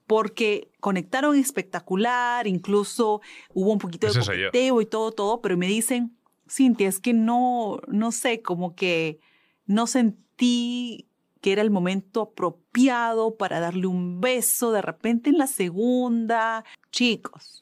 porque 0.06 0.70
conectaron 0.80 1.36
espectacular, 1.36 2.46
incluso 2.46 3.20
hubo 3.54 3.72
un 3.72 3.78
poquito 3.78 4.06
de 4.06 4.12
Ese 4.12 4.20
coqueteo 4.20 4.80
y 4.80 4.86
todo, 4.86 5.12
todo, 5.12 5.40
pero 5.40 5.56
me 5.56 5.66
dicen, 5.66 6.16
Cintia, 6.50 6.88
es 6.88 7.00
que 7.00 7.12
no, 7.12 7.80
no 7.88 8.12
sé, 8.12 8.42
como 8.42 8.74
que 8.74 9.20
no 9.66 9.86
sentí 9.86 11.08
que 11.40 11.52
era 11.52 11.62
el 11.62 11.70
momento 11.70 12.22
apropiado 12.22 13.36
para 13.36 13.58
darle 13.58 13.86
un 13.86 14.20
beso 14.20 14.70
de 14.70 14.80
repente 14.80 15.30
en 15.30 15.38
la 15.38 15.48
segunda. 15.48 16.64
Chicos, 16.90 17.60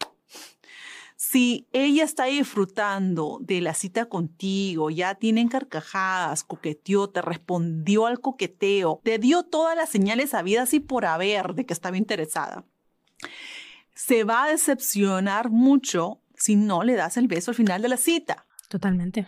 si 1.22 1.68
ella 1.74 2.02
está 2.02 2.24
disfrutando 2.24 3.40
de 3.42 3.60
la 3.60 3.74
cita 3.74 4.06
contigo, 4.06 4.88
ya 4.88 5.16
tienen 5.16 5.48
carcajadas, 5.48 6.44
coqueteó, 6.44 7.10
te 7.10 7.20
respondió 7.20 8.06
al 8.06 8.20
coqueteo, 8.20 9.02
te 9.04 9.18
dio 9.18 9.42
todas 9.42 9.76
las 9.76 9.90
señales 9.90 10.32
habidas 10.32 10.72
y 10.72 10.80
por 10.80 11.04
haber 11.04 11.52
de 11.52 11.66
que 11.66 11.74
estaba 11.74 11.98
interesada, 11.98 12.64
se 13.94 14.24
va 14.24 14.44
a 14.44 14.48
decepcionar 14.48 15.50
mucho 15.50 16.22
si 16.36 16.56
no 16.56 16.84
le 16.84 16.94
das 16.94 17.18
el 17.18 17.28
beso 17.28 17.50
al 17.50 17.54
final 17.54 17.82
de 17.82 17.88
la 17.90 17.98
cita. 17.98 18.46
Totalmente. 18.70 19.26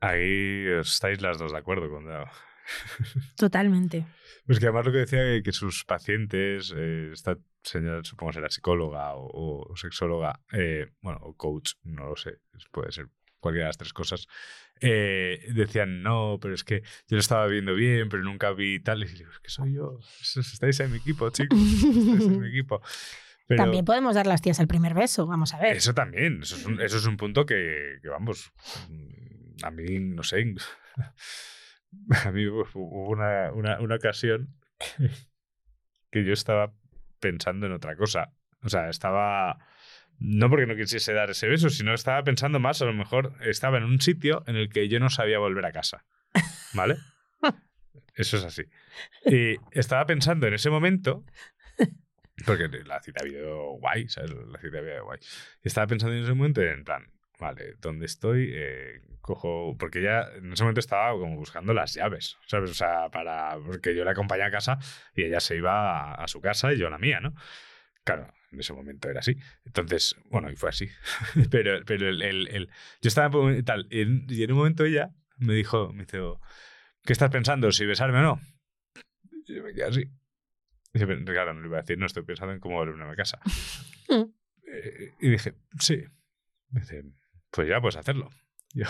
Ahí 0.00 0.66
estáis 0.82 1.22
las 1.22 1.38
dos 1.38 1.52
de 1.52 1.58
acuerdo 1.58 1.88
con 1.88 2.04
Dao. 2.04 2.26
Totalmente. 3.36 4.06
Pues 4.46 4.58
que 4.58 4.66
además 4.66 4.86
lo 4.86 4.92
que 4.92 4.98
decía 4.98 5.20
que, 5.20 5.42
que 5.42 5.52
sus 5.52 5.84
pacientes, 5.84 6.74
eh, 6.76 7.10
esta 7.12 7.38
señora 7.62 8.02
supongo 8.02 8.32
será 8.32 8.50
psicóloga 8.50 9.14
o, 9.14 9.70
o 9.70 9.76
sexóloga, 9.76 10.40
eh, 10.52 10.88
bueno, 11.00 11.20
o 11.22 11.36
coach, 11.36 11.72
no 11.84 12.06
lo 12.06 12.16
sé, 12.16 12.38
puede 12.72 12.90
ser 12.92 13.06
cualquiera 13.42 13.66
de 13.66 13.68
las 13.70 13.78
tres 13.78 13.92
cosas, 13.92 14.28
eh, 14.80 15.40
decían, 15.54 16.02
no, 16.02 16.38
pero 16.40 16.54
es 16.54 16.64
que 16.64 16.82
yo 17.08 17.16
lo 17.16 17.18
estaba 17.18 17.46
viendo 17.46 17.74
bien, 17.74 18.08
pero 18.08 18.22
nunca 18.22 18.52
vi 18.52 18.80
tal. 18.80 19.02
Y 19.02 19.08
digo, 19.08 19.30
es 19.30 19.40
que 19.40 19.50
soy 19.50 19.74
yo, 19.74 19.98
estáis 20.36 20.80
en 20.80 20.92
mi 20.92 20.98
equipo, 20.98 21.28
chicos, 21.30 21.58
estáis 21.58 22.24
en 22.24 22.40
mi 22.40 22.48
equipo. 22.48 22.80
Pero 23.48 23.64
También 23.64 23.84
podemos 23.84 24.14
dar 24.14 24.24
las 24.24 24.40
tías 24.40 24.60
el 24.60 24.68
primer 24.68 24.94
beso, 24.94 25.26
vamos 25.26 25.52
a 25.52 25.58
ver. 25.58 25.76
eso 25.76 25.92
también, 25.92 26.42
eso 26.42 26.54
es 26.54 26.64
un, 26.64 26.80
eso 26.80 26.96
es 26.96 27.06
un 27.06 27.16
punto 27.16 27.44
que, 27.44 27.98
que, 28.00 28.08
vamos, 28.08 28.52
a 29.64 29.70
mí, 29.72 29.98
no 29.98 30.22
sé, 30.22 30.54
a 32.24 32.32
mí 32.32 32.46
hubo 32.46 33.08
una, 33.08 33.52
una, 33.52 33.80
una 33.80 33.94
ocasión 33.96 34.54
que, 34.78 35.10
que 36.10 36.24
yo 36.24 36.32
estaba 36.32 36.72
pensando 37.20 37.66
en 37.66 37.72
otra 37.72 37.96
cosa. 37.96 38.32
O 38.62 38.68
sea, 38.68 38.88
estaba... 38.88 39.58
No 40.18 40.48
porque 40.50 40.66
no 40.66 40.76
quisiese 40.76 41.12
dar 41.14 41.30
ese 41.30 41.48
beso, 41.48 41.68
sino 41.68 41.94
estaba 41.94 42.22
pensando 42.22 42.60
más, 42.60 42.80
a 42.80 42.84
lo 42.84 42.92
mejor 42.92 43.34
estaba 43.40 43.78
en 43.78 43.84
un 43.84 44.00
sitio 44.00 44.44
en 44.46 44.56
el 44.56 44.68
que 44.68 44.88
yo 44.88 45.00
no 45.00 45.10
sabía 45.10 45.38
volver 45.38 45.64
a 45.64 45.72
casa. 45.72 46.04
¿Vale? 46.74 46.96
Eso 48.14 48.36
es 48.36 48.44
así. 48.44 48.64
Y 49.24 49.56
estaba 49.72 50.06
pensando 50.06 50.46
en 50.46 50.54
ese 50.54 50.70
momento, 50.70 51.24
porque 52.46 52.68
la 52.84 53.00
cita 53.02 53.22
había 53.22 53.38
ido 53.38 53.78
guay, 53.78 54.08
¿sabes? 54.08 54.30
La 54.30 54.60
cita 54.60 54.78
había 54.78 54.94
ido 54.94 55.04
guay. 55.04 55.18
Estaba 55.62 55.86
pensando 55.86 56.14
en 56.14 56.22
ese 56.22 56.34
momento 56.34 56.62
en 56.62 56.84
plan, 56.84 57.11
vale, 57.42 57.74
¿dónde 57.80 58.06
estoy? 58.06 58.50
Eh, 58.54 59.02
cojo, 59.20 59.76
porque 59.78 60.00
ya 60.02 60.22
en 60.36 60.52
ese 60.52 60.62
momento 60.62 60.80
estaba 60.80 61.12
como 61.18 61.36
buscando 61.36 61.74
las 61.74 61.94
llaves, 61.94 62.38
¿sabes? 62.46 62.70
O 62.70 62.74
sea, 62.74 63.08
para, 63.10 63.58
porque 63.64 63.94
yo 63.94 64.04
la 64.04 64.12
acompañé 64.12 64.44
a 64.44 64.50
casa 64.50 64.78
y 65.14 65.24
ella 65.24 65.40
se 65.40 65.56
iba 65.56 66.12
a, 66.12 66.14
a 66.14 66.28
su 66.28 66.40
casa 66.40 66.72
y 66.72 66.78
yo 66.78 66.86
a 66.86 66.90
la 66.90 66.98
mía, 66.98 67.20
¿no? 67.20 67.34
Claro, 68.04 68.32
en 68.50 68.58
ese 68.60 68.72
momento 68.72 69.08
era 69.10 69.20
así. 69.20 69.36
Entonces, 69.64 70.16
bueno, 70.30 70.50
y 70.50 70.56
fue 70.56 70.70
así. 70.70 70.88
pero 71.50 71.84
pero 71.84 72.08
el, 72.08 72.22
el- 72.22 72.48
el- 72.48 72.66
yo 73.00 73.08
estaba 73.08 73.30
tal, 73.64 73.86
y 73.90 74.00
en, 74.00 74.26
y 74.28 74.42
en 74.42 74.52
un 74.52 74.58
momento 74.58 74.84
ella 74.84 75.10
me 75.36 75.54
dijo, 75.54 75.92
me 75.92 76.04
dijo, 76.04 76.40
¿qué 77.04 77.12
estás 77.12 77.30
pensando? 77.30 77.70
¿Si 77.72 77.84
besarme 77.86 78.18
o 78.18 78.22
no? 78.22 78.40
Y 79.46 79.54
yo 79.54 79.62
me 79.62 79.72
quedé 79.72 79.84
así. 79.84 80.00
Y 80.02 80.98
dice, 80.98 81.06
"Pero, 81.06 81.24
claro, 81.24 81.54
no 81.54 81.60
le 81.60 81.68
iba 81.68 81.78
a 81.78 81.80
decir, 81.82 81.96
no 81.98 82.06
estoy 82.06 82.22
pensando 82.24 82.52
en 82.54 82.60
cómo 82.60 82.76
volverme 82.76 83.04
a 83.04 83.14
casa. 83.16 83.38
Eh, 84.74 85.12
y 85.20 85.28
dije, 85.30 85.54
sí. 85.78 86.02
Me 86.70 86.80
dice, 86.80 87.04
pues 87.52 87.68
ya 87.68 87.80
puedes 87.80 87.96
hacerlo. 87.96 88.28
Yo- 88.74 88.86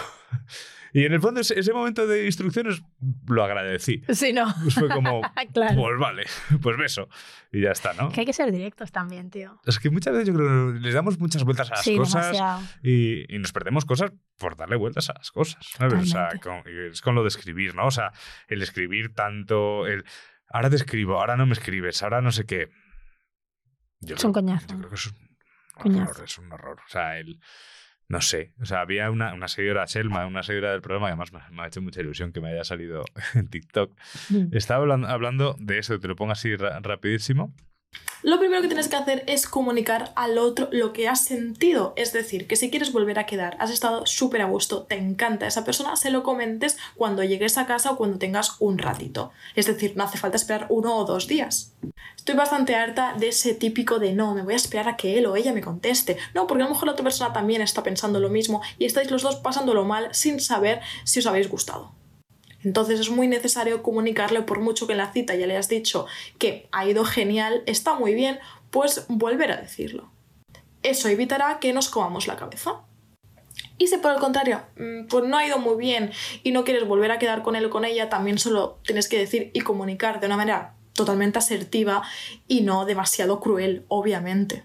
Y 0.95 1.07
en 1.07 1.13
el 1.15 1.21
fondo 1.23 1.41
ese, 1.41 1.59
ese 1.59 1.73
momento 1.73 2.07
de 2.07 2.27
instrucciones 2.27 2.83
lo 3.27 3.43
agradecí. 3.43 4.03
Sí, 4.11 4.33
no. 4.35 4.45
Pues 4.63 4.75
fue 4.75 4.89
como, 4.91 5.23
Claro. 5.55 5.75
pues 5.81 5.99
vale, 5.99 6.25
pues 6.63 6.77
beso. 6.77 7.09
Y 7.51 7.63
ya 7.63 7.71
está, 7.71 7.95
¿no? 7.95 8.11
Que 8.13 8.21
hay 8.21 8.27
que 8.27 8.35
ser 8.35 8.53
directos 8.53 8.93
también, 8.93 9.31
tío. 9.31 9.59
Es 9.65 9.79
que 9.79 9.89
muchas 9.89 10.13
veces 10.13 10.29
yo 10.29 10.35
creo 10.35 10.75
que 10.75 10.81
les 10.81 10.93
damos 10.93 11.19
muchas 11.19 11.45
vueltas 11.45 11.71
a 11.71 11.77
las 11.77 11.83
Sí, 11.85 11.97
cosas 11.97 12.37
y, 12.83 13.35
y 13.35 13.39
nos 13.39 13.53
perdemos 13.53 13.87
cosas 13.87 14.13
por 14.37 14.55
darle 14.57 14.77
vueltas 14.77 15.09
a 15.09 15.15
las 15.15 15.31
cosas. 15.31 15.65
¿sabes? 15.79 15.95
O 15.95 16.05
sea, 16.05 16.29
con- 16.43 16.63
es 16.67 17.01
con 17.01 17.15
lo 17.15 17.23
de 17.23 17.29
escribir, 17.29 17.75
¿no? 17.75 17.87
O 17.87 17.91
sea, 17.91 18.13
el 18.49 18.61
escribir 18.61 19.15
tanto, 19.15 19.87
el 19.87 20.05
ahora 20.51 20.69
te 20.69 20.77
escribo, 20.77 21.19
ahora 21.19 21.39
no 21.39 21.47
me 21.47 21.55
escribes, 21.55 22.03
ahora 22.03 22.21
no 22.21 22.33
sé 22.33 22.45
qué. 22.45 22.69
Yo 24.01 24.17
Es 24.17 24.25
un 24.25 24.33
creo- 24.35 24.45
coñazo. 24.45 24.67
Yo 24.69 24.77
creo 24.77 24.89
que 24.91 24.95
es 24.97 25.07
un 25.07 25.15
Coñazo. 25.75 26.11
horror, 26.11 26.25
es 26.25 26.39
un 26.39 26.53
horror. 26.53 26.81
O 26.87 26.89
sea, 26.91 27.19
el. 27.19 27.41
No 28.13 28.21
sé. 28.21 28.53
O 28.61 28.67
sea, 28.67 28.81
había 28.81 29.11
una, 29.11 29.33
una 29.35 29.49
seguidora, 29.49 29.87
Selma, 29.87 30.27
una 30.27 30.43
seguidora 30.43 30.73
del 30.73 30.83
programa, 30.83 31.07
que 31.09 31.13
además 31.13 31.33
me, 31.33 31.57
me 31.57 31.63
ha 31.63 31.67
hecho 31.67 31.81
mucha 31.83 32.01
ilusión 32.01 32.33
que 32.33 32.41
me 32.41 32.51
haya 32.51 32.65
salido 32.65 33.05
en 33.35 33.49
TikTok. 33.49 33.93
Mm. 34.31 34.55
Estaba 34.57 34.83
hablando, 34.83 35.09
hablando 35.09 35.57
de 35.59 35.79
eso, 35.79 35.99
te 35.99 36.09
lo 36.09 36.15
pongo 36.17 36.33
así 36.33 36.55
ra- 36.57 36.79
rapidísimo. 36.81 37.55
Lo 38.25 38.39
primero 38.39 38.63
que 38.63 38.69
tienes 38.69 38.87
que 38.87 38.95
hacer 38.95 39.25
es 39.27 39.49
comunicar 39.49 40.13
al 40.15 40.39
otro 40.39 40.69
lo 40.71 40.93
que 40.93 41.09
has 41.09 41.25
sentido. 41.25 41.93
Es 41.97 42.13
decir, 42.13 42.47
que 42.47 42.55
si 42.55 42.71
quieres 42.71 42.93
volver 42.93 43.19
a 43.19 43.27
quedar, 43.27 43.57
has 43.59 43.73
estado 43.73 44.07
súper 44.07 44.43
a 44.43 44.45
gusto, 44.45 44.85
te 44.85 44.95
encanta 44.95 45.49
esa 45.49 45.65
persona, 45.65 45.97
se 45.97 46.11
lo 46.11 46.23
comentes 46.23 46.79
cuando 46.95 47.25
llegues 47.25 47.59
a 47.59 47.67
casa 47.67 47.91
o 47.91 47.97
cuando 47.97 48.19
tengas 48.19 48.55
un 48.61 48.79
ratito. 48.79 49.33
Es 49.57 49.67
decir, 49.67 49.95
no 49.97 50.05
hace 50.05 50.19
falta 50.19 50.37
esperar 50.37 50.67
uno 50.69 50.97
o 50.99 51.05
dos 51.05 51.27
días. 51.27 51.73
Estoy 52.17 52.37
bastante 52.37 52.77
harta 52.77 53.17
de 53.19 53.27
ese 53.27 53.55
típico 53.55 53.99
de 53.99 54.13
no, 54.13 54.35
me 54.35 54.43
voy 54.43 54.53
a 54.53 54.57
esperar 54.57 54.89
a 54.89 54.97
que 54.97 55.19
él 55.19 55.27
o 55.27 55.35
ella 55.35 55.53
me 55.53 55.61
conteste. 55.61 56.17
No, 56.33 56.47
porque 56.47 56.63
a 56.63 56.67
lo 56.67 56.75
mejor 56.75 56.87
la 56.87 56.93
otra 56.93 57.03
persona 57.03 57.33
también 57.33 57.61
está 57.61 57.83
pensando 57.83 58.21
lo 58.21 58.29
mismo 58.29 58.63
y 58.79 58.85
estáis 58.85 59.11
los 59.11 59.23
dos 59.23 59.35
pasándolo 59.35 59.85
mal 59.85 60.15
sin 60.15 60.39
saber 60.39 60.81
si 61.03 61.19
os 61.19 61.27
habéis 61.27 61.49
gustado. 61.49 61.91
Entonces 62.65 63.01
es 63.01 63.11
muy 63.11 63.29
necesario 63.29 63.83
comunicarle, 63.83 64.43
por 64.43 64.61
mucho 64.61 64.87
que 64.87 64.93
en 64.93 64.99
la 64.99 65.13
cita 65.13 65.35
ya 65.35 65.47
le 65.47 65.57
has 65.57 65.69
dicho 65.69 66.07
que 66.39 66.69
ha 66.73 66.87
ido 66.87 67.05
genial, 67.05 67.63
está 67.67 67.95
muy 67.95 68.15
bien, 68.15 68.39
pues 68.71 69.05
volver 69.09 69.53
a 69.53 69.57
decirlo. 69.57 70.11
Eso 70.83 71.09
evitará 71.09 71.59
que 71.61 71.73
nos 71.73 71.89
comamos 71.89 72.27
la 72.27 72.37
cabeza. 72.37 72.81
Y 73.79 73.89
si 73.89 73.97
por 73.99 74.13
el 74.13 74.19
contrario, 74.19 74.63
mm, 74.77 75.07
pues 75.09 75.25
no 75.25 75.37
ha 75.37 75.47
ido 75.47 75.59
muy 75.59 75.77
bien 75.77 76.13
y 76.43 76.53
no 76.53 76.65
quieres 76.65 76.87
volver 76.87 77.11
a 77.11 77.19
quedar 77.19 77.43
con 77.43 77.57
él 77.57 77.67
o 77.67 77.71
con 77.71 77.85
ella, 77.85 78.09
también 78.09 78.39
solo 78.39 78.79
tienes 78.85 79.09
que 79.09 79.19
decir 79.19 79.51
y 79.55 79.61
comunicar 79.61 80.21
de 80.21 80.27
una 80.27 80.37
manera 80.37 80.75
totalmente 80.93 81.39
asertiva 81.39 82.03
y 82.49 82.63
no 82.63 82.85
demasiado 82.85 83.41
cruel, 83.41 83.85
obviamente. 83.89 84.65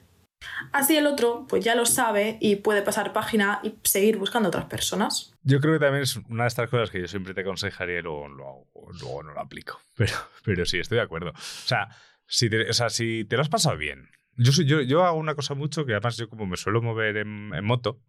Así 0.72 0.96
el 0.96 1.08
otro, 1.08 1.46
pues 1.48 1.64
ya 1.64 1.76
lo 1.76 1.86
sabe 1.86 2.38
y 2.40 2.58
puede 2.58 2.82
pasar 2.82 3.14
página 3.14 3.60
y 3.64 3.76
seguir 3.84 4.18
buscando 4.18 4.50
otras 4.50 4.66
personas. 4.66 5.34
Yo 5.44 5.60
creo 5.60 5.74
que 5.74 5.80
también 5.80 6.04
es 6.04 6.16
una 6.30 6.44
de 6.44 6.48
estas 6.50 6.70
cosas 6.70 6.90
que 6.90 7.02
yo 7.02 7.08
siempre 7.08 7.34
te 7.34 7.42
aconsejaría 7.42 8.00
y 8.00 8.02
luego, 8.02 8.28
no 8.30 9.34
lo 9.34 9.40
aplico. 9.40 9.80
Pero, 9.96 10.14
pero 10.44 10.66
sí, 10.66 10.78
estoy 10.78 10.98
de 10.98 11.04
acuerdo. 11.04 11.32
O 11.32 11.34
sea, 11.36 11.90
si 12.28 12.50
te, 12.50 12.70
o 12.70 12.74
sea, 12.74 12.90
si 12.90 13.26
te 13.26 13.36
lo 13.36 13.42
has 13.42 13.50
pasado 13.50 13.78
bien. 13.78 14.10
Yo, 14.36 14.52
yo, 14.64 14.82
yo 14.82 15.04
hago 15.04 15.18
una 15.18 15.34
cosa 15.34 15.56
mucho 15.56 15.86
que 15.86 15.94
además 15.94 16.18
yo 16.18 16.30
como 16.30 16.46
me 16.46 16.58
suelo 16.58 16.82
mover 16.84 17.18
en, 17.18 17.66
moto, 17.66 18.00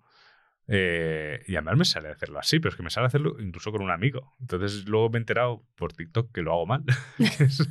eh, 0.67 1.43
y 1.47 1.57
además 1.57 1.79
me 1.79 1.85
sale 1.87 2.11
hacerlo 2.11 2.39
así, 2.39 2.59
pero 2.59 2.71
es 2.71 2.77
que 2.77 2.83
me 2.83 2.91
sale 2.91 3.07
hacerlo 3.07 3.37
incluso 3.41 3.73
con 3.73 3.81
un 3.81 3.91
amigo. 3.91 4.35
Entonces 4.39 4.87
luego 4.87 5.09
me 5.09 5.17
he 5.17 5.21
enterado 5.21 5.65
por 5.75 5.95
TikTok 5.95 6.31
que 6.31 6.43
lo 6.43 6.53
hago 6.53 6.67
mal. 6.67 6.85
que, 7.17 7.45
es, 7.45 7.69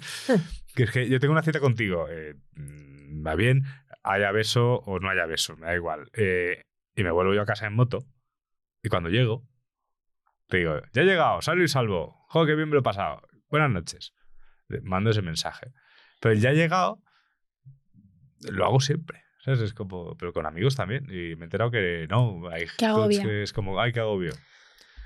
que 0.74 0.84
es 0.84 0.92
que 0.92 1.08
yo 1.08 1.20
tengo 1.20 1.34
una 1.34 1.44
cita 1.44 1.60
contigo, 1.60 2.08
eh, 2.10 2.34
mm, 2.56 3.26
va 3.26 3.36
bien, 3.36 3.64
haya 4.12 4.32
beso 4.32 4.76
o 4.86 5.00
no 5.00 5.10
haya 5.10 5.26
beso, 5.26 5.56
me 5.58 5.68
da 5.68 5.76
igual. 5.76 6.10
Eh, 6.14 6.62
y 6.96 7.04
me 7.04 7.12
vuelvo 7.12 7.34
yo 7.34 7.42
a 7.42 7.46
casa 7.46 7.68
en 7.68 7.74
moto, 7.74 8.06
y 8.84 8.90
cuando 8.90 9.10
llego, 9.10 9.48
te 10.48 10.58
digo, 10.58 10.82
ya 10.94 11.02
he 11.02 11.06
llegado, 11.06 11.42
salvo 11.42 11.64
y 11.64 11.68
salvo. 11.68 12.26
Joder, 12.30 12.48
qué 12.48 12.56
bien 12.56 12.70
me 12.70 12.74
lo 12.74 12.80
he 12.80 12.84
pasado. 12.84 13.22
Buenas 13.50 13.70
noches. 13.70 14.14
Le 14.68 14.82
Mando 14.82 15.10
ese 15.10 15.22
mensaje. 15.22 15.72
Pero 16.22 16.34
el 16.34 16.42
ya 16.42 16.52
he 16.52 16.56
llegado, 16.56 17.02
lo 18.50 18.66
hago 18.66 18.80
siempre. 18.80 19.24
¿sabes? 19.48 19.62
Es 19.62 19.74
como, 19.74 20.16
pero 20.18 20.34
con 20.34 20.46
amigos 20.46 20.76
también. 20.76 21.06
Y 21.06 21.36
me 21.36 21.42
he 21.42 21.44
enterado 21.46 21.72
que 21.72 22.08
no, 22.10 22.50
hay 22.50 22.66
que 22.78 23.44
es 23.44 23.54
como, 23.54 23.80
ay, 23.80 23.94
qué 23.94 24.00
agobio. 24.02 24.32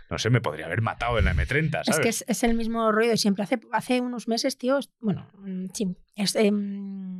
No 0.09 0.17
sé, 0.17 0.29
me 0.29 0.41
podría 0.41 0.65
haber 0.65 0.81
matado 0.81 1.19
en 1.19 1.25
la 1.25 1.33
M30, 1.33 1.71
¿sabes? 1.71 1.89
Es 1.89 1.99
que 1.99 2.09
es, 2.09 2.25
es 2.27 2.43
el 2.43 2.53
mismo 2.53 2.91
ruido 2.91 3.15
siempre. 3.15 3.43
Hace, 3.43 3.61
hace 3.71 4.01
unos 4.01 4.27
meses, 4.27 4.57
tío, 4.57 4.79
bueno, 4.99 5.29
mm, 5.37 5.67
sí, 5.73 5.95
es, 6.15 6.35
em, 6.35 7.10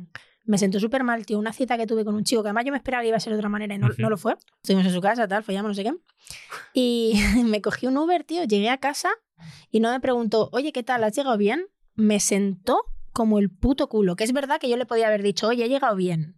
me 0.44 0.58
sentó 0.58 0.80
súper 0.80 1.04
mal, 1.04 1.24
tío. 1.26 1.38
Una 1.38 1.52
cita 1.52 1.76
que 1.76 1.86
tuve 1.86 2.04
con 2.04 2.14
un 2.14 2.24
chico 2.24 2.42
que 2.42 2.48
además 2.48 2.64
yo 2.64 2.72
me 2.72 2.78
esperaba 2.78 3.02
que 3.02 3.08
iba 3.08 3.16
a 3.16 3.20
ser 3.20 3.32
de 3.32 3.38
otra 3.38 3.48
manera 3.48 3.74
y 3.74 3.78
no, 3.78 3.88
no 3.98 4.10
lo 4.10 4.16
fue. 4.16 4.34
Estuvimos 4.62 4.86
en 4.86 4.92
su 4.92 5.00
casa, 5.00 5.28
tal, 5.28 5.42
follamos, 5.44 5.70
no 5.70 5.74
sé 5.74 5.84
qué. 5.84 5.92
Y 6.74 7.14
me 7.44 7.60
cogí 7.62 7.86
un 7.86 7.96
Uber, 7.96 8.24
tío, 8.24 8.44
llegué 8.44 8.70
a 8.70 8.78
casa 8.78 9.10
y 9.70 9.80
no 9.80 9.90
me 9.90 10.00
preguntó, 10.00 10.48
oye, 10.52 10.72
¿qué 10.72 10.82
tal? 10.82 11.04
¿Has 11.04 11.14
llegado 11.16 11.36
bien? 11.36 11.66
Me 11.94 12.20
sentó 12.20 12.82
como 13.12 13.38
el 13.38 13.50
puto 13.50 13.88
culo. 13.88 14.16
Que 14.16 14.24
es 14.24 14.32
verdad 14.32 14.58
que 14.60 14.68
yo 14.68 14.76
le 14.76 14.86
podía 14.86 15.06
haber 15.08 15.22
dicho, 15.22 15.46
oye, 15.48 15.64
he 15.64 15.68
llegado 15.68 15.94
bien. 15.96 16.36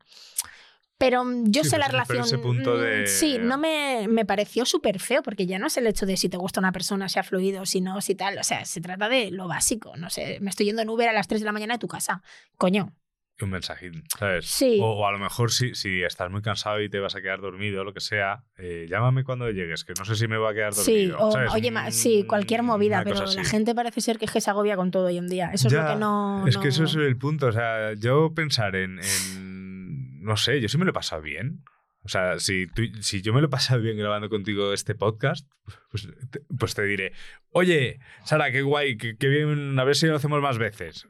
Pero 0.99 1.25
mm, 1.25 1.51
yo 1.51 1.65
Sí, 1.65 1.71
sé 1.71 1.79
la 1.79 1.89
relación. 1.89 2.25
ese 2.25 2.39
punto 2.39 2.75
mm, 2.75 2.81
de- 2.81 3.07
Sí, 3.07 3.39
no 3.41 3.59
me, 3.59 4.07
me 4.09 4.25
pareció 4.25 4.65
súper 4.65 5.01
feo, 5.01 5.23
porque 5.23 5.47
ya 5.47 5.59
no 5.59 5.67
es 5.67 5.77
el 5.77 5.87
hecho 5.87 6.07
de 6.07 6.17
si 6.17 6.29
te 6.29 6.37
gusta 6.37 6.61
una 6.61 6.73
persona, 6.73 7.09
si 7.09 7.19
ha 7.19 7.23
fluido, 7.25 7.67
si 7.67 7.81
no, 7.81 8.01
si 8.01 8.15
tal. 8.15 8.39
O 8.39 8.45
sea, 8.45 8.65
se 8.65 8.81
trata 8.81 9.09
de 9.09 9.31
lo 9.31 9.49
básico. 9.49 9.97
No 9.97 10.09
sé, 10.11 10.39
me 10.41 10.51
estoy 10.51 10.67
yendo 10.67 10.83
en 10.83 10.89
Uber 10.89 11.09
a 11.09 11.13
las 11.13 11.27
3 11.29 11.41
de 11.41 11.47
la 11.47 11.53
mañana 11.53 11.75
de 11.75 11.79
tu 11.79 11.89
casa. 11.89 12.23
Coño. 12.57 12.93
Un 13.41 13.51
mensajín, 13.51 14.05
¿sabes? 14.17 14.47
Sí. 14.47 14.79
O, 14.81 14.87
o 14.93 15.07
a 15.09 15.11
lo 15.13 15.19
mejor 15.19 15.51
si, 15.51 15.75
si 15.75 16.03
estás 16.05 16.31
muy 16.31 16.41
cansado 16.41 16.81
y 16.81 16.89
te 16.89 17.01
vas 17.01 17.17
a 17.17 17.21
quedar 17.21 17.41
dormido 17.41 17.81
o 17.81 17.85
lo 17.85 17.93
que 17.93 17.99
sea, 18.01 18.45
eh, 18.59 18.87
llámame 18.89 19.25
cuando 19.25 19.51
llegues, 19.51 19.83
que 19.85 19.93
no 19.99 20.05
sé 20.05 20.15
si 20.15 20.29
me 20.29 20.39
voy 20.39 20.53
a 20.53 20.55
quedar 20.55 20.73
Sí, 20.73 21.07
dormido. 21.09 21.19
o, 21.29 21.33
¿sabes? 21.33 21.53
oye, 21.53 21.71
ma- 21.73 21.91
sí, 21.91 22.25
cualquier 22.29 22.63
movida, 22.63 23.03
pero 23.03 23.17
la 23.17 23.25
así. 23.25 23.45
gente 23.45 23.75
parece 23.75 24.01
ser 24.01 24.19
que, 24.19 24.27
es 24.27 24.31
que 24.31 24.41
se 24.41 24.51
agobia 24.51 24.77
con 24.77 24.93
todo 24.93 25.07
hoy 25.07 25.19
en 25.19 25.27
día. 25.29 25.51
Eso 25.53 25.67
es 25.67 25.75
lo 25.75 25.81
Ya, 25.81 25.95
que 25.95 25.99
no. 25.99 26.47
Es 26.47 26.55
no- 26.55 26.63
que 26.63 26.69
eso 26.69 26.85
es 26.85 26.95
el 26.95 27.17
punto. 27.17 27.49
O 27.49 27.53
sea, 27.53 27.95
yo 27.95 28.33
pensar 28.35 28.77
en, 28.77 29.01
en- 29.01 30.23
No 30.23 30.37
sé, 30.37 30.61
yo 30.61 30.69
sí 30.69 30.79
me 30.79 30.85
lo 30.85 30.91
he 30.93 30.95
pasado 30.95 31.21
bien. 31.21 31.65
O 32.05 32.09
sea, 32.09 32.39
si, 32.39 32.67
tú- 32.69 32.83
si 33.01 33.21
yo 33.21 33.33
me 33.35 33.41
lo 33.41 33.47
he 33.47 33.51
pasado 33.51 33.81
bien 33.81 33.97
grabando 33.97 34.29
contigo 34.29 34.73
este 34.73 34.95
podcast, 34.95 35.51
pues 35.91 36.07
te, 36.31 36.41
pues 36.59 36.75
te 36.75 36.83
diré, 36.85 37.13
oye, 37.51 37.99
Sara, 38.25 38.53
qué 38.53 38.63
guay, 38.63 38.97
qué, 38.97 39.17
qué 39.17 39.27
bien, 39.29 39.79
a 39.79 39.85
ver 39.85 39.97
si 39.97 40.07
lo 40.07 40.15
hacemos 40.17 40.41
más 40.43 40.59
veces. 40.59 41.09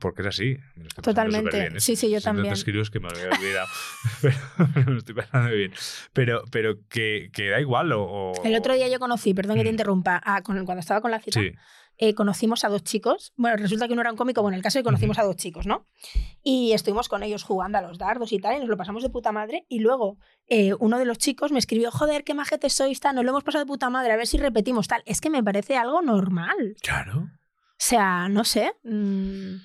Porque 0.00 0.22
es 0.22 0.28
así. 0.28 0.56
me 0.76 0.86
estoy 0.88 1.02
Totalmente. 1.02 1.50
superbién. 1.50 1.80
Sí, 1.80 1.96
sí, 1.96 2.10
yo 2.10 2.20
Si 2.20 2.26
no 2.26 2.32
también. 2.34 2.52
es 2.54 2.64
que 2.90 3.00
me 3.00 3.08
lo 3.08 3.16
había 3.16 3.30
olvidado. 3.38 3.66
pero 4.74 4.90
me 4.90 4.98
estoy 4.98 5.14
pasando 5.14 5.50
bien. 5.54 5.72
Pero, 6.12 6.42
pero 6.50 6.76
que, 6.88 7.30
que 7.32 7.48
da 7.50 7.60
igual 7.60 7.92
o... 7.92 8.02
o- 8.32 8.44
El 8.44 8.54
otro 8.56 8.74
día 8.74 8.88
yo 8.88 8.98
conocí, 8.98 9.32
perdón 9.34 9.56
que 9.56 9.64
te 9.64 9.70
interrumpa, 9.70 10.20
a- 10.24 10.42
con- 10.42 10.64
cuando 10.64 10.80
estaba 10.80 11.00
con 11.00 11.10
la 11.10 11.20
cita, 11.20 11.40
Mm. 11.40 11.42
Sí. 11.44 11.52
eh, 11.98 12.14
conocimos 12.14 12.62
a 12.64 12.68
dos 12.68 12.84
chicos. 12.84 13.32
Bueno, 13.36 13.56
resulta 13.56 13.86
que 13.86 13.92
uno 13.94 14.02
era 14.02 14.10
un 14.10 14.16
cómico, 14.18 14.42
bueno, 14.42 14.56
el 14.56 14.62
caso 14.62 14.78
es 14.78 14.82
que 14.82 14.84
conocimos 14.84 15.18
a 15.18 15.22
dos 15.24 15.36
chicos, 15.36 15.66
¿no? 15.66 15.86
Y 16.42 16.72
estuvimos 16.72 17.08
con 17.08 17.22
ellos 17.22 17.42
jugando 17.42 17.78
a 17.78 17.82
los 17.82 17.96
dardos 17.96 18.32
y 18.32 18.38
tal, 18.38 18.56
y 18.56 18.60
nos 18.60 18.68
lo 18.68 18.76
pasamos 18.76 19.02
de 19.02 19.08
puta 19.08 19.32
madre. 19.32 19.64
Y 19.68 19.78
luego 19.80 20.18
eh, 20.46 20.74
uno 20.78 20.98
de 20.98 21.06
los 21.06 21.16
chicos 21.18 21.52
me 21.52 21.58
escribió, 21.58 21.90
joder, 21.90 22.22
qué 22.22 22.34
majetes 22.34 22.74
sois, 22.74 23.00
tal, 23.00 23.14
nos 23.16 23.24
lo 23.24 23.30
hemos 23.30 23.44
pasado 23.44 23.64
de 23.64 23.68
puta 23.68 23.88
madre, 23.88 24.12
a 24.12 24.16
ver 24.16 24.26
si 24.26 24.36
repetimos 24.36 24.88
tal. 24.88 25.02
Es 25.06 25.20
que 25.22 25.30
me 25.30 25.42
parece 25.42 25.76
algo 25.78 26.02
normal. 26.02 26.76
Claro. 26.82 27.20
O 27.22 27.78
sea, 27.78 28.28
no 28.28 28.44
sé. 28.44 28.72
mm, 28.84 29.56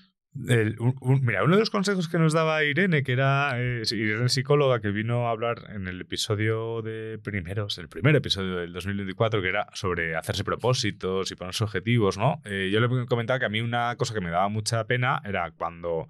El- 0.48 0.80
un- 0.80 0.96
un- 1.02 1.26
mira, 1.26 1.44
uno 1.44 1.56
de 1.56 1.60
los 1.60 1.70
consejos 1.70 2.08
que 2.08 2.18
nos 2.18 2.32
daba 2.32 2.64
Irene, 2.64 3.04
que 3.04 3.12
era 3.12 3.52
eh, 3.58 3.84
Irene 3.92 4.30
psicóloga, 4.30 4.80
que 4.80 4.90
vino 4.92 5.28
a 5.28 5.32
hablar 5.32 5.72
en 5.76 5.88
el 5.88 6.00
episodio 6.00 6.82
de 6.82 7.20
primeros, 7.22 7.78
el 7.78 7.90
primer 7.90 8.16
episodio 8.16 8.56
del 8.56 8.72
2024, 8.72 9.42
que 9.42 9.50
era 9.50 9.68
sobre 9.74 10.16
hacerse 10.16 10.46
propósitos 10.46 11.30
y 11.32 11.36
ponerse 11.36 11.66
objetivos, 11.66 12.18
¿no? 12.18 12.42
Eh, 12.46 12.70
yo 12.72 12.80
le 12.80 13.06
comentaba 13.08 13.40
que 13.40 13.46
a 13.46 13.50
mí 13.50 13.60
una 13.60 13.96
cosa 13.98 14.14
que 14.14 14.22
me 14.22 14.30
daba 14.30 14.48
mucha 14.48 14.86
pena 14.86 15.22
era 15.26 15.52
cuando 15.52 16.08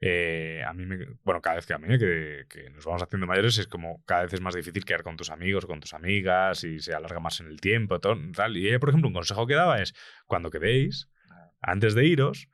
eh, 0.00 0.62
a 0.66 0.72
mí 0.72 0.86
me, 0.86 0.96
bueno, 1.24 1.42
cada 1.42 1.56
vez 1.56 1.66
que 1.66 1.74
a 1.74 1.78
mí 1.78 1.98
que, 1.98 2.46
que 2.48 2.70
nos 2.70 2.86
vamos 2.86 3.02
haciendo 3.02 3.26
mayores 3.26 3.58
es 3.58 3.66
como 3.66 4.02
cada 4.06 4.22
vez 4.22 4.32
es 4.32 4.40
más 4.40 4.54
difícil 4.54 4.86
quedar 4.86 5.02
con 5.02 5.18
tus 5.18 5.28
amigos, 5.28 5.66
con 5.66 5.80
tus 5.80 5.92
amigas 5.92 6.64
y 6.64 6.78
se 6.78 6.94
alarga 6.94 7.20
más 7.20 7.40
en 7.40 7.48
el 7.48 7.60
tiempo, 7.60 8.00
todo, 8.00 8.16
tal. 8.34 8.56
Y 8.56 8.66
ella, 8.68 8.80
por 8.80 8.88
ejemplo, 8.88 9.08
un 9.08 9.14
consejo 9.14 9.46
que 9.46 9.52
daba 9.54 9.82
es 9.82 9.92
cuando 10.26 10.48
quedéis, 10.50 11.10
antes 11.60 11.94
de 11.94 12.06
iros, 12.06 12.48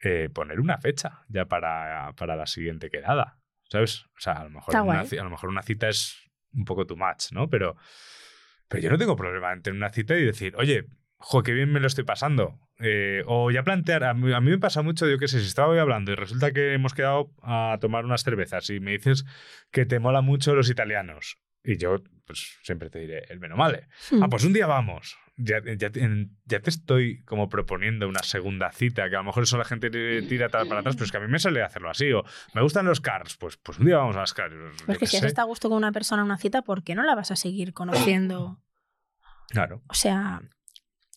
eh, 0.00 0.28
poner 0.32 0.60
una 0.60 0.78
fecha 0.78 1.24
ya 1.28 1.46
para, 1.46 2.12
para 2.16 2.36
la 2.36 2.46
siguiente 2.46 2.90
quedada. 2.90 3.38
¿Sabes? 3.68 4.04
O 4.16 4.20
sea, 4.20 4.34
a 4.34 4.44
lo, 4.44 4.50
mejor 4.50 4.76
una, 4.76 5.00
a 5.00 5.24
lo 5.24 5.30
mejor 5.30 5.48
una 5.48 5.62
cita 5.62 5.88
es 5.88 6.30
un 6.52 6.64
poco 6.64 6.86
too 6.86 6.96
much, 6.96 7.32
¿no? 7.32 7.48
Pero, 7.48 7.76
pero 8.68 8.82
yo 8.82 8.90
no 8.90 8.98
tengo 8.98 9.16
problema 9.16 9.52
en 9.52 9.62
tener 9.62 9.76
una 9.76 9.90
cita 9.90 10.16
y 10.16 10.24
decir, 10.24 10.54
oye, 10.56 10.84
jo, 11.16 11.42
qué 11.42 11.52
bien 11.52 11.72
me 11.72 11.80
lo 11.80 11.86
estoy 11.86 12.04
pasando. 12.04 12.60
Eh, 12.80 13.22
o 13.26 13.50
ya 13.50 13.62
plantear, 13.62 14.04
a 14.04 14.14
mí, 14.14 14.32
a 14.32 14.40
mí 14.40 14.50
me 14.50 14.58
pasa 14.58 14.82
mucho, 14.82 15.08
yo 15.08 15.18
qué 15.18 15.28
sé, 15.28 15.40
si 15.40 15.46
estaba 15.46 15.68
hoy 15.68 15.78
hablando 15.78 16.12
y 16.12 16.14
resulta 16.16 16.52
que 16.52 16.74
hemos 16.74 16.92
quedado 16.92 17.30
a 17.42 17.78
tomar 17.80 18.04
unas 18.04 18.22
cervezas 18.22 18.68
y 18.70 18.80
me 18.80 18.92
dices 18.92 19.24
que 19.70 19.86
te 19.86 19.98
mola 19.98 20.20
mucho 20.20 20.54
los 20.54 20.68
italianos. 20.70 21.38
Y 21.62 21.78
yo, 21.78 22.02
pues 22.26 22.58
siempre 22.62 22.90
te 22.90 22.98
diré, 22.98 23.24
el 23.30 23.40
menomale. 23.40 23.88
Hmm. 24.10 24.22
Ah, 24.22 24.28
pues 24.28 24.44
un 24.44 24.52
día 24.52 24.66
vamos. 24.66 25.16
Ya, 25.36 25.60
ya, 25.76 25.90
te- 25.90 26.28
ya 26.44 26.60
te 26.60 26.70
estoy 26.70 27.22
como 27.24 27.48
proponiendo 27.48 28.08
una 28.08 28.22
segunda 28.22 28.70
cita, 28.72 29.08
que 29.10 29.16
a 29.16 29.18
lo 29.18 29.24
mejor 29.24 29.42
eso 29.42 29.58
la 29.58 29.64
gente 29.64 29.90
tira 29.90 30.48
para 30.48 30.64
atrás, 30.64 30.94
pero 30.94 31.04
es 31.04 31.10
que 31.10 31.16
a 31.16 31.20
mí 31.20 31.28
me 31.28 31.38
sale 31.38 31.62
hacerlo 31.62 31.90
así. 31.90 32.12
O 32.12 32.24
me 32.54 32.62
gustan 32.62 32.86
los 32.86 33.00
cars, 33.00 33.36
pues, 33.36 33.56
pues 33.56 33.78
un 33.78 33.86
día 33.86 33.96
vamos 33.98 34.16
a 34.16 34.20
las 34.20 34.32
cars. 34.34 34.54
yo 34.54 34.70
Pero 34.86 34.92
es 34.92 34.98
que 34.98 35.06
si 35.06 35.16
has 35.16 35.22
sé. 35.22 35.26
estado 35.28 35.46
a 35.46 35.48
gusto 35.48 35.68
con 35.68 35.78
una 35.78 35.92
persona 35.92 36.22
en 36.22 36.26
una 36.26 36.38
cita, 36.38 36.62
¿por 36.62 36.82
qué 36.84 36.94
no 36.94 37.02
la 37.02 37.14
vas 37.14 37.30
a 37.30 37.36
seguir 37.36 37.72
conociendo? 37.72 38.60
Claro. 39.48 39.82
O 39.88 39.94
sea, 39.94 40.40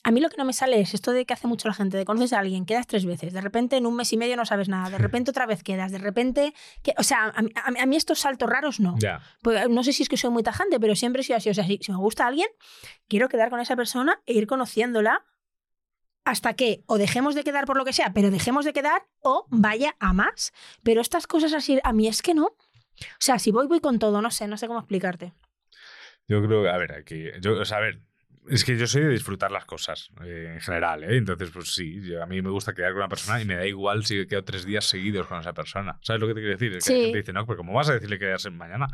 a 0.07 0.11
mí 0.11 0.21
lo 0.21 0.29
que 0.29 0.37
no 0.37 0.45
me 0.45 0.53
sale 0.53 0.79
es 0.79 0.93
esto 0.93 1.11
de 1.11 1.25
que 1.25 1.33
hace 1.33 1.47
mucho 1.47 1.67
la 1.67 1.73
gente, 1.73 1.97
de 1.97 2.05
conoces 2.05 2.31
a 2.33 2.39
alguien, 2.39 2.65
quedas 2.65 2.87
tres 2.87 3.05
veces, 3.05 3.33
de 3.33 3.41
repente 3.41 3.75
en 3.75 3.85
un 3.85 3.95
mes 3.95 4.13
y 4.13 4.17
medio 4.17 4.37
no 4.37 4.45
sabes 4.45 4.69
nada, 4.69 4.89
de 4.89 4.97
repente 5.21 5.31
otra 5.31 5.45
vez 5.45 5.63
quedas, 5.63 5.91
de 5.91 5.97
repente... 5.97 6.53
Que, 6.81 6.93
o 6.97 7.03
sea, 7.03 7.25
a, 7.35 7.41
mí- 7.41 7.51
a 7.63 7.71
mí- 7.71 7.79
a 7.79 7.85
mí 7.85 7.95
estos 7.97 8.19
saltos 8.19 8.49
raros 8.49 8.79
no. 8.79 8.95
Pues, 9.41 9.69
no 9.69 9.83
sé 9.83 9.91
si 9.93 10.03
es 10.03 10.09
que 10.09 10.15
soy 10.17 10.29
muy 10.31 10.43
tajante, 10.43 10.79
pero 10.79 10.95
siempre 10.95 11.21
he 11.21 11.23
sido 11.25 11.37
así. 11.37 11.49
O 11.49 11.53
sea, 11.53 11.65
si, 11.65 11.77
si 11.81 11.91
me 11.91 11.97
gusta 11.97 12.25
alguien, 12.25 12.47
quiero 13.09 13.27
quedar 13.27 13.49
con 13.49 13.59
esa 13.59 13.75
persona 13.75 14.21
e 14.25 14.33
ir 14.33 14.47
conociéndola 14.47 15.25
hasta 16.25 16.53
que 16.53 16.83
o 16.87 16.97
dejemos 16.97 17.35
de 17.35 17.43
quedar 17.43 17.65
por 17.65 17.77
lo 17.77 17.85
que 17.85 17.93
sea, 17.93 18.11
pero 18.13 18.31
dejemos 18.31 18.65
de 18.65 18.73
quedar 18.73 19.07
o 19.21 19.45
vaya 19.49 19.95
a 19.99 20.13
más. 20.13 20.51
Pero 20.83 21.01
estas 21.01 21.27
cosas 21.27 21.53
así, 21.53 21.79
a 21.83 21.93
mí 21.93 22.07
es 22.07 22.21
que 22.21 22.33
no. 22.33 22.45
O 22.45 23.19
sea, 23.19 23.39
si 23.39 23.51
voy, 23.51 23.67
voy 23.67 23.79
con 23.79 23.99
todo, 23.99 24.21
no 24.21 24.31
sé, 24.31 24.47
no 24.47 24.57
sé 24.57 24.67
cómo 24.67 24.79
explicarte. 24.79 25.33
Yo 26.27 26.41
creo 26.45 26.63
que, 26.63 26.69
a 26.69 26.77
ver, 26.77 26.93
aquí, 26.93 27.25
yo, 27.41 27.59
o 27.59 27.63
sea, 27.65 27.77
a 27.77 27.81
ver, 27.81 28.01
es 28.49 28.63
que 28.63 28.77
yo 28.77 28.87
soy 28.87 29.03
de 29.03 29.09
disfrutar 29.09 29.51
las 29.51 29.65
cosas 29.65 30.09
eh, 30.23 30.51
en 30.55 30.59
general, 30.61 31.03
¿eh? 31.03 31.17
Entonces, 31.17 31.49
pues 31.51 31.73
sí, 31.73 32.01
yo- 32.01 32.21
a 32.23 32.25
mí 32.25 32.41
me 32.41 32.49
gusta 32.49 32.73
quedar 32.73 32.91
con 32.91 32.99
una 32.99 33.09
persona 33.09 33.41
y 33.41 33.45
me 33.45 33.55
da 33.55 33.65
igual 33.65 34.05
si 34.05 34.25
quedo 34.27 34.43
tres 34.43 34.65
días 34.65 34.85
seguidos 34.85 35.27
con 35.27 35.39
esa 35.39 35.53
persona. 35.53 35.97
¿Sabes 36.01 36.21
lo 36.21 36.27
que 36.27 36.33
te 36.33 36.39
quiero 36.41 36.57
decir? 36.57 36.73
Es 36.75 36.85
Que 36.85 36.93
la 36.93 36.97
Sí. 36.97 37.03
gente 37.05 37.17
dice, 37.19 37.33
no, 37.33 37.45
pero 37.45 37.57
¿cómo 37.57 37.73
vas 37.73 37.89
a 37.89 37.93
decirle 37.93 38.17
que 38.19 38.25
quedas 38.25 38.49
mañana? 38.51 38.87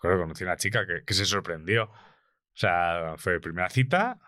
Claro, 0.00 0.18
conocí 0.20 0.44
a 0.44 0.48
una 0.48 0.56
chica 0.56 0.86
que, 0.86 1.02
que 1.04 1.14
se 1.14 1.24
sorprendió. 1.24 1.84
O 1.84 2.56
sea, 2.56 3.14
fue 3.16 3.40
primera 3.40 3.68
cita, 3.70 4.18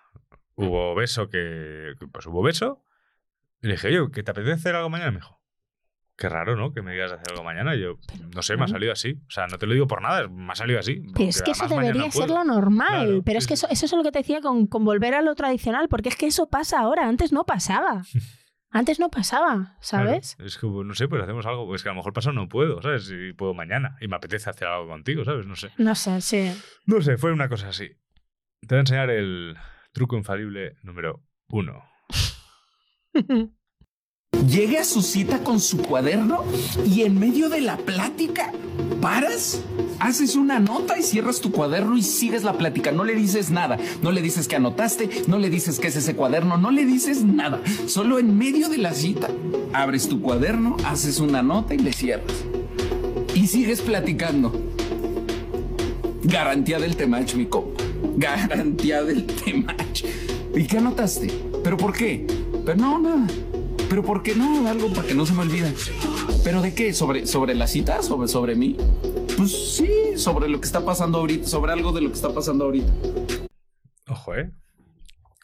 hubo 0.55 0.95
beso 0.95 1.29
que, 1.29 1.93
pues 2.13 2.27
hubo 2.27 2.43
beso. 2.43 2.83
Y 3.63 3.69
le 3.69 3.75
dije, 3.75 3.89
oye, 3.89 4.11
¿que 4.13 4.23
te 4.23 4.31
apetece 4.31 4.53
hacer 4.55 4.75
algo 4.75 4.91
mañana? 4.91 5.11
Y 5.11 5.13
me 5.15 5.19
dijo, 5.21 5.36
qué 6.17 6.29
raro, 6.29 6.57
¿no? 6.57 6.73
Que 6.73 6.83
me 6.83 6.93
digas 6.93 7.13
hacer 7.13 7.33
algo 7.33 7.45
mañana. 7.45 7.75
Yo, 7.75 7.99
no 8.35 8.43
sé, 8.43 8.57
me 8.57 8.65
ha 8.65 8.69
salido 8.69 8.93
así. 8.93 9.21
O 9.27 9.31
sea, 9.31 9.47
no 9.47 9.59
te 9.59 9.67
lo 9.67 9.75
digo 9.75 9.87
por 9.87 10.03
nada, 10.03 10.29
me 10.29 10.53
ha 10.53 10.57
salido 10.57 10.81
así. 10.81 11.03
Pero 11.15 11.29
es 11.29 11.43
que 11.43 11.51
eso 11.53 11.69
debería 11.69 12.11
ser 12.11 12.31
lo 12.31 12.45
normal. 12.45 13.07
Claro, 13.07 13.23
pero 13.25 13.39
es 13.39 13.47
que 13.47 13.55
eso, 13.55 13.67
eso 13.71 13.87
es 13.87 13.93
lo 13.93 14.03
que 14.03 14.13
te 14.13 14.21
decía 14.21 14.41
con, 14.41 14.67
con 14.67 14.85
volver 14.85 15.15
a 15.15 15.23
lo 15.23 15.35
tradicional, 15.35 15.89
porque 15.89 16.09
es 16.09 16.17
que 16.17 16.27
eso 16.27 16.49
pasa 16.49 16.81
ahora, 16.81 17.09
antes 17.09 17.33
no 17.33 17.45
pasaba. 17.45 18.03
Antes 18.69 18.99
no 19.01 19.11
pasaba, 19.11 19.79
¿sabes? 19.81 20.35
Claro, 20.35 20.49
es 20.49 20.59
que, 20.59 20.67
no 20.67 20.93
sé, 20.93 21.09
pues 21.09 21.23
hacemos 21.23 21.47
algo. 21.47 21.75
Es 21.75 21.83
que 21.83 21.89
a 21.89 21.93
lo 21.93 21.97
mejor 21.97 22.13
pasado 22.13 22.35
no 22.35 22.47
puedo, 22.49 22.83
¿sabes? 22.83 23.11
Y 23.11 23.33
puedo 23.33 23.55
mañana. 23.55 23.97
Y 24.03 24.09
me 24.09 24.17
apetece 24.17 24.51
hacer 24.51 24.69
algo 24.69 24.89
contigo, 24.89 25.25
¿sabes? 25.25 25.47
No 25.47 25.57
sé. 25.57 25.71
No 25.79 25.95
sé, 25.95 26.21
sí. 26.21 26.53
No 26.85 27.01
sé, 27.01 27.17
fue 27.17 27.33
una 27.33 27.49
cosa 27.49 27.69
así. 27.69 27.89
Te 28.61 28.75
voy 28.75 28.79
a 28.79 28.81
enseñar 28.81 29.09
el 29.09 29.57
truco 29.93 30.17
infalible 30.17 30.77
número 30.83 31.23
uno. 31.49 31.85
Llega 34.49 34.83
a 34.83 34.85
su 34.85 35.03
cita 35.03 35.43
con 35.43 35.61
su 35.61 35.79
cuaderno 35.79 36.45
y 36.87 37.03
en 37.03 37.19
medio 37.19 37.49
de 37.49 37.61
la 37.61 37.77
plática 37.79 38.53
paras, 39.01 39.61
haces 39.99 40.37
una 40.37 40.61
nota 40.61 40.99
y 40.99 41.03
cierras 41.03 41.41
tu 41.41 41.51
cuaderno 41.51 41.97
y 41.97 42.03
sigues 42.03 42.45
la 42.45 42.53
plática. 42.53 42.93
No 42.93 43.05
le 43.05 43.15
dices 43.15 43.51
nada, 43.51 43.77
no 44.03 44.13
le 44.13 44.23
dices 44.23 44.47
que 44.47 44.57
anotaste, 44.57 45.25
no 45.27 45.39
le 45.39 45.51
dices 45.51 45.81
que 45.81 45.89
es 45.89 45.97
ese 45.97 46.15
cuaderno, 46.15 46.59
no 46.59 46.71
le 46.71 46.85
dices 46.85 47.25
nada. 47.25 47.61
Solo 47.87 48.19
en 48.19 48.37
medio 48.37 48.69
de 48.69 48.79
la 48.79 48.93
cita 48.95 49.29
abres 49.73 50.09
tu 50.09 50.21
cuaderno, 50.21 50.77
haces 50.85 51.19
una 51.19 51.43
nota 51.43 51.75
y 51.75 51.79
le 51.79 51.93
cierras. 51.93 52.45
Y 53.35 53.49
sigues 53.49 53.81
platicando. 53.81 54.53
Garantía 56.23 56.79
del 56.79 56.97
temach, 56.97 57.35
mi 57.35 57.47
compa. 57.47 57.83
Garantía 58.17 59.03
del 59.03 59.27
temach. 59.27 60.05
¿Y 60.55 60.67
qué 60.67 60.79
anotaste? 60.79 61.29
¿Pero 61.65 61.77
por 61.77 61.93
qué? 61.93 62.27
Pero 62.65 62.77
no, 62.77 62.99
nada. 62.99 63.27
¿Pero 63.89 64.03
por 64.03 64.23
qué 64.23 64.35
no? 64.35 64.69
Algo 64.69 64.93
para 64.93 65.07
que 65.07 65.15
no 65.15 65.25
se 65.25 65.33
me 65.33 65.43
olvide. 65.43 65.75
¿Pero 66.45 66.61
de 66.63 66.75
qué? 66.75 66.93
¿Sobre, 66.93 67.27
sobre 67.27 67.55
la 67.55 67.67
cita? 67.67 68.03
¿Sobre, 68.03 68.29
¿Sobre 68.29 68.55
mí? 68.55 68.77
Pues 69.37 69.77
sí, 69.77 70.17
sobre 70.17 70.49
lo 70.49 70.61
que 70.61 70.67
está 70.67 70.85
pasando 70.85 71.19
ahorita, 71.19 71.47
sobre 71.47 71.73
algo 71.73 71.93
de 71.93 72.01
lo 72.01 72.09
que 72.09 72.15
está 72.15 72.33
pasando 72.33 72.65
ahorita. 72.65 72.93
Ojo, 74.09 74.35
¿eh? 74.35 74.51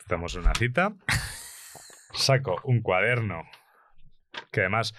Estamos 0.00 0.34
en 0.34 0.42
una 0.42 0.54
cita. 0.54 0.94
Saco 2.14 2.60
un 2.64 2.80
cuaderno. 2.82 3.42
Que 4.50 4.60
además, 4.60 4.94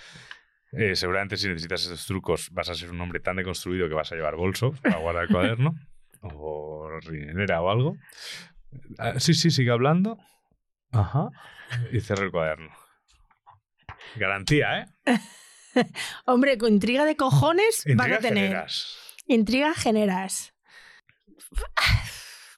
eh, 0.71 0.95
seguramente 0.95 1.37
si 1.37 1.47
necesitas 1.47 1.85
esos 1.85 2.05
trucos, 2.05 2.49
vas 2.51 2.69
a 2.69 2.75
ser 2.75 2.91
un 2.91 3.01
hombre 3.01 3.19
tan 3.19 3.35
deconstruido 3.35 3.87
que 3.87 3.95
vas 3.95 4.11
a 4.11 4.15
llevar 4.15 4.35
bolso 4.35 4.71
para 4.81 4.97
guardar 4.97 5.23
el 5.23 5.29
cuaderno. 5.29 5.75
o 6.21 6.89
riñonera 7.01 7.61
o 7.61 7.69
algo. 7.69 7.97
Ah, 8.97 9.19
sí, 9.19 9.33
sí, 9.33 9.51
sigue 9.51 9.71
hablando. 9.71 10.17
Ajá. 10.91 11.29
Y 11.91 11.99
cierro 12.01 12.23
el 12.23 12.31
cuaderno. 12.31 12.69
Garantía, 14.15 14.79
¿eh? 15.05 15.19
Hombre, 16.25 16.57
con 16.57 16.73
intriga 16.73 17.05
de 17.05 17.15
cojones 17.15 17.83
van 17.95 18.13
a 18.13 18.19
tener. 18.19 18.43
generas. 18.45 18.97
Intriga 19.27 19.73
generas. 19.73 20.53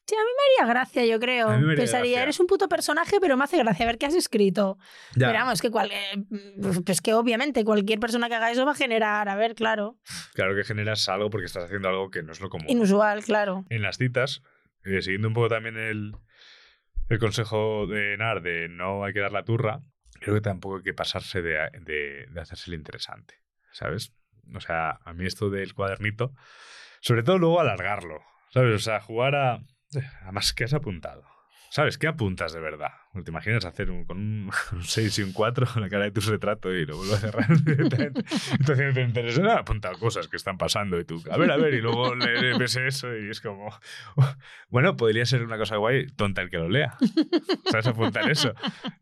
Sí, 0.07 0.13
a 0.13 0.19
mí 0.19 0.29
me 0.37 0.63
haría 0.63 0.71
gracia, 0.75 1.03
yo 1.07 1.19
creo. 1.19 1.49
A 1.49 1.57
mí 1.57 1.65
me 1.65 1.71
haría 1.71 1.81
Pensaría, 1.81 2.11
gracia. 2.11 2.21
eres 2.21 2.39
un 2.39 2.45
puto 2.45 2.69
personaje, 2.69 3.17
pero 3.19 3.37
me 3.37 3.43
hace 3.43 3.57
gracia 3.57 3.87
ver 3.87 3.97
qué 3.97 4.05
has 4.05 4.13
escrito. 4.13 4.77
Ya. 5.15 5.29
Pero 5.29 5.39
vamos, 5.39 5.63
que, 5.63 5.71
cual, 5.71 5.89
eh, 5.91 6.23
pues 6.85 7.01
que 7.01 7.15
obviamente 7.15 7.65
cualquier 7.65 7.99
persona 7.99 8.29
que 8.29 8.35
haga 8.35 8.51
eso 8.51 8.67
va 8.67 8.73
a 8.73 8.75
generar, 8.75 9.27
a 9.29 9.35
ver, 9.35 9.55
claro, 9.55 9.97
Claro 10.35 10.55
que 10.55 10.63
generas 10.63 11.09
algo 11.09 11.31
porque 11.31 11.47
estás 11.47 11.63
haciendo 11.63 11.89
algo 11.89 12.11
que 12.11 12.21
no 12.21 12.33
es 12.33 12.39
lo 12.39 12.49
común. 12.51 12.69
inusual, 12.69 13.23
claro. 13.23 13.65
en 13.69 13.81
las 13.81 13.97
citas, 13.97 14.43
eh, 14.83 15.01
siguiendo 15.01 15.27
un 15.27 15.33
poco 15.33 15.49
también 15.49 15.75
el, 15.75 16.11
el 17.09 17.17
consejo 17.17 17.87
de 17.87 18.15
Nar 18.15 18.43
de 18.43 18.67
no 18.69 19.05
hay 19.05 19.13
que 19.13 19.21
dar 19.21 19.31
la 19.31 19.43
turra, 19.43 19.81
creo 20.25 20.37
que 20.37 20.41
tampoco 20.41 20.77
hay 20.77 20.81
que 20.81 20.93
pasarse 20.95 21.43
de, 21.43 22.27
hacerse 22.41 22.71
el 22.71 22.77
interesante, 22.77 23.35
¿sabes? 23.71 24.11
O 24.55 24.59
sea, 24.59 24.99
a 25.05 25.13
mí 25.13 25.23
esto 25.27 25.51
del 25.51 25.75
cuadernito, 25.75 26.33
sobre 26.99 27.21
todo 27.21 27.37
luego 27.37 27.59
alargarlo, 27.59 28.23
¿sabes? 28.49 28.73
O 28.73 28.79
sea, 28.79 28.99
jugar 28.99 29.35
a... 29.35 29.59
Además, 30.23 30.51
¿qué 30.53 30.63
has 30.63 30.73
apuntado? 30.73 31.23
¿Sabes? 31.69 31.99
¿Qué 31.99 32.07
apuntas 32.07 32.53
de 32.53 32.59
verdad? 32.59 32.93
¿Te 33.23 33.31
imaginas 33.31 33.65
hacer 33.65 33.89
un, 33.91 34.05
con 34.05 34.17
un, 34.17 34.51
un 34.73 34.83
6 34.83 35.19
y 35.19 35.23
un 35.23 35.31
4 35.33 35.67
en 35.75 35.81
la 35.81 35.89
cara 35.89 36.03
de 36.05 36.11
tu 36.11 36.21
retrato 36.21 36.73
y 36.73 36.85
lo 36.85 36.97
vuelvo 36.97 37.13
a 37.13 37.17
cerrar 37.17 37.47
directamente? 37.63 38.23
Entonces 38.59 38.93
te 38.93 39.01
interesa, 39.01 39.41
no, 39.41 39.49
he 39.51 39.53
apuntado 39.53 39.97
cosas 39.97 40.27
que 40.27 40.37
están 40.37 40.57
pasando 40.57 40.99
y 40.99 41.05
tú, 41.05 41.21
a 41.31 41.37
ver, 41.37 41.51
a 41.51 41.57
ver, 41.57 41.73
y 41.73 41.81
luego 41.81 42.13
le, 42.15 42.57
ves 42.57 42.75
eso 42.75 43.15
y 43.15 43.29
es 43.29 43.41
como, 43.41 43.69
bueno, 44.69 44.95
podría 44.97 45.25
ser 45.25 45.43
una 45.43 45.57
cosa 45.57 45.77
guay, 45.77 46.07
tonta 46.07 46.41
el 46.41 46.49
que 46.49 46.57
lo 46.57 46.69
lea. 46.69 46.95
¿Sabes? 47.71 47.87
Apuntar 47.87 48.29
eso. 48.29 48.53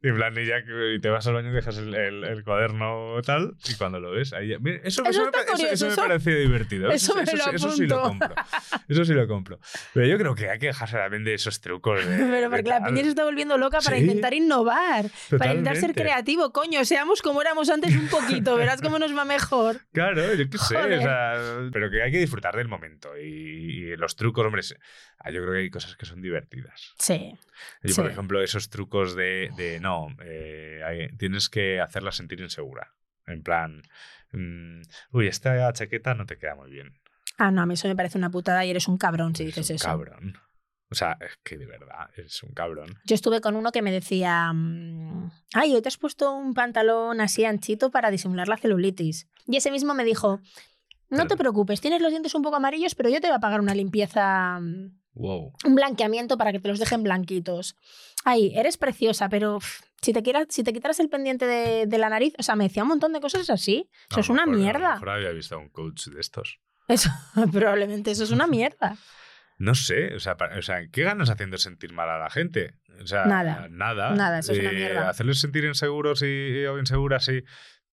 Y 0.01 0.09
en 0.09 0.15
plan, 0.15 0.33
y 0.37 0.45
ya 0.45 0.57
y 0.95 0.99
te 0.99 1.09
vas 1.09 1.25
al 1.27 1.33
baño 1.33 1.49
y 1.49 1.53
dejas 1.53 1.77
el, 1.77 1.93
el- 1.93 2.23
el 2.23 2.43
cuaderno 2.43 3.15
tal, 3.25 3.55
y 3.69 3.75
cuando 3.75 3.99
lo 3.99 4.11
ves, 4.11 4.33
ahí 4.33 4.49
ya- 4.49 4.59
Mira, 4.59 4.77
eso, 4.83 5.01
Eso 5.03 5.09
eso 5.09 5.25
me, 5.25 5.31
curioso, 5.45 5.73
eso 5.73 5.89
me 5.89 5.95
pareció 5.95 6.37
divertido. 6.39 6.91
eso 6.91 7.15
me 7.15 7.25
sí- 7.25 7.37
lo 7.37 7.69
sí 7.71 7.87
lo 7.87 8.01
compro. 8.01 8.35
Eso 8.87 9.05
sí 9.05 9.13
lo 9.13 9.27
compro. 9.27 9.59
Pero 9.93 10.07
yo 10.07 10.17
creo 10.17 10.35
que 10.35 10.49
hay 10.49 10.59
que 10.59 10.67
dejarse 10.67 10.97
también 10.97 11.23
de 11.23 11.33
esos 11.33 11.59
trucos. 11.61 12.05
De, 12.05 12.17
Pero 12.17 12.33
de 12.41 12.49
porque 12.49 12.69
la 12.69 12.79
tal. 12.79 12.89
piña 12.93 13.03
se 13.03 13.09
está 13.09 13.23
volviendo 13.23 13.57
loca 13.57 13.79
para 13.83 13.97
Sí. 13.97 14.02
Intentar 14.03 14.33
innovar, 14.33 15.05
para 15.37 15.51
intentar 15.51 15.75
ser 15.77 15.93
creativo. 15.93 16.51
Coño, 16.51 16.85
seamos 16.85 17.21
como 17.21 17.41
éramos 17.41 17.69
antes 17.69 17.95
un 17.95 18.07
poquito, 18.07 18.55
verás 18.57 18.81
cómo 18.81 18.99
nos 18.99 19.15
va 19.17 19.25
mejor. 19.25 19.81
Claro, 19.91 20.33
yo 20.35 20.49
qué 20.49 20.57
sé, 20.57 20.75
Joder. 20.75 20.99
o 20.99 21.01
sea, 21.01 21.69
pero 21.71 21.89
que 21.89 22.01
hay 22.03 22.11
que 22.11 22.19
disfrutar 22.19 22.55
del 22.55 22.67
momento 22.67 23.17
y, 23.17 23.23
y 23.23 23.95
los 23.97 24.15
trucos, 24.15 24.45
hombre, 24.45 24.61
ah, 25.19 25.31
yo 25.31 25.41
creo 25.41 25.53
que 25.53 25.59
hay 25.59 25.69
cosas 25.69 25.95
que 25.95 26.05
son 26.05 26.21
divertidas. 26.21 26.93
Sí. 26.99 27.35
Yo, 27.83 27.95
por 27.95 28.05
Sí. 28.05 28.11
ejemplo, 28.11 28.41
esos 28.43 28.69
trucos 28.69 29.15
de, 29.15 29.49
de 29.57 29.79
no, 29.79 30.07
eh, 30.23 31.09
tienes 31.17 31.49
que 31.49 31.79
hacerla 31.81 32.11
sentir 32.11 32.39
insegura. 32.41 32.93
En 33.25 33.41
plan, 33.43 33.81
mm, 34.33 34.81
uy, 35.11 35.27
esta 35.27 35.71
chaqueta 35.73 36.13
no 36.13 36.25
te 36.25 36.37
queda 36.37 36.55
muy 36.55 36.69
bien. 36.69 36.93
Ah, 37.37 37.51
no, 37.51 37.61
a 37.61 37.65
mí 37.65 37.73
eso 37.73 37.87
me 37.87 37.95
parece 37.95 38.17
una 38.17 38.29
putada 38.29 38.63
y 38.65 38.69
eres 38.69 38.87
un 38.87 38.97
cabrón 38.97 39.35
si 39.35 39.45
dices 39.45 39.69
un 39.69 39.75
eso. 39.77 39.85
cabrón. 39.85 40.37
O 40.93 40.95
sea, 40.95 41.17
es 41.19 41.31
que 41.43 41.57
de 41.57 41.65
verdad, 41.65 42.07
eres 42.15 42.43
un 42.43 42.51
cabrón. 42.53 42.99
Yo 43.03 43.15
estuve 43.15 43.41
con 43.41 43.55
uno 43.55 43.71
que 43.71 43.81
me 43.81 43.91
decía, 43.91 44.53
mm, 44.53 45.31
ay, 45.55 45.73
hoy 45.73 45.81
te 45.81 45.87
has 45.87 45.97
puesto 45.97 46.31
un 46.31 46.53
pantalón 46.53 47.19
así 47.19 47.45
anchito 47.45 47.89
para 47.89 48.11
disimular 48.11 48.47
la 48.47 48.57
celulitis. 48.57 49.27
Y 49.47 49.57
ese 49.57 49.71
mismo 49.71 49.95
me 49.95 50.03
dijo, 50.03 50.39
no 51.09 51.25
te 51.25 51.35
preocupes, 51.35 51.81
tienes 51.81 51.99
los 52.01 52.11
dientes 52.11 52.35
un 52.35 52.43
poco 52.43 52.57
amarillos, 52.57 52.93
pero 52.93 53.09
yo 53.09 53.19
te 53.19 53.27
voy 53.27 53.35
a 53.35 53.39
pagar 53.39 53.59
una 53.59 53.73
limpieza, 53.73 54.59
mm, 54.61 54.99
Wow. 55.15 55.53
un 55.65 55.75
blanqueamiento 55.75 56.37
para 56.37 56.51
que 56.51 56.59
te 56.59 56.67
los 56.67 56.77
dejen 56.79 57.01
blanquitos. 57.01 57.75
Ay, 58.23 58.51
eres 58.55 58.77
preciosa, 58.77 59.29
pero 59.29 59.57
pff, 59.59 59.81
si 60.01 60.13
te, 60.13 60.21
quieras, 60.21 60.45
si 60.49 60.63
te 60.63 60.73
quitaras 60.73 60.99
el 60.99 61.09
pendiente 61.09 61.45
de, 61.47 61.85
de 61.87 61.97
la 61.97 62.09
nariz, 62.09 62.33
o 62.37 62.43
sea, 62.43 62.55
me 62.55 62.65
decía 62.65 62.83
un 62.83 62.89
montón 62.89 63.13
de 63.13 63.19
cosas 63.19 63.49
así. 63.49 63.89
Eso 64.11 64.19
es 64.19 64.29
una 64.29 64.43
A 64.43 64.45
lo 64.45 64.51
mierda. 64.53 64.93
mejor 64.93 65.09
había 65.09 65.31
visto 65.31 65.55
a 65.55 65.57
un 65.57 65.69
coach 65.69 66.05
de 66.07 66.19
estos. 66.21 66.59
Eso, 66.87 67.09
probablemente 67.51 68.11
eso 68.11 68.23
es 68.23 68.31
una 68.31 68.45
mierda. 68.47 68.95
No 69.57 69.75
sé, 69.75 70.15
o 70.15 70.19
sea, 70.19 70.35
o 70.57 70.61
sea, 70.61 70.87
¿qué 70.91 71.03
ganas 71.03 71.29
haciendo 71.29 71.57
sentir 71.57 71.93
mal 71.93 72.09
a 72.09 72.17
la 72.19 72.29
gente? 72.29 72.75
O 73.01 73.07
sea, 73.07 73.25
Nada. 73.25 73.67
Nada. 73.69 74.13
Eh, 74.13 74.17
Nada, 74.17 74.39
eso 74.39 74.51
es 74.53 74.59
una 74.59 74.71
mierda. 74.71 75.09
Hacerles 75.09 75.39
sentir 75.39 75.63
inseguros 75.65 76.21
y, 76.23 76.65
o 76.65 76.77
inseguras 76.79 77.27
y 77.29 77.43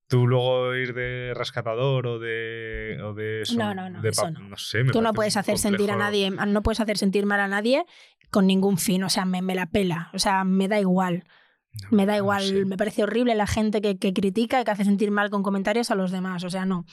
tú 0.08 0.26
luego 0.26 0.74
ir 0.74 0.94
de 0.94 1.32
rescatador 1.36 2.06
o 2.06 2.18
de. 2.18 2.98
O 3.02 3.14
de 3.14 3.42
eso, 3.42 3.56
No, 3.56 3.74
no, 3.74 3.88
no, 3.90 4.02
de 4.02 4.08
eso 4.08 4.22
pa- 4.22 4.30
no. 4.30 4.56
sé, 4.56 4.84
me 4.84 4.92
Tú 4.92 5.00
no 5.02 5.12
puedes 5.12 5.36
hacer 5.36 5.58
sentir 5.58 5.90
a 5.90 5.96
nadie, 5.96 6.30
no 6.30 6.62
puedes 6.62 6.80
hacer 6.80 6.98
sentir 6.98 7.26
mal 7.26 7.40
a 7.40 7.48
nadie 7.48 7.84
con 8.30 8.46
ningún 8.46 8.78
fin, 8.78 9.02
o 9.04 9.08
sea, 9.10 9.24
me, 9.24 9.42
me 9.42 9.54
la 9.54 9.66
pela, 9.66 10.10
o 10.12 10.18
sea, 10.18 10.44
me 10.44 10.68
da 10.68 10.78
igual. 10.80 11.24
me 11.90 12.04
da 12.06 12.16
igual, 12.16 12.66
me 12.66 12.76
parece 12.76 13.02
horrible 13.04 13.34
la 13.36 13.46
gente 13.46 13.80
que, 13.80 13.96
que 13.98 14.12
critica 14.12 14.60
y 14.60 14.64
que 14.64 14.70
hace 14.72 14.84
sentir 14.84 15.10
mal 15.12 15.30
con 15.30 15.42
comentarios 15.42 15.90
a 15.90 15.94
los 15.94 16.10
demás, 16.10 16.42
o 16.44 16.50
sea, 16.50 16.64
no, 16.66 16.84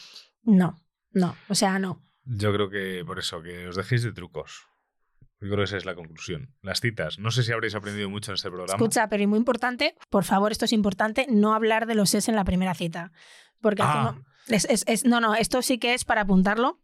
no, 0.44 0.84
no, 1.12 1.36
o 1.48 1.56
sea, 1.56 1.80
no. 1.80 2.04
Yo 2.30 2.54
creo 2.54 2.70
que 2.70 3.04
por 3.06 3.20
eso, 3.20 3.42
que 3.42 3.68
os 3.68 3.76
dejéis 3.76 4.04
de 4.04 4.12
trucos. 4.12 4.68
Yo 5.40 5.48
creo 5.50 5.58
que 5.60 5.64
esa 5.66 5.78
es 5.78 5.86
la 5.86 5.96
conclusión. 5.96 6.54
Las 6.64 6.82
citas. 6.82 7.20
No 7.20 7.30
sé 7.32 7.44
si 7.44 7.52
habréis 7.52 7.76
aprendido 7.76 8.10
mucho 8.10 8.32
en 8.32 8.36
este 8.36 8.50
programa. 8.50 8.74
Escucha, 8.74 9.08
pero 9.08 9.24
y 9.24 9.28
muy 9.28 9.38
importante, 9.38 9.96
por 10.10 10.24
favor, 10.24 10.52
esto 10.52 10.66
es 10.66 10.74
importante, 10.74 11.28
no 11.30 11.54
hablar 11.54 11.86
de 11.86 11.94
los 11.96 12.14
es 12.16 12.28
en 12.28 12.36
la 12.36 12.44
primera 12.44 12.74
cita. 12.74 13.12
Porque 13.62 13.84
Ah. 13.84 14.10
hacemos- 14.10 14.26
es, 14.48 14.66
es- 14.66 14.84
es- 14.88 15.06
no, 15.06 15.20
no, 15.22 15.36
esto 15.36 15.62
sí 15.62 15.78
que 15.78 15.94
es 15.94 16.06
para 16.06 16.22
apuntarlo. 16.22 16.80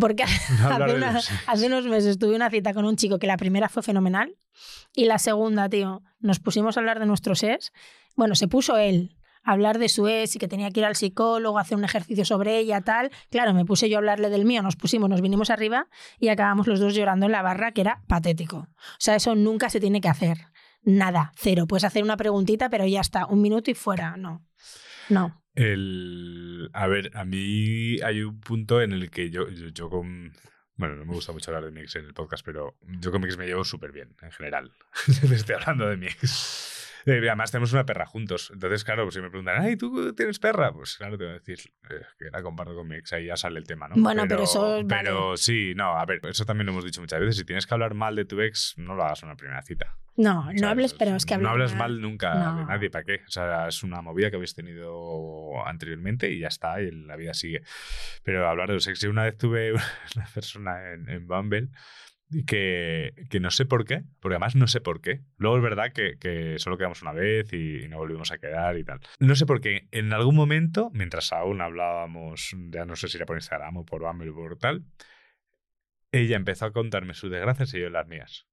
Porque 0.00 0.24
No 0.60 0.68
hace, 0.84 0.94
una- 0.94 1.20
hace 1.46 1.66
unos 1.66 1.86
meses 1.86 2.18
tuve 2.18 2.34
una 2.36 2.50
cita 2.50 2.74
con 2.74 2.84
un 2.84 2.96
chico 2.96 3.18
que 3.18 3.26
la 3.26 3.36
primera 3.36 3.68
fue 3.68 3.82
fenomenal 3.82 4.36
y 4.94 5.04
la 5.04 5.18
segunda, 5.18 5.68
tío, 5.68 6.02
nos 6.18 6.40
pusimos 6.40 6.76
a 6.76 6.80
hablar 6.80 6.98
de 6.98 7.06
nuestros 7.06 7.42
es. 7.42 7.72
Bueno, 8.16 8.34
se 8.34 8.48
puso 8.48 8.76
él 8.78 9.15
hablar 9.46 9.78
de 9.78 9.88
su 9.88 10.08
ex 10.08 10.36
y 10.36 10.38
que 10.38 10.48
tenía 10.48 10.70
que 10.70 10.80
ir 10.80 10.86
al 10.86 10.96
psicólogo, 10.96 11.58
hacer 11.58 11.78
un 11.78 11.84
ejercicio 11.84 12.24
sobre 12.24 12.58
ella, 12.58 12.80
tal. 12.82 13.10
Claro, 13.30 13.54
me 13.54 13.64
puse 13.64 13.88
yo 13.88 13.96
a 13.96 13.98
hablarle 13.98 14.28
del 14.28 14.44
mío, 14.44 14.62
nos 14.62 14.76
pusimos, 14.76 15.08
nos 15.08 15.22
vinimos 15.22 15.50
arriba 15.50 15.88
y 16.18 16.28
acabamos 16.28 16.66
los 16.66 16.80
dos 16.80 16.94
llorando 16.94 17.26
en 17.26 17.32
la 17.32 17.42
barra, 17.42 17.72
que 17.72 17.80
era 17.80 18.02
patético. 18.08 18.56
O 18.58 18.98
sea, 18.98 19.14
eso 19.14 19.34
nunca 19.34 19.70
se 19.70 19.80
tiene 19.80 20.00
que 20.00 20.08
hacer. 20.08 20.38
Nada, 20.82 21.32
cero. 21.36 21.66
Puedes 21.66 21.84
hacer 21.84 22.02
una 22.02 22.16
preguntita, 22.16 22.68
pero 22.68 22.86
ya 22.86 23.00
está, 23.00 23.26
un 23.26 23.40
minuto 23.40 23.70
y 23.70 23.74
fuera. 23.74 24.16
No. 24.16 24.44
No. 25.08 25.42
El, 25.54 26.68
a 26.74 26.86
ver, 26.86 27.10
a 27.14 27.24
mí 27.24 28.00
hay 28.02 28.22
un 28.22 28.40
punto 28.40 28.82
en 28.82 28.92
el 28.92 29.10
que 29.10 29.30
yo, 29.30 29.48
yo, 29.48 29.68
yo 29.68 29.88
con... 29.88 30.32
Bueno, 30.74 30.96
no 30.96 31.06
me 31.06 31.14
gusta 31.14 31.32
mucho 31.32 31.50
hablar 31.50 31.64
de 31.64 31.70
mi 31.70 31.80
ex 31.80 31.96
en 31.96 32.04
el 32.04 32.12
podcast, 32.12 32.44
pero 32.44 32.76
yo 33.00 33.10
con 33.10 33.22
mi 33.22 33.28
ex 33.28 33.38
me 33.38 33.46
llevo 33.46 33.64
súper 33.64 33.92
bien, 33.92 34.14
en 34.20 34.30
general. 34.30 34.72
Estoy 35.32 35.54
hablando 35.54 35.86
de 35.86 35.96
mi 35.96 36.06
ex. 36.06 36.75
Eh, 37.16 37.18
además, 37.18 37.52
tenemos 37.52 37.72
una 37.72 37.86
perra 37.86 38.04
juntos. 38.04 38.50
Entonces, 38.52 38.82
claro, 38.82 39.04
pues 39.04 39.14
si 39.14 39.20
me 39.20 39.28
preguntan, 39.30 39.62
ay, 39.62 39.76
¿tú 39.76 40.12
tienes 40.14 40.40
perra? 40.40 40.72
Pues 40.72 40.96
claro, 40.96 41.16
te 41.16 41.22
voy 41.24 41.34
a 41.34 41.38
decir 41.38 41.60
eh, 41.88 42.00
que 42.18 42.30
la 42.32 42.42
comparto 42.42 42.74
con 42.74 42.88
mi 42.88 42.96
ex, 42.96 43.12
ahí 43.12 43.26
ya 43.26 43.36
sale 43.36 43.60
el 43.60 43.64
tema, 43.66 43.86
¿no? 43.86 43.94
Bueno, 43.96 44.24
pero 44.28 44.42
eso 44.42 44.82
vale. 44.84 45.04
Pero 45.04 45.36
sí, 45.36 45.72
no, 45.76 45.96
a 45.96 46.04
ver, 46.04 46.20
eso 46.24 46.44
también 46.44 46.66
lo 46.66 46.72
hemos 46.72 46.84
dicho 46.84 47.00
muchas 47.00 47.20
veces. 47.20 47.36
Si 47.36 47.44
tienes 47.44 47.64
que 47.64 47.74
hablar 47.74 47.94
mal 47.94 48.16
de 48.16 48.24
tu 48.24 48.40
ex, 48.40 48.74
no 48.76 48.96
lo 48.96 49.04
hagas 49.04 49.22
en 49.22 49.28
una 49.28 49.36
primera 49.36 49.62
cita. 49.62 49.96
No, 50.16 50.50
no 50.52 50.68
hables, 50.68 50.94
pero 50.94 51.14
es 51.14 51.26
que 51.26 51.36
No 51.36 51.50
hablas 51.50 51.74
mal 51.76 52.00
nunca 52.00 52.34
No. 52.34 52.56
de 52.60 52.64
nadie, 52.64 52.90
¿para 52.90 53.04
qué? 53.04 53.20
O 53.26 53.30
sea, 53.30 53.68
es 53.68 53.82
una 53.82 54.00
movida 54.00 54.30
que 54.30 54.36
habéis 54.36 54.54
tenido 54.54 55.64
anteriormente 55.66 56.30
y 56.30 56.40
ya 56.40 56.48
está, 56.48 56.80
y 56.80 56.90
la 56.90 57.16
vida 57.16 57.34
sigue. 57.34 57.62
Pero 58.24 58.48
hablar 58.48 58.68
de 58.68 58.74
los 58.74 58.86
ex, 58.88 59.04
una 59.04 59.24
vez 59.24 59.36
tuve 59.36 59.72
una 60.16 60.26
persona 60.34 60.92
en, 60.92 61.08
en 61.08 61.26
Bumble 61.28 61.68
que, 62.46 63.12
que 63.30 63.40
no 63.40 63.50
sé 63.50 63.66
por 63.66 63.84
qué, 63.84 64.02
porque 64.20 64.34
además 64.34 64.56
no 64.56 64.66
sé 64.66 64.80
por 64.80 65.00
qué. 65.00 65.22
Luego 65.36 65.56
es 65.58 65.62
verdad 65.62 65.92
que, 65.92 66.18
que 66.18 66.58
solo 66.58 66.76
quedamos 66.78 67.02
una 67.02 67.12
vez 67.12 67.52
y, 67.52 67.84
y 67.84 67.88
no 67.88 67.98
volvimos 67.98 68.32
a 68.32 68.38
quedar 68.38 68.76
y 68.78 68.84
tal. 68.84 69.00
No 69.20 69.36
sé 69.36 69.46
por 69.46 69.60
qué, 69.60 69.88
en 69.92 70.12
algún 70.12 70.34
momento, 70.34 70.90
mientras 70.92 71.32
aún 71.32 71.60
hablábamos, 71.60 72.56
ya 72.70 72.84
no 72.84 72.96
sé 72.96 73.08
si 73.08 73.16
era 73.16 73.26
por 73.26 73.36
Instagram 73.36 73.76
o 73.78 73.84
por 73.84 74.02
Bumble 74.02 74.30
o 74.30 74.34
por 74.34 74.56
tal, 74.58 74.84
ella 76.12 76.36
empezó 76.36 76.66
a 76.66 76.72
contarme 76.72 77.14
sus 77.14 77.30
desgracias 77.30 77.72
y 77.74 77.80
yo 77.80 77.90
las 77.90 78.06
mías. 78.06 78.46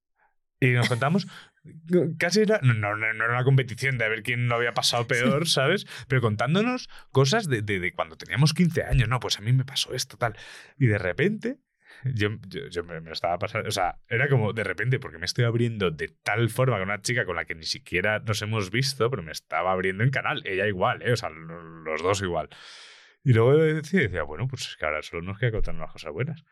Y 0.59 0.71
nos 0.71 0.87
contamos, 0.87 1.27
casi 2.17 2.41
era, 2.41 2.59
no, 2.63 2.73
no, 2.73 2.95
no 2.95 3.05
era 3.25 3.33
una 3.33 3.43
competición 3.43 3.97
de 3.97 4.05
a 4.05 4.09
ver 4.09 4.23
quién 4.23 4.47
lo 4.47 4.55
había 4.55 4.73
pasado 4.73 5.07
peor, 5.07 5.47
¿sabes? 5.47 5.85
Pero 6.07 6.21
contándonos 6.21 6.89
cosas 7.11 7.47
de, 7.49 7.61
de- 7.61 7.79
de 7.79 7.93
cuando 7.93 8.15
teníamos 8.17 8.53
15 8.53 8.83
años, 8.83 9.09
no, 9.09 9.19
pues 9.19 9.37
a 9.39 9.41
mí 9.41 9.51
me 9.51 9.65
pasó 9.65 9.93
esto, 9.93 10.17
tal. 10.17 10.35
Y 10.77 10.87
de 10.87 10.97
repente, 10.97 11.57
yo, 12.15 12.29
yo, 12.69 12.83
me, 12.83 13.11
estaba 13.11 13.37
pasando, 13.39 13.67
o 13.69 13.71
sea, 13.71 13.99
era 14.07 14.27
como 14.29 14.53
de 14.53 14.63
repente, 14.63 14.99
porque 14.99 15.17
me 15.17 15.25
estoy 15.25 15.45
abriendo 15.45 15.91
de 15.91 16.07
tal 16.09 16.49
forma 16.49 16.75
con 16.77 16.83
una 16.89 17.01
chica 17.01 17.25
con 17.25 17.35
la 17.35 17.45
que 17.45 17.55
ni 17.55 17.65
siquiera 17.65 18.19
nos 18.19 18.41
hemos 18.41 18.71
visto, 18.71 19.09
pero 19.09 19.23
me 19.23 19.31
estaba 19.31 19.71
abriendo 19.71 20.03
en 20.03 20.09
canal, 20.09 20.41
ella 20.45 20.67
igual, 20.67 21.01
¿eh? 21.01 21.11
O 21.13 21.15
sea, 21.17 21.29
lo- 21.29 21.61
los 21.83 22.01
dos 22.01 22.21
igual. 22.21 22.49
Y 23.23 23.33
luego 23.33 23.55
decía, 23.57 24.01
decía, 24.01 24.23
bueno, 24.23 24.47
pues 24.47 24.67
es 24.67 24.75
que 24.75 24.85
ahora 24.85 25.01
solo 25.01 25.21
nos 25.21 25.39
queda 25.39 25.51
contarnos 25.51 25.81
las 25.83 25.93
cosas 25.93 26.11
buenas. 26.11 26.43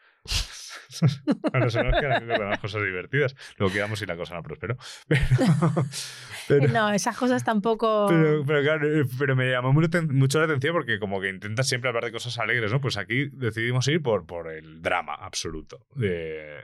ahora 1.54 1.70
solo 1.70 1.92
nos 1.92 2.00
queda 2.00 2.20
contarnos 2.20 2.50
las 2.50 2.60
cosas 2.60 2.84
divertidas. 2.84 3.36
Luego 3.58 3.74
quedamos 3.74 4.02
y 4.02 4.06
la 4.06 4.16
cosa 4.18 4.36
no 4.36 4.44
prosperó. 4.44 4.78
Pero, 5.08 5.22
pero, 6.48 6.68
No, 6.70 6.90
esas 6.92 7.18
cosas 7.18 7.44
tampoco. 7.44 8.08
pero, 8.10 8.44
pero 8.46 8.62
claro, 8.62 9.02
eh, 9.02 9.06
pero 9.18 9.36
me 9.36 9.50
llamó 9.50 9.72
mucho 9.74 10.40
la 10.40 10.46
atención 10.46 10.74
porque 10.74 11.00
como 11.00 11.22
que 11.22 11.30
intentas 11.30 11.68
siempre 11.68 11.88
hablar 11.90 12.04
de 12.06 12.12
cosas 12.12 12.38
alegres, 12.40 12.72
¿no? 12.72 12.82
Pues 12.82 12.98
aquí 12.98 13.30
decidimos 13.32 13.88
ir 13.88 14.02
por, 14.02 14.26
por 14.26 14.52
el 14.52 14.82
drama 14.82 15.14
absoluto. 15.16 15.86
Eh, 16.02 16.64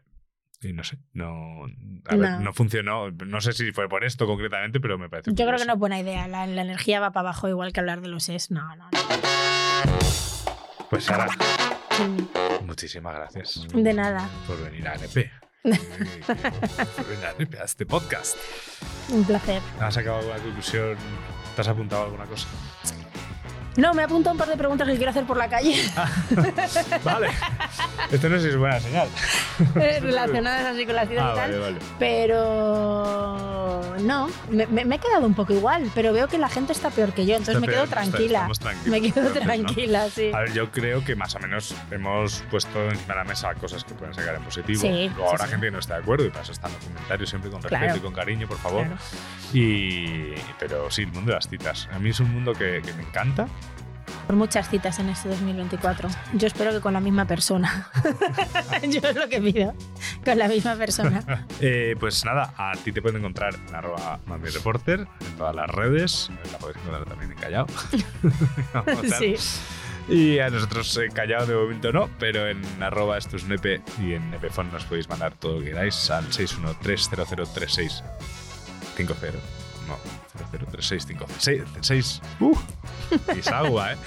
y 0.62 0.74
no 0.74 0.84
sé, 0.84 0.98
no, 1.14 1.66
a 2.08 2.16
ver, 2.16 2.40
No. 2.40 2.52
funcionó. 2.52 3.12
No 3.12 3.40
sé 3.42 3.54
si 3.54 3.72
fue 3.72 3.88
por 3.88 4.04
esto 4.04 4.26
concretamente, 4.26 4.80
pero 4.80 4.98
me 4.98 5.08
parece 5.08 5.32
Yo 5.34 5.46
creo 5.46 5.58
que 5.60 5.66
no 5.66 5.74
es 5.74 5.80
buena 5.80 6.00
idea. 6.00 6.28
La, 6.28 6.48
la 6.48 6.62
energía 6.64 7.00
va 7.00 7.12
para 7.12 7.30
abajo, 7.30 7.48
igual 7.48 7.72
que 7.74 7.80
hablar 7.80 8.02
de 8.02 8.08
los 8.08 8.28
es. 8.30 8.50
No, 8.52 8.76
no, 8.76 8.90
no. 8.92 9.00
Pues 10.90 11.04
Sara, 11.04 11.28
muchísimas 12.66 13.16
gracias 13.16 13.68
De 13.74 13.94
nada. 13.94 14.30
por 14.46 14.62
venir 14.64 14.88
a 14.88 14.96
NP. 14.96 15.32
por 15.64 17.08
venir 17.08 17.26
a 17.26 17.32
NP, 17.38 17.60
a 17.60 17.64
este 17.64 17.86
podcast. 17.86 18.38
Un 19.10 19.24
placer. 19.24 19.62
¿Has 19.80 19.94
sacado 19.94 20.18
alguna 20.18 20.38
conclusión? 20.40 20.98
¿Te 21.56 21.62
has 21.62 21.68
apuntado 21.68 22.06
alguna 22.06 22.26
cosa? 22.26 22.48
No, 23.78 23.94
me 23.94 24.04
apunta 24.04 24.32
un 24.32 24.38
par 24.38 24.48
de 24.50 24.58
preguntas 24.58 24.88
que 24.88 24.96
quiero 24.96 25.12
hacer 25.12 25.24
por 25.26 25.38
la 25.38 25.48
calle 25.48 25.82
Vale. 27.04 27.30
Esto 28.12 28.28
no 28.30 28.38
sé 28.38 28.44
si 28.44 28.50
es 28.50 28.58
buena 28.58 28.80
señal. 28.80 29.08
eh, 29.76 30.00
relacionadas 30.02 30.66
así 30.66 30.86
con 30.86 30.96
la 30.96 31.06
ciudad 31.06 31.30
Ah, 31.30 31.34
y 31.34 31.36
tal. 31.38 31.52
vale, 31.52 31.60
vale. 31.60 31.78
Pero 32.00 33.96
no, 34.02 34.30
me, 34.50 34.66
me- 34.68 34.86
me 34.86 34.96
he 34.96 35.00
quedado 35.00 35.26
un 35.26 35.34
poco 35.34 35.54
igual, 35.54 35.90
pero 35.96 36.14
veo 36.14 36.28
que 36.28 36.38
la 36.38 36.50
gente 36.50 36.72
está 36.74 36.90
peor 36.90 37.14
que 37.14 37.26
yo, 37.26 37.36
entonces 37.36 37.60
me 37.62 37.68
peor, 37.68 37.84
quedo 37.86 37.90
tranquila. 37.92 38.48
me 38.86 39.02
quedo 39.02 39.22
entonces, 39.28 39.36
¿no? 39.36 39.42
tranquila, 39.46 40.10
sí. 40.10 40.32
A 40.34 40.40
ver, 40.40 40.54
yo 40.54 40.72
creo 40.72 41.04
que 41.04 41.16
más 41.16 41.36
o 41.36 41.40
menos 41.40 41.76
hemos 41.92 42.44
puesto 42.50 42.84
encima 42.90 43.14
de 43.14 43.20
la 43.20 43.24
mesa 43.26 43.54
cosas 43.56 43.84
que 43.84 43.94
pueden 43.94 44.14
sacar 44.14 44.36
en 44.36 44.44
positivo. 44.44 44.82
Sí, 44.82 45.10
Luego 45.16 45.30
sí, 45.30 45.36
habrá 45.36 45.46
sí. 45.46 45.52
gente 45.52 45.68
que 45.68 45.72
no 45.72 45.80
está 45.80 45.96
de 45.96 46.02
acuerdo 46.02 46.26
y 46.26 46.30
para 46.30 46.42
eso 46.44 46.52
están 46.52 46.72
los 46.74 46.84
comentarios 46.84 47.30
siempre 47.30 47.50
con 47.52 47.62
respeto 47.62 47.84
Claro. 47.84 47.98
y 47.98 48.02
con 48.02 48.14
cariño, 48.14 48.48
por 48.48 48.58
favor. 48.58 48.86
Claro. 48.88 49.02
Y, 49.54 50.34
pero 50.60 50.90
sí, 50.92 51.02
el 51.04 51.08
mundo 51.12 51.32
de 51.32 51.36
las 51.36 51.48
citas. 51.50 51.88
A 51.92 52.00
mí 52.00 52.10
es 52.10 52.20
un 52.20 52.32
mundo 52.34 52.54
que, 52.54 52.82
que 52.84 52.94
me 52.94 53.04
encanta. 53.04 53.48
Por 54.26 54.36
muchas 54.36 54.70
citas 54.70 55.00
en 55.00 55.10
este 55.10 55.30
2024. 55.30 56.10
Yo 56.34 56.48
espero 56.48 56.72
que 56.72 56.82
con 56.82 56.94
la 56.94 57.00
misma 57.00 57.26
persona. 57.26 57.90
yo 58.90 59.00
es 59.02 59.16
lo 59.16 59.30
que 59.30 59.42
pido. 59.42 59.74
Con 60.24 60.38
la 60.38 60.48
misma 60.48 60.76
persona. 60.76 61.24
Eh, 61.60 61.96
pues 62.00 62.24
nada, 62.24 62.54
a 62.56 62.74
ti 62.74 62.92
te 62.92 63.02
pueden 63.02 63.18
encontrar 63.18 63.56
en 63.56 63.74
arroba 63.74 64.20
Mami 64.28 64.50
Reporter, 64.50 65.08
en 65.22 65.38
todas 65.38 65.56
las 65.56 65.68
redes. 65.68 66.30
La 66.52 66.60
podéis 66.60 66.78
encontrar 66.78 67.06
también 67.06 67.32
en 67.32 67.38
Callao. 67.38 67.66
Sí. 69.18 69.36
Y 70.10 70.40
a 70.40 70.50
nosotros 70.50 70.96
en 70.98 71.12
Callao 71.12 71.46
de 71.46 71.56
momento 71.56 71.92
no, 71.92 72.10
pero 72.20 72.48
en 72.48 72.62
arroba 72.82 73.18
esto 73.18 73.36
es 73.36 73.44
nepe 73.46 73.82
y 74.00 74.14
en 74.14 74.32
nepefon 74.32 74.72
nos 74.72 74.86
podéis 74.86 75.10
mandar 75.10 75.34
todo 75.34 75.56
lo 75.56 75.60
que 75.60 75.72
queráis 75.72 76.10
al 76.10 76.30
613003650. 76.30 78.04
No, 79.88 79.98
003650. 80.52 81.66
6, 81.82 82.22
uh, 82.40 82.56
es 83.36 83.48
agua, 83.48 83.94
¿eh? 83.94 83.98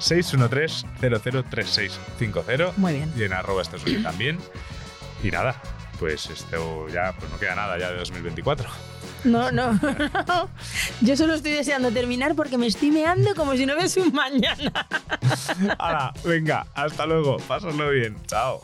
613003650. 0.00 2.72
Muy 2.76 2.94
bien. 2.94 3.12
Y 3.16 3.22
en 3.24 3.32
arroba 3.32 3.62
esto 3.62 3.76
es 3.76 4.02
también. 4.02 4.38
Y 5.22 5.30
nada, 5.30 5.54
pues 5.98 6.28
esto 6.28 6.88
ya 6.88 7.14
pues 7.18 7.30
no 7.30 7.38
queda 7.38 7.54
nada 7.54 7.78
ya 7.78 7.90
de 7.90 7.98
2024. 7.98 8.68
No, 9.24 9.50
no. 9.52 9.78
Yo 11.00 11.16
solo 11.16 11.34
estoy 11.34 11.52
deseando 11.52 11.90
terminar 11.90 12.34
porque 12.34 12.58
me 12.58 12.66
estoy 12.66 12.90
meando 12.90 13.34
como 13.34 13.56
si 13.56 13.66
no 13.66 13.74
hubiese 13.74 14.00
un 14.00 14.12
mañana. 14.12 14.86
Hala, 15.78 16.12
venga, 16.24 16.66
hasta 16.74 17.06
luego, 17.06 17.38
pásenlo 17.48 17.90
bien, 17.90 18.16
chao. 18.26 18.62